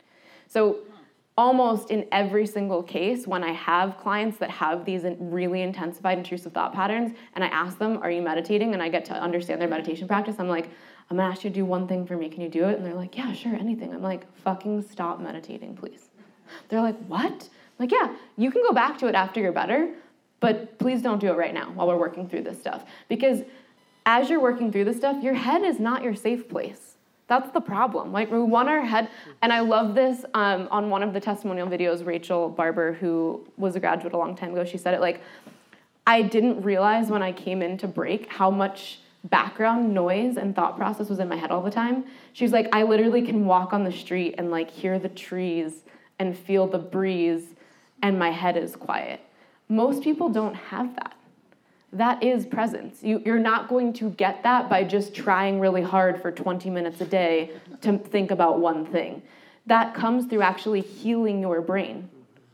So 0.49 0.79
almost 1.37 1.91
in 1.91 2.07
every 2.11 2.47
single 2.47 2.81
case 2.81 3.27
when 3.27 3.43
I 3.43 3.51
have 3.51 3.97
clients 3.97 4.37
that 4.39 4.49
have 4.49 4.85
these 4.85 5.05
really 5.19 5.61
intensified 5.61 6.17
intrusive 6.17 6.51
thought 6.51 6.73
patterns 6.73 7.15
and 7.35 7.43
I 7.43 7.47
ask 7.47 7.77
them, 7.77 7.97
Are 8.01 8.09
you 8.09 8.21
meditating? 8.21 8.73
and 8.73 8.81
I 8.81 8.89
get 8.89 9.05
to 9.05 9.13
understand 9.13 9.61
their 9.61 9.67
meditation 9.67 10.07
practice, 10.07 10.37
I'm 10.39 10.49
like, 10.49 10.69
I'm 11.09 11.17
gonna 11.17 11.29
ask 11.29 11.43
you 11.43 11.49
to 11.49 11.53
do 11.53 11.65
one 11.65 11.87
thing 11.87 12.05
for 12.05 12.17
me. 12.17 12.27
Can 12.27 12.41
you 12.41 12.49
do 12.49 12.65
it? 12.65 12.77
And 12.77 12.85
they're 12.85 12.95
like, 12.95 13.15
Yeah, 13.15 13.31
sure, 13.33 13.55
anything. 13.55 13.93
I'm 13.93 14.01
like, 14.01 14.25
Fucking 14.37 14.81
stop 14.81 15.19
meditating, 15.19 15.75
please. 15.75 16.09
They're 16.69 16.81
like, 16.81 16.97
What? 17.05 17.49
I'm 17.79 17.83
like, 17.85 17.91
yeah, 17.91 18.15
you 18.37 18.49
can 18.49 18.63
go 18.63 18.73
back 18.73 18.97
to 18.99 19.07
it 19.07 19.13
after 19.13 19.39
you're 19.39 19.51
better, 19.51 19.93
but 20.39 20.79
please 20.79 21.03
don't 21.03 21.19
do 21.19 21.27
it 21.27 21.37
right 21.37 21.53
now 21.53 21.71
while 21.73 21.87
we're 21.87 21.97
working 21.97 22.27
through 22.27 22.41
this 22.41 22.59
stuff. 22.59 22.85
Because 23.07 23.43
as 24.07 24.29
you're 24.29 24.39
working 24.39 24.71
through 24.71 24.85
this 24.85 24.97
stuff, 24.97 25.23
your 25.23 25.35
head 25.35 25.61
is 25.61 25.79
not 25.79 26.01
your 26.01 26.15
safe 26.15 26.49
place. 26.49 26.96
That's 27.27 27.51
the 27.51 27.59
problem. 27.59 28.13
Like 28.13 28.31
we 28.31 28.39
want 28.39 28.69
our 28.69 28.81
head, 28.81 29.09
and 29.41 29.51
I 29.51 29.59
love 29.59 29.95
this 29.95 30.23
um, 30.33 30.67
on 30.71 30.89
one 30.89 31.03
of 31.03 31.13
the 31.13 31.19
testimonial 31.19 31.67
videos. 31.67 32.05
Rachel 32.05 32.49
Barber, 32.49 32.93
who 32.93 33.45
was 33.57 33.75
a 33.75 33.79
graduate 33.79 34.13
a 34.13 34.17
long 34.17 34.35
time 34.35 34.51
ago, 34.51 34.63
she 34.63 34.77
said 34.77 34.93
it 34.93 35.01
like, 35.01 35.21
I 36.05 36.21
didn't 36.21 36.61
realize 36.61 37.09
when 37.09 37.21
I 37.21 37.33
came 37.33 37.61
in 37.61 37.77
to 37.79 37.87
break 37.87 38.31
how 38.31 38.49
much 38.49 38.99
background 39.25 39.93
noise 39.93 40.37
and 40.37 40.55
thought 40.55 40.77
process 40.77 41.09
was 41.09 41.19
in 41.19 41.27
my 41.27 41.35
head 41.35 41.51
all 41.51 41.61
the 41.61 41.71
time. 41.71 42.05
She's 42.31 42.53
like, 42.53 42.69
I 42.71 42.83
literally 42.83 43.21
can 43.21 43.45
walk 43.45 43.73
on 43.73 43.83
the 43.83 43.91
street 43.91 44.35
and 44.37 44.49
like 44.49 44.71
hear 44.71 44.97
the 44.97 45.09
trees 45.09 45.83
and 46.19 46.37
feel 46.37 46.65
the 46.65 46.79
breeze, 46.79 47.43
and 48.01 48.17
my 48.17 48.31
head 48.31 48.55
is 48.55 48.75
quiet. 48.75 49.19
Most 49.67 50.01
people 50.01 50.29
don't 50.29 50.53
have 50.53 50.95
that 50.95 51.16
that 51.93 52.21
is 52.21 52.45
presence. 52.45 53.01
You, 53.01 53.21
you're 53.25 53.39
not 53.39 53.69
going 53.69 53.93
to 53.93 54.09
get 54.11 54.43
that 54.43 54.69
by 54.69 54.83
just 54.83 55.15
trying 55.15 55.59
really 55.59 55.81
hard 55.81 56.21
for 56.21 56.31
20 56.31 56.69
minutes 56.69 56.99
a 57.01 57.05
day 57.05 57.51
to 57.81 57.97
think 57.97 58.31
about 58.31 58.59
one 58.59 58.85
thing. 58.85 59.21
That 59.65 59.93
comes 59.93 60.25
through 60.25 60.41
actually 60.41 60.81
healing 60.81 61.41
your 61.41 61.61
brain. 61.61 62.09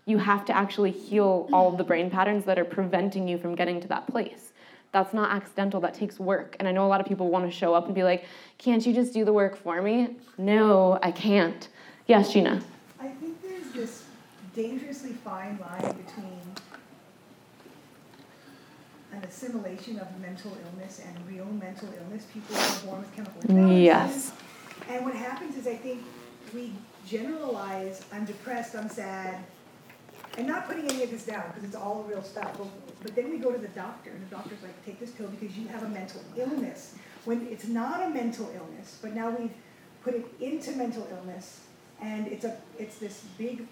You 0.05 0.17
have 0.17 0.45
to 0.45 0.55
actually 0.55 0.91
heal 0.91 1.49
all 1.51 1.71
the 1.71 1.83
brain 1.83 2.09
patterns 2.09 2.45
that 2.45 2.59
are 2.59 2.65
preventing 2.65 3.27
you 3.27 3.37
from 3.37 3.55
getting 3.55 3.79
to 3.81 3.87
that 3.87 4.07
place. 4.07 4.51
That's 4.91 5.13
not 5.13 5.31
accidental, 5.31 5.81
that 5.81 5.95
takes 5.95 6.19
work. 6.19 6.55
And 6.59 6.67
I 6.67 6.71
know 6.71 6.85
a 6.85 6.89
lot 6.89 7.01
of 7.01 7.07
people 7.07 7.29
want 7.29 7.45
to 7.45 7.51
show 7.51 7.73
up 7.73 7.87
and 7.87 7.95
be 7.95 8.03
like, 8.03 8.25
can't 8.59 8.85
you 8.85 8.93
just 8.93 9.13
do 9.13 9.25
the 9.25 9.33
work 9.33 9.57
for 9.57 9.81
me? 9.81 10.15
No, 10.37 10.99
I 11.01 11.11
can't. 11.11 11.67
Yes, 12.05 12.31
Gina. 12.33 12.61
I 12.99 13.07
think 13.07 13.41
there's 13.41 13.71
this 13.71 14.03
dangerously 14.53 15.13
fine 15.13 15.57
line 15.59 15.95
between 16.05 16.42
an 19.13 19.23
assimilation 19.23 19.99
of 19.99 20.07
mental 20.19 20.51
illness 20.65 21.01
and 21.05 21.27
real 21.27 21.45
mental 21.45 21.89
illness. 21.99 22.25
People 22.33 22.55
are 22.55 22.79
born 22.85 23.01
with 23.01 23.15
chemical 23.15 23.41
imbalances. 23.41 23.83
Yes. 23.83 24.33
And 24.89 25.05
what 25.05 25.15
happens 25.15 25.55
is 25.55 25.67
I 25.67 25.75
think 25.75 26.01
we 26.53 26.71
generalize, 27.05 28.03
I'm 28.11 28.25
depressed, 28.25 28.75
I'm 28.75 28.89
sad, 28.89 29.43
and 30.37 30.47
not 30.47 30.67
putting 30.67 30.89
any 30.89 31.03
of 31.03 31.11
this 31.11 31.25
down 31.25 31.43
because 31.47 31.63
it's 31.63 31.75
all 31.75 32.05
real 32.09 32.23
stuff. 32.23 32.57
But, 32.57 32.67
but 33.03 33.15
then 33.15 33.29
we 33.29 33.37
go 33.37 33.51
to 33.51 33.57
the 33.59 33.67
doctor, 33.69 34.09
and 34.09 34.21
the 34.25 34.35
doctor's 34.35 34.61
like, 34.63 34.85
take 34.85 34.99
this 34.99 35.11
pill 35.11 35.27
because 35.27 35.55
you 35.55 35.67
have 35.67 35.83
a 35.83 35.89
mental 35.89 36.21
illness. 36.35 36.95
When 37.25 37.47
it's 37.47 37.67
not 37.67 38.03
a 38.03 38.09
mental 38.09 38.49
illness, 38.53 38.97
but 39.01 39.13
now 39.13 39.29
we've 39.29 39.53
put 40.03 40.15
it 40.15 40.25
into 40.41 40.71
mental 40.71 41.07
illness, 41.11 41.61
and 42.01 42.27
it's 42.27 42.43
a 42.43 42.57
it's 42.77 42.97
this 42.97 43.23
big 43.37 43.65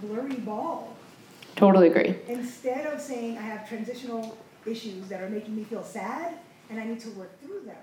blurry 0.00 0.36
ball 0.36 0.96
Totally 1.56 1.88
agree. 1.88 2.16
Instead 2.28 2.86
of 2.86 3.00
saying 3.00 3.38
I 3.38 3.42
have 3.42 3.68
transitional 3.68 4.36
issues 4.66 5.08
that 5.08 5.20
are 5.20 5.28
making 5.28 5.56
me 5.56 5.64
feel 5.64 5.82
sad, 5.82 6.34
and 6.70 6.80
I 6.80 6.84
need 6.84 7.00
to 7.00 7.10
work 7.10 7.40
through 7.40 7.62
them. 7.66 7.76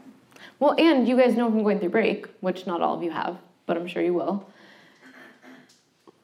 Well, 0.60 0.76
and 0.78 1.08
you 1.08 1.18
guys 1.18 1.36
know 1.36 1.50
from 1.50 1.64
going 1.64 1.80
through 1.80 1.90
break, 1.90 2.28
which 2.40 2.68
not 2.68 2.82
all 2.82 2.96
of 2.96 3.04
you 3.04 3.12
have, 3.12 3.38
but 3.66 3.78
I'm 3.78 3.88
sure 3.88 4.02
you 4.02 4.14
will. 4.14 4.48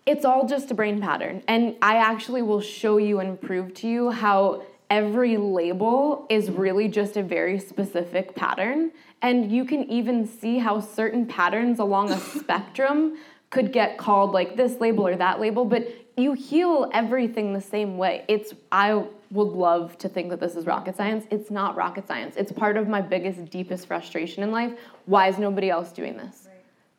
It's 0.06 0.26
all 0.26 0.48
just 0.48 0.72
a 0.72 0.74
brain 0.74 1.00
pattern. 1.00 1.44
And 1.48 1.76
I 1.82 1.98
actually 1.98 2.42
will 2.42 2.62
show 2.62 2.98
you 2.98 3.20
and 3.20 3.40
prove 3.40 3.74
to 3.76 3.88
you 3.88 4.12
how 4.12 4.64
every 4.90 5.38
label 5.38 6.26
is 6.30 6.50
really 6.50 6.88
just 6.88 7.18
a 7.18 7.24
very 7.24 7.60
specific 7.60 8.36
pattern. 8.36 8.92
And 9.22 9.52
you 9.52 9.64
can 9.64 9.84
even 9.90 10.26
see 10.26 10.58
how 10.58 10.80
certain 10.80 11.26
patterns 11.28 11.80
along 11.80 12.12
a 12.12 12.20
spectrum 12.40 13.18
could 13.52 13.72
get 13.72 13.98
called 13.98 14.32
like 14.32 14.56
this 14.56 14.80
label 14.80 15.08
or 15.08 15.16
that 15.16 15.40
label, 15.40 15.66
but 15.66 15.88
you 16.22 16.34
heal 16.34 16.89
everything 16.93 17.53
the 17.53 17.61
same 17.61 17.98
way. 17.98 18.23
It's 18.27 18.53
I 18.72 19.03
would 19.31 19.48
love 19.48 19.98
to 19.99 20.10
think 20.10 20.30
that 20.30 20.39
this 20.39 20.56
is 20.56 20.65
rocket 20.65 20.98
science. 20.98 21.26
It's 21.31 21.49
not 21.49 21.76
rocket 21.76 22.07
science. 22.07 22.35
It's 22.38 22.52
part 22.52 22.77
of 22.77 22.88
my 22.88 23.02
biggest, 23.02 23.49
deepest 23.49 23.88
frustration 23.88 24.43
in 24.43 24.52
life. 24.52 24.73
Why 25.06 25.27
is 25.27 25.38
nobody 25.38 25.69
else 25.69 25.91
doing 25.91 26.18
this? 26.18 26.48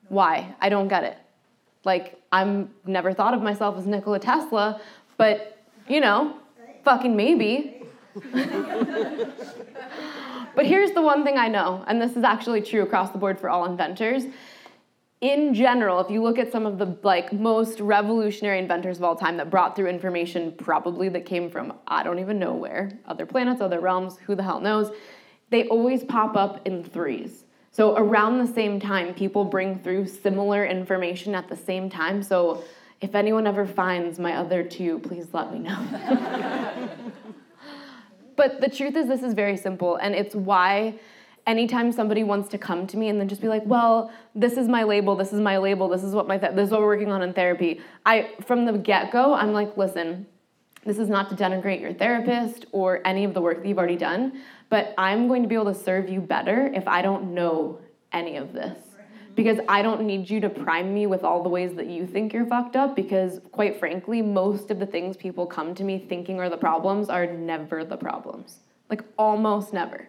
Why? 0.09 0.55
I 0.61 0.69
don't 0.69 0.89
get 0.89 1.05
it. 1.05 1.19
Like, 1.85 2.21
I'm 2.31 2.71
never 2.87 3.13
thought 3.13 3.35
of 3.35 3.43
myself 3.43 3.77
as 3.77 3.87
Nikola 3.87 4.19
Tesla, 4.19 4.81
but 5.17 5.59
you 5.89 6.01
know, 6.01 6.37
fucking 6.85 7.15
maybe. 7.17 7.83
but 10.55 10.67
here's 10.67 10.93
the 10.93 11.03
one 11.03 11.25
thing 11.25 11.39
I 11.39 11.49
know, 11.49 11.85
and 11.87 12.01
this 12.01 12.17
is 12.17 12.25
actually 12.25 12.63
true 12.63 12.83
across 12.83 13.11
the 13.11 13.19
board 13.19 13.41
for 13.41 13.51
all 13.51 13.65
inventors. 13.65 14.25
In 15.23 15.55
general, 15.55 16.01
if 16.01 16.11
you 16.11 16.21
look 16.21 16.37
at 16.37 16.51
some 16.51 16.67
of 16.67 16.79
the 16.79 16.99
like 17.05 17.33
most 17.33 17.79
revolutionary 17.79 18.59
inventors 18.59 18.99
of 18.99 19.05
all 19.05 19.15
time 19.15 19.37
that 19.37 19.51
brought 19.51 19.77
through 19.77 19.87
information 19.87 20.53
probably 20.59 21.09
that 21.11 21.25
came 21.25 21.49
from 21.49 21.75
I 21.87 22.03
don't 22.03 22.19
even 22.19 22.41
know 22.41 22.55
where, 22.55 22.99
other 23.07 23.25
planets, 23.25 23.61
other 23.61 23.79
realms, 23.79 24.19
who 24.19 24.35
the 24.35 24.43
hell 24.43 24.59
knows, 24.59 24.91
they 25.51 25.69
always 25.69 26.03
pop 26.03 26.37
up 26.37 26.67
in 26.67 26.83
threes. 26.83 27.45
So 27.71 27.97
around 27.97 28.39
the 28.39 28.53
same 28.53 28.81
time, 28.81 29.15
people 29.15 29.45
bring 29.45 29.79
through 29.79 30.09
similar 30.09 30.67
information 30.67 31.37
at 31.37 31.49
the 31.49 31.57
same 31.57 31.89
time. 31.89 32.21
So 32.25 32.65
if 33.01 33.15
anyone 33.15 33.47
ever 33.47 33.65
finds 33.65 34.19
my 34.19 34.35
other 34.35 34.65
two, 34.65 34.99
please 34.99 35.29
let 35.33 35.53
me 35.53 35.61
know. 35.61 36.89
but 38.37 38.61
the 38.61 38.69
truth 38.69 38.97
is, 38.97 39.07
this 39.07 39.23
is 39.23 39.35
very 39.35 39.57
simple, 39.57 39.97
and 39.97 40.17
it's 40.17 40.35
why 40.35 40.99
anytime 41.47 41.93
somebody 41.93 42.25
wants 42.25 42.49
to 42.51 42.59
come 42.59 42.87
to 42.87 42.97
me 42.97 43.09
and 43.09 43.21
then 43.21 43.29
just 43.29 43.41
be 43.41 43.49
like, 43.49 43.65
"Well, 43.67 44.11
this 44.35 44.57
is 44.57 44.69
my 44.69 44.83
label. 44.85 45.17
This 45.17 45.33
is 45.33 45.41
my 45.41 45.59
label. 45.59 45.89
This 45.89 46.05
is 46.05 46.15
what 46.15 46.29
my 46.29 46.39
th- 46.39 46.55
this 46.55 46.67
is 46.67 46.71
what 46.71 46.81
we're 46.81 46.87
working 46.87 47.13
on 47.13 47.23
in 47.23 47.33
therapy." 47.33 47.81
I 48.07 48.31
from 48.43 48.65
the 48.65 48.73
get 48.73 49.11
go, 49.11 49.35
I'm 49.35 49.53
like, 49.53 49.77
"Listen, 49.77 50.27
this 50.85 50.99
is 50.99 51.09
not 51.09 51.29
to 51.31 51.37
denigrate 51.37 51.81
your 51.81 51.93
therapist 51.93 52.67
or 52.73 53.01
any 53.05 53.25
of 53.25 53.35
the 53.35 53.41
work 53.41 53.63
that 53.63 53.69
you've 53.69 53.79
already 53.79 53.97
done, 53.97 54.41
but 54.69 54.95
I'm 54.99 55.29
going 55.29 55.43
to 55.43 55.49
be 55.49 55.55
able 55.55 55.73
to 55.73 55.75
serve 55.75 56.09
you 56.09 56.21
better 56.21 56.71
if 56.75 56.87
I 56.89 57.03
don't 57.03 57.35
know 57.35 57.79
any 58.13 58.37
of 58.37 58.53
this." 58.53 58.79
Because 59.35 59.59
I 59.67 59.81
don't 59.81 60.03
need 60.03 60.29
you 60.29 60.41
to 60.41 60.51
prime 60.51 60.93
me 60.93 61.07
with 61.07 61.25
all 61.25 61.43
the 61.43 61.49
ways 61.49 61.73
that 61.77 61.87
you 61.87 62.07
think 62.07 62.35
you're 62.35 62.45
fucked 62.45 62.77
up, 62.77 62.95
because 62.95 63.41
quite 63.51 63.81
frankly, 63.81 64.21
most 64.21 64.71
of 64.71 64.79
the 64.79 64.85
things 64.85 65.17
people 65.17 65.47
come 65.47 65.75
to 65.77 65.85
me 65.85 65.99
thinking 65.99 66.39
are 66.39 66.51
the 66.51 66.59
problems 66.59 67.09
are 67.09 67.27
never 67.27 67.83
the 67.83 67.97
problems. 67.97 68.59
Like 68.91 69.03
almost 69.17 69.73
never. 69.73 70.09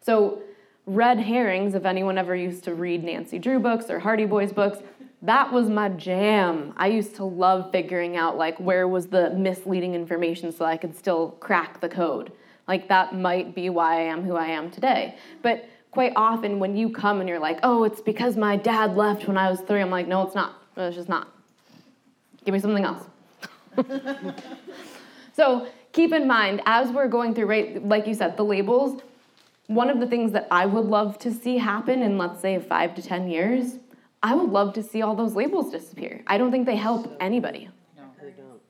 So, 0.00 0.42
red 0.90 1.20
herrings, 1.20 1.74
if 1.74 1.84
anyone 1.84 2.18
ever 2.18 2.34
used 2.34 2.64
to 2.64 2.74
read 2.74 3.04
Nancy 3.04 3.38
Drew 3.38 3.60
books 3.60 3.88
or 3.90 4.00
Hardy 4.00 4.24
Boys 4.24 4.52
books, 4.52 4.78
that 5.22 5.52
was 5.52 5.68
my 5.68 5.88
jam. 5.90 6.74
I 6.76 6.88
used 6.88 7.14
to 7.16 7.24
love 7.24 7.70
figuring 7.70 8.16
out 8.16 8.36
like 8.36 8.58
where 8.58 8.88
was 8.88 9.06
the 9.06 9.30
misleading 9.30 9.94
information 9.94 10.50
so 10.50 10.64
I 10.64 10.76
could 10.76 10.96
still 10.96 11.32
crack 11.40 11.80
the 11.80 11.88
code. 11.88 12.32
Like 12.66 12.88
that 12.88 13.14
might 13.14 13.54
be 13.54 13.70
why 13.70 13.98
I 13.98 14.02
am 14.02 14.22
who 14.24 14.34
I 14.34 14.46
am 14.46 14.70
today. 14.70 15.16
But 15.42 15.68
quite 15.92 16.12
often 16.16 16.58
when 16.58 16.76
you 16.76 16.90
come 16.90 17.20
and 17.20 17.28
you're 17.28 17.38
like, 17.38 17.60
"Oh, 17.62 17.84
it's 17.84 18.00
because 18.00 18.36
my 18.36 18.56
dad 18.56 18.96
left 18.96 19.28
when 19.28 19.36
I 19.36 19.48
was 19.48 19.60
3." 19.60 19.80
I'm 19.80 19.90
like, 19.90 20.08
"No, 20.08 20.22
it's 20.22 20.34
not. 20.34 20.54
It's 20.76 20.96
just 20.96 21.08
not. 21.08 21.28
Give 22.44 22.52
me 22.52 22.58
something 22.58 22.84
else." 22.84 23.04
so, 25.34 25.68
keep 25.92 26.12
in 26.12 26.26
mind 26.26 26.62
as 26.66 26.90
we're 26.90 27.08
going 27.08 27.34
through 27.34 27.46
right 27.46 27.86
like 27.86 28.06
you 28.06 28.14
said, 28.14 28.36
the 28.36 28.44
labels 28.44 29.02
one 29.70 29.88
of 29.88 30.00
the 30.00 30.06
things 30.06 30.32
that 30.32 30.48
I 30.50 30.66
would 30.66 30.86
love 30.86 31.16
to 31.20 31.32
see 31.32 31.56
happen 31.58 32.02
in, 32.02 32.18
let's 32.18 32.40
say, 32.40 32.58
five 32.58 32.92
to 32.96 33.02
10 33.02 33.28
years, 33.28 33.78
I 34.20 34.34
would 34.34 34.50
love 34.50 34.74
to 34.74 34.82
see 34.82 35.00
all 35.00 35.14
those 35.14 35.36
labels 35.36 35.70
disappear. 35.70 36.24
I 36.26 36.38
don't 36.38 36.50
think 36.50 36.66
they 36.66 36.74
help 36.74 37.16
anybody. 37.20 37.68
No, 37.96 38.02
they 38.20 38.30
don't. 38.30 38.60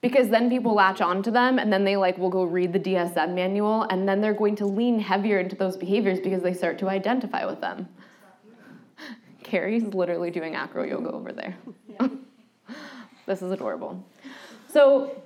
Because 0.00 0.30
then 0.30 0.48
people 0.48 0.72
latch 0.72 1.02
onto 1.02 1.30
them 1.30 1.58
and 1.58 1.70
then 1.70 1.84
they 1.84 1.98
like 1.98 2.16
will 2.16 2.30
go 2.30 2.44
read 2.44 2.72
the 2.72 2.80
DSM 2.80 3.34
manual 3.34 3.82
and 3.90 4.08
then 4.08 4.22
they're 4.22 4.32
going 4.32 4.56
to 4.56 4.64
lean 4.64 4.98
heavier 4.98 5.38
into 5.38 5.54
those 5.54 5.76
behaviors 5.76 6.18
because 6.18 6.42
they 6.42 6.54
start 6.54 6.78
to 6.78 6.88
identify 6.88 7.44
with 7.44 7.60
them. 7.60 7.86
Carrie's 9.42 9.82
literally 9.82 10.30
doing 10.30 10.54
acro 10.54 10.84
yoga 10.84 11.12
over 11.12 11.30
there. 11.30 11.58
this 13.26 13.42
is 13.42 13.52
adorable. 13.52 14.02
So 14.66 15.22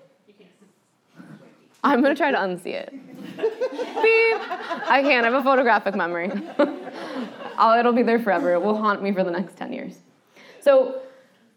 I'm 1.84 2.00
gonna 2.00 2.14
try 2.14 2.30
to 2.30 2.38
unsee 2.38 2.74
it. 2.74 2.90
Beep. 3.36 4.40
I 4.88 5.02
can't. 5.02 5.26
I 5.26 5.30
have 5.30 5.34
a 5.34 5.42
photographic 5.42 5.94
memory. 5.94 6.32
It'll 7.78 7.92
be 7.92 8.02
there 8.02 8.18
forever. 8.18 8.54
It 8.54 8.62
will 8.62 8.76
haunt 8.76 9.02
me 9.02 9.12
for 9.12 9.22
the 9.22 9.30
next 9.30 9.56
10 9.56 9.72
years. 9.72 9.98
So, 10.60 11.02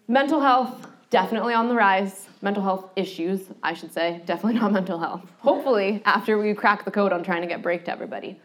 mental 0.07 0.41
health, 0.41 0.87
definitely 1.09 1.53
on 1.53 1.69
the 1.69 1.75
rise. 1.75 2.27
Mental 2.41 2.61
health 2.61 2.91
issues, 2.95 3.45
I 3.63 3.73
should 3.73 3.91
say, 3.91 4.21
definitely 4.25 4.59
not 4.59 4.71
mental 4.71 4.99
health. 4.99 5.23
Hopefully, 5.39 6.03
after 6.05 6.37
we 6.37 6.53
crack 6.53 6.85
the 6.85 6.91
code 6.91 7.11
on 7.13 7.23
trying 7.23 7.41
to 7.41 7.47
get 7.47 7.61
break 7.63 7.85
to 7.85 7.91
everybody. 7.91 8.39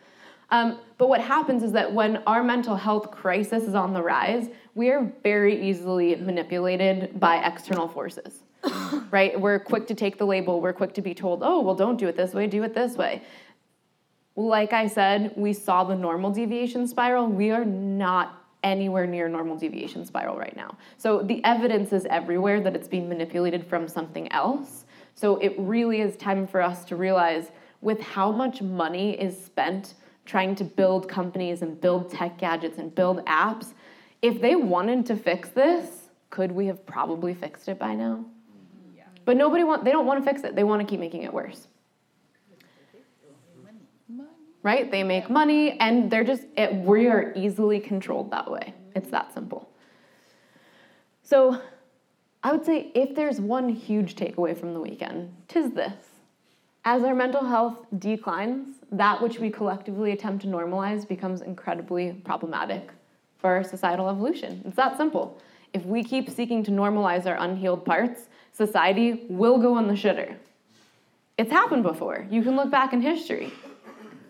Um, 0.51 0.79
but 0.99 1.09
what 1.09 1.21
happens 1.21 1.63
is 1.63 1.73
that 1.73 1.93
when 1.93 2.19
our 2.27 2.43
mental 2.43 2.77
health 2.77 3.11
crisis 3.11 3.65
is 3.65 3.75
on 3.75 3.93
the 3.93 4.03
rise, 4.03 4.49
we 4.75 4.91
are 4.91 5.13
very 5.23 5.69
easily 5.69 6.15
manipulated 6.15 7.19
by 7.19 7.45
external 7.45 7.89
forces 7.89 8.45
right? 9.11 9.39
We're 9.39 9.59
quick 9.59 9.87
to 9.89 9.95
take 9.95 10.19
the 10.19 10.27
label. 10.27 10.61
We're 10.61 10.73
quick 10.73 10.95
to 10.95 11.03
be 11.03 11.15
told, 11.15 11.43
oh, 11.43 11.61
well, 11.61 11.75
don't 11.75 11.99
do 11.99 12.09
it 12.09 12.17
this 12.17 12.35
way, 12.35 12.47
do 12.47 12.63
it 12.63 12.75
this 12.75 12.97
way. 12.97 13.23
Like 14.35 14.73
I 14.73 14.87
said, 14.87 15.33
we 15.37 15.53
saw 15.53 15.85
the 15.85 15.95
normal 15.95 16.31
deviation 16.31 16.87
spiral. 16.87 17.27
We 17.27 17.51
are 17.51 17.65
not 17.65 18.45
anywhere 18.63 19.07
near 19.07 19.29
normal 19.29 19.57
deviation 19.57 20.05
spiral 20.07 20.37
right 20.37 20.57
now. 20.57 20.77
So 20.97 21.23
the 21.23 21.45
evidence 21.45 21.93
is 21.93 22.07
everywhere 22.07 22.61
that 22.61 22.75
it's 22.75 22.89
being 22.89 23.09
manipulated 23.09 23.67
from 23.67 23.89
something 23.89 24.31
else. 24.33 24.85
So 25.15 25.37
it 25.39 25.55
really 25.59 26.01
is 26.01 26.17
time 26.17 26.47
for 26.47 26.63
us 26.63 26.85
to 26.87 26.97
realize 26.97 27.51
with 27.81 28.01
how 28.01 28.31
much 28.31 28.63
money 28.63 29.21
is 29.21 29.37
spent 29.45 29.95
trying 30.25 30.55
to 30.55 30.65
build 30.65 31.09
companies 31.09 31.63
and 31.63 31.81
build 31.81 32.11
tech 32.11 32.39
gadgets 32.39 32.79
and 32.79 32.95
build 32.95 33.25
apps, 33.27 33.75
if 34.23 34.41
they 34.41 34.55
wanted 34.55 35.05
to 35.07 35.17
fix 35.17 35.49
this, 35.51 36.09
could 36.31 36.53
we 36.53 36.67
have 36.67 36.87
probably 36.87 37.35
fixed 37.35 37.69
it 37.69 37.79
by 37.79 37.95
now? 37.95 38.25
But 39.25 39.37
nobody 39.37 39.65
want 39.65 39.85
they 39.85 39.93
don't 39.93 40.07
want 40.07 40.25
to 40.25 40.31
fix 40.31 40.43
it. 40.45 40.55
They 40.57 40.65
want 40.65 40.81
to 40.81 40.87
keep 40.87 41.01
making 41.01 41.23
it 41.23 41.33
worse. 41.33 41.69
Right? 44.63 44.91
They 44.91 45.03
make 45.03 45.29
money 45.29 45.79
and 45.81 46.11
they're 46.11 46.25
just 46.25 46.45
it, 46.57 46.73
we 46.75 47.09
are 47.09 47.33
easily 47.35 47.81
controlled 47.81 48.31
that 48.31 48.51
way. 48.51 48.75
It's 48.95 49.11
that 49.11 49.35
simple. 49.35 49.69
So, 51.23 51.61
I 52.45 52.53
would 52.53 52.65
say 52.65 52.91
if 52.95 53.15
there's 53.15 53.41
one 53.41 53.69
huge 53.69 54.17
takeaway 54.17 54.59
from 54.59 54.75
the 54.75 54.81
weekend, 54.81 55.35
tis 55.49 55.71
this. 55.73 55.95
As 56.85 57.05
our 57.05 57.15
mental 57.15 57.45
health 57.45 57.79
declines, 57.99 58.77
that 58.91 59.23
which 59.23 59.39
we 59.39 59.51
collectively 59.51 60.11
attempt 60.11 60.43
to 60.43 60.49
normalize 60.49 61.07
becomes 61.07 61.41
incredibly 61.41 62.13
problematic 62.25 62.91
for 63.39 63.51
our 63.51 63.63
societal 63.63 64.09
evolution. 64.09 64.63
It's 64.65 64.77
that 64.77 64.97
simple. 64.97 65.39
If 65.73 65.85
we 65.87 66.03
keep 66.03 66.29
seeking 66.29 66.65
to 66.65 66.73
normalize 66.73 67.25
our 67.27 67.37
unhealed 67.37 67.85
parts, 67.85 68.29
society 68.53 69.25
will 69.29 69.59
go 69.59 69.75
on 69.75 69.89
the 69.89 69.95
shitter. 69.95 70.37
It's 71.39 71.51
happened 71.51 71.83
before. 71.83 72.27
You 72.31 72.43
can 72.43 72.57
look 72.57 72.71
back 72.71 72.93
in 72.93 73.01
history, 73.01 73.53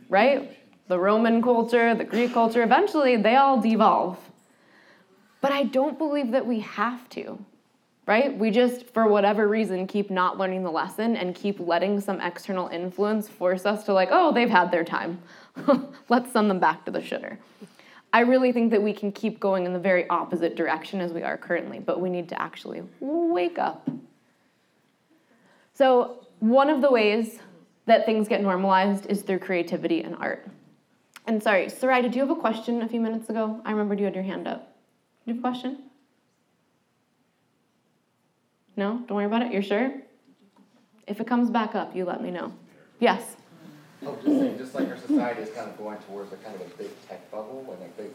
right? 0.08 0.56
The 0.88 0.98
Roman 0.98 1.42
culture, 1.42 1.94
the 1.94 2.04
Greek 2.04 2.32
culture, 2.32 2.62
eventually 2.62 3.16
they 3.16 3.36
all 3.36 3.60
devolve. 3.60 4.18
But 5.40 5.52
I 5.52 5.64
don't 5.64 5.98
believe 5.98 6.30
that 6.30 6.46
we 6.46 6.60
have 6.60 7.08
to, 7.10 7.44
right? 8.06 8.36
We 8.36 8.52
just, 8.52 8.86
for 8.94 9.08
whatever 9.08 9.48
reason, 9.48 9.88
keep 9.88 10.08
not 10.08 10.38
learning 10.38 10.62
the 10.62 10.70
lesson 10.70 11.16
and 11.16 11.34
keep 11.34 11.58
letting 11.58 12.00
some 12.00 12.20
external 12.20 12.68
influence 12.68 13.28
force 13.28 13.66
us 13.66 13.84
to, 13.84 13.92
like, 13.92 14.08
oh, 14.12 14.32
they've 14.32 14.48
had 14.48 14.70
their 14.70 14.84
time. 14.84 15.20
Let's 16.08 16.32
send 16.32 16.48
them 16.48 16.60
back 16.60 16.84
to 16.84 16.92
the 16.92 17.00
shitter. 17.00 17.38
I 18.12 18.20
really 18.20 18.52
think 18.52 18.70
that 18.70 18.82
we 18.82 18.92
can 18.92 19.10
keep 19.10 19.40
going 19.40 19.64
in 19.64 19.72
the 19.72 19.78
very 19.78 20.08
opposite 20.08 20.54
direction 20.54 21.00
as 21.00 21.12
we 21.12 21.22
are 21.22 21.36
currently, 21.36 21.80
but 21.80 22.00
we 22.00 22.10
need 22.10 22.28
to 22.28 22.40
actually 22.40 22.82
wake 23.00 23.58
up. 23.58 23.88
So, 25.82 26.28
one 26.38 26.70
of 26.70 26.80
the 26.80 26.92
ways 26.92 27.40
that 27.86 28.06
things 28.06 28.28
get 28.28 28.40
normalized 28.40 29.06
is 29.06 29.22
through 29.22 29.40
creativity 29.40 30.00
and 30.04 30.14
art. 30.14 30.46
And 31.26 31.42
sorry, 31.42 31.68
Sarai, 31.68 32.02
did 32.02 32.14
you 32.14 32.20
have 32.20 32.30
a 32.30 32.36
question 32.36 32.82
a 32.82 32.88
few 32.88 33.00
minutes 33.00 33.28
ago? 33.28 33.60
I 33.64 33.72
remembered 33.72 33.98
you 33.98 34.04
had 34.04 34.14
your 34.14 34.22
hand 34.22 34.46
up. 34.46 34.60
Do 35.24 35.32
you 35.32 35.34
have 35.34 35.40
a 35.40 35.42
question? 35.42 35.78
No? 38.76 39.02
Don't 39.08 39.16
worry 39.16 39.24
about 39.24 39.42
it? 39.42 39.52
You're 39.52 39.60
sure? 39.60 39.92
If 41.08 41.20
it 41.20 41.26
comes 41.26 41.50
back 41.50 41.74
up, 41.74 41.96
you 41.96 42.04
let 42.04 42.22
me 42.22 42.30
know. 42.30 42.52
Yes? 43.00 43.34
Oh, 44.06 44.14
just 44.14 44.38
saying, 44.38 44.58
just 44.58 44.74
like 44.76 44.88
our 44.88 44.98
society 44.98 45.42
is 45.42 45.50
kind 45.50 45.68
of 45.68 45.76
going 45.78 45.98
towards 46.06 46.32
a 46.32 46.36
kind 46.36 46.54
of 46.54 46.60
a 46.60 46.70
big 46.76 46.90
tech 47.08 47.28
bubble 47.32 47.76
and 47.76 47.90
a 47.90 48.02
big, 48.02 48.14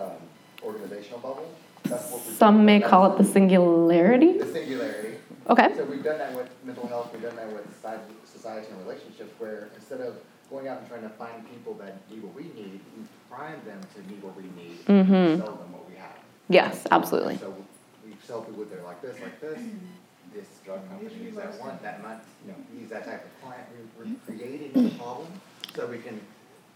um, 0.00 0.18
organizational 0.64 1.20
bubble, 1.20 1.54
that's 1.84 2.10
what. 2.10 2.20
Some 2.22 2.64
may 2.64 2.80
call 2.80 3.12
it 3.12 3.18
the 3.18 3.24
singularity. 3.24 4.38
The 4.38 4.52
singularity. 4.52 5.18
Okay. 5.50 5.74
So 5.76 5.84
we've 5.84 6.02
done 6.02 6.18
that 6.18 6.34
with 6.34 6.48
mental 6.64 6.86
health, 6.88 7.10
we've 7.12 7.22
done 7.22 7.36
that 7.36 7.52
with 7.52 7.66
society, 7.74 8.02
society 8.24 8.66
and 8.70 8.78
relationships, 8.86 9.32
where 9.38 9.68
instead 9.74 10.00
of 10.00 10.16
going 10.50 10.68
out 10.68 10.78
and 10.80 10.88
trying 10.88 11.02
to 11.02 11.08
find 11.10 11.48
people 11.50 11.74
that 11.74 11.96
need 12.10 12.22
what 12.22 12.34
we 12.34 12.44
need, 12.44 12.80
we 12.96 13.04
prime 13.30 13.60
them 13.66 13.80
to 13.94 14.00
need 14.10 14.22
what 14.22 14.36
we 14.36 14.44
need, 14.56 14.78
and 14.88 15.06
Mhm. 15.06 15.38
sell 15.44 15.56
them 15.56 15.72
what 15.72 15.88
we 15.88 15.96
have. 15.96 16.16
Yes, 16.48 16.86
absolutely. 16.90 17.36
So 17.38 17.54
we 18.06 18.14
sell 18.22 18.42
people 18.42 18.64
that 18.64 18.78
are 18.78 18.84
like 18.84 19.00
this, 19.02 19.16
like 19.20 19.40
this, 19.40 19.60
this 20.34 20.48
drug 20.64 20.80
company 20.88 21.14
needs 21.22 21.36
that 21.36 21.58
one, 21.60 21.78
that 21.82 22.02
month, 22.02 22.24
you 22.44 22.52
know, 22.52 22.58
needs 22.72 22.90
that 22.90 23.04
type 23.04 23.24
of 23.24 23.42
client. 23.42 23.64
We're, 23.98 24.04
we're 24.06 24.16
creating 24.26 24.72
the 24.84 24.90
problem 24.96 25.28
so 25.74 25.86
we 25.86 25.98
can 25.98 26.20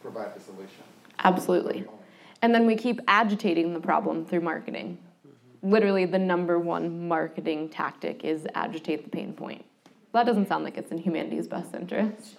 provide 0.02 0.34
the 0.34 0.40
solution. 0.40 0.82
Absolutely. 1.18 1.84
And 2.42 2.54
then 2.54 2.66
we 2.66 2.76
keep 2.76 3.00
agitating 3.08 3.74
the 3.74 3.80
problem 3.80 4.24
through 4.24 4.40
marketing. 4.42 4.98
Literally, 5.62 6.04
the 6.04 6.18
number 6.18 6.58
one 6.58 7.08
marketing 7.08 7.68
tactic 7.68 8.24
is 8.24 8.46
agitate 8.54 9.04
the 9.04 9.10
pain 9.10 9.32
point. 9.32 9.64
That 10.12 10.24
doesn't 10.24 10.48
sound 10.48 10.64
like 10.64 10.78
it's 10.78 10.92
in 10.92 10.98
humanity's 10.98 11.48
best 11.48 11.74
interest. 11.74 12.36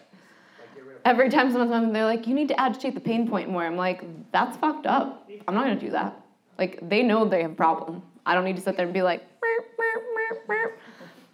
Every 1.05 1.29
time 1.29 1.51
someone's 1.51 1.71
talking, 1.71 1.93
they're 1.93 2.05
like, 2.05 2.27
you 2.27 2.33
need 2.33 2.47
to 2.49 2.59
agitate 2.59 2.93
the 2.93 2.99
pain 2.99 3.27
point 3.27 3.49
more. 3.49 3.63
I'm 3.63 3.77
like, 3.77 4.03
that's 4.31 4.57
fucked 4.57 4.85
up. 4.85 5.29
I'm 5.47 5.53
not 5.53 5.63
gonna 5.63 5.79
do 5.79 5.91
that. 5.91 6.19
Like, 6.57 6.87
they 6.87 7.03
know 7.03 7.25
they 7.25 7.41
have 7.41 7.51
a 7.51 7.55
problem. 7.55 8.01
I 8.25 8.35
don't 8.35 8.43
need 8.43 8.57
to 8.57 8.61
sit 8.61 8.75
there 8.75 8.85
and 8.85 8.93
be 8.93 9.01
like, 9.01 9.23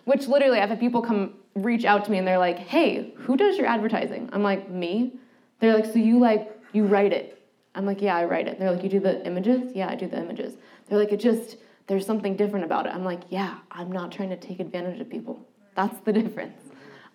which 0.05 0.27
literally, 0.27 0.59
I've 0.59 0.69
had 0.69 0.79
people 0.79 1.01
come 1.01 1.33
reach 1.55 1.83
out 1.83 2.05
to 2.05 2.11
me 2.11 2.19
and 2.19 2.27
they're 2.27 2.37
like, 2.37 2.57
hey, 2.57 3.13
who 3.17 3.35
does 3.37 3.57
your 3.57 3.65
advertising? 3.65 4.29
I'm 4.33 4.43
like, 4.43 4.69
me? 4.69 5.13
They're 5.59 5.73
like, 5.73 5.85
so 5.85 5.95
you 5.95 6.19
like, 6.19 6.51
you 6.73 6.85
write 6.85 7.11
it. 7.11 7.41
I'm 7.73 7.85
like, 7.85 8.01
yeah, 8.01 8.15
I 8.15 8.25
write 8.25 8.47
it. 8.47 8.59
They're 8.59 8.71
like, 8.71 8.83
you 8.83 8.89
do 8.89 8.99
the 8.99 9.25
images? 9.25 9.71
Yeah, 9.73 9.89
I 9.89 9.95
do 9.95 10.07
the 10.07 10.17
images. 10.17 10.53
They're 10.87 10.99
like, 10.99 11.11
it 11.11 11.19
just, 11.19 11.57
there's 11.87 12.05
something 12.05 12.35
different 12.35 12.65
about 12.65 12.85
it. 12.85 12.93
I'm 12.93 13.03
like, 13.03 13.21
yeah, 13.29 13.57
I'm 13.71 13.91
not 13.91 14.11
trying 14.11 14.29
to 14.29 14.37
take 14.37 14.59
advantage 14.59 14.99
of 14.99 15.09
people. 15.09 15.45
That's 15.75 15.99
the 16.01 16.13
difference. 16.21 16.57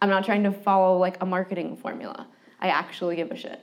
I'm 0.02 0.09
not 0.09 0.24
trying 0.24 0.44
to 0.44 0.52
follow 0.52 0.97
like 0.97 1.22
a 1.22 1.26
marketing 1.26 1.76
formula. 1.76 2.26
I 2.60 2.68
actually 2.68 3.16
give 3.16 3.30
a 3.30 3.36
shit. 3.36 3.60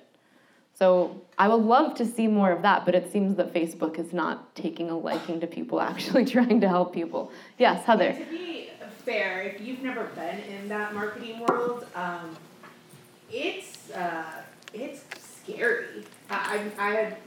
So 0.77 1.21
I 1.39 1.47
would 1.47 1.63
love 1.63 1.95
to 1.95 2.05
see 2.05 2.27
more 2.27 2.51
of 2.51 2.61
that, 2.61 2.85
but 2.85 2.93
it 2.93 3.11
seems 3.11 3.35
that 3.38 3.51
Facebook 3.51 3.97
is 3.97 4.13
not 4.13 4.55
taking 4.55 4.91
a 4.91 4.97
liking 4.97 5.39
to 5.39 5.47
people 5.47 5.81
actually 5.91 6.25
trying 6.25 6.61
to 6.61 6.67
help 6.67 6.93
people. 6.93 7.31
Yes, 7.57 7.84
Heather. 7.85 8.13
To 8.13 8.25
be 8.25 8.69
fair, 9.03 9.41
if 9.41 9.61
you've 9.61 9.81
never 9.81 10.03
been 10.15 10.39
in 10.41 10.67
that 10.67 10.93
marketing 10.93 11.39
world, 11.47 11.85
um, 11.95 12.35
it's 13.31 13.89
uh, 13.91 14.43
it's 14.73 15.03
scary. 15.19 16.03
I, 16.29 16.69
I 16.77 16.88
I 16.88 16.91
had 16.91 17.17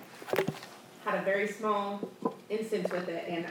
had 1.04 1.14
a 1.20 1.22
very 1.22 1.48
small 1.48 2.08
instance 2.48 2.90
with 2.92 3.08
it, 3.08 3.24
and 3.28 3.46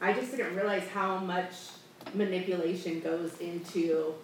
I 0.00 0.12
just 0.12 0.30
didn't 0.36 0.54
realize 0.56 0.86
how 0.88 1.18
much 1.18 1.52
manipulation 2.14 3.00
goes 3.00 3.38
into 3.40 4.14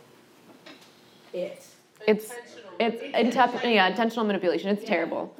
it. 1.32 1.64
It's 2.06 2.32
it's 2.78 3.02
intep- 3.14 3.62
yeah, 3.74 3.88
intentional 3.88 4.24
manipulation. 4.26 4.70
It's 4.70 4.84
terrible. 4.84 5.34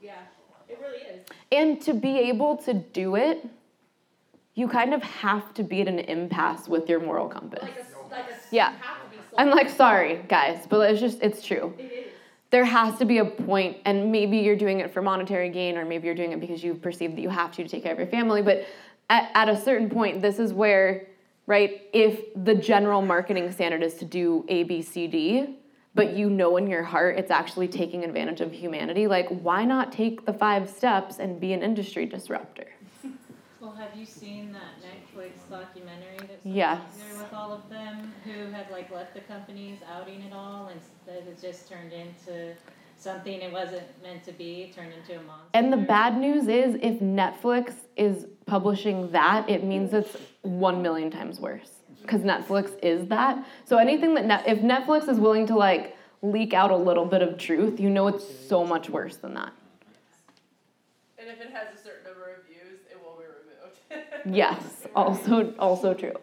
Yeah, 0.00 0.12
it 0.68 0.78
really 0.80 0.98
is. 1.02 1.26
And 1.52 1.80
to 1.82 1.94
be 1.94 2.18
able 2.18 2.56
to 2.58 2.74
do 2.74 3.16
it, 3.16 3.46
you 4.54 4.68
kind 4.68 4.94
of 4.94 5.02
have 5.02 5.54
to 5.54 5.62
be 5.62 5.80
at 5.82 5.88
an 5.88 5.98
impasse 6.00 6.68
with 6.68 6.88
your 6.88 7.00
moral 7.00 7.28
compass. 7.28 7.62
Like 7.62 7.76
a, 7.78 8.10
like 8.14 8.24
a, 8.30 8.54
Yeah. 8.54 8.70
you 8.72 8.76
have 8.82 9.02
to 9.04 9.10
be 9.10 9.16
so- 9.16 9.36
I'm 9.38 9.50
like, 9.50 9.68
sorry, 9.68 10.20
guys, 10.28 10.66
but 10.68 10.90
it's 10.90 11.00
just, 11.00 11.22
it's 11.22 11.42
true. 11.44 11.74
It 11.78 11.82
is. 11.84 12.04
There 12.50 12.64
has 12.64 12.96
to 12.98 13.04
be 13.04 13.18
a 13.18 13.24
point, 13.24 13.76
and 13.84 14.10
maybe 14.10 14.38
you're 14.38 14.56
doing 14.56 14.80
it 14.80 14.90
for 14.90 15.02
monetary 15.02 15.50
gain, 15.50 15.76
or 15.76 15.84
maybe 15.84 16.06
you're 16.06 16.14
doing 16.16 16.32
it 16.32 16.40
because 16.40 16.64
you 16.64 16.74
perceive 16.74 17.14
that 17.14 17.20
you 17.20 17.28
have 17.28 17.52
to 17.52 17.62
to 17.62 17.68
take 17.68 17.82
care 17.82 17.92
of 17.92 17.98
your 17.98 18.08
family. 18.08 18.40
But 18.40 18.66
at, 19.10 19.30
at 19.34 19.48
a 19.48 19.56
certain 19.60 19.88
point, 19.90 20.22
this 20.22 20.38
is 20.38 20.52
where, 20.52 21.06
right, 21.46 21.82
if 21.92 22.20
the 22.34 22.54
general 22.54 23.02
marketing 23.02 23.50
standard 23.52 23.82
is 23.82 23.94
to 23.94 24.04
do 24.04 24.44
A, 24.48 24.64
B, 24.64 24.82
C, 24.82 25.06
D, 25.06 25.56
but 25.94 26.12
you 26.14 26.30
know 26.30 26.56
in 26.56 26.66
your 26.68 26.84
heart 26.84 27.18
it's 27.18 27.30
actually 27.30 27.66
taking 27.68 28.04
advantage 28.04 28.40
of 28.40 28.52
humanity, 28.52 29.06
like, 29.06 29.28
why 29.28 29.64
not 29.64 29.90
take 29.92 30.26
the 30.26 30.32
five 30.32 30.68
steps 30.68 31.18
and 31.18 31.40
be 31.40 31.52
an 31.52 31.62
industry 31.62 32.06
disruptor? 32.06 32.66
Well, 33.60 33.72
have 33.72 33.96
you 33.96 34.06
seen 34.06 34.52
that 34.52 34.62
Netflix 34.80 35.50
documentary 35.50 36.18
that's 36.18 36.44
Yes. 36.44 36.80
there 36.96 37.24
with 37.24 37.32
all 37.34 37.52
of 37.52 37.68
them 37.68 38.14
who 38.24 38.52
have 38.52 38.70
like 38.70 38.88
let 38.92 39.12
the 39.14 39.20
companies 39.20 39.78
outing 39.92 40.22
it 40.22 40.32
all 40.32 40.68
and 40.68 40.80
it 41.08 41.40
just 41.40 41.68
turned 41.68 41.92
into 41.92 42.54
something 42.98 43.40
it 43.40 43.52
wasn't 43.52 43.84
meant 44.02 44.24
to 44.24 44.32
be, 44.32 44.72
turned 44.74 44.92
into 44.92 45.12
a 45.18 45.22
monster? 45.22 45.48
And 45.54 45.72
the 45.72 45.76
bad 45.76 46.18
news 46.18 46.48
is, 46.48 46.76
if 46.82 47.00
Netflix 47.00 47.74
is 47.96 48.26
publishing 48.46 49.10
that, 49.12 49.48
it 49.48 49.64
means 49.64 49.92
it's 49.94 50.16
one 50.42 50.82
million 50.82 51.10
times 51.10 51.40
worse. 51.40 51.70
Because 52.02 52.22
Netflix 52.22 52.72
is 52.82 53.06
that. 53.08 53.44
So 53.64 53.76
anything 53.78 54.14
that 54.14 54.24
Net- 54.24 54.44
if 54.46 54.60
Netflix 54.60 55.08
is 55.08 55.20
willing 55.20 55.46
to 55.46 55.54
like 55.56 55.96
leak 56.22 56.54
out 56.54 56.70
a 56.70 56.76
little 56.76 57.04
bit 57.04 57.22
of 57.22 57.38
truth, 57.38 57.78
you 57.78 57.90
know 57.90 58.08
it's 58.08 58.24
so 58.48 58.64
much 58.64 58.88
worse 58.90 59.16
than 59.16 59.34
that. 59.34 59.52
And 61.18 61.28
if 61.28 61.40
it 61.40 61.50
has 61.52 61.78
a 61.78 61.82
certain 61.82 62.04
number 62.04 62.34
of 62.34 62.44
views, 62.46 62.80
it 62.90 62.98
will 63.02 63.16
be 63.18 63.24
removed. 63.24 64.34
Yes, 64.36 64.86
also 64.94 65.52
also 65.58 65.94
true. 65.94 66.14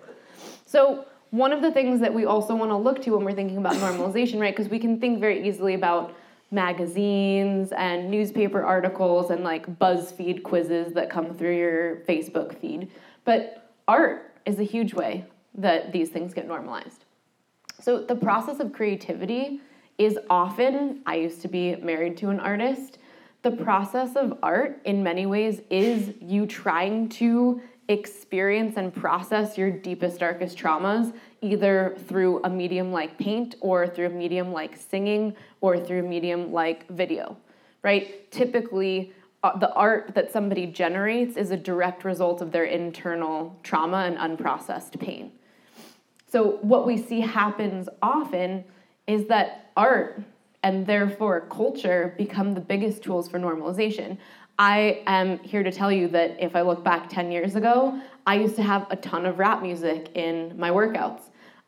So 0.66 1.06
one 1.30 1.52
of 1.52 1.62
the 1.62 1.72
things 1.72 2.00
that 2.00 2.14
we 2.14 2.26
also 2.26 2.56
want 2.56 2.72
to 2.72 2.78
look 2.78 3.02
to 3.04 3.12
when 3.12 3.26
we're 3.26 3.34
thinking 3.34 3.58
about 3.58 3.76
normalization, 3.76 4.40
right? 4.40 4.56
Because 4.56 4.70
we 4.72 4.80
can 4.80 5.00
think 5.00 5.20
very 5.20 5.48
easily 5.48 5.74
about 5.74 6.16
magazines 6.52 7.72
and 7.72 8.10
newspaper 8.10 8.64
articles 8.64 9.30
and 9.30 9.44
like 9.44 9.68
BuzzFeed 9.80 10.44
quizzes 10.44 10.94
that 10.94 11.10
come 11.10 11.34
through 11.34 11.58
your 11.58 11.98
Facebook 12.08 12.58
feed. 12.60 12.92
But 13.24 13.72
art 13.88 14.34
is 14.46 14.60
a 14.60 14.64
huge 14.64 14.94
way 14.94 15.26
that 15.56 15.92
these 15.92 16.10
things 16.10 16.34
get 16.34 16.48
normalized. 16.48 17.06
So 17.80 18.00
the 18.00 18.16
process 18.16 18.60
of 18.60 18.74
creativity 18.74 19.62
is 19.98 20.20
often, 20.30 21.02
I 21.06 21.16
used 21.16 21.42
to 21.42 21.48
be 21.48 21.76
married 21.78 22.18
to 22.18 22.30
an 22.30 22.40
artist. 22.40 22.98
The 23.44 23.52
process 23.52 24.16
of 24.16 24.38
art, 24.44 24.82
in 24.86 25.04
many 25.04 25.26
ways, 25.26 25.62
is 25.70 26.14
you 26.20 26.46
trying 26.46 27.10
to 27.10 27.62
experience 27.88 28.78
and 28.78 28.94
process 28.94 29.57
your 29.57 29.70
deepest, 29.70 30.20
darkest 30.20 30.57
traumas, 30.57 31.14
either 31.41 31.95
through 32.07 32.44
a 32.44 32.49
medium 32.49 32.91
like 32.91 33.18
paint, 33.18 33.56
or 33.62 33.88
through 33.88 34.07
a 34.07 34.10
medium 34.10 34.52
like 34.52 34.76
singing, 34.76 35.36
or 35.62 35.80
through 35.80 35.99
a 35.99 36.07
medium 36.07 36.52
like 36.52 36.88
video, 36.90 37.38
right? 37.84 38.30
Typically, 38.32 39.14
uh, 39.44 39.57
the 39.60 39.72
art 39.74 40.16
that 40.16 40.32
somebody 40.32 40.66
generates 40.66 41.38
is 41.38 41.52
a 41.52 41.57
direct 41.57 42.03
result 42.03 42.41
of 42.41 42.52
their 42.52 42.64
internal 42.64 43.60
trauma 43.62 43.98
and 43.98 44.18
unprocessed 44.18 44.99
pain. 44.99 45.32
So, 46.28 46.57
what 46.62 46.88
we 46.88 46.98
see 46.98 47.22
happens 47.22 47.88
often 48.02 48.66
is 49.06 49.28
that 49.28 49.72
art 49.78 50.24
and 50.64 50.88
therefore 50.88 51.41
culture 51.41 52.16
become 52.18 52.56
the 52.56 52.60
biggest 52.60 53.03
tools 53.03 53.28
for 53.30 53.40
normalization. 53.40 54.18
I 54.57 55.03
am 55.06 55.40
here 55.40 55.64
to 55.64 55.72
tell 55.72 55.91
you 55.91 56.07
that 56.10 56.38
if 56.40 56.56
I 56.56 56.61
look 56.61 56.84
back 56.84 57.10
10 57.10 57.32
years 57.32 57.56
ago, 57.56 57.99
I 58.26 58.36
used 58.36 58.56
to 58.56 58.64
have 58.64 58.88
a 58.90 58.95
ton 58.95 59.26
of 59.26 59.38
rap 59.38 59.61
music 59.61 60.15
in 60.15 60.57
my 60.57 60.69
workouts. 60.69 61.23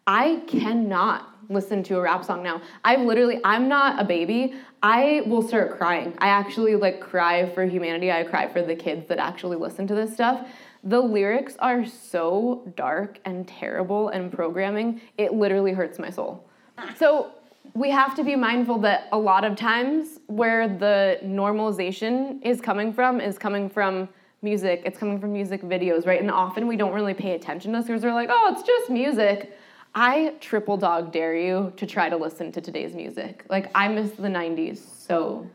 I 0.05 0.41
cannot 0.47 1.35
listen 1.49 1.83
to 1.83 1.97
a 1.97 2.01
rap 2.01 2.23
song 2.23 2.43
now. 2.43 2.61
I've 2.83 3.01
literally, 3.01 3.39
I'm 3.43 3.67
not 3.67 4.01
a 4.01 4.05
baby. 4.05 4.55
I 4.81 5.23
will 5.25 5.45
start 5.45 5.77
crying. 5.77 6.13
I 6.19 6.27
actually 6.27 6.75
like 6.75 7.01
cry 7.01 7.49
for 7.53 7.65
humanity. 7.65 8.11
I 8.11 8.23
cry 8.23 8.47
for 8.47 8.61
the 8.61 8.75
kids 8.75 9.07
that 9.09 9.17
actually 9.17 9.57
listen 9.57 9.85
to 9.87 9.95
this 9.95 10.13
stuff. 10.13 10.47
The 10.83 10.99
lyrics 10.99 11.57
are 11.59 11.85
so 11.85 12.71
dark 12.75 13.19
and 13.25 13.45
terrible 13.47 14.09
and 14.09 14.31
programming, 14.31 15.01
it 15.17 15.33
literally 15.33 15.73
hurts 15.73 15.99
my 15.99 16.09
soul. 16.09 16.47
So 16.95 17.31
we 17.73 17.89
have 17.89 18.15
to 18.15 18.23
be 18.23 18.35
mindful 18.35 18.79
that 18.79 19.07
a 19.11 19.17
lot 19.17 19.43
of 19.43 19.55
times 19.55 20.19
where 20.27 20.67
the 20.67 21.19
normalization 21.23 22.39
is 22.43 22.61
coming 22.61 22.93
from 22.93 23.21
is 23.21 23.37
coming 23.37 23.69
from 23.69 24.09
music, 24.41 24.83
it's 24.85 24.97
coming 24.97 25.19
from 25.19 25.33
music 25.33 25.61
videos, 25.61 26.05
right? 26.05 26.21
And 26.21 26.31
often 26.31 26.67
we 26.67 26.77
don't 26.77 26.93
really 26.93 27.13
pay 27.13 27.33
attention 27.33 27.71
to 27.71 27.79
this 27.79 27.87
because 27.87 28.03
we're 28.03 28.13
like, 28.13 28.29
oh, 28.31 28.53
it's 28.53 28.63
just 28.63 28.89
music. 28.89 29.57
I 29.95 30.35
triple 30.39 30.77
dog 30.77 31.11
dare 31.11 31.35
you 31.35 31.73
to 31.77 31.85
try 31.85 32.09
to 32.09 32.17
listen 32.17 32.51
to 32.51 32.61
today's 32.61 32.93
music. 32.93 33.45
Like, 33.49 33.71
I 33.73 33.87
miss 33.87 34.11
the 34.11 34.27
90s 34.27 34.77
so, 34.77 35.49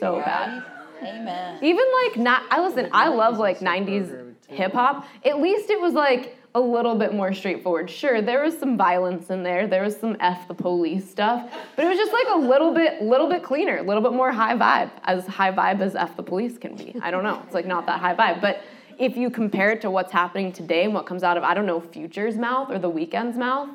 so 0.00 0.20
bad. 0.20 0.64
Amen. 1.02 1.58
Even 1.62 1.84
like 2.04 2.16
not 2.16 2.42
I 2.50 2.60
listen, 2.60 2.88
I 2.92 3.08
love 3.08 3.38
like 3.38 3.58
90s 3.58 4.34
hip 4.48 4.72
hop. 4.72 5.06
At 5.24 5.40
least 5.40 5.70
it 5.70 5.80
was 5.80 5.92
like 5.92 6.38
a 6.56 6.60
little 6.60 6.94
bit 6.94 7.12
more 7.12 7.34
straightforward. 7.34 7.90
Sure, 7.90 8.22
there 8.22 8.42
was 8.42 8.56
some 8.56 8.76
violence 8.76 9.28
in 9.28 9.42
there. 9.42 9.66
There 9.66 9.82
was 9.82 9.96
some 9.96 10.16
F 10.20 10.46
the 10.46 10.54
police 10.54 11.10
stuff, 11.10 11.52
but 11.74 11.84
it 11.84 11.88
was 11.88 11.98
just 11.98 12.12
like 12.12 12.26
a 12.32 12.38
little 12.38 12.72
bit 12.72 13.02
little 13.02 13.28
bit 13.28 13.42
cleaner, 13.42 13.78
a 13.78 13.82
little 13.82 14.02
bit 14.02 14.12
more 14.12 14.30
high 14.30 14.54
vibe, 14.54 14.90
as 15.02 15.26
high 15.26 15.50
vibe 15.50 15.80
as 15.80 15.96
F 15.96 16.16
the 16.16 16.22
police 16.22 16.56
can 16.56 16.76
be. 16.76 16.94
I 17.02 17.10
don't 17.10 17.24
know. 17.24 17.42
It's 17.44 17.54
like 17.54 17.66
not 17.66 17.86
that 17.86 17.98
high 17.98 18.14
vibe, 18.14 18.40
but 18.40 18.62
if 18.98 19.16
you 19.16 19.30
compare 19.30 19.72
it 19.72 19.80
to 19.80 19.90
what's 19.90 20.12
happening 20.12 20.52
today 20.52 20.84
and 20.84 20.94
what 20.94 21.06
comes 21.06 21.24
out 21.24 21.36
of 21.36 21.42
I 21.42 21.54
don't 21.54 21.66
know 21.66 21.80
Future's 21.80 22.36
mouth 22.36 22.70
or 22.70 22.78
The 22.78 22.90
Weeknd's 22.90 23.36
mouth, 23.36 23.70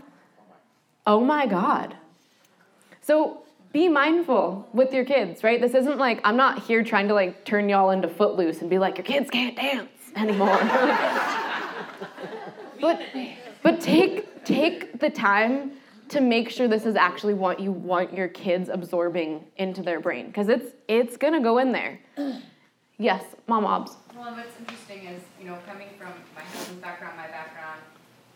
oh 1.05 1.19
my 1.19 1.47
god. 1.47 1.97
So 3.01 3.43
be 3.73 3.89
mindful 3.89 4.69
with 4.71 4.93
your 4.93 5.03
kids, 5.03 5.43
right? 5.43 5.59
This 5.59 5.73
isn't 5.73 5.97
like 5.97 6.21
I'm 6.23 6.37
not 6.37 6.63
here 6.63 6.81
trying 6.85 7.09
to 7.09 7.13
like 7.13 7.43
turn 7.43 7.67
y'all 7.67 7.89
into 7.89 8.07
footloose 8.07 8.61
and 8.61 8.69
be 8.69 8.79
like 8.79 8.97
your 8.97 9.05
kids 9.05 9.29
can't 9.29 9.57
dance 9.57 9.89
anymore. 10.15 10.57
but 12.81 13.01
but 13.63 13.81
take 13.81 14.43
take 14.45 14.99
the 14.99 15.09
time 15.09 15.71
to 16.09 16.21
make 16.21 16.49
sure 16.49 16.67
this 16.67 16.85
is 16.85 16.95
actually 16.95 17.35
what 17.35 17.59
you 17.59 17.71
want 17.71 18.13
your 18.13 18.27
kids 18.27 18.69
absorbing 18.69 19.45
into 19.57 19.81
their 19.83 19.99
brain 19.99 20.27
because 20.27 20.49
it's 20.49 20.73
it's 20.87 21.17
to 21.33 21.39
go 21.39 21.57
in 21.59 21.71
there. 21.71 21.99
Yes, 23.01 23.23
mom 23.47 23.63
obs. 23.63 23.95
Well, 24.13 24.35
what's 24.35 24.59
interesting 24.59 25.05
is, 25.05 25.21
you 25.39 25.47
know, 25.47 25.57
coming 25.65 25.87
from 25.97 26.11
my 26.35 26.41
husband's 26.41 26.81
background, 26.81 27.15
my 27.15 27.27
background, 27.27 27.79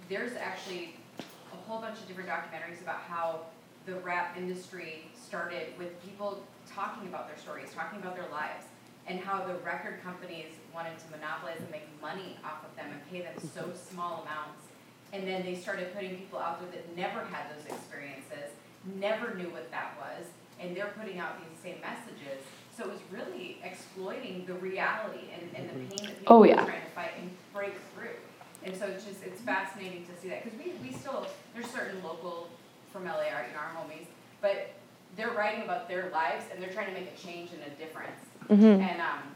there's 0.07 0.37
actually 0.37 0.95
a 1.19 1.55
whole 1.67 1.81
bunch 1.81 1.99
of 1.99 2.07
different 2.07 2.29
documentaries 2.29 2.81
about 2.81 3.01
how 3.01 3.41
the 3.85 3.95
rap 3.95 4.37
industry 4.37 5.11
started 5.21 5.77
with 5.77 6.01
people 6.05 6.41
talking 6.65 7.09
about 7.09 7.27
their 7.27 7.37
stories, 7.37 7.73
talking 7.75 7.99
about 7.99 8.15
their 8.15 8.29
lives, 8.31 8.67
and 9.07 9.19
how 9.19 9.45
the 9.45 9.55
record 9.65 10.01
companies 10.03 10.47
wanted 10.73 10.97
to 10.97 11.05
monopolize 11.11 11.59
and 11.59 11.69
make 11.71 11.87
money 12.01 12.37
off 12.43 12.63
of 12.63 12.75
them 12.75 12.87
and 12.91 13.01
pay 13.11 13.21
them 13.21 13.33
so 13.53 13.61
mm-hmm. 13.61 13.93
small 13.93 14.21
amounts. 14.23 14.63
And 15.11 15.27
then 15.27 15.43
they 15.43 15.55
started 15.55 15.93
putting 15.93 16.15
people 16.17 16.39
out 16.39 16.59
there 16.59 16.69
that 16.71 16.97
never 16.97 17.23
had 17.25 17.45
those 17.51 17.65
experiences, 17.65 18.55
never 18.99 19.35
knew 19.35 19.49
what 19.49 19.69
that 19.71 19.95
was, 19.99 20.25
and 20.59 20.75
they're 20.75 20.93
putting 20.99 21.19
out 21.19 21.37
these 21.37 21.59
same 21.61 21.81
messages. 21.81 22.41
So 22.75 22.85
it 22.85 22.89
was 22.89 23.01
really 23.11 23.59
exploiting 23.63 24.45
the 24.47 24.55
reality 24.55 25.29
and, 25.37 25.49
and 25.55 25.69
the 25.69 25.73
mm-hmm. 25.73 25.89
pain 25.89 26.05
that 26.07 26.13
oh, 26.13 26.19
people 26.19 26.35
Oh, 26.35 26.39
were 26.39 26.47
yeah. 26.47 26.65
trying 26.65 26.81
to 26.81 26.95
fight 26.95 27.11
and 27.19 27.29
break 27.53 27.73
through. 27.93 28.17
And 28.63 28.75
so 28.75 28.87
it's 28.87 29.05
just, 29.05 29.23
it's 29.23 29.41
fascinating 29.41 30.05
to 30.07 30.21
see 30.21 30.29
that, 30.29 30.43
because 30.43 30.57
we, 30.57 30.71
we 30.81 30.95
still, 30.95 31.27
there's 31.53 31.67
certain 31.67 32.01
local 32.01 32.47
from 32.91 33.05
LA, 33.05 33.27
our, 33.29 33.45
you 33.45 33.53
know, 33.53 33.59
our 33.59 33.75
homies, 33.75 34.07
but 34.41 34.71
they're 35.15 35.31
writing 35.31 35.63
about 35.63 35.87
their 35.87 36.09
lives 36.09 36.45
and 36.51 36.61
they're 36.61 36.71
trying 36.71 36.87
to 36.87 36.93
make 36.93 37.11
a 37.13 37.17
change 37.21 37.51
and 37.51 37.61
a 37.61 37.75
difference. 37.77 38.17
Mhm. 38.49 38.89
And, 38.89 38.99
um, 38.99 39.35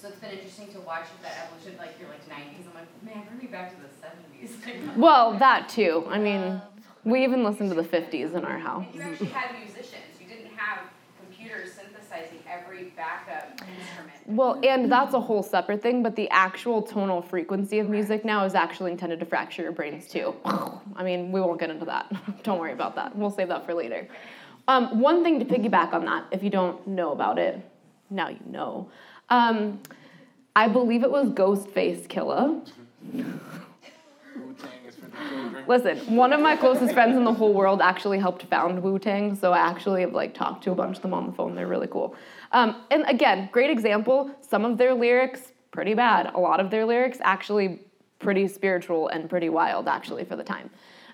so 0.00 0.08
it's 0.08 0.20
been 0.20 0.30
interesting 0.32 0.68
to 0.72 0.80
watch 0.80 1.06
that 1.22 1.36
evolution, 1.46 1.76
like 1.78 1.98
you're 1.98 2.08
like 2.08 2.26
nineties, 2.28 2.66
I'm 2.66 2.74
like, 2.74 2.92
man, 2.92 3.24
bring 3.26 3.38
me 3.38 3.46
back 3.46 3.74
to 3.74 3.80
the 3.80 3.88
seventies. 3.88 4.94
Well, 4.94 5.38
that 5.38 5.68
too. 5.68 6.04
I 6.08 6.18
mean, 6.18 6.62
we 7.04 7.24
even 7.24 7.42
listened 7.44 7.70
to 7.70 7.76
the 7.76 7.84
50s 7.84 8.32
in 8.34 8.44
our 8.44 8.58
house. 8.58 8.86
And 8.94 9.04
you 9.04 9.12
actually 9.12 9.32
had 9.34 9.60
musicians, 9.64 10.20
you 10.20 10.26
didn't 10.26 10.46
have 10.50 10.78
computers 11.18 11.68
synthesizing 11.76 12.40
every 12.48 12.92
backup 12.96 13.48
instrument. 13.68 14.20
Well, 14.26 14.60
and 14.62 14.90
that's 14.90 15.14
a 15.14 15.20
whole 15.20 15.42
separate 15.42 15.82
thing, 15.82 16.02
but 16.02 16.14
the 16.14 16.28
actual 16.30 16.82
tonal 16.82 17.22
frequency 17.22 17.78
of 17.80 17.88
music 17.88 18.24
now 18.24 18.44
is 18.44 18.54
actually 18.54 18.92
intended 18.92 19.18
to 19.20 19.26
fracture 19.26 19.62
your 19.62 19.72
brains 19.72 20.06
too. 20.08 20.34
I 20.96 21.02
mean, 21.02 21.32
we 21.32 21.40
won't 21.40 21.58
get 21.58 21.70
into 21.70 21.84
that. 21.86 22.12
don't 22.44 22.58
worry 22.58 22.72
about 22.72 22.94
that. 22.96 23.16
We'll 23.16 23.30
save 23.30 23.48
that 23.48 23.66
for 23.66 23.74
later. 23.74 24.06
Um, 24.68 25.00
one 25.00 25.24
thing 25.24 25.38
to 25.40 25.44
piggyback 25.44 25.92
on 25.92 26.04
that, 26.04 26.26
if 26.30 26.42
you 26.42 26.50
don't 26.50 26.86
know 26.86 27.12
about 27.12 27.38
it, 27.38 27.60
now 28.12 28.28
you 28.28 28.40
know. 28.46 28.90
Um, 29.28 29.80
I 30.54 30.68
believe 30.68 31.02
it 31.02 31.10
was 31.10 31.30
Ghostface 31.30 32.06
Killah. 32.06 32.68
Listen, 35.66 35.98
one 36.14 36.32
of 36.32 36.40
my 36.40 36.56
closest 36.56 36.92
friends 36.92 37.16
in 37.16 37.24
the 37.24 37.32
whole 37.32 37.52
world 37.52 37.80
actually 37.80 38.18
helped 38.18 38.42
found 38.44 38.82
Wu 38.82 38.98
Tang, 38.98 39.34
so 39.34 39.52
I 39.52 39.58
actually 39.58 40.00
have 40.02 40.12
like 40.12 40.34
talked 40.34 40.64
to 40.64 40.72
a 40.72 40.74
bunch 40.74 40.96
of 40.96 41.02
them 41.02 41.14
on 41.14 41.26
the 41.26 41.32
phone. 41.32 41.54
They're 41.54 41.66
really 41.66 41.86
cool. 41.86 42.14
Um, 42.50 42.82
and 42.90 43.04
again, 43.06 43.48
great 43.52 43.70
example. 43.70 44.30
Some 44.40 44.64
of 44.64 44.78
their 44.78 44.94
lyrics 44.94 45.52
pretty 45.70 45.94
bad. 45.94 46.32
A 46.34 46.40
lot 46.40 46.60
of 46.60 46.70
their 46.70 46.84
lyrics 46.84 47.18
actually 47.22 47.80
pretty 48.18 48.48
spiritual 48.48 49.08
and 49.08 49.28
pretty 49.28 49.48
wild 49.48 49.88
actually 49.88 50.24
for 50.24 50.36
the 50.36 50.44
time. 50.44 50.70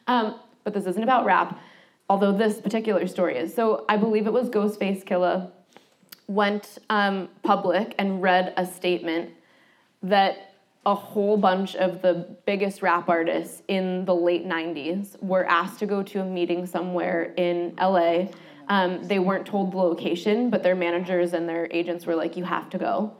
Um, 0.06 0.40
but 0.64 0.74
this 0.74 0.86
isn't 0.86 1.02
about 1.02 1.24
rap, 1.24 1.58
although 2.08 2.32
this 2.32 2.60
particular 2.60 3.06
story 3.06 3.36
is. 3.36 3.54
So 3.54 3.84
I 3.88 3.96
believe 3.96 4.26
it 4.26 4.32
was 4.32 4.50
Ghostface 4.50 5.04
Killah 5.04 5.50
went 6.28 6.78
um, 6.90 7.28
public 7.42 7.94
and 7.98 8.22
read 8.22 8.52
a 8.56 8.64
statement 8.64 9.30
that 10.02 10.54
a 10.86 10.94
whole 10.94 11.36
bunch 11.36 11.74
of 11.76 12.00
the 12.02 12.36
biggest 12.46 12.82
rap 12.82 13.08
artists 13.08 13.62
in 13.68 14.04
the 14.04 14.14
late 14.14 14.46
90s 14.46 15.20
were 15.22 15.44
asked 15.46 15.80
to 15.80 15.86
go 15.86 16.02
to 16.02 16.20
a 16.20 16.24
meeting 16.24 16.64
somewhere 16.66 17.34
in 17.36 17.74
LA. 17.78 18.26
Um, 18.68 19.02
they 19.06 19.18
weren't 19.18 19.46
told 19.46 19.72
the 19.72 19.78
location, 19.78 20.50
but 20.50 20.62
their 20.62 20.74
managers 20.74 21.32
and 21.32 21.48
their 21.48 21.68
agents 21.70 22.06
were 22.06 22.14
like, 22.14 22.36
you 22.36 22.44
have 22.44 22.70
to 22.70 22.78
go. 22.78 23.12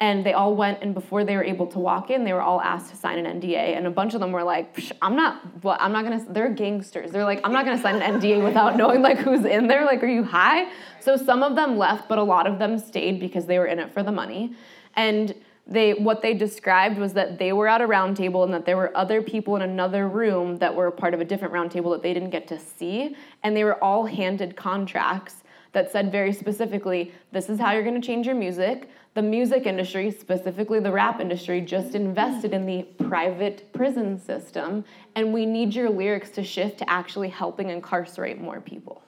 And 0.00 0.26
they 0.26 0.32
all 0.32 0.56
went, 0.56 0.82
and 0.82 0.92
before 0.92 1.24
they 1.24 1.36
were 1.36 1.44
able 1.44 1.68
to 1.68 1.78
walk 1.78 2.10
in, 2.10 2.24
they 2.24 2.32
were 2.32 2.42
all 2.42 2.60
asked 2.60 2.90
to 2.90 2.96
sign 2.96 3.24
an 3.24 3.40
NDA. 3.40 3.76
And 3.76 3.86
a 3.86 3.90
bunch 3.90 4.12
of 4.14 4.20
them 4.20 4.32
were 4.32 4.42
like, 4.42 4.78
"I'm 5.00 5.14
not. 5.14 5.40
I'm 5.64 5.92
not 5.92 6.02
gonna." 6.02 6.24
They're 6.28 6.50
gangsters. 6.50 7.12
They're 7.12 7.24
like, 7.24 7.40
"I'm 7.44 7.52
not 7.52 7.64
gonna 7.64 7.80
sign 7.80 8.02
an 8.02 8.20
NDA 8.20 8.42
without 8.48 8.76
knowing 8.76 9.02
like 9.02 9.18
who's 9.18 9.44
in 9.44 9.68
there. 9.68 9.84
Like, 9.84 10.02
are 10.02 10.08
you 10.08 10.24
high?" 10.24 10.68
So 11.00 11.16
some 11.16 11.42
of 11.42 11.54
them 11.54 11.78
left, 11.78 12.08
but 12.08 12.18
a 12.18 12.22
lot 12.22 12.46
of 12.46 12.58
them 12.58 12.78
stayed 12.78 13.20
because 13.20 13.46
they 13.46 13.58
were 13.58 13.66
in 13.66 13.78
it 13.78 13.92
for 13.92 14.02
the 14.02 14.12
money. 14.12 14.54
And 14.94 15.34
they 15.66 15.94
what 15.94 16.22
they 16.22 16.34
described 16.34 16.98
was 16.98 17.14
that 17.14 17.38
they 17.38 17.52
were 17.52 17.68
at 17.68 17.80
a 17.80 17.86
round 17.86 18.16
table 18.16 18.42
and 18.42 18.52
that 18.52 18.66
there 18.66 18.76
were 18.76 18.94
other 18.96 19.22
people 19.22 19.54
in 19.56 19.62
another 19.62 20.08
room 20.08 20.58
that 20.58 20.74
were 20.74 20.90
part 20.90 21.14
of 21.14 21.20
a 21.20 21.24
different 21.24 21.54
round 21.54 21.70
table 21.70 21.92
that 21.92 22.02
they 22.02 22.12
didn't 22.12 22.30
get 22.30 22.48
to 22.48 22.58
see, 22.58 23.16
and 23.42 23.56
they 23.56 23.64
were 23.64 23.82
all 23.82 24.06
handed 24.06 24.56
contracts 24.56 25.44
that 25.74 25.90
said 25.90 26.10
very 26.10 26.32
specifically, 26.32 27.12
this 27.32 27.50
is 27.50 27.58
how 27.58 27.72
you're 27.72 27.82
going 27.82 28.00
to 28.00 28.06
change 28.06 28.26
your 28.26 28.34
music. 28.34 28.88
The 29.14 29.22
music 29.22 29.64
industry, 29.66 30.10
specifically 30.10 30.80
the 30.80 30.90
rap 30.90 31.20
industry, 31.20 31.60
just 31.60 31.94
invested 31.94 32.52
in 32.52 32.66
the 32.66 32.82
private 32.82 33.72
prison 33.72 34.18
system, 34.18 34.84
and 35.14 35.32
we 35.32 35.46
need 35.46 35.72
your 35.72 35.88
lyrics 35.88 36.30
to 36.30 36.42
shift 36.42 36.78
to 36.78 36.90
actually 36.90 37.28
helping 37.28 37.70
incarcerate 37.70 38.40
more 38.40 38.60
people. 38.60 39.02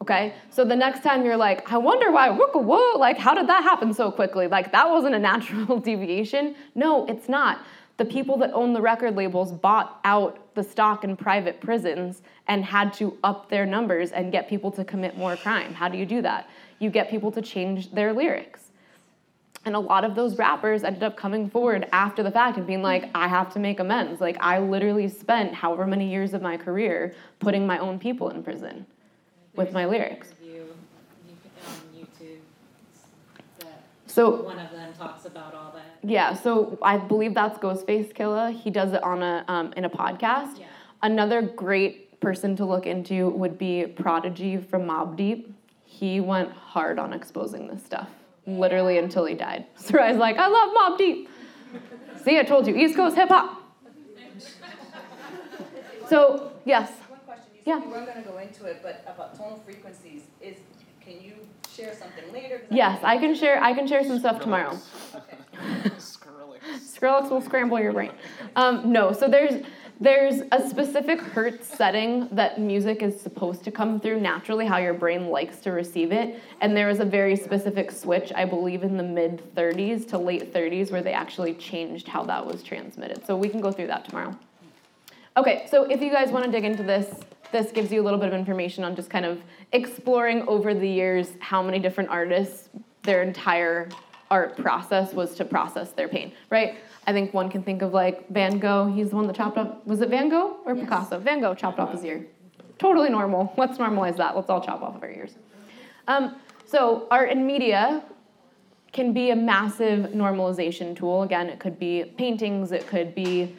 Okay? 0.00 0.32
So 0.48 0.64
the 0.64 0.76
next 0.76 1.02
time 1.02 1.22
you're 1.22 1.36
like, 1.36 1.70
I 1.70 1.76
wonder 1.76 2.10
why, 2.10 2.30
wooka 2.30 2.64
woo, 2.64 2.96
like, 2.96 3.18
how 3.18 3.34
did 3.34 3.46
that 3.48 3.62
happen 3.62 3.92
so 3.92 4.10
quickly? 4.10 4.46
Like, 4.46 4.72
that 4.72 4.88
wasn't 4.88 5.14
a 5.14 5.18
natural 5.18 5.78
deviation. 5.90 6.54
No, 6.74 7.04
it's 7.04 7.28
not. 7.28 7.60
The 7.98 8.06
people 8.06 8.38
that 8.38 8.50
own 8.54 8.72
the 8.72 8.80
record 8.80 9.14
labels 9.14 9.52
bought 9.52 10.00
out 10.04 10.54
the 10.54 10.62
stock 10.62 11.04
in 11.04 11.18
private 11.18 11.60
prisons 11.60 12.22
and 12.48 12.64
had 12.64 12.94
to 12.94 13.18
up 13.22 13.50
their 13.50 13.66
numbers 13.66 14.12
and 14.12 14.32
get 14.32 14.48
people 14.48 14.70
to 14.70 14.84
commit 14.86 15.18
more 15.18 15.36
crime. 15.36 15.74
How 15.74 15.90
do 15.90 15.98
you 15.98 16.06
do 16.06 16.22
that? 16.22 16.48
You 16.78 16.88
get 16.88 17.10
people 17.10 17.30
to 17.32 17.42
change 17.42 17.92
their 17.92 18.14
lyrics. 18.14 18.59
And 19.66 19.74
a 19.76 19.78
lot 19.78 20.04
of 20.04 20.14
those 20.14 20.38
rappers 20.38 20.84
ended 20.84 21.02
up 21.02 21.16
coming 21.16 21.50
forward 21.50 21.86
after 21.92 22.22
the 22.22 22.30
fact 22.30 22.56
and 22.56 22.66
being 22.66 22.82
like, 22.82 23.10
I 23.14 23.28
have 23.28 23.52
to 23.52 23.58
make 23.58 23.78
amends. 23.78 24.18
Like, 24.20 24.38
I 24.40 24.58
literally 24.58 25.06
spent 25.08 25.52
however 25.54 25.86
many 25.86 26.10
years 26.10 26.32
of 26.32 26.40
my 26.40 26.56
career 26.56 27.14
putting 27.40 27.66
my 27.66 27.78
own 27.78 27.98
people 27.98 28.30
in 28.30 28.42
prison 28.42 28.86
with 29.54 29.72
my 29.72 29.84
lyrics. 29.84 30.28
Interview, 30.40 30.62
you 31.28 31.36
can- 31.42 31.72
on 31.72 32.06
YouTube, 32.06 33.66
So, 34.06 34.42
one 34.44 34.58
of 34.58 34.70
them 34.72 34.92
talks 34.98 35.26
about 35.26 35.52
all 35.54 35.72
that. 35.74 36.08
yeah, 36.08 36.32
so 36.32 36.78
I 36.80 36.96
believe 36.96 37.34
that's 37.34 37.58
Ghostface 37.58 38.14
Killah. 38.14 38.52
He 38.58 38.70
does 38.70 38.92
it 38.94 39.02
on 39.02 39.22
a 39.22 39.44
um, 39.46 39.72
in 39.76 39.84
a 39.84 39.90
podcast. 39.90 40.58
Yeah. 40.58 40.66
Another 41.02 41.42
great 41.42 42.18
person 42.20 42.56
to 42.56 42.64
look 42.64 42.86
into 42.86 43.28
would 43.30 43.58
be 43.58 43.86
Prodigy 43.86 44.56
from 44.56 44.82
Mobb 44.86 45.16
Deep. 45.16 45.54
He 45.84 46.20
went 46.20 46.50
hard 46.50 46.98
on 46.98 47.12
exposing 47.12 47.68
this 47.68 47.84
stuff, 47.84 48.08
literally 48.46 48.98
until 48.98 49.24
he 49.24 49.34
died. 49.34 49.66
So 49.76 49.98
I 49.98 50.10
was 50.10 50.18
like, 50.18 50.36
I 50.38 50.46
love 50.48 50.74
Mobb 50.74 50.98
Deep. 50.98 51.28
See, 52.24 52.38
I 52.38 52.42
told 52.42 52.66
you, 52.66 52.74
East 52.76 52.96
Coast 52.96 53.16
hip 53.16 53.28
hop. 53.28 53.56
So 56.08 56.52
yes, 56.64 56.90
One 57.08 57.20
question, 57.26 57.46
you 57.54 57.60
Yeah. 57.72 57.78
said 57.78 57.84
you 57.86 57.90
weren't 57.92 58.06
gonna 58.06 58.22
go 58.22 58.38
into 58.38 58.64
it, 58.66 58.80
but 58.82 59.04
about 59.06 59.36
tonal 59.36 59.58
frequencies, 59.64 60.22
is, 60.40 60.56
can 61.00 61.20
you 61.22 61.34
share 61.72 61.94
something 61.94 62.32
later? 62.32 62.58
'Cause 62.58 62.68
yes, 62.70 63.00
I 63.04 63.16
can 63.18 63.34
share. 63.34 63.62
I 63.62 63.72
can 63.72 63.86
share 63.86 64.02
some 64.04 64.18
stuff 64.18 64.40
tomorrow. 64.40 64.76
Skrillex 65.98 67.30
will 67.30 67.40
scramble 67.40 67.78
your 67.80 67.92
brain. 67.92 68.10
Um, 68.56 68.92
no, 68.92 69.12
so 69.12 69.28
there's 69.28 69.62
there's 70.00 70.42
a 70.50 70.66
specific 70.66 71.20
hertz 71.20 71.68
setting 71.68 72.26
that 72.32 72.58
music 72.58 73.02
is 73.02 73.20
supposed 73.20 73.62
to 73.64 73.70
come 73.70 74.00
through 74.00 74.18
naturally, 74.18 74.64
how 74.64 74.78
your 74.78 74.94
brain 74.94 75.28
likes 75.28 75.58
to 75.58 75.72
receive 75.72 76.10
it, 76.10 76.40
and 76.62 76.74
there 76.74 76.88
is 76.88 77.00
a 77.00 77.04
very 77.04 77.36
specific 77.36 77.90
switch, 77.90 78.32
I 78.34 78.46
believe, 78.46 78.82
in 78.82 78.96
the 78.96 79.02
mid 79.02 79.54
30s 79.54 80.08
to 80.08 80.18
late 80.18 80.54
30s, 80.54 80.90
where 80.90 81.02
they 81.02 81.12
actually 81.12 81.52
changed 81.54 82.08
how 82.08 82.24
that 82.24 82.44
was 82.44 82.62
transmitted. 82.62 83.26
So 83.26 83.36
we 83.36 83.50
can 83.50 83.60
go 83.60 83.70
through 83.70 83.88
that 83.88 84.06
tomorrow. 84.06 84.34
Okay, 85.36 85.66
so 85.70 85.84
if 85.84 86.00
you 86.00 86.10
guys 86.10 86.30
want 86.30 86.46
to 86.46 86.50
dig 86.50 86.64
into 86.64 86.82
this, 86.82 87.20
this 87.52 87.70
gives 87.70 87.92
you 87.92 88.00
a 88.00 88.04
little 88.04 88.18
bit 88.18 88.28
of 88.28 88.34
information 88.34 88.84
on 88.84 88.96
just 88.96 89.10
kind 89.10 89.26
of 89.26 89.42
exploring 89.72 90.46
over 90.48 90.72
the 90.72 90.88
years 90.88 91.32
how 91.40 91.62
many 91.62 91.78
different 91.78 92.08
artists 92.08 92.70
their 93.02 93.22
entire 93.22 93.88
art 94.30 94.56
process 94.56 95.12
was 95.12 95.34
to 95.34 95.44
process 95.44 95.90
their 95.92 96.08
pain, 96.08 96.32
right? 96.50 96.76
I 97.10 97.12
think 97.12 97.34
one 97.34 97.50
can 97.50 97.64
think 97.64 97.82
of 97.82 97.92
like 97.92 98.28
Van 98.28 98.60
Gogh, 98.60 98.86
he's 98.86 99.10
the 99.10 99.16
one 99.16 99.26
that 99.26 99.34
chopped 99.34 99.58
off, 99.58 99.84
was 99.84 100.00
it 100.00 100.10
Van 100.10 100.28
Gogh 100.28 100.58
or 100.64 100.76
Picasso? 100.76 101.18
Van 101.18 101.40
Gogh 101.40 101.56
chopped 101.56 101.80
off 101.80 101.90
his 101.90 102.04
ear. 102.04 102.24
Totally 102.78 103.10
normal. 103.10 103.52
Let's 103.56 103.78
normalize 103.78 104.16
that. 104.18 104.36
Let's 104.36 104.48
all 104.48 104.60
chop 104.60 104.80
off 104.80 104.94
of 104.94 105.02
our 105.02 105.10
ears. 105.10 105.32
Um, 106.06 106.36
so, 106.66 107.08
art 107.10 107.30
and 107.30 107.44
media 107.44 108.04
can 108.92 109.12
be 109.12 109.30
a 109.30 109.36
massive 109.36 110.10
normalization 110.12 110.96
tool. 110.96 111.24
Again, 111.24 111.48
it 111.48 111.58
could 111.58 111.80
be 111.80 112.04
paintings, 112.16 112.70
it 112.70 112.86
could 112.86 113.12
be 113.12 113.56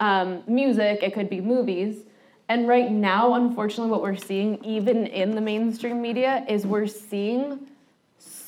um, 0.00 0.42
music, 0.46 1.02
it 1.02 1.12
could 1.12 1.28
be 1.28 1.42
movies. 1.42 2.04
And 2.48 2.66
right 2.66 2.90
now, 2.90 3.34
unfortunately, 3.34 3.90
what 3.90 4.00
we're 4.00 4.16
seeing, 4.16 4.64
even 4.64 5.06
in 5.08 5.32
the 5.32 5.42
mainstream 5.42 6.00
media, 6.00 6.46
is 6.48 6.66
we're 6.66 6.86
seeing 6.86 7.68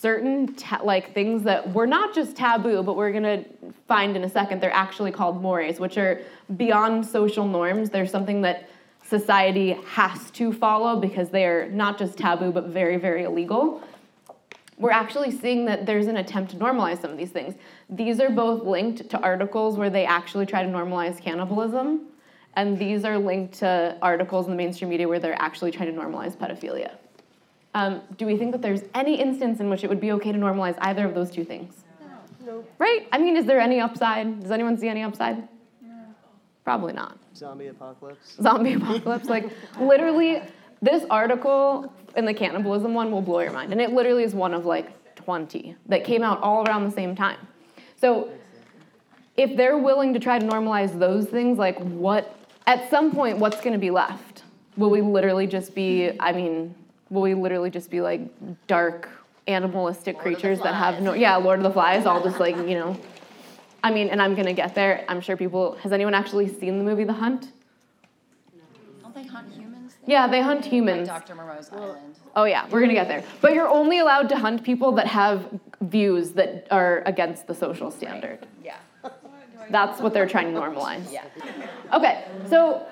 certain 0.01 0.55
ta- 0.55 0.81
like 0.83 1.13
things 1.13 1.43
that 1.43 1.75
were 1.75 1.87
not 1.87 2.15
just 2.15 2.35
taboo, 2.35 2.83
but 2.83 2.97
we're 2.97 3.13
gonna 3.13 3.45
find 3.87 4.17
in 4.17 4.25
a 4.25 4.31
second. 4.31 4.63
They're 4.63 4.73
actually 4.73 5.13
called 5.13 5.43
mores, 5.43 5.79
which 5.79 5.99
are 5.99 6.23
beyond 6.57 7.05
social 7.05 7.47
norms. 7.47 7.91
They're 7.91 8.07
something 8.07 8.41
that 8.43 8.69
society 9.05 9.73
has 9.87 10.31
to 10.33 10.53
follow 10.53 10.99
because 10.99 11.29
they 11.29 11.45
are 11.45 11.69
not 11.71 11.99
just 11.99 12.17
taboo, 12.17 12.51
but 12.51 12.67
very, 12.69 12.97
very 12.97 13.25
illegal. 13.25 13.83
We're 14.79 14.93
actually 14.93 15.33
seeing 15.33 15.67
that 15.67 15.85
there's 15.85 16.07
an 16.07 16.17
attempt 16.17 16.53
to 16.53 16.57
normalize 16.57 17.03
some 17.03 17.11
of 17.11 17.19
these 17.19 17.31
things. 17.31 17.55
These 17.91 18.21
are 18.21 18.31
both 18.31 18.65
linked 18.65 19.11
to 19.11 19.21
articles 19.21 19.77
where 19.77 19.91
they 19.91 20.07
actually 20.07 20.47
try 20.47 20.63
to 20.63 20.69
normalize 20.69 21.21
cannibalism, 21.21 22.07
and 22.55 22.79
these 22.79 23.05
are 23.05 23.19
linked 23.19 23.59
to 23.59 23.99
articles 24.01 24.47
in 24.47 24.53
the 24.53 24.57
mainstream 24.57 24.89
media 24.89 25.07
where 25.07 25.19
they're 25.19 25.41
actually 25.43 25.71
trying 25.71 25.95
to 25.95 26.01
normalize 26.01 26.35
pedophilia. 26.35 26.93
Um, 27.75 28.03
do 28.17 28.27
we 28.27 28.37
think 28.37 28.53
that 28.53 28.63
there's 28.63 28.83
any 28.95 29.21
instance 29.21 29.61
in 29.61 29.71
which 29.71 29.85
it 29.85 29.89
would 29.89 30.01
be 30.01 30.13
okay 30.13 30.33
to 30.33 30.39
normalize 30.39 30.77
either 30.81 31.07
of 31.07 31.15
those 31.15 31.31
two 31.31 31.45
things? 31.45 31.85
No. 32.45 32.65
Right? 32.79 33.07
I 33.13 33.19
mean, 33.19 33.37
is 33.37 33.47
there 33.47 33.61
any 33.61 33.81
upside? 33.81 34.41
Does 34.41 34.51
anyone 34.51 34.77
see 34.77 34.89
any 34.89 35.03
upside? 35.03 35.47
Probably 36.65 36.93
not. 36.93 37.19
Zombie 37.35 37.69
apocalypse. 37.69 38.37
Zombie 38.41 38.75
apocalypse. 38.75 39.29
Like, 39.29 39.51
literally, 39.81 40.43
this 40.83 41.05
article 41.11 41.93
in 42.17 42.25
the 42.25 42.35
cannibalism 42.35 42.95
one 42.95 43.11
will 43.11 43.23
blow 43.23 43.41
your 43.41 43.53
mind. 43.53 43.73
And 43.73 43.81
it 43.81 43.93
literally 43.93 44.25
is 44.25 44.35
one 44.35 44.53
of 44.53 44.67
like 44.67 45.15
20 45.17 45.77
that 45.87 46.05
came 46.05 46.23
out 46.23 46.41
all 46.43 46.67
around 46.67 46.85
the 46.85 46.91
same 46.91 47.15
time. 47.15 47.39
So, 47.97 48.31
if 49.37 49.57
they're 49.57 49.79
willing 49.79 50.13
to 50.15 50.21
try 50.21 50.39
to 50.39 50.47
normalize 50.47 50.99
those 50.99 51.27
things, 51.27 51.57
like, 51.57 51.79
what, 51.79 52.37
at 52.67 52.91
some 52.91 53.13
point, 53.13 53.39
what's 53.39 53.61
gonna 53.61 53.79
be 53.79 53.91
left? 53.91 54.43
Will 54.77 54.91
we 54.91 55.01
literally 55.01 55.47
just 55.47 55.75
be, 55.75 56.13
I 56.21 56.33
mean, 56.33 56.75
will 57.11 57.23
we 57.23 57.35
literally 57.35 57.71
just 57.71 57.91
be 57.91 58.01
like 58.01 58.21
dark 58.67 59.09
animalistic 59.47 60.19
creatures 60.19 60.61
that 60.61 60.75
have 60.75 61.03
no 61.03 61.13
yeah 61.13 61.37
lord 61.37 61.59
of 61.59 61.63
the 61.65 61.71
flies 61.71 62.07
all 62.07 62.23
just 62.23 62.39
like 62.39 62.57
you 62.57 62.79
know 62.79 62.97
i 63.83 63.91
mean 63.91 64.09
and 64.09 64.23
i'm 64.23 64.35
gonna 64.35 64.53
get 64.53 64.75
there 64.75 65.05
i'm 65.09 65.21
sure 65.21 65.37
people 65.37 65.77
has 65.83 65.93
anyone 65.93 66.15
actually 66.15 66.47
seen 66.49 66.79
the 66.79 66.85
movie 66.85 67.05
the 67.05 67.13
hunt 67.13 67.51
Don't 69.03 69.15
they 69.15 69.25
hunt 69.25 69.51
humans? 69.53 69.97
yeah 70.07 70.27
they 70.29 70.41
hunt 70.41 70.65
humans 70.65 71.09
Like 71.09 71.27
Dr. 71.27 71.35
Moreau's 71.35 71.71
Island. 71.73 72.15
oh 72.37 72.45
yeah 72.45 72.69
we're 72.71 72.81
gonna 72.81 72.93
get 72.95 73.09
there 73.09 73.25
but 73.41 73.55
you're 73.55 73.69
only 73.69 73.99
allowed 73.99 74.29
to 74.29 74.37
hunt 74.37 74.63
people 74.63 74.93
that 74.93 75.07
have 75.09 75.49
views 75.81 76.33
that 76.33 76.69
are 76.71 77.03
against 77.07 77.47
the 77.47 77.55
social 77.55 77.91
standard 77.91 78.47
Yeah. 78.65 78.77
that's 79.71 80.01
what 80.01 80.13
they're 80.15 80.29
trying 80.29 80.53
to 80.55 80.61
normalize 80.61 81.11
Yeah. 81.11 81.25
Okay, 81.93 82.25
so 82.49 82.87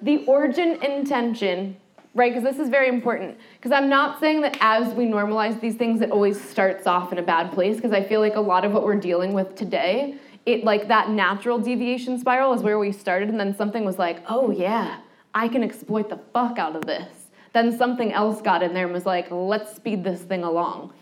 the 0.00 0.24
origin 0.26 0.82
intention, 0.82 1.76
right? 2.14 2.32
Because 2.32 2.44
this 2.44 2.62
is 2.62 2.68
very 2.68 2.88
important. 2.88 3.38
Because 3.56 3.72
I'm 3.72 3.88
not 3.88 4.20
saying 4.20 4.42
that 4.42 4.56
as 4.60 4.92
we 4.94 5.06
normalize 5.06 5.60
these 5.60 5.74
things, 5.74 6.00
it 6.00 6.10
always 6.10 6.40
starts 6.40 6.86
off 6.86 7.12
in 7.12 7.18
a 7.18 7.22
bad 7.22 7.52
place. 7.52 7.76
Because 7.76 7.92
I 7.92 8.02
feel 8.02 8.20
like 8.20 8.36
a 8.36 8.40
lot 8.40 8.64
of 8.64 8.72
what 8.72 8.84
we're 8.84 9.00
dealing 9.00 9.32
with 9.32 9.54
today, 9.54 10.16
it 10.44 10.64
like 10.64 10.88
that 10.88 11.10
natural 11.10 11.58
deviation 11.58 12.18
spiral 12.18 12.52
is 12.52 12.62
where 12.62 12.78
we 12.78 12.92
started, 12.92 13.28
and 13.28 13.38
then 13.38 13.54
something 13.54 13.84
was 13.84 13.98
like, 13.98 14.22
oh 14.28 14.50
yeah, 14.50 14.98
I 15.34 15.48
can 15.48 15.62
exploit 15.62 16.08
the 16.08 16.18
fuck 16.32 16.58
out 16.58 16.76
of 16.76 16.84
this. 16.84 17.28
Then 17.52 17.76
something 17.76 18.12
else 18.12 18.40
got 18.40 18.62
in 18.62 18.74
there 18.74 18.84
and 18.84 18.94
was 18.94 19.06
like, 19.06 19.30
let's 19.30 19.74
speed 19.74 20.04
this 20.04 20.22
thing 20.22 20.42
along. 20.42 20.92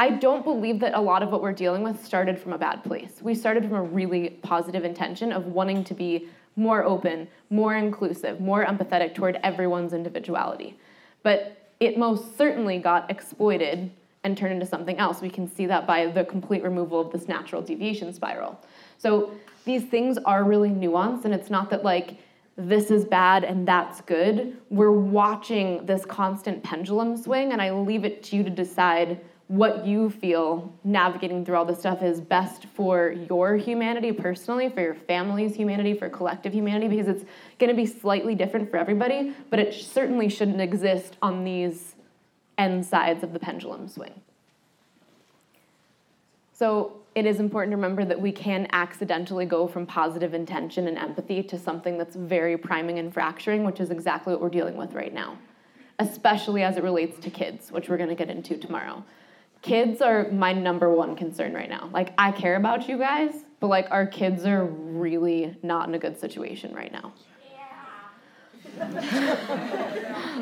I 0.00 0.10
don't 0.10 0.44
believe 0.44 0.78
that 0.80 0.94
a 0.94 1.00
lot 1.00 1.24
of 1.24 1.30
what 1.30 1.42
we're 1.42 1.52
dealing 1.52 1.82
with 1.82 2.04
started 2.04 2.38
from 2.38 2.52
a 2.52 2.58
bad 2.58 2.84
place. 2.84 3.18
We 3.20 3.34
started 3.34 3.64
from 3.64 3.74
a 3.74 3.82
really 3.82 4.30
positive 4.42 4.84
intention 4.84 5.32
of 5.32 5.46
wanting 5.46 5.82
to 5.84 5.94
be 5.94 6.28
more 6.58 6.84
open, 6.84 7.28
more 7.48 7.76
inclusive, 7.76 8.40
more 8.40 8.66
empathetic 8.66 9.14
toward 9.14 9.38
everyone's 9.42 9.92
individuality. 9.92 10.76
But 11.22 11.70
it 11.80 11.96
most 11.96 12.36
certainly 12.36 12.78
got 12.78 13.10
exploited 13.10 13.90
and 14.24 14.36
turned 14.36 14.52
into 14.52 14.66
something 14.66 14.98
else. 14.98 15.22
We 15.22 15.30
can 15.30 15.48
see 15.48 15.66
that 15.66 15.86
by 15.86 16.06
the 16.06 16.24
complete 16.24 16.62
removal 16.64 17.00
of 17.00 17.12
this 17.12 17.28
natural 17.28 17.62
deviation 17.62 18.12
spiral. 18.12 18.60
So 18.98 19.32
these 19.64 19.84
things 19.84 20.18
are 20.18 20.42
really 20.42 20.70
nuanced, 20.70 21.24
and 21.24 21.32
it's 21.32 21.50
not 21.50 21.70
that 21.70 21.84
like 21.84 22.18
this 22.56 22.90
is 22.90 23.04
bad 23.04 23.44
and 23.44 23.66
that's 23.66 24.00
good. 24.00 24.56
We're 24.68 24.90
watching 24.90 25.86
this 25.86 26.04
constant 26.04 26.64
pendulum 26.64 27.16
swing, 27.16 27.52
and 27.52 27.62
I 27.62 27.70
leave 27.70 28.04
it 28.04 28.24
to 28.24 28.36
you 28.36 28.42
to 28.42 28.50
decide 28.50 29.20
what 29.48 29.86
you 29.86 30.10
feel 30.10 30.72
navigating 30.84 31.42
through 31.44 31.56
all 31.56 31.64
this 31.64 31.78
stuff 31.78 32.02
is 32.02 32.20
best 32.20 32.66
for 32.74 33.10
your 33.30 33.56
humanity 33.56 34.12
personally, 34.12 34.68
for 34.68 34.82
your 34.82 34.94
family's 34.94 35.54
humanity, 35.54 35.94
for 35.94 36.10
collective 36.10 36.52
humanity, 36.52 36.86
because 36.88 37.08
it's 37.08 37.24
going 37.58 37.70
to 37.70 37.76
be 37.76 37.86
slightly 37.86 38.34
different 38.34 38.70
for 38.70 38.76
everybody, 38.76 39.34
but 39.48 39.58
it 39.58 39.72
certainly 39.72 40.28
shouldn't 40.28 40.60
exist 40.60 41.16
on 41.22 41.44
these 41.44 41.94
end 42.58 42.84
sides 42.84 43.24
of 43.24 43.32
the 43.32 43.38
pendulum 43.38 43.88
swing. 43.88 44.20
So 46.52 46.98
it 47.14 47.24
is 47.24 47.40
important 47.40 47.72
to 47.72 47.76
remember 47.76 48.04
that 48.04 48.20
we 48.20 48.32
can 48.32 48.68
accidentally 48.72 49.46
go 49.46 49.66
from 49.66 49.86
positive 49.86 50.34
intention 50.34 50.86
and 50.88 50.98
empathy 50.98 51.42
to 51.44 51.58
something 51.58 51.96
that's 51.96 52.16
very 52.16 52.58
priming 52.58 52.98
and 52.98 53.14
fracturing, 53.14 53.64
which 53.64 53.80
is 53.80 53.90
exactly 53.90 54.34
what 54.34 54.42
we're 54.42 54.50
dealing 54.50 54.76
with 54.76 54.92
right 54.92 55.14
now, 55.14 55.38
especially 56.00 56.62
as 56.62 56.76
it 56.76 56.82
relates 56.82 57.18
to 57.20 57.30
kids, 57.30 57.72
which 57.72 57.88
we're 57.88 57.96
going 57.96 58.10
to 58.10 58.14
get 58.14 58.28
into 58.28 58.58
tomorrow. 58.58 59.02
Kids 59.62 60.00
are 60.00 60.30
my 60.30 60.52
number 60.52 60.90
one 60.92 61.16
concern 61.16 61.52
right 61.52 61.68
now. 61.68 61.88
Like, 61.92 62.12
I 62.16 62.30
care 62.32 62.56
about 62.56 62.88
you 62.88 62.96
guys, 62.96 63.44
but 63.60 63.66
like, 63.66 63.88
our 63.90 64.06
kids 64.06 64.46
are 64.46 64.64
really 64.64 65.56
not 65.62 65.88
in 65.88 65.94
a 65.94 65.98
good 65.98 66.18
situation 66.18 66.74
right 66.74 66.92
now. 66.92 67.12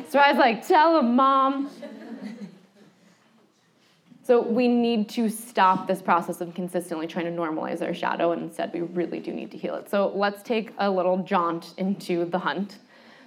so 0.08 0.18
I 0.18 0.30
was 0.30 0.38
like, 0.38 0.66
tell 0.66 0.94
them, 0.94 1.16
mom. 1.16 1.70
So 4.26 4.42
we 4.42 4.66
need 4.66 5.08
to 5.10 5.28
stop 5.28 5.86
this 5.86 6.02
process 6.02 6.40
of 6.40 6.52
consistently 6.52 7.06
trying 7.06 7.26
to 7.26 7.30
normalize 7.30 7.80
our 7.80 7.94
shadow, 7.94 8.32
and 8.32 8.42
instead 8.42 8.72
we 8.72 8.80
really 8.80 9.20
do 9.20 9.32
need 9.32 9.52
to 9.52 9.56
heal 9.56 9.76
it. 9.76 9.88
So 9.88 10.10
let's 10.16 10.42
take 10.42 10.74
a 10.78 10.90
little 10.90 11.18
jaunt 11.18 11.74
into 11.78 12.24
the 12.24 12.40
hunt. 12.40 12.78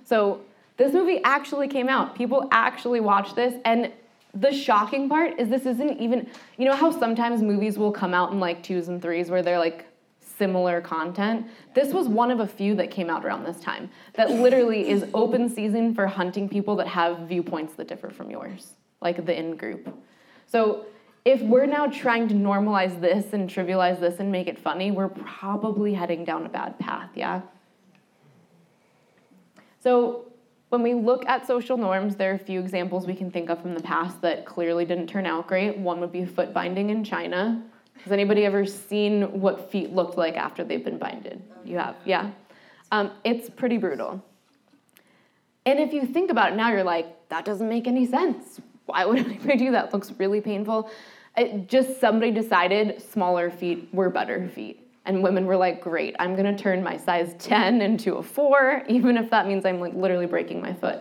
So 0.04 0.42
this 0.76 0.92
movie 0.92 1.22
actually 1.24 1.70
came 1.70 1.88
out. 1.88 2.16
People 2.16 2.50
actually 2.52 3.00
watched 3.00 3.38
this, 3.38 3.54
and 3.64 3.94
the 4.34 4.52
shocking 4.52 5.10
part 5.10 5.40
is 5.40 5.50
this 5.50 5.66
isn't 5.66 6.00
even, 6.00 6.28
you 6.58 6.66
know 6.66 6.76
how 6.76 6.92
sometimes 6.92 7.42
movies 7.42 7.78
will 7.78 7.92
come 7.92 8.14
out 8.14 8.32
in 8.32 8.40
like 8.40 8.62
twos 8.62 8.88
and 8.88 9.02
threes 9.02 9.30
where 9.30 9.42
they're 9.42 9.60
like 9.60 9.86
similar 10.22 10.82
content? 10.82 11.48
This 11.74 11.94
was 11.94 12.08
one 12.08 12.32
of 12.32 12.40
a 12.40 12.48
few 12.48 12.76
that 12.76 12.92
came 12.92 13.10
out 13.10 13.26
around 13.26 13.44
this 13.44 13.60
time 13.60 13.90
that 14.14 14.32
literally 14.32 14.90
is 14.90 15.06
open 15.14 15.50
season 15.50 15.94
for 15.94 16.08
hunting 16.08 16.48
people 16.48 16.76
that 16.78 16.88
have 16.88 17.28
viewpoints 17.28 17.74
that 17.76 17.88
differ 17.88 18.10
from 18.10 18.30
yours, 18.30 18.76
like 19.02 19.26
the 19.26 19.38
in 19.38 19.56
group. 19.56 19.94
So 20.46 20.86
if 21.26 21.42
we're 21.42 21.66
now 21.66 21.88
trying 21.88 22.28
to 22.30 22.36
normalize 22.36 23.02
this 23.02 23.34
and 23.34 23.50
trivialize 23.50 24.00
this 24.00 24.20
and 24.20 24.32
make 24.32 24.48
it 24.48 24.58
funny, 24.58 24.92
we're 24.92 25.10
probably 25.10 25.94
heading 25.94 26.24
down 26.24 26.46
a 26.46 26.50
bad 26.50 26.80
path, 26.80 27.10
yeah? 27.16 27.42
So 29.82 30.29
when 30.70 30.84
we 30.84 30.94
look 30.94 31.26
at 31.28 31.48
social 31.48 31.78
norms, 31.78 32.16
there 32.16 32.32
are 32.32 32.36
a 32.36 32.40
few 32.40 32.60
examples 32.60 33.08
we 33.08 33.16
can 33.16 33.32
think 33.32 33.50
of 33.50 33.62
from 33.62 33.74
the 33.74 33.82
past 33.82 34.22
that 34.22 34.46
clearly 34.46 34.86
didn't 34.86 35.08
turn 35.08 35.26
out 35.26 35.48
great. 35.48 35.78
One 35.78 36.00
would 36.00 36.12
be 36.12 36.26
foot 36.26 36.54
binding 36.54 36.92
in 36.92 37.04
China. 37.04 37.64
Has 38.04 38.12
anybody 38.12 38.46
ever 38.46 38.66
seen 38.66 39.42
what 39.42 39.72
feet 39.72 39.92
looked 39.92 40.18
like 40.18 40.38
after 40.38 40.64
they've 40.64 40.84
been 40.84 41.00
binded? 41.00 41.42
You 41.66 41.80
have, 41.80 41.96
yeah? 42.06 42.32
Um, 42.92 43.12
it's 43.24 43.50
pretty 43.50 43.78
brutal. 43.78 44.24
And 45.66 45.80
if 45.80 45.92
you 45.92 46.06
think 46.06 46.32
about 46.32 46.54
it 46.54 46.56
now, 46.56 46.72
you're 46.72 46.84
like, 46.84 47.30
that 47.30 47.46
doesn't 47.46 47.68
make 47.68 47.88
any 47.88 48.06
sense. 48.06 48.62
Why 48.86 49.06
would 49.06 49.20
anybody 49.26 49.58
do 49.58 49.72
that? 49.72 49.88
It 49.88 49.94
looks 49.94 50.12
really 50.18 50.40
painful. 50.40 50.90
It 51.36 51.68
just 51.68 52.00
somebody 52.00 52.32
decided 52.32 53.02
smaller 53.02 53.50
feet 53.50 53.90
were 53.92 54.10
better 54.10 54.48
feet. 54.50 54.89
And 55.10 55.24
women 55.24 55.48
were 55.48 55.58
like, 55.58 55.82
great, 55.82 56.16
I'm 56.20 56.36
gonna 56.36 56.56
turn 56.56 56.84
my 56.84 56.96
size 56.96 57.34
10 57.40 57.82
into 57.82 58.18
a 58.18 58.24
four, 58.24 58.84
even 58.88 59.18
if 59.18 59.32
that 59.32 59.48
means 59.48 59.66
I'm 59.66 59.80
like 59.80 59.96
literally 59.96 60.28
breaking 60.28 60.62
my 60.62 60.72
foot. 60.72 61.00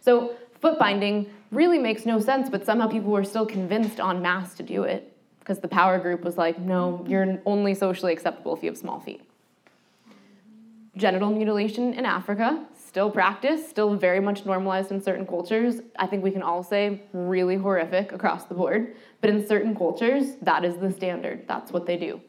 So 0.00 0.36
foot 0.60 0.78
binding 0.78 1.28
really 1.50 1.80
makes 1.80 2.06
no 2.06 2.20
sense, 2.20 2.48
but 2.48 2.64
somehow 2.64 2.86
people 2.86 3.10
were 3.10 3.24
still 3.24 3.44
convinced 3.44 3.98
en 3.98 4.22
masse 4.22 4.54
to 4.54 4.62
do 4.62 4.84
it 4.84 5.12
because 5.40 5.58
the 5.58 5.66
power 5.66 5.98
group 5.98 6.22
was 6.22 6.38
like, 6.38 6.60
no, 6.60 7.04
you're 7.08 7.42
only 7.46 7.74
socially 7.74 8.12
acceptable 8.12 8.54
if 8.54 8.62
you 8.62 8.70
have 8.70 8.78
small 8.78 9.00
feet. 9.00 9.22
Genital 10.96 11.32
mutilation 11.32 11.94
in 11.94 12.06
Africa, 12.06 12.64
still 12.76 13.10
practiced, 13.10 13.68
still 13.68 13.96
very 13.96 14.20
much 14.20 14.46
normalized 14.46 14.92
in 14.92 15.02
certain 15.02 15.26
cultures. 15.26 15.80
I 15.98 16.06
think 16.06 16.22
we 16.22 16.30
can 16.30 16.42
all 16.42 16.62
say 16.62 17.02
really 17.12 17.56
horrific 17.56 18.12
across 18.12 18.44
the 18.44 18.54
board, 18.54 18.94
but 19.20 19.30
in 19.30 19.44
certain 19.44 19.74
cultures, 19.74 20.36
that 20.42 20.64
is 20.64 20.76
the 20.76 20.92
standard. 20.92 21.48
That's 21.48 21.72
what 21.72 21.86
they 21.86 21.96
do. 21.96 22.20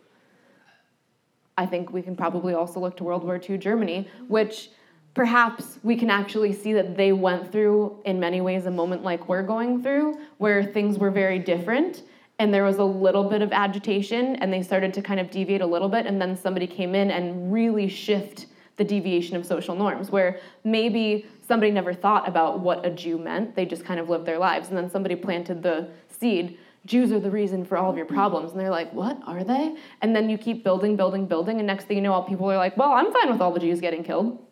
I 1.60 1.66
think 1.66 1.92
we 1.92 2.02
can 2.02 2.14
mm-hmm. 2.14 2.22
probably 2.22 2.54
also 2.54 2.80
look 2.80 2.96
to 2.98 3.04
World 3.04 3.24
War 3.24 3.40
II 3.48 3.58
Germany, 3.58 4.08
which 4.28 4.70
perhaps 5.14 5.78
we 5.84 5.96
can 5.98 6.10
actually 6.10 6.54
see 6.54 6.72
that 6.74 6.96
they 6.96 7.12
went 7.12 7.52
through, 7.52 8.02
in 8.06 8.20
many 8.20 8.40
ways, 8.40 8.66
a 8.66 8.72
moment 8.72 9.04
like 9.04 9.28
we're 9.28 9.44
going 9.44 9.84
through, 9.84 10.18
where 10.38 10.64
things 10.64 10.98
were 10.98 11.12
very 11.12 11.38
different 11.38 12.04
and 12.40 12.54
there 12.54 12.64
was 12.64 12.78
a 12.78 12.84
little 12.84 13.26
bit 13.26 13.42
of 13.42 13.52
agitation 13.52 14.38
and 14.38 14.52
they 14.54 14.62
started 14.62 14.94
to 14.94 15.02
kind 15.02 15.20
of 15.20 15.30
deviate 15.30 15.60
a 15.60 15.66
little 15.66 15.90
bit 15.90 16.06
and 16.06 16.22
then 16.22 16.38
somebody 16.38 16.66
came 16.66 16.96
in 16.96 17.12
and 17.12 17.52
really 17.52 17.90
shift 17.90 18.46
the 18.78 18.84
deviation 18.86 19.36
of 19.36 19.46
social 19.46 19.76
norms, 19.76 20.10
where 20.10 20.40
maybe 20.64 21.26
somebody 21.46 21.70
never 21.70 21.94
thought 21.94 22.26
about 22.26 22.62
what 22.62 22.86
a 22.86 22.90
Jew 22.90 23.18
meant, 23.18 23.54
they 23.54 23.66
just 23.66 23.84
kind 23.84 24.00
of 24.00 24.08
lived 24.08 24.26
their 24.26 24.38
lives, 24.38 24.70
and 24.70 24.78
then 24.78 24.90
somebody 24.90 25.18
planted 25.18 25.62
the 25.62 25.90
seed. 26.08 26.58
Jews 26.86 27.12
are 27.12 27.20
the 27.20 27.32
reason 27.32 27.66
for 27.66 27.78
all 27.78 27.90
of 27.92 27.98
your 27.98 28.06
problems. 28.06 28.52
And 28.52 28.60
they're 28.60 28.70
like, 28.70 28.92
what 28.94 29.20
are 29.26 29.44
they? 29.44 29.76
And 30.02 30.16
then 30.16 30.30
you 30.30 30.38
keep 30.38 30.64
building, 30.64 30.96
building, 30.96 31.26
building, 31.26 31.58
and 31.58 31.68
next 31.68 31.86
thing 31.86 31.98
you 31.98 32.04
know, 32.04 32.14
all 32.14 32.24
people 32.24 32.50
are 32.52 32.58
like, 32.58 32.78
well, 32.78 32.92
I'm 32.92 33.12
fine 33.12 33.30
with 33.32 33.42
all 33.42 33.52
the 33.52 33.60
Jews 33.60 33.82
getting 33.82 34.04
killed. 34.04 34.44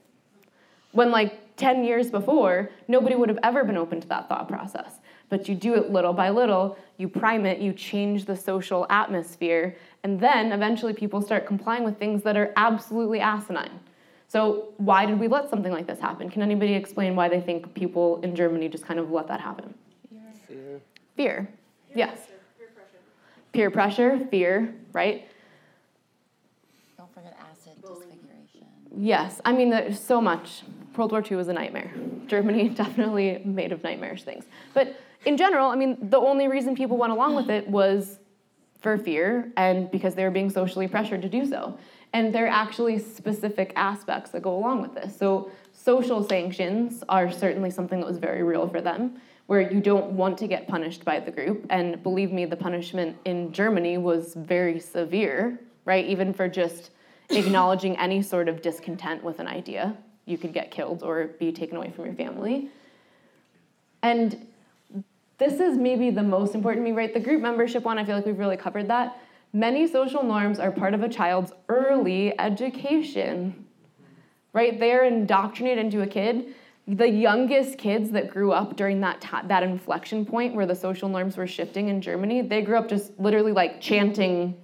When 0.92 1.12
like 1.12 1.56
10 1.58 1.84
years 1.84 2.12
before, 2.12 2.70
nobody 2.88 3.16
would 3.16 3.30
have 3.30 3.40
ever 3.44 3.64
been 3.64 3.78
open 3.78 4.00
to 4.02 4.08
that 4.10 4.30
thought 4.30 4.48
process. 4.48 4.96
But 5.30 5.50
you 5.50 5.56
do 5.56 5.74
it 5.76 5.92
little 5.92 6.14
by 6.14 6.30
little, 6.30 6.78
you 6.98 7.10
prime 7.10 7.46
it, 7.46 7.60
you 7.60 7.74
change 7.74 8.26
the 8.26 8.36
social 8.36 8.86
atmosphere, 8.90 9.76
and 10.04 10.20
then 10.20 10.52
eventually 10.54 10.94
people 10.94 11.22
start 11.22 11.46
complying 11.46 11.84
with 11.84 11.98
things 11.98 12.24
that 12.24 12.38
are 12.38 12.54
absolutely 12.56 13.20
asinine. 13.20 13.80
So, 14.30 14.74
why 14.78 15.06
did 15.06 15.20
we 15.20 15.28
let 15.28 15.50
something 15.50 15.72
like 15.72 15.88
this 15.88 16.00
happen? 16.00 16.30
Can 16.30 16.42
anybody 16.42 16.74
explain 16.74 17.16
why 17.16 17.30
they 17.30 17.42
think 17.42 17.74
people 17.74 18.22
in 18.22 18.36
Germany 18.36 18.68
just 18.70 18.86
kind 18.86 19.00
of 19.00 19.10
let 19.12 19.28
that 19.28 19.42
happen? 19.42 19.74
Fear. 20.48 20.82
Fear. 21.16 21.50
Yes. 21.96 22.20
Peer 23.54 23.72
pressure, 23.72 24.28
fear, 24.30 24.76
right? 24.94 25.28
Don't 26.98 27.12
forget 27.14 27.36
acid 27.40 27.82
disfiguration. 27.82 28.68
Yes, 28.96 29.42
I 29.46 29.54
mean, 29.54 29.70
there's 29.70 30.00
so 30.00 30.22
much. 30.22 30.64
World 30.96 31.12
War 31.12 31.24
II 31.30 31.38
was 31.38 31.48
a 31.48 31.54
nightmare. 31.54 31.92
Germany 32.28 32.70
definitely 32.70 33.42
made 33.46 33.72
of 33.72 33.84
nightmarish 33.84 34.24
things. 34.24 34.46
But 34.74 35.00
in 35.26 35.38
general, 35.38 35.70
I 35.70 35.76
mean, 35.76 35.98
the 36.10 36.18
only 36.18 36.48
reason 36.48 36.76
people 36.76 36.98
went 36.98 37.14
along 37.14 37.36
with 37.36 37.50
it 37.50 37.68
was 37.68 38.20
for 38.80 38.98
fear 38.98 39.52
and 39.58 39.90
because 39.92 40.16
they 40.16 40.24
were 40.24 40.32
being 40.32 40.50
socially 40.50 40.88
pressured 40.88 41.22
to 41.24 41.30
do 41.30 41.46
so. 41.46 41.78
And 42.14 42.34
there 42.34 42.46
are 42.46 42.50
actually 42.50 43.00
specific 43.00 43.74
aspects 43.76 44.32
that 44.32 44.42
go 44.42 44.56
along 44.56 44.82
with 44.82 44.94
this. 44.94 45.18
So, 45.18 45.52
social 45.74 46.24
sanctions 46.24 47.04
are 47.10 47.32
certainly 47.32 47.70
something 47.70 48.00
that 48.00 48.08
was 48.08 48.18
very 48.18 48.44
real 48.44 48.68
for 48.68 48.82
them, 48.82 49.20
where 49.48 49.62
you 49.62 49.82
don't 49.82 50.12
want 50.12 50.38
to 50.38 50.48
get 50.48 50.68
punished 50.68 51.04
by 51.04 51.20
the 51.20 51.32
group. 51.32 51.66
And 51.70 52.02
believe 52.04 52.32
me, 52.32 52.46
the 52.46 52.56
punishment 52.56 53.18
in 53.26 53.52
Germany 53.52 53.98
was 53.98 54.34
very 54.36 54.80
severe, 54.80 55.60
right? 55.86 56.06
Even 56.06 56.34
for 56.34 56.48
just 56.48 56.92
acknowledging 57.30 57.98
any 57.98 58.22
sort 58.22 58.50
of 58.50 58.62
discontent 58.62 59.24
with 59.24 59.40
an 59.40 59.48
idea, 59.48 59.98
you 60.26 60.38
could 60.38 60.54
get 60.54 60.70
killed 60.70 61.02
or 61.02 61.28
be 61.40 61.52
taken 61.52 61.78
away 61.78 61.92
from 61.92 62.06
your 62.06 62.14
family. 62.14 62.70
And 64.04 64.48
this 65.38 65.60
is 65.60 65.78
maybe 65.78 66.10
the 66.10 66.24
most 66.24 66.56
important 66.56 66.86
to 66.86 66.92
me, 66.92 66.96
right? 66.96 67.14
The 67.14 67.20
group 67.20 67.42
membership 67.42 67.84
one, 67.84 67.98
I 67.98 68.04
feel 68.04 68.16
like 68.16 68.26
we've 68.26 68.38
really 68.38 68.58
covered 68.58 68.90
that. 68.90 69.18
Many 69.54 69.88
social 69.88 70.24
norms 70.24 70.60
are 70.60 70.72
part 70.72 70.94
of 70.94 71.04
a 71.04 71.10
child's 71.10 71.54
early 71.70 72.38
education, 72.38 73.66
right? 74.52 74.78
They're 74.78 75.06
indoctrinated 75.06 75.86
into 75.86 76.02
a 76.02 76.08
kid. 76.08 76.54
The 76.88 77.10
youngest 77.10 77.78
kids 77.78 78.12
that 78.12 78.30
grew 78.30 78.54
up 78.54 78.78
during 78.78 79.02
that 79.02 79.20
ti 79.20 79.38
that 79.48 79.64
inflection 79.64 80.26
point 80.26 80.56
where 80.56 80.66
the 80.66 80.76
social 80.76 81.10
norms 81.10 81.36
were 81.36 81.48
shifting 81.48 81.90
in 81.90 82.02
Germany, 82.02 82.42
they 82.42 82.62
grew 82.62 82.78
up 82.78 82.88
just 82.88 83.18
literally 83.20 83.52
like 83.52 83.82
chanting 83.82 84.56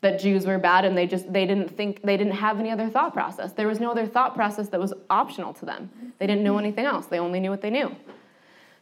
that 0.00 0.20
Jews 0.20 0.46
were 0.46 0.58
bad 0.58 0.84
and 0.84 0.98
they 0.98 1.06
just 1.06 1.32
they 1.32 1.46
didn't 1.46 1.74
think 1.76 2.02
they 2.02 2.16
didn't 2.16 2.34
have 2.34 2.58
any 2.58 2.70
other 2.70 2.88
thought 2.88 3.12
process. 3.12 3.52
There 3.52 3.68
was 3.68 3.80
no 3.80 3.90
other 3.90 4.06
thought 4.06 4.34
process 4.34 4.68
that 4.68 4.80
was 4.80 4.92
optional 5.08 5.54
to 5.54 5.64
them. 5.64 5.90
They 6.18 6.26
didn't 6.26 6.42
know 6.42 6.58
anything 6.58 6.84
else. 6.84 7.06
They 7.06 7.18
only 7.18 7.40
knew 7.40 7.50
what 7.50 7.62
they 7.62 7.70
knew. 7.70 7.94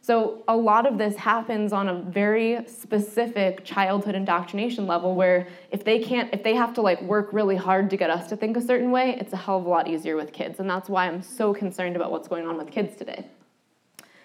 So 0.03 0.43
a 0.49 0.57
lot 0.57 0.85
of 0.85 0.97
this 0.97 1.15
happens 1.15 1.71
on 1.71 1.87
a 1.87 1.93
very 1.93 2.67
specific 2.67 3.63
childhood 3.63 4.15
indoctrination 4.15 4.85
level 4.85 5.15
where 5.15 5.47
if 5.71 5.85
they 5.85 5.97
can't 5.99 6.29
if 6.33 6.43
they 6.43 6.55
have 6.55 6.73
to 6.73 6.81
like 6.81 7.01
work 7.03 7.31
really 7.31 7.55
hard 7.55 7.89
to 7.91 7.95
get 7.95 8.09
us 8.09 8.27
to 8.27 8.35
think 8.35 8.57
a 8.57 8.61
certain 8.61 8.91
way, 8.91 9.15
it's 9.17 9.31
a 9.31 9.37
hell 9.37 9.59
of 9.59 9.65
a 9.65 9.69
lot 9.69 9.87
easier 9.87 10.17
with 10.17 10.33
kids. 10.33 10.59
And 10.59 10.69
that's 10.69 10.89
why 10.89 11.07
I'm 11.07 11.21
so 11.21 11.53
concerned 11.53 11.95
about 11.95 12.11
what's 12.11 12.27
going 12.27 12.45
on 12.45 12.57
with 12.57 12.69
kids 12.69 12.97
today. 12.97 13.25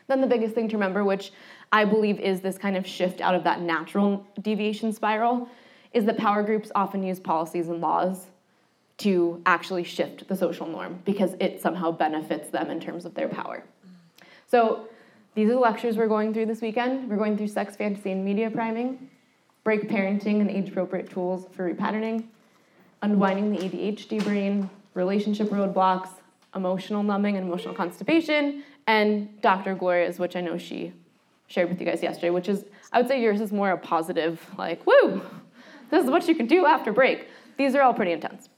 Then 0.08 0.20
the 0.20 0.26
biggest 0.26 0.52
thing 0.52 0.68
to 0.68 0.74
remember, 0.74 1.04
which 1.04 1.30
I 1.70 1.84
believe 1.84 2.18
is 2.18 2.40
this 2.40 2.58
kind 2.58 2.76
of 2.76 2.84
shift 2.84 3.20
out 3.20 3.36
of 3.36 3.44
that 3.44 3.60
natural 3.60 4.26
deviation 4.42 4.92
spiral, 4.92 5.48
is 5.92 6.04
that 6.06 6.16
power 6.16 6.42
groups 6.42 6.72
often 6.74 7.04
use 7.04 7.20
policies 7.20 7.68
and 7.68 7.80
laws 7.80 8.26
to 8.96 9.40
actually 9.46 9.84
shift 9.84 10.26
the 10.26 10.36
social 10.36 10.66
norm 10.66 10.98
because 11.04 11.36
it 11.38 11.60
somehow 11.60 11.92
benefits 11.92 12.50
them 12.50 12.68
in 12.68 12.80
terms 12.80 13.04
of 13.04 13.14
their 13.14 13.28
power. 13.28 13.62
So 14.48 14.88
these 15.38 15.48
are 15.48 15.52
the 15.52 15.60
lectures 15.60 15.96
we're 15.96 16.08
going 16.08 16.34
through 16.34 16.46
this 16.46 16.60
weekend. 16.60 17.08
We're 17.08 17.16
going 17.16 17.36
through 17.36 17.46
sex, 17.46 17.76
fantasy, 17.76 18.10
and 18.10 18.24
media 18.24 18.50
priming, 18.50 19.08
break 19.62 19.88
parenting 19.88 20.40
and 20.40 20.50
age 20.50 20.70
appropriate 20.70 21.10
tools 21.10 21.46
for 21.52 21.72
repatterning, 21.72 22.24
unwinding 23.02 23.52
the 23.52 23.58
ADHD 23.58 24.24
brain, 24.24 24.68
relationship 24.94 25.50
roadblocks, 25.50 26.08
emotional 26.56 27.04
numbing 27.04 27.36
and 27.36 27.46
emotional 27.46 27.72
constipation, 27.72 28.64
and 28.88 29.40
Dr. 29.40 29.76
Gloria's, 29.76 30.18
which 30.18 30.34
I 30.34 30.40
know 30.40 30.58
she 30.58 30.92
shared 31.46 31.68
with 31.68 31.78
you 31.78 31.86
guys 31.86 32.02
yesterday, 32.02 32.30
which 32.30 32.48
is, 32.48 32.64
I 32.90 33.00
would 33.00 33.06
say 33.06 33.22
yours 33.22 33.40
is 33.40 33.52
more 33.52 33.70
a 33.70 33.78
positive, 33.78 34.44
like, 34.58 34.84
woo, 34.88 35.22
this 35.92 36.02
is 36.02 36.10
what 36.10 36.26
you 36.26 36.34
can 36.34 36.48
do 36.48 36.66
after 36.66 36.92
break. 36.92 37.28
These 37.56 37.76
are 37.76 37.82
all 37.82 37.94
pretty 37.94 38.10
intense. 38.10 38.48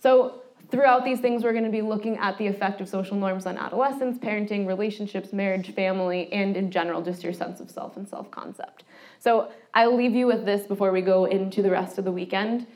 So, 0.00 0.40
throughout 0.70 1.04
these 1.04 1.20
things, 1.20 1.42
we're 1.42 1.52
going 1.52 1.64
to 1.64 1.70
be 1.70 1.82
looking 1.82 2.16
at 2.18 2.38
the 2.38 2.46
effect 2.46 2.80
of 2.80 2.88
social 2.88 3.16
norms 3.16 3.46
on 3.46 3.56
adolescence, 3.56 4.18
parenting, 4.18 4.66
relationships, 4.66 5.32
marriage, 5.32 5.74
family, 5.74 6.32
and 6.32 6.56
in 6.56 6.70
general, 6.70 7.02
just 7.02 7.22
your 7.22 7.32
sense 7.32 7.60
of 7.60 7.70
self 7.70 7.96
and 7.96 8.08
self 8.08 8.30
concept. 8.30 8.84
So, 9.18 9.50
I'll 9.74 9.94
leave 9.94 10.14
you 10.14 10.26
with 10.26 10.44
this 10.44 10.66
before 10.66 10.92
we 10.92 11.00
go 11.00 11.26
into 11.26 11.62
the 11.62 11.70
rest 11.70 11.98
of 11.98 12.04
the 12.04 12.12
weekend. 12.12 12.66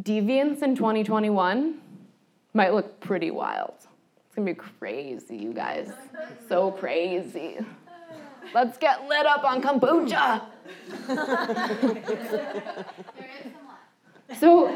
Deviance 0.00 0.62
in 0.62 0.74
2021 0.74 1.80
might 2.52 2.72
look 2.72 3.00
pretty 3.00 3.30
wild. 3.30 3.74
It's 4.26 4.34
going 4.34 4.46
to 4.46 4.54
be 4.54 4.60
crazy, 4.78 5.36
you 5.36 5.52
guys. 5.52 5.92
So 6.48 6.72
crazy. 6.72 7.58
Let's 8.52 8.78
get 8.78 9.06
lit 9.06 9.26
up 9.26 9.44
on 9.44 9.62
kombucha. 9.62 10.42
So, 14.40 14.68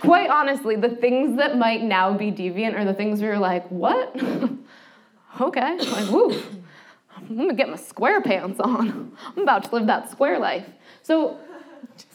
quite 0.00 0.30
honestly, 0.30 0.76
the 0.76 0.88
things 0.88 1.36
that 1.36 1.58
might 1.58 1.82
now 1.82 2.16
be 2.16 2.30
deviant 2.30 2.76
are 2.76 2.84
the 2.84 2.94
things 2.94 3.20
where 3.20 3.32
you're 3.32 3.40
like, 3.40 3.68
what? 3.70 4.14
okay, 5.40 5.76
like, 5.76 6.10
woo, 6.10 6.40
I'm 7.16 7.36
gonna 7.36 7.54
get 7.54 7.68
my 7.68 7.76
square 7.76 8.20
pants 8.20 8.60
on. 8.60 9.12
I'm 9.36 9.42
about 9.42 9.64
to 9.64 9.74
live 9.74 9.86
that 9.88 10.10
square 10.10 10.38
life. 10.38 10.66
So, 11.02 11.38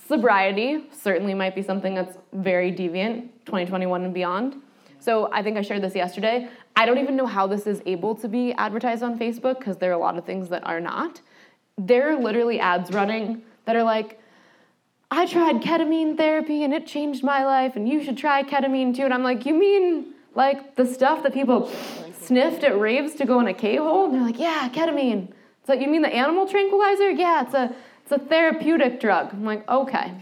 sobriety 0.08 0.86
certainly 0.94 1.34
might 1.34 1.54
be 1.54 1.62
something 1.62 1.96
that's 1.96 2.18
very 2.34 2.72
deviant, 2.72 3.30
2021 3.46 4.06
and 4.06 4.14
beyond. 4.14 4.56
So, 5.00 5.30
I 5.34 5.44
think 5.44 5.58
I 5.58 5.62
shared 5.62 5.82
this 5.82 5.96
yesterday. 5.96 6.48
I 6.76 6.86
don't 6.86 6.98
even 6.98 7.18
know 7.18 7.26
how 7.26 7.46
this 7.46 7.68
is 7.68 7.82
able 7.86 8.16
to 8.16 8.30
be 8.30 8.54
advertised 8.54 9.04
on 9.04 9.20
Facebook 9.20 9.60
because 9.60 9.78
there 9.78 9.90
are 9.90 9.96
a 9.96 9.98
lot 9.98 10.18
of 10.18 10.26
things 10.26 10.48
that 10.50 10.66
are 10.66 10.80
not. 10.80 11.20
There 11.78 12.14
are 12.14 12.20
literally 12.20 12.60
ads 12.60 12.92
running 12.92 13.42
that 13.66 13.76
are 13.76 13.84
like, 13.84 14.21
I 15.14 15.26
tried 15.26 15.58
ketamine 15.58 16.16
therapy 16.16 16.64
and 16.64 16.74
it 16.74 16.88
changed 16.88 17.22
my 17.22 17.44
life, 17.44 17.76
and 17.76 17.88
you 17.88 18.02
should 18.02 18.18
try 18.18 18.44
ketamine 18.44 18.96
too. 18.96 19.04
And 19.04 19.14
I'm 19.14 19.24
like, 19.24 19.46
you 19.46 19.54
mean 19.54 20.14
like 20.36 20.78
the 20.78 20.86
stuff 20.86 21.22
that 21.24 21.34
people 21.34 21.70
sniffed 22.22 22.64
at 22.64 22.80
raves 22.80 23.16
to 23.16 23.26
go 23.26 23.42
in 23.42 23.48
a 23.48 23.54
K 23.54 23.76
hole? 23.76 24.06
And 24.06 24.14
they're 24.16 24.22
like, 24.22 24.40
yeah, 24.40 24.70
ketamine. 24.74 25.28
Like, 25.68 25.80
you 25.80 25.88
mean 25.88 26.02
the 26.02 26.14
animal 26.14 26.48
tranquilizer? 26.48 27.12
Yeah, 27.12 27.44
it's 27.44 27.54
a 27.54 27.74
it's 28.04 28.12
a 28.12 28.20
therapeutic 28.20 29.00
drug. 29.00 29.32
I'm 29.32 29.46
like, 29.46 29.68
okay, 29.70 30.14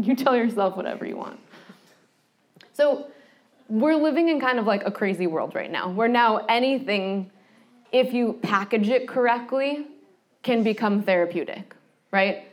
you 0.00 0.16
tell 0.16 0.34
yourself 0.34 0.76
whatever 0.76 1.06
you 1.06 1.16
want. 1.16 1.38
So 2.72 3.06
we're 3.68 3.94
living 3.94 4.28
in 4.28 4.40
kind 4.40 4.58
of 4.58 4.66
like 4.66 4.84
a 4.84 4.90
crazy 4.90 5.28
world 5.28 5.54
right 5.54 5.70
now, 5.70 5.90
where 5.90 6.08
now 6.08 6.38
anything, 6.48 7.30
if 7.92 8.12
you 8.12 8.38
package 8.42 8.88
it 8.88 9.06
correctly, 9.06 9.86
can 10.42 10.64
become 10.64 11.02
therapeutic, 11.02 11.76
right? 12.10 12.47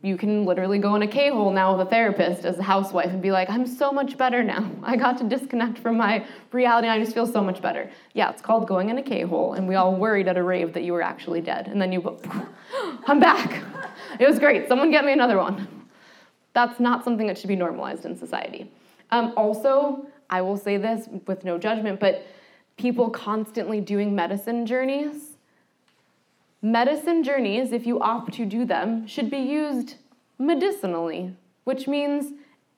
You 0.00 0.16
can 0.16 0.44
literally 0.44 0.78
go 0.78 0.94
in 0.94 1.02
a 1.02 1.08
K-hole 1.08 1.50
now 1.50 1.76
with 1.76 1.88
a 1.88 1.90
therapist 1.90 2.44
as 2.44 2.56
a 2.58 2.62
housewife 2.62 3.10
and 3.10 3.20
be 3.20 3.32
like, 3.32 3.50
I'm 3.50 3.66
so 3.66 3.90
much 3.90 4.16
better 4.16 4.44
now. 4.44 4.70
I 4.82 4.96
got 4.96 5.18
to 5.18 5.24
disconnect 5.24 5.78
from 5.78 5.96
my 5.96 6.24
reality 6.52 6.86
and 6.86 7.00
I 7.00 7.02
just 7.02 7.14
feel 7.14 7.26
so 7.26 7.42
much 7.42 7.60
better. 7.60 7.90
Yeah, 8.14 8.30
it's 8.30 8.40
called 8.40 8.68
going 8.68 8.90
in 8.90 8.98
a 8.98 9.02
K-hole, 9.02 9.54
and 9.54 9.66
we 9.66 9.74
all 9.74 9.96
worried 9.96 10.28
at 10.28 10.36
a 10.36 10.42
rave 10.42 10.72
that 10.74 10.84
you 10.84 10.92
were 10.92 11.02
actually 11.02 11.40
dead. 11.40 11.66
And 11.66 11.82
then 11.82 11.90
you 11.90 12.00
go, 12.00 12.20
I'm 13.06 13.20
back. 13.20 13.62
It 14.18 14.26
was 14.26 14.38
great. 14.38 14.66
Someone 14.66 14.90
get 14.90 15.04
me 15.04 15.12
another 15.12 15.36
one. 15.36 15.68
That's 16.52 16.80
not 16.80 17.04
something 17.04 17.26
that 17.28 17.38
should 17.38 17.48
be 17.48 17.56
normalized 17.56 18.04
in 18.04 18.16
society. 18.16 18.72
Um, 19.10 19.32
also, 19.36 20.06
I 20.30 20.40
will 20.40 20.56
say 20.56 20.76
this 20.76 21.08
with 21.26 21.44
no 21.44 21.58
judgment, 21.58 22.00
but 22.00 22.26
people 22.78 23.10
constantly 23.10 23.80
doing 23.80 24.14
medicine 24.16 24.66
journeys 24.66 25.27
Medicine 26.60 27.22
journeys, 27.22 27.72
if 27.72 27.86
you 27.86 28.00
opt 28.00 28.34
to 28.34 28.44
do 28.44 28.64
them, 28.64 29.06
should 29.06 29.30
be 29.30 29.38
used 29.38 29.94
medicinally, 30.38 31.34
which 31.64 31.86
means 31.86 32.32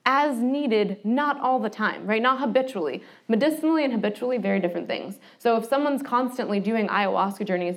as 0.07 0.39
needed, 0.39 0.98
not 1.05 1.39
all 1.40 1.59
the 1.59 1.70
time, 1.70 2.07
right? 2.07 2.23
Not 2.23 2.40
habitually. 2.40 3.02
Medicinally 3.28 3.85
and 3.85 3.93
habitually, 3.93 4.39
very 4.39 4.59
different 4.59 4.86
things. 4.86 5.19
So 5.39 5.57
if 5.57 5.66
someone's 5.66 6.02
constantly 6.02 6.59
doing 6.59 6.89
ayahuasca 6.89 7.47
journeys, 7.47 7.77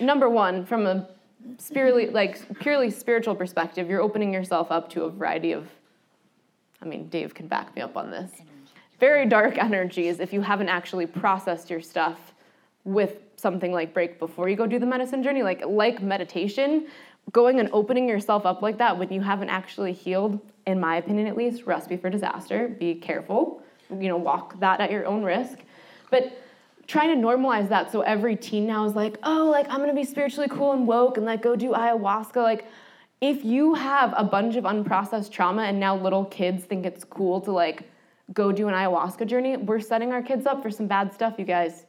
number 0.00 0.28
one, 0.28 0.64
from 0.64 0.86
a 0.86 1.08
spiritually, 1.58 2.10
like 2.10 2.58
purely 2.60 2.90
spiritual 2.90 3.34
perspective, 3.34 3.88
you're 3.90 4.00
opening 4.00 4.32
yourself 4.32 4.70
up 4.70 4.88
to 4.90 5.04
a 5.04 5.10
variety 5.10 5.52
of. 5.52 5.68
I 6.80 6.84
mean, 6.84 7.08
Dave 7.08 7.34
can 7.34 7.48
back 7.48 7.74
me 7.74 7.82
up 7.82 7.96
on 7.96 8.10
this. 8.10 8.30
very 8.98 9.26
dark 9.26 9.58
energies 9.58 10.20
if 10.20 10.32
you 10.32 10.40
haven't 10.40 10.68
actually 10.68 11.06
processed 11.06 11.70
your 11.70 11.80
stuff 11.80 12.32
with 12.84 13.22
something 13.38 13.72
like 13.72 13.94
break 13.94 14.18
before 14.18 14.48
you 14.48 14.56
go 14.56 14.66
do 14.66 14.78
the 14.78 14.86
medicine 14.86 15.22
journey 15.22 15.42
like 15.42 15.64
like 15.66 16.02
meditation 16.02 16.86
going 17.32 17.60
and 17.60 17.68
opening 17.72 18.08
yourself 18.08 18.46
up 18.46 18.62
like 18.62 18.78
that 18.78 18.98
when 18.98 19.12
you 19.12 19.20
haven't 19.20 19.48
actually 19.48 19.92
healed 19.92 20.40
in 20.66 20.78
my 20.78 20.96
opinion 20.96 21.26
at 21.26 21.36
least 21.36 21.64
recipe 21.64 21.96
for 21.96 22.10
disaster 22.10 22.68
be 22.68 22.94
careful. 22.94 23.62
You 23.90 24.08
know 24.08 24.16
walk 24.16 24.60
that 24.60 24.80
at 24.80 24.90
your 24.90 25.06
own 25.06 25.22
risk. 25.22 25.58
But 26.10 26.38
trying 26.86 27.14
to 27.14 27.26
normalize 27.26 27.68
that 27.68 27.92
so 27.92 28.00
every 28.00 28.34
teen 28.34 28.66
now 28.66 28.84
is 28.86 28.94
like 28.94 29.18
oh 29.22 29.46
like 29.50 29.68
i'm 29.68 29.78
gonna 29.78 29.94
be 29.94 30.04
spiritually 30.04 30.48
cool 30.50 30.72
and 30.72 30.86
woke 30.86 31.18
and 31.18 31.26
like 31.26 31.42
go 31.42 31.54
do 31.54 31.72
ayahuasca 31.72 32.36
like 32.36 32.64
if 33.20 33.44
you 33.44 33.74
have 33.74 34.14
a 34.16 34.24
bunch 34.24 34.56
of 34.56 34.64
unprocessed 34.64 35.30
trauma 35.30 35.64
and 35.64 35.78
now 35.78 35.94
little 35.94 36.24
kids 36.24 36.64
think 36.64 36.86
it's 36.86 37.04
cool 37.04 37.42
to 37.42 37.52
like 37.52 37.82
go 38.32 38.50
do 38.52 38.68
an 38.68 38.74
ayahuasca 38.74 39.26
journey 39.26 39.58
we're 39.58 39.78
setting 39.78 40.12
our 40.12 40.22
kids 40.22 40.46
up 40.46 40.62
for 40.62 40.70
some 40.70 40.86
bad 40.86 41.12
stuff 41.12 41.34
you 41.38 41.44
guys 41.44 41.84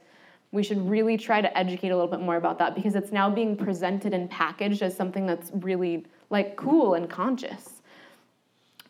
we 0.51 0.63
should 0.63 0.89
really 0.89 1.17
try 1.17 1.41
to 1.41 1.57
educate 1.57 1.89
a 1.89 1.95
little 1.95 2.09
bit 2.09 2.21
more 2.21 2.35
about 2.35 2.57
that 2.59 2.73
because 2.73 2.95
it's 2.95 3.11
now 3.11 3.29
being 3.29 3.55
presented 3.55 4.13
and 4.13 4.29
packaged 4.29 4.81
as 4.81 4.95
something 4.95 5.25
that's 5.25 5.51
really 5.53 6.05
like 6.29 6.55
cool 6.55 6.95
and 6.95 7.09
conscious. 7.09 7.81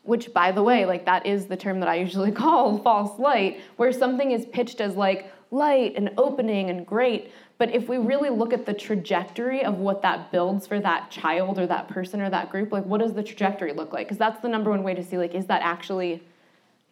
Which 0.04 0.34
by 0.34 0.52
the 0.52 0.64
way 0.64 0.86
like 0.86 1.06
that 1.06 1.26
is 1.26 1.48
the 1.48 1.58
term 1.58 1.82
that 1.82 1.90
i 1.90 1.96
usually 1.96 2.32
call 2.44 2.78
false 2.80 3.20
light 3.20 3.62
where 3.76 3.92
something 3.92 4.32
is 4.32 4.46
pitched 4.46 4.80
as 4.80 4.96
like 4.96 5.32
light 5.52 5.94
and 5.98 6.12
opening 6.18 6.70
and 6.70 6.86
great. 6.86 7.32
But 7.58 7.76
if 7.76 7.90
we 7.90 7.98
really 7.98 8.30
look 8.30 8.54
at 8.54 8.66
the 8.66 8.74
trajectory 8.74 9.66
of 9.66 9.80
what 9.80 10.02
that 10.04 10.32
builds 10.32 10.66
for 10.66 10.80
that 10.80 11.12
child 11.12 11.60
or 11.60 11.68
that 11.68 11.90
person 11.90 12.22
or 12.22 12.30
that 12.30 12.50
group 12.50 12.72
like 12.72 12.86
what 12.86 13.02
does 13.02 13.14
the 13.14 13.24
trajectory 13.24 13.74
look 13.74 13.92
like? 13.92 14.08
Because 14.08 14.18
that's 14.18 14.42
the 14.42 14.48
number 14.48 14.70
one 14.70 14.84
way 14.84 14.94
to 14.94 15.04
see 15.04 15.18
like 15.18 15.36
is 15.36 15.48
that 15.48 15.62
actually 15.62 16.24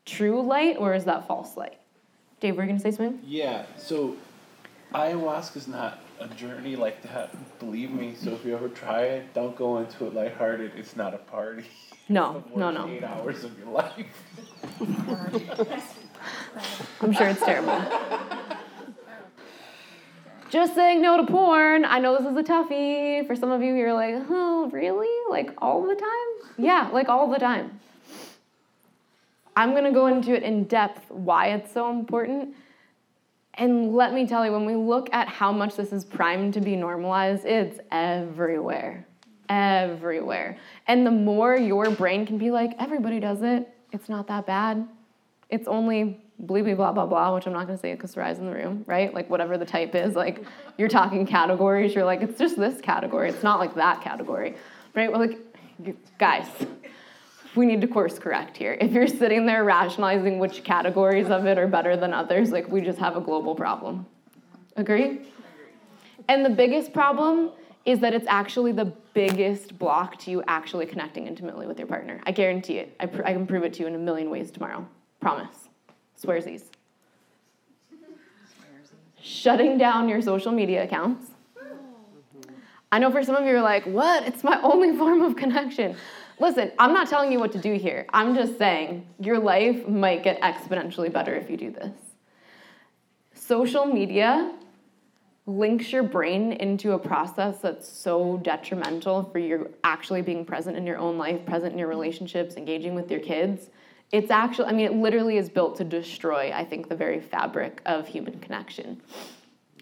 true 0.06 0.42
light 0.42 0.76
or 0.78 0.94
is 0.94 1.06
that 1.06 1.26
false 1.26 1.56
light? 1.56 1.78
Dave 2.42 2.58
were 2.58 2.64
you 2.64 2.68
going 2.68 2.78
to 2.78 2.84
say 2.84 2.92
something? 2.92 3.20
Yeah, 3.26 3.66
so 3.78 4.16
ayahuasca's 4.94 5.68
not 5.68 6.00
a 6.20 6.28
journey 6.28 6.76
like 6.76 7.02
that. 7.04 7.32
Believe 7.60 7.92
me. 7.92 8.16
So 8.16 8.32
if 8.32 8.46
you 8.46 8.56
ever 8.56 8.70
try 8.70 9.04
it, 9.04 9.34
don't 9.34 9.56
go 9.56 9.78
into 9.78 10.08
it 10.08 10.14
lighthearted. 10.14 10.72
It's 10.76 10.96
not 10.96 11.14
a 11.14 11.18
party. 11.18 11.66
no 12.10 12.44
no 12.56 12.72
no 12.72 12.88
Eight 12.88 13.04
hours 13.04 13.44
of 13.44 13.58
your 13.60 13.68
life. 13.68 13.94
i'm 17.02 17.14
sure 17.14 17.28
it's 17.28 17.44
terrible 17.44 17.84
just 20.50 20.74
saying 20.76 21.02
no 21.02 21.18
to 21.18 21.32
porn 21.32 21.86
i 21.86 22.00
know 22.00 22.18
this 22.18 22.26
is 22.26 22.38
a 22.38 22.44
toughie 22.44 23.26
for 23.28 23.36
some 23.36 23.52
of 23.52 23.62
you 23.62 23.76
you're 23.76 23.94
like 23.94 24.16
oh 24.30 24.70
really 24.72 25.08
like 25.30 25.54
all 25.60 25.84
the 25.84 25.96
time 25.96 26.52
yeah 26.58 26.90
like 26.92 27.10
all 27.10 27.30
the 27.30 27.40
time 27.40 27.80
i'm 29.56 29.72
going 29.72 29.84
to 29.84 29.92
go 29.92 30.08
into 30.08 30.34
it 30.34 30.44
in 30.44 30.64
depth 30.64 31.10
why 31.12 31.48
it's 31.48 31.72
so 31.74 31.90
important 31.90 32.56
and 33.58 33.94
let 33.94 34.14
me 34.14 34.28
tell 34.28 34.46
you 34.46 34.52
when 34.52 34.66
we 34.66 34.76
look 34.76 35.10
at 35.14 35.28
how 35.28 35.52
much 35.52 35.76
this 35.76 35.92
is 35.92 36.06
primed 36.06 36.54
to 36.54 36.62
be 36.62 36.76
normalized 36.76 37.46
it's 37.46 37.80
everywhere 37.92 39.06
everywhere 39.50 40.58
and 40.88 41.06
the 41.06 41.12
more 41.12 41.56
your 41.56 41.90
brain 41.92 42.26
can 42.26 42.38
be 42.38 42.52
like 42.52 42.72
everybody 42.80 43.20
does 43.20 43.42
it 43.42 43.70
it's 43.92 44.10
not 44.10 44.28
that 44.28 44.46
bad 44.46 44.88
it's 45.50 45.68
only 45.68 46.22
blah 46.40 46.62
blah 46.62 46.76
blah 46.76 46.92
blah 46.92 47.06
blah, 47.06 47.36
which 47.36 47.48
I'm 47.48 47.54
not 47.54 47.68
gonna 47.68 47.80
say 47.80 47.94
because 47.94 48.14
Sarai's 48.14 48.40
in 48.40 48.46
the 48.46 48.52
room, 48.52 48.84
right? 48.88 49.14
Like 49.14 49.30
whatever 49.30 49.58
the 49.58 49.66
type 49.66 49.96
is, 49.96 50.16
like 50.16 50.44
you're 50.78 50.90
talking 50.90 51.26
categories, 51.26 51.96
you're 51.96 52.06
like, 52.06 52.22
it's 52.22 52.38
just 52.38 52.58
this 52.58 52.80
category, 52.82 53.30
it's 53.30 53.44
not 53.44 53.60
like 53.60 53.76
that 53.76 54.02
category. 54.02 54.56
Right? 54.94 55.12
We're 55.12 55.20
like, 55.20 55.38
guys, 56.18 56.48
we 57.58 57.66
need 57.66 57.82
to 57.82 57.88
course 57.88 58.20
correct 58.20 58.56
here. 58.56 58.78
If 58.80 58.94
you're 58.94 59.08
sitting 59.08 59.46
there 59.46 59.64
rationalizing 59.64 60.40
which 60.40 60.64
categories 60.64 61.28
of 61.28 61.46
it 61.46 61.58
are 61.58 61.68
better 61.68 61.98
than 61.98 62.14
others, 62.14 62.52
like 62.52 62.68
we 62.70 62.82
just 62.82 63.00
have 63.00 63.18
a 63.18 63.22
global 63.22 63.56
problem. 63.56 64.06
Agree? 64.76 65.22
And 66.30 66.46
the 66.46 66.50
biggest 66.50 66.94
problem 66.94 67.52
is 67.86 68.00
that 68.00 68.14
it's 68.14 68.28
actually 68.28 68.74
the 68.74 68.94
biggest 69.14 69.80
block 69.80 70.20
to 70.20 70.30
you 70.30 70.44
actually 70.48 70.86
connecting 70.86 71.26
intimately 71.26 71.66
with 71.66 71.80
your 71.80 71.88
partner. 71.88 72.22
I 72.26 72.32
guarantee 72.32 72.78
it. 72.78 72.96
I, 73.00 73.08
pr- 73.08 73.26
I 73.26 73.34
can 73.34 73.48
prove 73.48 73.64
it 73.64 73.74
to 73.76 73.80
you 73.82 73.88
in 73.88 73.96
a 73.96 73.98
million 73.98 74.30
ways 74.30 74.52
tomorrow. 74.52 74.86
Promise. 75.20 75.70
Swearsies. 76.22 76.64
Shutting 79.22 79.78
down 79.78 80.08
your 80.08 80.22
social 80.22 80.52
media 80.52 80.84
accounts. 80.84 81.32
I 82.92 83.00
know 83.00 83.12
for 83.12 83.24
some 83.24 83.36
of 83.36 83.46
you 83.46 83.56
are 83.56 83.62
like, 83.62 83.86
what? 83.86 84.24
It's 84.24 84.44
my 84.44 84.62
only 84.62 84.96
form 84.96 85.22
of 85.22 85.36
connection. 85.36 85.96
Listen, 86.40 86.72
I'm 86.78 86.94
not 86.94 87.10
telling 87.10 87.32
you 87.32 87.40
what 87.40 87.52
to 87.54 87.58
do 87.58 87.74
here. 87.74 88.06
I'm 88.14 88.36
just 88.36 88.58
saying 88.58 89.08
your 89.20 89.40
life 89.40 89.88
might 89.88 90.24
get 90.24 90.40
exponentially 90.42 91.12
better 91.12 91.34
if 91.36 91.50
you 91.50 91.58
do 91.58 91.72
this. 91.72 91.94
Social 93.34 93.86
media 93.86 94.54
links 95.48 95.92
your 95.92 96.04
brain 96.04 96.52
into 96.52 96.92
a 96.92 97.00
process 97.00 97.60
that's 97.60 97.88
so 97.88 98.38
detrimental 98.44 99.24
for 99.32 99.40
you 99.40 99.74
actually 99.84 100.22
being 100.22 100.46
present 100.46 100.76
in 100.78 100.86
your 100.86 100.98
own 100.98 101.18
life, 101.18 101.44
present 101.46 101.72
in 101.72 101.80
your 101.80 101.88
relationships, 101.88 102.56
engaging 102.56 102.94
with 102.94 103.10
your 103.10 103.22
kids. 103.22 103.70
It's 104.12 104.30
actually, 104.30 104.68
I 104.68 104.74
mean, 104.74 104.86
it 104.86 104.94
literally 104.94 105.38
is 105.38 105.50
built 105.50 105.78
to 105.78 105.84
destroy, 105.84 106.52
I 106.54 106.66
think, 106.66 106.88
the 106.88 106.96
very 106.96 107.20
fabric 107.20 107.82
of 107.86 108.08
human 108.08 108.40
connection. 108.40 109.02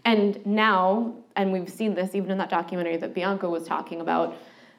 And 0.05 0.43
now, 0.45 1.15
and 1.35 1.51
we've 1.51 1.69
seen 1.69 1.95
this 1.95 2.13
even 2.13 2.31
in 2.31 2.37
that 2.37 2.49
documentary 2.49 2.97
that 2.97 3.13
Bianca 3.13 3.49
was 3.49 3.65
talking 3.65 4.01
about, 4.01 4.37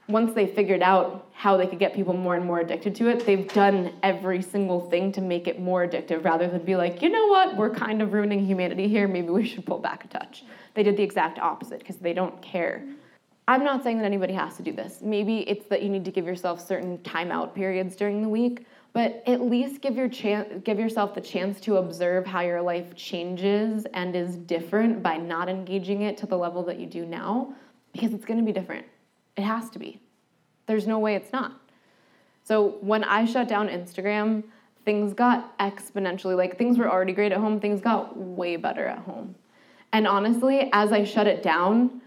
once 0.09 0.33
they 0.35 0.47
figured 0.47 0.83
out 0.83 1.29
how 1.33 1.57
they 1.57 1.67
could 1.67 1.79
get 1.79 1.95
people 1.95 2.15
more 2.15 2.37
and 2.37 2.45
more 2.45 2.61
addicted 2.61 2.95
to 2.95 3.09
it, 3.09 3.27
they've 3.27 3.53
done 3.53 3.93
every 4.03 4.41
single 4.41 4.89
thing 4.89 5.11
to 5.13 5.21
make 5.21 5.49
it 5.49 5.61
more 5.61 5.87
addictive 5.87 6.25
rather 6.25 6.47
than 6.47 6.65
be 6.65 6.77
like, 6.77 7.03
you 7.03 7.09
know 7.09 7.27
what, 7.27 7.57
we're 7.57 7.75
kind 7.75 8.01
of 8.01 8.13
ruining 8.13 8.45
humanity 8.45 8.87
here, 8.87 9.09
maybe 9.09 9.29
we 9.29 9.47
should 9.47 9.67
pull 9.67 9.79
back 9.79 10.05
a 10.05 10.09
touch. 10.09 10.45
They 10.75 10.83
did 10.83 10.97
the 10.97 11.03
exact 11.03 11.39
opposite 11.39 11.81
because 11.81 11.97
they 11.97 12.13
don't 12.13 12.41
care. 12.41 12.85
I'm 13.49 13.65
not 13.65 13.83
saying 13.83 13.99
that 13.99 14.05
anybody 14.05 14.33
has 14.35 14.57
to 14.57 14.63
do 14.63 14.73
this. 14.73 15.01
Maybe 15.03 15.49
it's 15.49 15.67
that 15.67 15.83
you 15.83 15.89
need 15.89 16.05
to 16.05 16.11
give 16.11 16.27
yourself 16.27 16.67
certain 16.67 16.99
timeout 16.99 17.55
periods 17.55 17.95
during 17.95 18.23
the 18.23 18.29
week, 18.29 18.67
but 18.93 19.23
at 19.27 19.41
least 19.41 19.83
give 19.83 19.97
your 19.97 20.09
chan- 20.09 20.63
give 20.65 20.79
yourself 20.79 21.15
the 21.15 21.21
chance 21.21 21.61
to 21.61 21.77
observe 21.77 22.27
how 22.27 22.41
your 22.41 22.61
life 22.61 22.95
changes 22.97 23.87
and 23.95 24.17
is 24.17 24.37
different 24.37 25.03
by 25.03 25.17
not 25.17 25.49
engaging 25.49 26.03
it 26.03 26.17
to 26.19 26.27
the 26.27 26.37
level 26.37 26.63
that 26.65 26.79
you 26.79 26.87
do 26.87 27.07
now 27.07 27.55
because 27.93 28.13
it's 28.13 28.25
going 28.25 28.39
to 28.39 28.45
be 28.45 28.53
different. 28.53 28.85
It 29.37 29.43
has 29.43 29.71
to 29.71 29.79
be. 29.79 30.01
There's 30.67 30.87
no 30.87 30.99
way 30.99 31.15
it's 31.15 31.33
not. 31.33 31.61
So 32.43 32.79
when 32.81 33.05
I 33.05 33.25
shut 33.25 33.49
down 33.49 33.69
Instagram, 33.69 34.45
things 34.85 35.13
got 35.13 35.59
exponentially 35.59 36.37
like 36.37 36.57
things 36.57 36.79
were 36.79 36.89
already 36.89 37.13
great 37.13 37.33
at 37.33 37.39
home, 37.39 37.61
things 37.61 37.81
got 37.81 38.17
way 38.17 38.57
better 38.57 38.87
at 38.87 38.99
home. 38.99 39.35
And 39.93 40.07
honestly, 40.07 40.71
as 40.73 40.93
I 40.93 41.05
shut 41.05 41.27
it 41.27 41.43
down, 41.43 42.01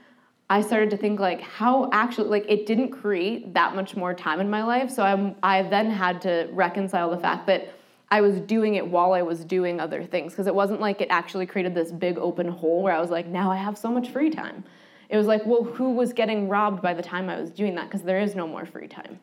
I 0.49 0.61
started 0.61 0.89
to 0.91 0.97
think 0.97 1.19
like 1.19 1.41
how 1.41 1.89
actually 1.91 2.30
like 2.30 2.45
it 2.49 2.65
didn't 2.65 2.89
create 2.89 3.53
that 3.53 3.76
much 3.76 3.95
more 3.95 4.14
time 4.14 4.39
in 4.39 4.49
my 4.49 4.64
life. 4.64 4.89
So 4.89 5.03
I'm 5.03 5.35
I 5.43 5.61
then 5.64 5.91
had 5.91 6.22
to 6.23 6.49
reconcile 6.51 7.11
the 7.11 7.19
fact 7.19 7.45
that 7.47 7.73
I 8.10 8.22
was 8.22 8.39
doing 8.39 8.76
it 8.76 8.88
while 8.88 9.14
I 9.14 9.22
was 9.22 9.45
doing 9.45 9.80
other 9.80 10.03
things 10.03 10.34
because 10.34 10.47
it 10.47 10.56
wasn't 10.56 10.81
like 10.81 11.01
it 11.01 11.10
actually 11.11 11.45
created 11.45 11.76
this 11.76 11.91
big 11.91 12.18
open 12.18 12.47
hole 12.47 12.81
where 12.81 12.93
I 12.93 12.99
was 12.99 13.11
like 13.11 13.27
now 13.27 13.51
I 13.51 13.57
have 13.57 13.77
so 13.77 13.91
much 13.91 14.10
free 14.10 14.31
time. 14.31 14.64
It 15.10 15.18
was 15.18 15.26
like, 15.26 15.45
well, 15.45 15.64
who 15.64 15.91
was 15.91 16.14
getting 16.14 16.48
robbed 16.48 16.81
by 16.81 16.94
the 16.94 17.02
time 17.02 17.30
I 17.30 17.40
was 17.40 17.49
doing 17.49 17.76
that 17.76 17.90
because 17.90 18.03
there 18.03 18.19
is 18.19 18.36
no 18.36 18.48
more 18.48 18.65
free 18.65 18.88
time. 18.88 19.19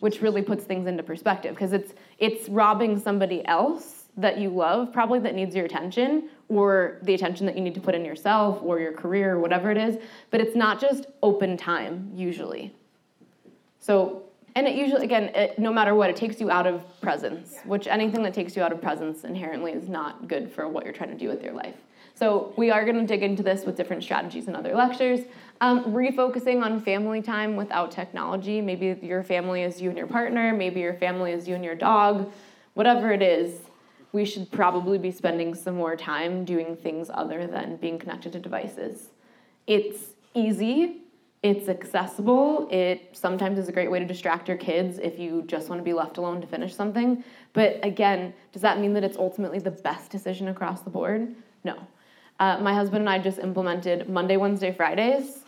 Which 0.00 0.20
really 0.20 0.42
puts 0.42 0.64
things 0.64 0.86
into 0.86 1.02
perspective 1.02 1.54
because 1.54 1.72
it's 1.72 1.94
it's 2.18 2.48
robbing 2.50 3.00
somebody 3.00 3.44
else 3.46 4.04
that 4.18 4.38
you 4.38 4.50
love, 4.50 4.92
probably 4.92 5.18
that 5.20 5.34
needs 5.34 5.54
your 5.54 5.64
attention, 5.64 6.28
or 6.48 6.98
the 7.02 7.14
attention 7.14 7.46
that 7.46 7.56
you 7.56 7.62
need 7.62 7.74
to 7.74 7.80
put 7.80 7.94
in 7.94 8.04
yourself 8.04 8.60
or 8.62 8.78
your 8.78 8.92
career 8.92 9.34
or 9.34 9.40
whatever 9.40 9.70
it 9.70 9.76
is. 9.76 9.98
But 10.30 10.40
it's 10.40 10.56
not 10.56 10.80
just 10.80 11.06
open 11.22 11.56
time, 11.56 12.10
usually. 12.14 12.74
So, 13.78 14.22
and 14.54 14.66
it 14.66 14.74
usually, 14.74 15.04
again, 15.04 15.24
it, 15.34 15.58
no 15.58 15.72
matter 15.72 15.94
what, 15.94 16.08
it 16.08 16.16
takes 16.16 16.40
you 16.40 16.50
out 16.50 16.66
of 16.66 16.82
presence, 17.00 17.56
which 17.64 17.86
anything 17.86 18.22
that 18.22 18.32
takes 18.32 18.56
you 18.56 18.62
out 18.62 18.72
of 18.72 18.80
presence 18.80 19.24
inherently 19.24 19.72
is 19.72 19.88
not 19.88 20.28
good 20.28 20.50
for 20.50 20.66
what 20.66 20.84
you're 20.84 20.94
trying 20.94 21.10
to 21.10 21.16
do 21.16 21.28
with 21.28 21.42
your 21.42 21.52
life. 21.52 21.76
So, 22.18 22.54
we 22.56 22.70
are 22.70 22.84
going 22.84 22.96
to 22.96 23.06
dig 23.06 23.22
into 23.22 23.42
this 23.42 23.64
with 23.66 23.76
different 23.76 24.02
strategies 24.02 24.48
in 24.48 24.56
other 24.56 24.74
lectures. 24.74 25.20
Um, 25.60 25.84
refocusing 25.92 26.62
on 26.62 26.80
family 26.80 27.20
time 27.20 27.56
without 27.56 27.90
technology. 27.90 28.60
Maybe 28.60 28.98
your 29.02 29.22
family 29.22 29.62
is 29.62 29.80
you 29.80 29.90
and 29.90 29.98
your 29.98 30.06
partner, 30.06 30.54
maybe 30.54 30.80
your 30.80 30.94
family 30.94 31.32
is 31.32 31.46
you 31.46 31.54
and 31.54 31.64
your 31.64 31.74
dog, 31.74 32.32
whatever 32.74 33.12
it 33.12 33.22
is, 33.22 33.60
we 34.12 34.24
should 34.24 34.50
probably 34.50 34.96
be 34.96 35.10
spending 35.10 35.54
some 35.54 35.74
more 35.74 35.94
time 35.94 36.44
doing 36.44 36.74
things 36.74 37.10
other 37.12 37.46
than 37.46 37.76
being 37.76 37.98
connected 37.98 38.32
to 38.32 38.38
devices. 38.38 39.10
It's 39.66 40.14
easy, 40.32 41.02
it's 41.42 41.68
accessible, 41.68 42.66
it 42.70 43.10
sometimes 43.12 43.58
is 43.58 43.68
a 43.68 43.72
great 43.72 43.90
way 43.90 43.98
to 43.98 44.06
distract 44.06 44.48
your 44.48 44.56
kids 44.56 44.98
if 44.98 45.18
you 45.18 45.42
just 45.46 45.68
want 45.68 45.80
to 45.80 45.84
be 45.84 45.92
left 45.92 46.16
alone 46.16 46.40
to 46.40 46.46
finish 46.46 46.74
something. 46.74 47.22
But 47.52 47.78
again, 47.82 48.32
does 48.52 48.62
that 48.62 48.80
mean 48.80 48.94
that 48.94 49.04
it's 49.04 49.18
ultimately 49.18 49.58
the 49.58 49.70
best 49.70 50.10
decision 50.10 50.48
across 50.48 50.80
the 50.80 50.90
board? 50.90 51.34
No. 51.62 51.78
Uh, 52.38 52.58
my 52.60 52.74
husband 52.74 53.00
and 53.00 53.08
I 53.08 53.18
just 53.18 53.38
implemented 53.38 54.08
Monday, 54.08 54.36
Wednesday, 54.36 54.72
Fridays. 54.72 55.44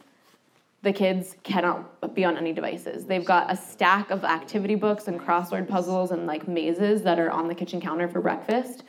The 0.82 0.92
kids 0.92 1.36
cannot 1.42 2.14
be 2.14 2.24
on 2.24 2.36
any 2.38 2.52
devices. 2.52 3.04
They've 3.04 3.24
got 3.24 3.52
a 3.52 3.56
stack 3.56 4.10
of 4.10 4.24
activity 4.24 4.74
books 4.74 5.08
and 5.08 5.20
crossword 5.20 5.68
puzzles 5.68 6.12
and 6.12 6.26
like 6.26 6.46
mazes 6.46 7.02
that 7.02 7.18
are 7.18 7.30
on 7.30 7.48
the 7.48 7.54
kitchen 7.54 7.80
counter 7.80 8.08
for 8.08 8.20
breakfast. 8.20 8.84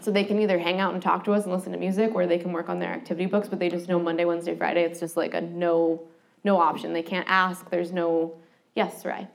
So 0.00 0.10
they 0.10 0.24
can 0.24 0.38
either 0.38 0.58
hang 0.58 0.80
out 0.80 0.94
and 0.94 1.02
talk 1.02 1.24
to 1.24 1.32
us 1.32 1.44
and 1.44 1.52
listen 1.52 1.72
to 1.72 1.78
music, 1.78 2.14
or 2.14 2.26
they 2.26 2.38
can 2.38 2.52
work 2.52 2.68
on 2.68 2.78
their 2.78 2.92
activity 2.92 3.26
books. 3.26 3.48
But 3.48 3.58
they 3.58 3.68
just 3.68 3.88
know 3.88 3.98
Monday, 3.98 4.24
Wednesday, 4.24 4.54
Friday. 4.54 4.84
It's 4.84 5.00
just 5.00 5.16
like 5.16 5.34
a 5.34 5.40
no, 5.40 6.02
no 6.44 6.60
option. 6.60 6.92
They 6.92 7.02
can't 7.02 7.26
ask. 7.28 7.68
There's 7.70 7.90
no 7.90 8.34
yes, 8.74 9.04
right. 9.04 9.28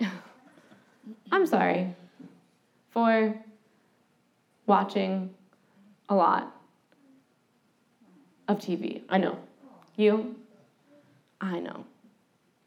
I'm 1.32 1.46
sorry 1.46 1.94
for 2.90 3.34
watching 4.66 5.30
a 6.08 6.14
lot 6.14 6.54
of 8.48 8.58
TV. 8.58 9.02
I 9.08 9.18
know. 9.18 9.38
You? 9.96 10.36
I 11.40 11.60
know. 11.60 11.84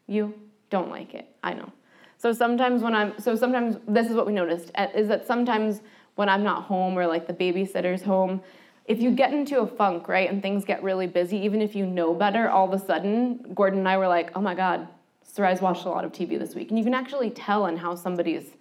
You 0.06 0.34
don't 0.70 0.90
like 0.90 1.14
it. 1.14 1.28
I 1.42 1.54
know. 1.54 1.72
So 2.16 2.32
sometimes 2.32 2.82
when 2.82 2.94
I'm, 2.94 3.18
so 3.20 3.36
sometimes 3.36 3.76
this 3.86 4.08
is 4.08 4.14
what 4.14 4.26
we 4.26 4.32
noticed 4.32 4.70
is 4.94 5.08
that 5.08 5.26
sometimes 5.26 5.80
when 6.16 6.28
I'm 6.28 6.42
not 6.42 6.64
home 6.64 6.98
or 6.98 7.06
like 7.06 7.26
the 7.26 7.32
babysitter's 7.32 8.02
home, 8.02 8.42
if 8.86 9.00
you 9.00 9.10
get 9.10 9.32
into 9.32 9.60
a 9.60 9.66
funk, 9.66 10.08
right, 10.08 10.28
and 10.28 10.42
things 10.42 10.64
get 10.64 10.82
really 10.82 11.06
busy, 11.06 11.36
even 11.38 11.62
if 11.62 11.76
you 11.76 11.86
know 11.86 12.14
better, 12.14 12.48
all 12.48 12.72
of 12.72 12.80
a 12.80 12.84
sudden, 12.84 13.52
Gordon 13.54 13.80
and 13.80 13.88
I 13.88 13.98
were 13.98 14.08
like, 14.08 14.30
oh 14.34 14.40
my 14.40 14.54
God, 14.54 14.88
Sarai's 15.22 15.60
watched 15.60 15.84
a 15.84 15.90
lot 15.90 16.04
of 16.04 16.12
TV 16.12 16.38
this 16.38 16.54
week. 16.54 16.70
And 16.70 16.78
you 16.78 16.84
can 16.84 16.94
actually 16.94 17.30
tell 17.30 17.66
in 17.66 17.76
how 17.76 17.94
somebody's 17.94 18.56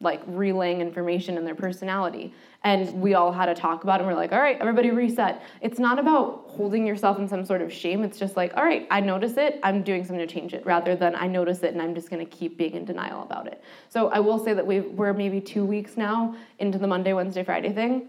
like 0.00 0.22
relaying 0.26 0.80
information 0.80 1.36
and 1.38 1.46
their 1.46 1.56
personality. 1.56 2.32
And 2.62 3.00
we 3.00 3.14
all 3.14 3.32
had 3.32 3.48
a 3.48 3.54
talk 3.54 3.82
about 3.82 4.00
it. 4.00 4.04
And 4.04 4.12
we're 4.12 4.16
like, 4.18 4.32
all 4.32 4.40
right, 4.40 4.56
everybody 4.60 4.90
reset. 4.90 5.42
It's 5.60 5.80
not 5.80 5.98
about 5.98 6.44
holding 6.46 6.86
yourself 6.86 7.18
in 7.18 7.26
some 7.26 7.44
sort 7.44 7.62
of 7.62 7.72
shame. 7.72 8.04
It's 8.04 8.18
just 8.18 8.36
like, 8.36 8.56
all 8.56 8.64
right, 8.64 8.86
I 8.92 9.00
notice 9.00 9.36
it. 9.36 9.58
I'm 9.62 9.82
doing 9.82 10.04
something 10.04 10.24
to 10.24 10.32
change 10.32 10.54
it 10.54 10.64
rather 10.64 10.94
than 10.94 11.16
I 11.16 11.26
notice 11.26 11.62
it 11.64 11.72
and 11.72 11.82
I'm 11.82 11.94
just 11.94 12.10
to 12.10 12.24
keep 12.24 12.56
being 12.56 12.74
in 12.74 12.84
denial 12.84 13.22
about 13.22 13.48
it. 13.48 13.62
So 13.88 14.08
I 14.08 14.20
will 14.20 14.38
say 14.38 14.54
that 14.54 14.66
we 14.66 14.80
we're 14.80 15.12
maybe 15.12 15.40
two 15.40 15.64
weeks 15.64 15.96
now 15.96 16.36
into 16.60 16.78
the 16.78 16.86
Monday, 16.86 17.12
Wednesday, 17.12 17.42
Friday 17.42 17.72
thing. 17.72 18.08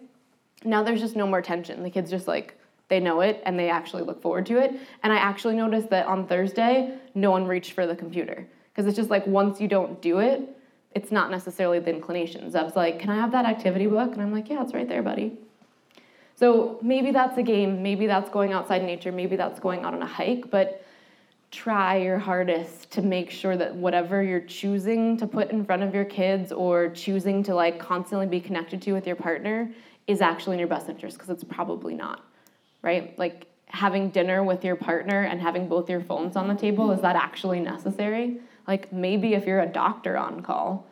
Now 0.63 0.83
there's 0.83 0.99
just 0.99 1.15
no 1.15 1.25
more 1.25 1.41
tension. 1.41 1.81
The 1.81 1.89
kids 1.89 2.11
just 2.11 2.27
like, 2.27 2.55
they 2.87 2.99
know 2.99 3.21
it 3.21 3.41
and 3.45 3.57
they 3.57 3.69
actually 3.69 4.03
look 4.03 4.21
forward 4.21 4.45
to 4.47 4.57
it. 4.57 4.73
And 5.03 5.13
I 5.13 5.17
actually 5.17 5.55
noticed 5.55 5.89
that 5.89 6.07
on 6.07 6.27
Thursday, 6.27 6.97
no 7.15 7.31
one 7.31 7.47
reached 7.47 7.73
for 7.73 7.87
the 7.87 7.95
computer. 7.95 8.47
Because 8.71 8.87
it's 8.87 8.95
just 8.95 9.09
like 9.09 9.25
once 9.27 9.61
you 9.61 9.67
don't 9.67 10.01
do 10.01 10.19
it, 10.19 10.58
it's 10.93 11.11
not 11.11 11.29
necessarily 11.29 11.79
the 11.79 11.93
inclinations. 11.93 12.55
I 12.55 12.63
was 12.63 12.75
like, 12.75 12.99
can 12.99 13.09
I 13.09 13.15
have 13.15 13.31
that 13.31 13.45
activity 13.45 13.87
book? 13.87 14.13
And 14.13 14.21
I'm 14.21 14.31
like, 14.31 14.49
yeah, 14.49 14.63
it's 14.63 14.73
right 14.73 14.87
there, 14.87 15.03
buddy. 15.03 15.37
So 16.35 16.79
maybe 16.81 17.11
that's 17.11 17.37
a 17.37 17.43
game, 17.43 17.83
maybe 17.83 18.07
that's 18.07 18.29
going 18.29 18.53
outside 18.53 18.83
nature, 18.83 19.11
maybe 19.11 19.35
that's 19.35 19.59
going 19.59 19.83
out 19.83 19.93
on 19.93 20.01
a 20.01 20.07
hike, 20.07 20.49
but 20.49 20.85
try 21.51 21.97
your 21.97 22.17
hardest 22.17 22.91
to 22.91 23.01
make 23.01 23.29
sure 23.29 23.57
that 23.57 23.75
whatever 23.75 24.23
you're 24.23 24.39
choosing 24.39 25.17
to 25.17 25.27
put 25.27 25.51
in 25.51 25.65
front 25.65 25.83
of 25.83 25.93
your 25.93 26.05
kids 26.05 26.51
or 26.51 26.89
choosing 26.89 27.43
to 27.43 27.53
like 27.55 27.79
constantly 27.79 28.27
be 28.27 28.39
connected 28.39 28.81
to 28.83 28.93
with 28.93 29.05
your 29.05 29.15
partner 29.15 29.69
is 30.07 30.21
actually 30.21 30.55
in 30.55 30.59
your 30.59 30.67
best 30.67 30.87
interest 30.87 31.17
because 31.17 31.29
it's 31.29 31.43
probably 31.43 31.93
not, 31.93 32.23
right? 32.83 33.17
Like 33.19 33.47
having 33.65 34.09
dinner 34.09 34.43
with 34.43 34.63
your 34.63 34.75
partner 34.75 35.23
and 35.23 35.41
having 35.41 35.67
both 35.67 35.89
your 35.89 36.01
phones 36.01 36.35
on 36.35 36.47
the 36.47 36.55
table, 36.55 36.91
is 36.91 37.01
that 37.01 37.15
actually 37.15 37.59
necessary? 37.59 38.39
Like 38.69 38.93
maybe 38.93 39.33
if 39.33 39.47
you're 39.47 39.61
a 39.61 39.65
doctor 39.65 40.15
on 40.15 40.43
call, 40.43 40.85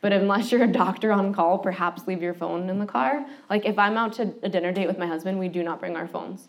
but 0.00 0.14
unless 0.14 0.50
you're 0.50 0.64
a 0.64 0.72
doctor 0.72 1.12
on 1.12 1.34
call, 1.34 1.58
perhaps 1.58 2.06
leave 2.06 2.22
your 2.22 2.32
phone 2.32 2.70
in 2.70 2.78
the 2.78 2.86
car. 2.86 3.26
Like 3.50 3.66
if 3.66 3.78
I'm 3.78 3.98
out 3.98 4.14
to 4.14 4.32
a 4.42 4.48
dinner 4.48 4.72
date 4.72 4.86
with 4.86 4.96
my 4.96 5.06
husband, 5.06 5.38
we 5.38 5.48
do 5.48 5.62
not 5.62 5.78
bring 5.78 5.94
our 5.94 6.08
phones. 6.08 6.48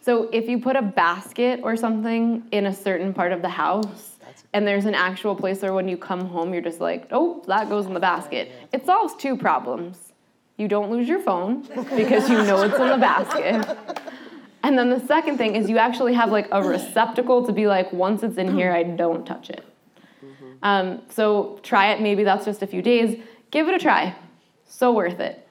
So 0.00 0.28
if 0.32 0.48
you 0.48 0.58
put 0.58 0.74
a 0.74 0.82
basket 0.82 1.60
or 1.62 1.76
something 1.76 2.42
in 2.50 2.66
a 2.66 2.74
certain 2.74 3.14
part 3.14 3.30
of 3.30 3.40
the 3.40 3.48
house, 3.48 4.16
and 4.52 4.66
there's 4.66 4.84
an 4.84 4.96
actual 4.96 5.36
place 5.36 5.62
where 5.62 5.72
when 5.72 5.86
you 5.86 5.96
come 5.96 6.26
home, 6.26 6.52
you're 6.52 6.60
just 6.60 6.80
like, 6.80 7.06
oh, 7.12 7.44
that 7.46 7.68
goes 7.68 7.86
in 7.86 7.94
the 7.94 8.00
basket. 8.00 8.50
It 8.72 8.84
solves 8.84 9.14
two 9.14 9.36
problems. 9.36 10.12
You 10.56 10.66
don't 10.66 10.90
lose 10.90 11.06
your 11.06 11.20
phone 11.20 11.62
because 11.94 12.28
you 12.28 12.38
know 12.38 12.62
it's 12.62 12.76
in 12.76 12.88
the 12.88 12.98
basket. 12.98 13.78
And 14.64 14.76
then 14.76 14.90
the 14.90 15.06
second 15.06 15.38
thing 15.38 15.54
is 15.54 15.70
you 15.70 15.78
actually 15.78 16.14
have 16.14 16.32
like 16.32 16.48
a 16.50 16.64
receptacle 16.64 17.46
to 17.46 17.52
be 17.52 17.68
like, 17.68 17.92
once 17.92 18.24
it's 18.24 18.38
in 18.38 18.56
here, 18.56 18.72
I 18.72 18.82
don't 18.82 19.24
touch 19.24 19.50
it. 19.50 19.64
Um, 20.62 21.02
so 21.08 21.60
try 21.62 21.92
it. 21.92 22.00
Maybe 22.00 22.24
that's 22.24 22.44
just 22.44 22.62
a 22.62 22.66
few 22.66 22.82
days. 22.82 23.22
Give 23.50 23.68
it 23.68 23.74
a 23.74 23.78
try. 23.78 24.14
So 24.66 24.92
worth 24.92 25.20
it. 25.20 25.46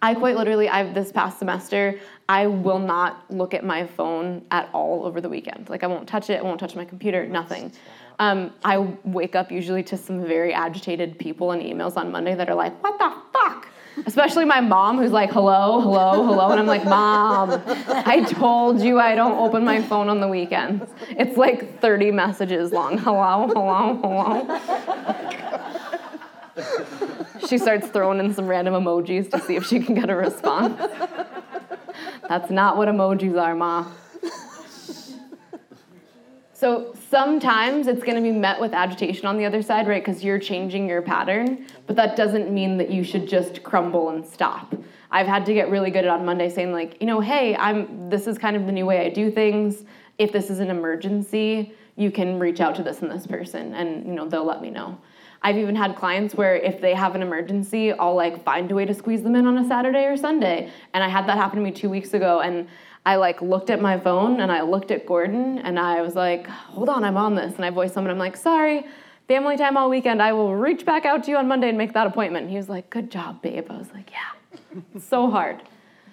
I 0.00 0.14
quite 0.14 0.36
literally, 0.36 0.68
I've 0.68 0.94
this 0.94 1.10
past 1.10 1.38
semester, 1.38 1.98
I 2.28 2.46
will 2.46 2.78
not 2.78 3.24
look 3.30 3.52
at 3.52 3.64
my 3.64 3.86
phone 3.86 4.44
at 4.50 4.68
all 4.72 5.04
over 5.04 5.20
the 5.20 5.28
weekend. 5.28 5.68
Like 5.68 5.82
I 5.82 5.88
won't 5.88 6.08
touch 6.08 6.30
it. 6.30 6.38
I 6.38 6.42
won't 6.42 6.60
touch 6.60 6.76
my 6.76 6.84
computer. 6.84 7.26
Nothing. 7.26 7.72
Um, 8.20 8.52
I 8.64 8.78
wake 9.04 9.34
up 9.34 9.50
usually 9.50 9.82
to 9.84 9.96
some 9.96 10.24
very 10.24 10.52
agitated 10.52 11.18
people 11.18 11.52
and 11.52 11.62
emails 11.62 11.96
on 11.96 12.10
Monday 12.12 12.34
that 12.34 12.48
are 12.48 12.54
like, 12.54 12.80
"What 12.82 12.98
the 12.98 13.12
fuck." 13.32 13.68
Especially 14.06 14.44
my 14.44 14.60
mom, 14.60 14.98
who's 14.98 15.12
like, 15.12 15.30
hello, 15.30 15.80
hello, 15.80 16.24
hello. 16.24 16.50
And 16.50 16.60
I'm 16.60 16.66
like, 16.66 16.84
Mom, 16.84 17.62
I 17.88 18.20
told 18.22 18.80
you 18.80 18.98
I 18.98 19.14
don't 19.14 19.38
open 19.38 19.64
my 19.64 19.82
phone 19.82 20.08
on 20.08 20.20
the 20.20 20.28
weekends. 20.28 20.90
It's 21.10 21.36
like 21.36 21.80
30 21.80 22.10
messages 22.12 22.72
long. 22.72 22.98
Hello, 22.98 23.48
hello, 23.48 23.94
hello. 24.02 24.60
She 27.48 27.58
starts 27.58 27.88
throwing 27.88 28.18
in 28.18 28.34
some 28.34 28.46
random 28.46 28.74
emojis 28.74 29.30
to 29.30 29.40
see 29.40 29.56
if 29.56 29.66
she 29.66 29.80
can 29.80 29.94
get 29.94 30.10
a 30.10 30.16
response. 30.16 30.76
That's 32.28 32.50
not 32.50 32.76
what 32.76 32.88
emojis 32.88 33.40
are, 33.40 33.54
Ma. 33.54 33.86
So 36.58 36.92
sometimes 37.08 37.86
it's 37.86 38.02
going 38.02 38.16
to 38.16 38.20
be 38.20 38.32
met 38.32 38.60
with 38.60 38.72
agitation 38.72 39.26
on 39.26 39.38
the 39.38 39.44
other 39.44 39.62
side, 39.62 39.86
right? 39.86 40.04
Because 40.04 40.24
you're 40.24 40.40
changing 40.40 40.88
your 40.88 41.02
pattern, 41.02 41.64
but 41.86 41.94
that 41.94 42.16
doesn't 42.16 42.50
mean 42.50 42.78
that 42.78 42.90
you 42.90 43.04
should 43.04 43.28
just 43.28 43.62
crumble 43.62 44.08
and 44.08 44.26
stop. 44.26 44.74
I've 45.12 45.28
had 45.28 45.46
to 45.46 45.54
get 45.54 45.70
really 45.70 45.92
good 45.92 46.04
at 46.04 46.10
on 46.10 46.24
Monday 46.24 46.48
saying 46.48 46.72
like, 46.72 47.00
you 47.00 47.06
know, 47.06 47.20
hey, 47.20 47.54
I'm 47.54 48.10
this 48.10 48.26
is 48.26 48.38
kind 48.38 48.56
of 48.56 48.66
the 48.66 48.72
new 48.72 48.86
way 48.86 49.06
I 49.06 49.08
do 49.08 49.30
things. 49.30 49.84
If 50.18 50.32
this 50.32 50.50
is 50.50 50.58
an 50.58 50.68
emergency, 50.68 51.74
you 51.94 52.10
can 52.10 52.40
reach 52.40 52.60
out 52.60 52.74
to 52.74 52.82
this 52.82 53.02
and 53.02 53.10
this 53.10 53.24
person 53.24 53.72
and 53.74 54.04
you 54.04 54.12
know, 54.12 54.28
they'll 54.28 54.44
let 54.44 54.60
me 54.60 54.70
know. 54.70 54.98
I've 55.42 55.58
even 55.58 55.76
had 55.76 55.94
clients 55.94 56.34
where 56.34 56.56
if 56.56 56.80
they 56.80 56.92
have 56.92 57.14
an 57.14 57.22
emergency, 57.22 57.92
I'll 57.92 58.16
like 58.16 58.42
find 58.42 58.68
a 58.72 58.74
way 58.74 58.84
to 58.84 58.94
squeeze 58.94 59.22
them 59.22 59.36
in 59.36 59.46
on 59.46 59.58
a 59.58 59.68
Saturday 59.68 60.06
or 60.06 60.16
Sunday. 60.16 60.72
And 60.92 61.04
I 61.04 61.08
had 61.08 61.28
that 61.28 61.36
happen 61.36 61.60
to 61.60 61.64
me 61.64 61.70
2 61.70 61.88
weeks 61.88 62.14
ago 62.14 62.40
and 62.40 62.66
I 63.06 63.16
like 63.16 63.40
looked 63.40 63.70
at 63.70 63.80
my 63.80 63.98
phone 63.98 64.40
and 64.40 64.52
I 64.52 64.62
looked 64.62 64.90
at 64.90 65.06
Gordon 65.06 65.58
and 65.58 65.78
I 65.78 66.02
was 66.02 66.14
like, 66.14 66.46
hold 66.46 66.88
on, 66.88 67.04
I'm 67.04 67.16
on 67.16 67.34
this. 67.34 67.54
And 67.54 67.64
I 67.64 67.70
voiced 67.70 67.94
someone, 67.94 68.10
I'm 68.10 68.18
like, 68.18 68.36
sorry, 68.36 68.86
family 69.28 69.56
time 69.56 69.76
all 69.76 69.88
weekend. 69.88 70.20
I 70.20 70.32
will 70.32 70.54
reach 70.54 70.84
back 70.84 71.06
out 71.06 71.24
to 71.24 71.30
you 71.30 71.36
on 71.36 71.48
Monday 71.48 71.68
and 71.68 71.78
make 71.78 71.92
that 71.94 72.06
appointment. 72.06 72.44
And 72.44 72.50
he 72.50 72.56
was 72.56 72.68
like, 72.68 72.90
good 72.90 73.10
job, 73.10 73.40
babe. 73.42 73.66
I 73.70 73.78
was 73.78 73.92
like, 73.92 74.10
yeah, 74.10 74.80
so 75.00 75.30
hard. 75.30 75.62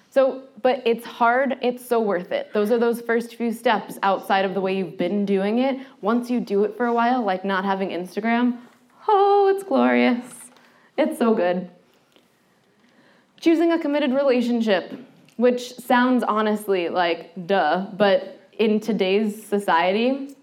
So, 0.09 0.43
but 0.61 0.81
it's 0.85 1.05
hard, 1.05 1.57
it's 1.61 1.85
so 1.85 1.99
worth 1.99 2.31
it. 2.31 2.53
Those 2.53 2.71
are 2.71 2.79
those 2.79 3.01
first 3.01 3.35
few 3.35 3.51
steps 3.51 3.99
outside 4.01 4.45
of 4.45 4.53
the 4.53 4.61
way 4.61 4.77
you've 4.77 4.97
been 4.97 5.25
doing 5.25 5.59
it. 5.59 5.85
Once 5.99 6.29
you 6.29 6.39
do 6.39 6.63
it 6.63 6.77
for 6.77 6.85
a 6.85 6.93
while, 6.93 7.21
like 7.21 7.43
not 7.43 7.65
having 7.65 7.89
Instagram, 7.89 8.57
oh, 9.09 9.51
it's 9.53 9.65
glorious. 9.65 10.23
It's 10.97 11.19
so 11.19 11.33
good. 11.33 11.69
Choosing 13.41 13.73
a 13.73 13.77
committed 13.77 14.13
relationship 14.13 14.93
which 15.37 15.75
sounds 15.75 16.23
honestly 16.23 16.89
like 16.89 17.31
duh, 17.47 17.87
but 17.93 18.49
in 18.57 18.79
today's 18.79 19.45
society, 19.45 20.35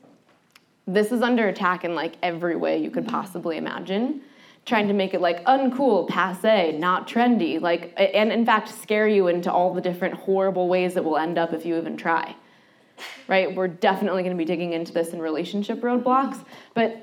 this 0.86 1.12
is 1.12 1.23
under 1.23 1.48
attack 1.48 1.85
in 1.85 1.94
like 1.94 2.14
every 2.23 2.56
way 2.56 2.78
you 2.78 2.90
could 2.90 3.06
possibly 3.06 3.56
imagine. 3.56 4.23
Trying 4.64 4.86
to 4.89 4.94
make 4.94 5.12
it 5.12 5.20
like 5.20 5.44
uncool, 5.44 6.09
passe, 6.09 6.77
not 6.78 7.09
trendy, 7.09 7.60
like, 7.60 7.93
and 7.97 8.31
in 8.31 8.47
fact, 8.47 8.69
scare 8.69 9.09
you 9.09 9.27
into 9.27 9.52
all 9.52 9.74
the 9.74 9.81
different 9.81 10.14
horrible 10.14 10.69
ways 10.69 10.94
that 10.94 11.02
will 11.02 11.16
end 11.16 11.36
up 11.36 11.52
if 11.52 11.66
you 11.66 11.77
even 11.77 11.97
try. 11.97 12.36
Right? 13.27 13.52
We're 13.52 13.66
definitely 13.66 14.23
going 14.23 14.36
to 14.36 14.39
be 14.39 14.44
digging 14.44 14.73
into 14.73 14.93
this 14.93 15.09
in 15.09 15.20
relationship 15.20 15.81
roadblocks, 15.81 16.44
but 16.74 17.02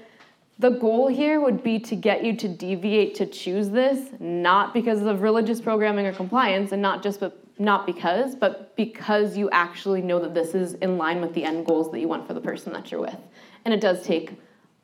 the 0.57 0.70
goal 0.70 1.07
here 1.07 1.41
would 1.41 1.64
be 1.64 1.80
to 1.80 1.95
get 1.95 2.24
you 2.24 2.36
to 2.38 2.48
deviate 2.48 3.16
to 3.16 3.26
choose 3.26 3.70
this, 3.70 4.10
not 4.20 4.74
because 4.74 5.02
of 5.02 5.22
religious 5.22 5.60
programming 5.60 6.06
or 6.06 6.14
compliance, 6.14 6.72
and 6.72 6.82
not 6.82 7.02
just 7.02 7.22
not 7.60 7.86
because, 7.86 8.36
but 8.36 8.76
because 8.77 9.38
you 9.38 9.49
actually 9.52 10.02
know 10.02 10.18
that 10.19 10.34
this 10.34 10.56
is 10.56 10.76
in 10.76 10.98
line 10.98 11.19
with 11.19 11.34
the 11.34 11.44
end 11.44 11.65
goals 11.65 11.91
that 11.91 11.99
you 11.99 12.07
want 12.07 12.26
for 12.26 12.34
the 12.34 12.41
person 12.41 12.72
that 12.72 12.90
you're 12.90 13.02
with. 13.02 13.18
And 13.65 13.73
it 13.73 13.81
does 13.81 14.02
take 14.03 14.31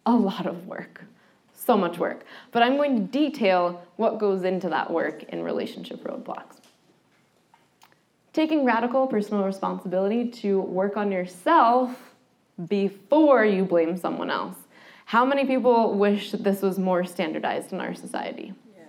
a 0.05 0.13
lot 0.13 0.45
of 0.45 0.67
work, 0.67 1.01
so 1.53 1.77
much 1.77 1.97
work. 1.97 2.25
But 2.51 2.63
I'm 2.63 2.75
going 2.75 2.95
to 2.95 3.11
detail 3.11 3.81
what 3.95 4.19
goes 4.19 4.43
into 4.43 4.67
that 4.69 4.91
work 4.91 5.23
in 5.23 5.41
relationship 5.41 6.03
roadblocks. 6.03 6.57
Taking 8.33 8.65
radical 8.65 9.07
personal 9.07 9.45
responsibility 9.45 10.29
to 10.29 10.59
work 10.59 10.97
on 10.97 11.13
yourself 11.13 11.95
before 12.67 13.45
you 13.45 13.63
blame 13.63 13.95
someone 13.95 14.29
else. 14.29 14.57
How 15.05 15.23
many 15.23 15.45
people 15.45 15.93
wish 15.93 16.31
this 16.31 16.61
was 16.61 16.77
more 16.77 17.05
standardized 17.05 17.71
in 17.71 17.79
our 17.79 17.95
society? 17.95 18.53
Yes. 18.75 18.87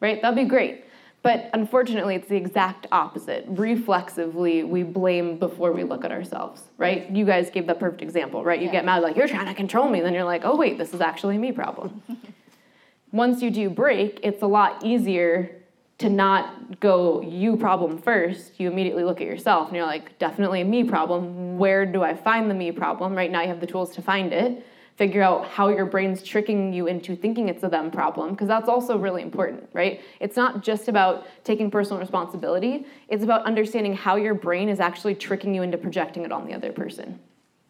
Right? 0.00 0.20
That'd 0.20 0.36
be 0.36 0.44
great. 0.44 0.84
But 1.22 1.50
unfortunately, 1.52 2.14
it's 2.14 2.28
the 2.28 2.36
exact 2.36 2.86
opposite. 2.90 3.44
Reflexively, 3.48 4.64
we 4.64 4.82
blame 4.82 5.38
before 5.38 5.72
we 5.72 5.84
look 5.84 6.04
at 6.04 6.12
ourselves, 6.12 6.62
right? 6.78 7.10
You 7.10 7.26
guys 7.26 7.50
gave 7.50 7.66
the 7.66 7.74
perfect 7.74 8.00
example, 8.00 8.42
right? 8.42 8.58
You 8.58 8.66
yeah. 8.66 8.72
get 8.72 8.84
mad, 8.86 9.02
like, 9.02 9.16
you're 9.16 9.28
trying 9.28 9.46
to 9.46 9.54
control 9.54 9.88
me. 9.88 10.00
Then 10.00 10.14
you're 10.14 10.24
like, 10.24 10.42
oh, 10.44 10.56
wait, 10.56 10.78
this 10.78 10.94
is 10.94 11.02
actually 11.02 11.36
a 11.36 11.38
me 11.38 11.52
problem. 11.52 12.02
once 13.12 13.42
you 13.42 13.50
do 13.50 13.68
break, 13.68 14.20
it's 14.22 14.42
a 14.42 14.46
lot 14.46 14.82
easier 14.84 15.56
to 15.98 16.08
not 16.08 16.80
go 16.80 17.20
you 17.20 17.56
problem 17.58 17.98
first. 17.98 18.58
You 18.58 18.70
immediately 18.70 19.04
look 19.04 19.20
at 19.20 19.26
yourself 19.26 19.68
and 19.68 19.76
you're 19.76 19.86
like, 19.86 20.18
definitely 20.18 20.62
a 20.62 20.64
me 20.64 20.84
problem. 20.84 21.58
Where 21.58 21.84
do 21.84 22.02
I 22.02 22.14
find 22.14 22.50
the 22.50 22.54
me 22.54 22.72
problem? 22.72 23.14
Right 23.14 23.30
now, 23.30 23.42
you 23.42 23.48
have 23.48 23.60
the 23.60 23.66
tools 23.66 23.94
to 23.96 24.02
find 24.02 24.32
it. 24.32 24.66
Figure 25.00 25.22
out 25.22 25.46
how 25.46 25.68
your 25.68 25.86
brain's 25.86 26.22
tricking 26.22 26.74
you 26.74 26.86
into 26.86 27.16
thinking 27.16 27.48
it's 27.48 27.62
a 27.62 27.70
them 27.70 27.90
problem, 27.90 28.32
because 28.32 28.48
that's 28.48 28.68
also 28.68 28.98
really 28.98 29.22
important, 29.22 29.66
right? 29.72 30.02
It's 30.20 30.36
not 30.36 30.62
just 30.62 30.88
about 30.88 31.26
taking 31.42 31.70
personal 31.70 31.98
responsibility, 31.98 32.84
it's 33.08 33.24
about 33.24 33.46
understanding 33.46 33.94
how 33.96 34.16
your 34.16 34.34
brain 34.34 34.68
is 34.68 34.78
actually 34.78 35.14
tricking 35.14 35.54
you 35.54 35.62
into 35.62 35.78
projecting 35.78 36.26
it 36.26 36.32
on 36.32 36.46
the 36.46 36.52
other 36.52 36.70
person. 36.70 37.18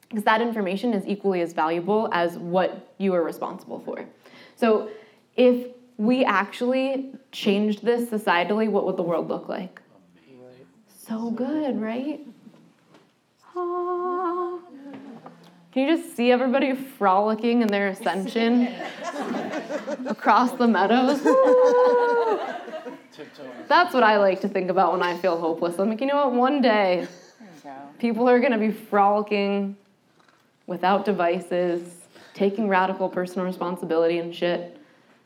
Because 0.08 0.24
that 0.24 0.42
information 0.42 0.92
is 0.92 1.06
equally 1.06 1.40
as 1.40 1.52
valuable 1.52 2.08
as 2.10 2.36
what 2.36 2.96
you 2.98 3.14
are 3.14 3.22
responsible 3.22 3.78
for. 3.78 4.04
So, 4.56 4.90
if 5.36 5.68
we 5.98 6.24
actually 6.24 7.12
changed 7.30 7.84
this 7.84 8.10
societally, 8.10 8.68
what 8.68 8.86
would 8.86 8.96
the 8.96 9.04
world 9.04 9.28
look 9.28 9.48
like? 9.48 9.80
So 11.06 11.30
good, 11.30 11.80
right? 11.80 12.26
Ah. 13.54 13.99
Can 15.72 15.86
you 15.86 15.96
just 15.96 16.16
see 16.16 16.32
everybody 16.32 16.74
frolicking 16.74 17.62
in 17.62 17.68
their 17.68 17.88
ascension 17.88 18.66
across 20.06 20.50
the 20.52 20.66
meadows? 20.66 21.22
That's 23.68 23.94
what 23.94 24.02
I 24.02 24.18
like 24.18 24.40
to 24.40 24.48
think 24.48 24.68
about 24.68 24.90
when 24.92 25.02
I 25.02 25.16
feel 25.18 25.38
hopeless. 25.38 25.78
I'm 25.78 25.88
like, 25.88 26.00
you 26.00 26.08
know 26.08 26.26
what? 26.26 26.32
One 26.32 26.60
day, 26.60 27.06
people 28.00 28.28
are 28.28 28.40
going 28.40 28.50
to 28.50 28.58
be 28.58 28.72
frolicking 28.72 29.76
without 30.66 31.04
devices, 31.04 32.00
taking 32.34 32.68
radical 32.68 33.08
personal 33.08 33.46
responsibility 33.46 34.18
and 34.18 34.34
shit, 34.34 34.76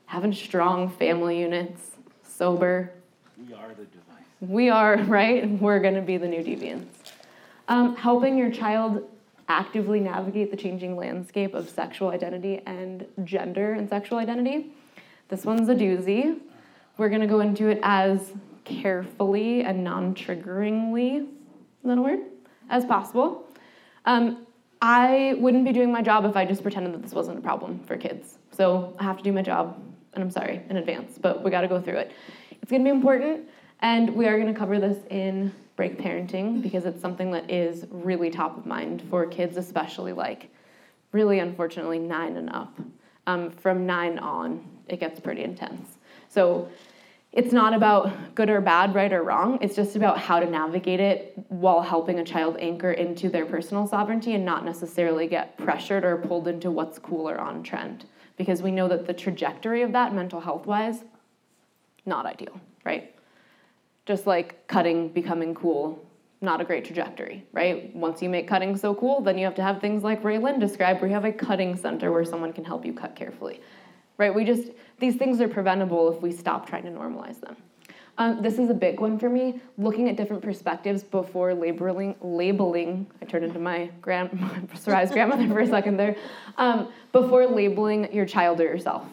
having 0.05 0.35
strong 0.35 0.91
family 0.91 1.41
units, 1.41 1.93
sober. 2.23 2.91
We 3.39 3.55
are 3.55 3.69
the 3.69 3.85
device. 3.85 4.25
We 4.41 4.69
are, 4.69 4.97
right? 5.05 5.49
We're 5.49 5.81
going 5.81 5.95
to 5.95 6.03
be 6.03 6.19
the 6.19 6.29
new 6.29 6.43
deviants. 6.43 6.85
Um, 7.67 7.97
helping 7.97 8.37
your 8.37 8.51
child 8.51 9.09
actively 9.49 10.01
navigate 10.01 10.51
the 10.51 10.57
changing 10.57 10.97
landscape 10.97 11.55
of 11.55 11.69
sexual 11.69 12.09
identity 12.09 12.63
and 12.67 13.07
gender 13.25 13.73
and 13.73 13.89
sexual 13.89 14.19
identity. 14.19 14.73
This 15.29 15.45
one's 15.45 15.69
a 15.69 15.75
doozy. 15.75 16.41
We're 16.97 17.09
going 17.09 17.21
to 17.21 17.27
go 17.27 17.41
into 17.41 17.69
it 17.69 17.81
as 17.83 18.33
carefully 18.65 19.63
and 19.63 19.85
non 19.85 20.15
triggeringly, 20.15 21.27
that 21.85 21.99
a 21.99 22.03
word? 22.03 22.21
As 22.71 22.85
possible. 22.85 23.47
Um, 24.07 24.47
I 24.81 25.37
wouldn't 25.39 25.65
be 25.65 25.73
doing 25.73 25.91
my 25.91 26.03
job 26.03 26.25
if 26.25 26.37
I 26.37 26.45
just 26.45 26.63
pretended 26.63 26.93
that 26.95 27.03
this 27.03 27.13
wasn't 27.13 27.39
a 27.39 27.41
problem 27.41 27.81
for 27.81 27.97
kids. 27.97 28.39
So 28.51 28.95
I 28.99 29.05
have 29.05 29.17
to 29.17 29.23
do 29.23 29.33
my 29.33 29.43
job, 29.43 29.83
and 30.13 30.23
I'm 30.23 30.31
sorry 30.31 30.63
in 30.69 30.77
advance, 30.77 31.19
but 31.19 31.43
we 31.43 31.51
got 31.51 31.63
to 31.63 31.69
go 31.69 31.81
through 31.81 31.97
it. 31.97 32.13
It's 32.63 32.71
to 32.71 32.79
be 32.79 32.91
important, 32.91 33.49
and 33.81 34.15
we 34.15 34.27
are 34.27 34.37
to 34.53 34.59
cover 34.59 34.79
this 34.79 34.99
in 35.11 35.53
break 35.77 35.99
parenting 35.99 36.63
because 36.63 36.85
it's 36.85 37.01
something 37.01 37.31
that 37.33 37.51
is 37.51 37.87
really 37.91 38.31
top 38.31 38.57
of 38.57 38.67
mind 38.67 39.03
for 39.11 39.27
kids, 39.27 39.57
especially 39.57 40.13
like 40.13 40.51
really 41.13 41.39
unfortunately 41.41 41.99
nine 41.99 42.37
and 42.37 42.51
up. 42.51 42.79
Um, 43.27 43.51
from 43.51 43.87
nine 43.87 44.19
on, 44.19 44.65
it 44.87 45.01
gets 45.01 45.19
pretty 45.19 45.43
intense. 45.43 45.99
So 46.29 46.69
it's 47.33 47.53
not 47.53 47.75
about 47.75 48.35
good 48.37 48.49
or 48.49 48.61
bad, 48.61 48.95
right 48.95 49.13
or 49.13 49.23
wrong. 49.23 49.59
It's 49.61 49.75
just 49.75 49.97
about 49.97 50.19
how 50.19 50.39
to 50.39 50.49
navigate 50.49 51.01
it 51.01 51.35
while 51.49 51.81
helping 51.81 52.21
a 52.21 52.25
child 52.25 52.57
anchor 52.61 52.93
into 52.93 53.29
their 53.29 53.47
personal 53.47 53.89
sovereignty 53.89 54.35
and 54.35 54.45
not 54.45 54.65
necessarily 54.65 55.27
get 55.27 55.57
pressured 55.57 56.05
or 56.05 56.19
pulled 56.19 56.47
into 56.47 56.71
what's 56.71 56.99
cool 56.99 57.29
or 57.29 57.39
on 57.41 57.63
trend. 57.63 58.05
Because 58.37 58.63
we 58.63 58.71
know 58.71 58.89
that 58.89 59.07
the 59.07 59.15
trajectory 59.15 59.83
of 59.83 59.93
that, 59.93 60.15
mental 60.15 60.41
health 60.41 60.67
wise, 60.67 61.03
not 62.07 62.27
ideal, 62.27 62.61
right? 62.85 63.14
Just 64.07 64.27
like 64.27 64.67
cutting 64.67 65.09
becoming 65.09 65.55
cool, 65.55 66.05
not 66.41 66.61
a 66.61 66.65
great 66.65 66.85
trajectory, 66.85 67.45
right? 67.53 67.95
Once 67.97 68.21
you 68.23 68.29
make 68.29 68.47
cutting 68.47 68.77
so 68.77 68.95
cool, 68.95 69.21
then 69.21 69.39
you 69.39 69.45
have 69.45 69.55
to 69.55 69.63
have 69.63 69.81
things 69.81 70.03
like 70.03 70.23
Ray 70.23 70.39
Lynn 70.39 70.59
described, 70.59 71.01
where 71.01 71.09
you 71.09 71.15
have 71.15 71.25
a 71.25 71.33
cutting 71.33 71.77
center 71.77 72.13
where 72.13 72.25
someone 72.25 72.53
can 72.53 72.65
help 72.65 72.85
you 72.85 72.93
cut 72.93 73.17
carefully, 73.17 73.61
right? 74.19 74.35
We 74.35 74.45
just, 74.45 74.73
these 74.99 75.17
things 75.17 75.41
are 75.41 75.49
preventable 75.49 76.15
if 76.15 76.21
we 76.21 76.31
stop 76.33 76.69
trying 76.69 76.85
to 76.85 76.91
normalize 76.91 77.41
them. 77.41 77.57
Um, 78.17 78.43
this 78.43 78.61
is 78.61 78.71
a 78.71 78.75
big 78.75 79.01
one 79.01 79.19
for 79.19 79.29
me, 79.29 79.61
looking 79.77 80.09
at 80.09 80.17
different 80.17 80.41
perspectives 80.41 81.03
before 81.03 81.53
labeling, 81.53 82.15
labeling, 82.21 83.09
I 83.21 83.25
turned 83.25 83.45
into 83.45 83.59
my 83.59 83.91
grand, 84.01 84.31
Sarai's 84.75 85.11
grandmother 85.11 85.49
for 85.49 85.59
a 85.59 85.67
second 85.67 85.97
there, 85.97 86.15
um, 86.57 86.93
before 87.11 87.47
labeling 87.47 88.13
your 88.13 88.25
child 88.25 88.61
or 88.61 88.65
yourself. 88.65 89.05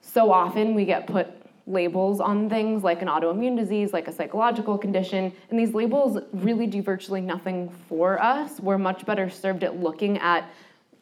So 0.00 0.32
often 0.32 0.74
we 0.74 0.86
get 0.86 1.06
put 1.06 1.26
labels 1.66 2.20
on 2.20 2.48
things 2.48 2.84
like 2.84 3.02
an 3.02 3.08
autoimmune 3.08 3.56
disease, 3.56 3.92
like 3.92 4.06
a 4.06 4.12
psychological 4.12 4.78
condition, 4.78 5.32
and 5.50 5.58
these 5.58 5.74
labels 5.74 6.18
really 6.32 6.66
do 6.66 6.80
virtually 6.80 7.20
nothing 7.20 7.68
for 7.88 8.22
us. 8.22 8.60
We're 8.60 8.78
much 8.78 9.04
better 9.04 9.28
served 9.28 9.64
at 9.64 9.80
looking 9.80 10.18
at 10.18 10.48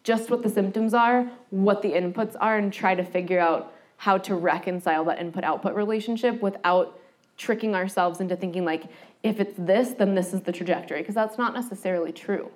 just 0.05 0.31
what 0.31 0.43
the 0.43 0.49
symptoms 0.49 0.95
are, 0.95 1.31
what 1.51 1.83
the 1.83 1.93
inputs 1.93 2.37
are, 2.41 2.57
and 2.57 2.73
try 2.73 2.95
to 2.95 3.05
figure 3.05 3.41
out 3.41 3.75
how 3.97 4.19
to 4.19 4.35
reconcile 4.35 5.05
that 5.05 5.19
input 5.19 5.45
output 5.45 5.75
relationship 5.75 6.41
without 6.43 6.99
tricking 7.37 7.75
ourselves 7.75 8.21
into 8.21 8.37
thinking 8.37 8.65
like 8.65 8.85
if 9.23 9.41
it's 9.41 9.55
this 9.59 9.91
then 9.91 10.15
this 10.15 10.33
is 10.33 10.43
the 10.43 10.53
trajectory 10.53 11.01
because 11.01 11.15
that's 11.15 11.37
not 11.37 11.53
necessarily 11.53 12.13
true 12.13 12.49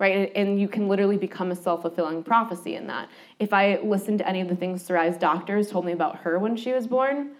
right? 0.00 0.32
And 0.34 0.60
you 0.60 0.66
can 0.66 0.88
literally 0.88 1.16
become 1.16 1.52
a 1.52 1.54
self-fulfilling 1.54 2.24
prophecy 2.24 2.74
in 2.74 2.88
that. 2.88 3.08
If 3.38 3.52
i 3.52 3.78
listened 3.82 4.18
to 4.18 4.28
any 4.28 4.40
of 4.40 4.48
the 4.48 4.56
things 4.56 4.82
sarai's 4.82 5.16
doctors 5.16 5.70
told 5.70 5.84
me 5.84 5.92
about 5.92 6.16
her 6.16 6.38
when 6.38 6.56
she 6.56 6.72
was 6.72 6.86
born 6.86 7.30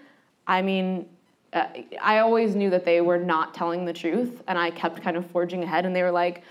i 0.47 0.63
mean 0.63 1.07
uh, 1.53 1.67
i 2.01 2.21
always 2.21 2.55
knew 2.55 2.71
that 2.71 2.85
they 2.85 3.01
were 3.01 3.19
not 3.19 3.53
telling 3.53 3.85
the 3.85 3.93
truth 3.93 4.43
and 4.49 4.59
i 4.59 4.71
kept 4.71 5.03
kind 5.03 5.17
of 5.17 5.27
forging 5.31 5.63
ahead 5.63 5.85
and 5.85 5.95
they 5.95 6.03
were 6.03 6.11
like 6.11 6.43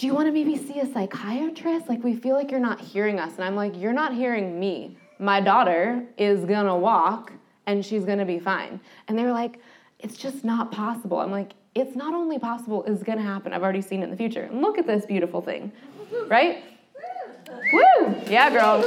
do 0.00 0.06
you 0.06 0.14
want 0.14 0.28
to 0.28 0.32
maybe 0.32 0.56
see 0.56 0.80
a 0.80 0.90
psychiatrist? 0.90 1.86
Like 1.86 2.02
we 2.02 2.16
feel 2.16 2.34
like 2.34 2.50
you're 2.50 2.58
not 2.58 2.80
hearing 2.80 3.20
us. 3.20 3.34
And 3.34 3.44
i'm 3.44 3.54
like 3.54 3.76
you're 3.76 3.92
not 3.92 4.14
hearing 4.14 4.58
me. 4.58 4.96
My 5.18 5.42
daughter 5.42 6.02
is 6.16 6.46
gonna 6.46 6.74
walk 6.74 7.34
and 7.66 7.84
she's 7.84 8.06
gonna 8.06 8.24
be 8.24 8.38
fine. 8.38 8.80
And 9.06 9.18
they 9.18 9.24
were 9.24 9.30
like, 9.32 9.60
it's 9.98 10.16
just 10.16 10.42
not 10.42 10.72
possible. 10.72 11.20
I'm 11.20 11.30
like, 11.30 11.52
it's 11.74 11.94
not 11.94 12.14
only 12.14 12.38
possible, 12.38 12.84
it's 12.84 13.02
gonna 13.02 13.22
happen. 13.22 13.52
I've 13.52 13.62
already 13.62 13.82
seen 13.82 14.00
it 14.00 14.04
in 14.04 14.10
the 14.10 14.16
future. 14.16 14.42
And 14.42 14.60
look 14.60 14.78
at 14.78 14.86
this 14.86 15.06
beautiful 15.06 15.40
thing, 15.40 15.72
right? 16.26 16.64
Woo! 17.72 18.14
Yeah, 18.28 18.50
girl. 18.50 18.82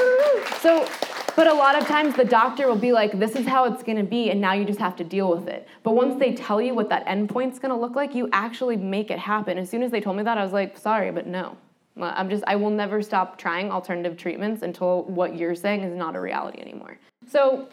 So, 0.59 0.87
but 1.35 1.47
a 1.47 1.53
lot 1.53 1.81
of 1.81 1.87
times 1.87 2.15
the 2.15 2.25
doctor 2.25 2.67
will 2.67 2.75
be 2.75 2.91
like, 2.91 3.17
this 3.17 3.35
is 3.35 3.47
how 3.47 3.65
it's 3.65 3.83
gonna 3.83 4.03
be, 4.03 4.29
and 4.29 4.39
now 4.39 4.53
you 4.53 4.65
just 4.65 4.79
have 4.79 4.95
to 4.97 5.03
deal 5.03 5.33
with 5.33 5.47
it. 5.47 5.67
But 5.83 5.91
once 5.91 6.19
they 6.19 6.33
tell 6.33 6.61
you 6.61 6.75
what 6.75 6.89
that 6.89 7.05
endpoint's 7.05 7.59
gonna 7.59 7.79
look 7.79 7.95
like, 7.95 8.13
you 8.13 8.29
actually 8.33 8.77
make 8.77 9.09
it 9.11 9.19
happen. 9.19 9.57
As 9.57 9.69
soon 9.69 9.81
as 9.81 9.91
they 9.91 10.01
told 10.01 10.17
me 10.17 10.23
that, 10.23 10.37
I 10.37 10.43
was 10.43 10.53
like, 10.53 10.77
sorry, 10.77 11.11
but 11.11 11.25
no. 11.25 11.57
I'm 11.99 12.29
just, 12.29 12.43
I 12.47 12.55
will 12.55 12.71
never 12.71 13.01
stop 13.01 13.37
trying 13.37 13.71
alternative 13.71 14.17
treatments 14.17 14.63
until 14.63 15.03
what 15.03 15.35
you're 15.37 15.55
saying 15.55 15.81
is 15.81 15.95
not 15.95 16.15
a 16.15 16.19
reality 16.19 16.59
anymore. 16.59 16.97
So, 17.29 17.69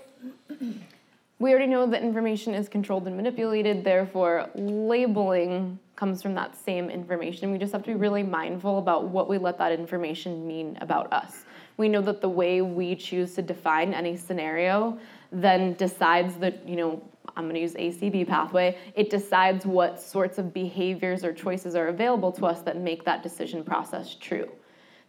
we 1.41 1.51
already 1.51 1.67
know 1.67 1.87
that 1.87 2.03
information 2.03 2.55
is 2.55 2.69
controlled 2.69 3.07
and 3.07 3.17
manipulated, 3.17 3.83
therefore, 3.83 4.51
labeling 4.55 5.79
comes 5.97 6.23
from 6.23 6.35
that 6.35 6.55
same 6.55 6.91
information. 6.91 7.51
We 7.51 7.57
just 7.57 7.73
have 7.73 7.83
to 7.85 7.89
be 7.89 7.95
really 7.95 8.23
mindful 8.23 8.79
about 8.79 9.09
what 9.09 9.27
we 9.27 9.39
let 9.39 9.57
that 9.57 9.73
information 9.73 10.47
mean 10.47 10.77
about 10.83 11.11
us. 11.15 11.47
We 11.79 11.89
know 11.89 12.03
that 12.03 12.21
the 12.21 12.29
way 12.29 12.61
we 12.61 12.95
choose 12.95 13.35
to 13.37 13.43
define 13.43 13.95
any 13.95 14.19
scenario 14.19 14.99
then 15.33 15.73
decides 15.75 16.37
that, 16.37 16.69
you 16.69 16.77
know, 16.77 17.03
I'm 17.37 17.45
going 17.45 17.55
to 17.55 17.61
use 17.61 17.73
ACB 17.73 18.29
pathway, 18.29 18.77
it 18.95 19.09
decides 19.09 19.65
what 19.65 19.99
sorts 19.99 20.37
of 20.37 20.53
behaviors 20.53 21.25
or 21.25 21.33
choices 21.33 21.75
are 21.75 21.89
available 21.89 22.33
to 22.33 22.45
us 22.45 22.61
that 22.63 22.77
make 22.77 23.05
that 23.07 23.23
decision 23.23 23.65
process 23.65 24.15
true. 24.15 24.51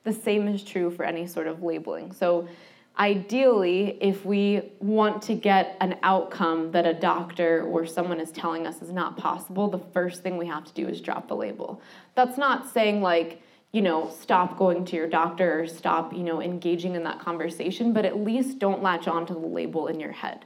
The 0.06 0.14
same 0.14 0.48
is 0.48 0.64
true 0.64 0.92
for 0.92 1.04
any 1.04 1.28
sort 1.28 1.48
of 1.48 1.62
labeling. 1.62 2.14
So 2.14 2.48
ideally, 2.98 3.98
if 4.02 4.26
we 4.26 4.72
want 4.80 5.22
to 5.24 5.34
get 5.34 5.78
an 5.82 5.98
outcome 6.04 6.72
that 6.72 6.86
a 6.86 6.94
doctor 6.94 7.64
or 7.64 7.86
someone 7.86 8.20
is 8.20 8.32
telling 8.32 8.68
us 8.68 8.82
is 8.82 8.92
not 8.92 9.18
possible, 9.18 9.70
the 9.70 9.80
first 9.80 10.24
thing 10.24 10.38
we 10.38 10.48
have 10.48 10.66
to 10.66 10.74
do 10.74 10.88
is 10.88 11.02
drop 11.02 11.28
the 11.28 11.36
label. 11.36 11.82
That's 12.16 12.38
not 12.38 12.70
saying 12.72 13.02
like, 13.02 13.42
you 13.72 13.82
know, 13.82 14.10
stop 14.10 14.58
going 14.58 14.84
to 14.86 14.96
your 14.96 15.08
doctor 15.08 15.62
or 15.62 15.68
stop, 15.68 16.14
you 16.14 16.24
know, 16.24 16.42
engaging 16.42 16.96
in 16.96 17.04
that 17.06 17.20
conversation, 17.20 17.94
but 17.94 18.06
at 18.06 18.18
least 18.18 18.60
don't 18.60 18.84
latch 18.84 19.08
on 19.08 19.26
to 19.28 19.34
the 19.34 19.40
label 19.40 19.88
in 19.88 20.00
your 20.00 20.12
head 20.12 20.46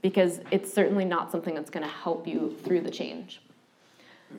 because 0.00 0.40
it's 0.50 0.72
certainly 0.72 1.04
not 1.04 1.30
something 1.30 1.54
that's 1.54 1.70
going 1.70 1.84
to 1.84 1.92
help 1.92 2.26
you 2.26 2.56
through 2.64 2.80
the 2.80 2.90
change. 2.90 3.40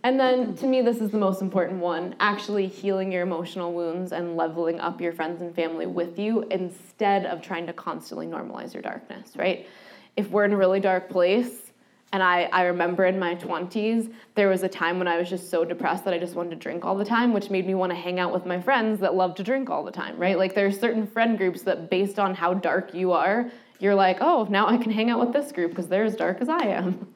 And 0.04 0.20
then 0.20 0.56
to 0.58 0.68
me, 0.68 0.82
this 0.82 0.98
is 0.98 1.12
the 1.12 1.18
most 1.18 1.42
important 1.42 1.80
one 1.80 2.16
actually 2.20 2.68
healing 2.68 3.12
your 3.12 3.22
emotional 3.22 3.74
wounds 3.74 4.12
and 4.12 4.36
leveling 4.36 4.80
up 4.80 5.00
your 5.00 5.14
friends 5.14 5.42
and 5.42 5.56
family 5.56 5.86
with 5.86 6.20
you 6.20 6.44
instead 6.52 7.26
of 7.26 7.42
trying 7.42 7.68
to 7.68 7.74
constantly 7.74 8.28
normalize 8.28 8.74
your 8.74 8.84
darkness, 8.84 9.36
right? 9.36 9.68
If 10.16 10.30
we're 10.30 10.46
in 10.46 10.54
a 10.54 10.58
really 10.58 10.80
dark 10.80 11.10
place, 11.10 11.72
and 12.14 12.22
I, 12.22 12.44
I 12.52 12.66
remember 12.66 13.06
in 13.06 13.18
my 13.18 13.34
20s, 13.34 14.14
there 14.36 14.48
was 14.48 14.62
a 14.62 14.70
time 14.70 15.00
when 15.00 15.08
I 15.08 15.18
was 15.18 15.30
just 15.30 15.50
so 15.50 15.66
depressed 15.66 16.06
that 16.06 16.14
I 16.14 16.20
just 16.20 16.36
wanted 16.36 16.52
to 16.52 16.56
drink 16.58 16.86
all 16.86 16.96
the 16.96 17.04
time, 17.04 17.34
which 17.34 17.50
made 17.50 17.66
me 17.66 17.74
want 17.74 17.92
to 17.92 17.96
hang 17.96 18.20
out 18.20 18.32
with 18.32 18.46
my 18.46 18.62
friends 18.62 19.00
that 19.00 19.16
love 19.16 19.34
to 19.36 19.44
drink 19.44 19.72
all 19.72 19.84
the 19.84 19.92
time, 19.92 20.18
right? 20.18 20.38
Like 20.38 20.54
there 20.54 20.68
are 20.68 20.72
certain 20.72 21.08
friend 21.08 21.40
groups 21.40 21.64
that, 21.64 21.90
based 21.90 22.20
on 22.20 22.36
how 22.36 22.54
dark 22.54 22.94
you 22.94 23.14
are, 23.14 23.50
you're 23.80 23.96
like, 23.96 24.20
oh, 24.22 24.48
now 24.50 24.68
I 24.68 24.78
can 24.78 24.92
hang 24.92 25.10
out 25.10 25.20
with 25.20 25.34
this 25.34 25.52
group 25.52 25.72
because 25.72 25.88
they're 25.88 26.04
as 26.04 26.16
dark 26.16 26.40
as 26.40 26.50
I 26.50 26.68
am. 26.68 27.14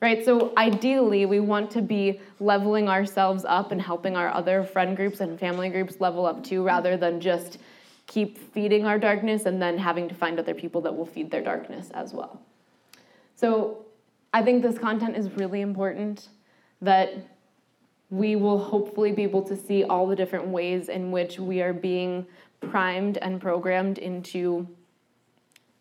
Right? 0.00 0.24
So 0.24 0.52
ideally, 0.56 1.26
we 1.26 1.40
want 1.40 1.70
to 1.72 1.82
be 1.82 2.20
leveling 2.40 2.88
ourselves 2.88 3.44
up 3.44 3.72
and 3.72 3.82
helping 3.82 4.16
our 4.16 4.28
other 4.28 4.62
friend 4.62 4.96
groups 4.96 5.20
and 5.20 5.38
family 5.38 5.68
groups 5.68 6.00
level 6.00 6.26
up 6.26 6.44
too, 6.44 6.62
rather 6.64 6.96
than 6.96 7.20
just 7.20 7.58
keep 8.06 8.38
feeding 8.38 8.86
our 8.86 8.98
darkness 8.98 9.44
and 9.44 9.60
then 9.60 9.76
having 9.76 10.08
to 10.08 10.14
find 10.14 10.38
other 10.38 10.54
people 10.54 10.80
that 10.80 10.96
will 10.96 11.06
feed 11.06 11.30
their 11.30 11.42
darkness 11.42 11.90
as 11.90 12.12
well. 12.14 12.40
So 13.34 13.84
I 14.32 14.42
think 14.42 14.62
this 14.62 14.78
content 14.78 15.16
is 15.16 15.30
really 15.32 15.60
important 15.60 16.28
that 16.80 17.14
we 18.10 18.36
will 18.36 18.58
hopefully 18.58 19.12
be 19.12 19.22
able 19.22 19.42
to 19.42 19.56
see 19.56 19.84
all 19.84 20.06
the 20.06 20.16
different 20.16 20.48
ways 20.48 20.88
in 20.88 21.10
which 21.10 21.38
we 21.38 21.60
are 21.60 21.74
being 21.74 22.26
primed 22.60 23.18
and 23.18 23.40
programmed 23.40 23.98
into 23.98 24.66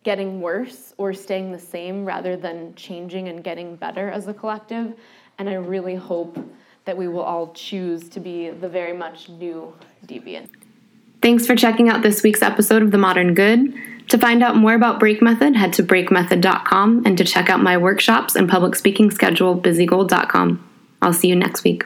getting 0.08 0.40
worse 0.40 0.94
or 0.98 1.14
staying 1.14 1.52
the 1.52 1.60
same 1.60 2.06
rather 2.06 2.38
than 2.38 2.74
changing 2.76 3.28
and 3.28 3.44
getting 3.44 3.76
better 3.76 4.10
as 4.10 4.26
a 4.26 4.34
collective. 4.34 4.94
And 5.38 5.50
I 5.50 5.56
really 5.56 5.96
hope 5.96 6.40
that 6.86 6.96
we 6.96 7.10
will 7.10 7.24
all 7.24 7.52
choose 7.52 8.08
to 8.08 8.22
be 8.22 8.50
the 8.50 8.70
very 8.70 8.94
much 8.94 9.28
new 9.28 9.74
deviant. 10.06 10.48
Thanks 11.22 11.46
for 11.46 11.58
checking 11.58 11.90
out 11.90 12.04
this 12.04 12.24
week's 12.24 12.42
episode 12.42 12.84
of 12.84 12.92
The 12.92 12.98
Modern 12.98 13.34
Good. 13.34 13.74
To 14.08 14.18
find 14.18 14.42
out 14.42 14.56
more 14.56 14.76
about 14.76 14.98
Break 14.98 15.22
Method, 15.22 15.58
head 15.58 15.74
to 15.74 15.84
breakmethod.com 15.84 17.04
and 17.06 17.18
to 17.18 17.26
check 17.26 17.50
out 17.50 17.62
my 17.62 17.76
workshops 17.76 18.34
and 18.38 18.48
public 18.48 18.78
speaking 18.78 19.12
schedule, 19.12 19.60
bizziegold.com. 19.60 20.64
I'll 21.02 21.12
see 21.12 21.28
you 21.28 21.36
next 21.36 21.66
week. 21.66 21.84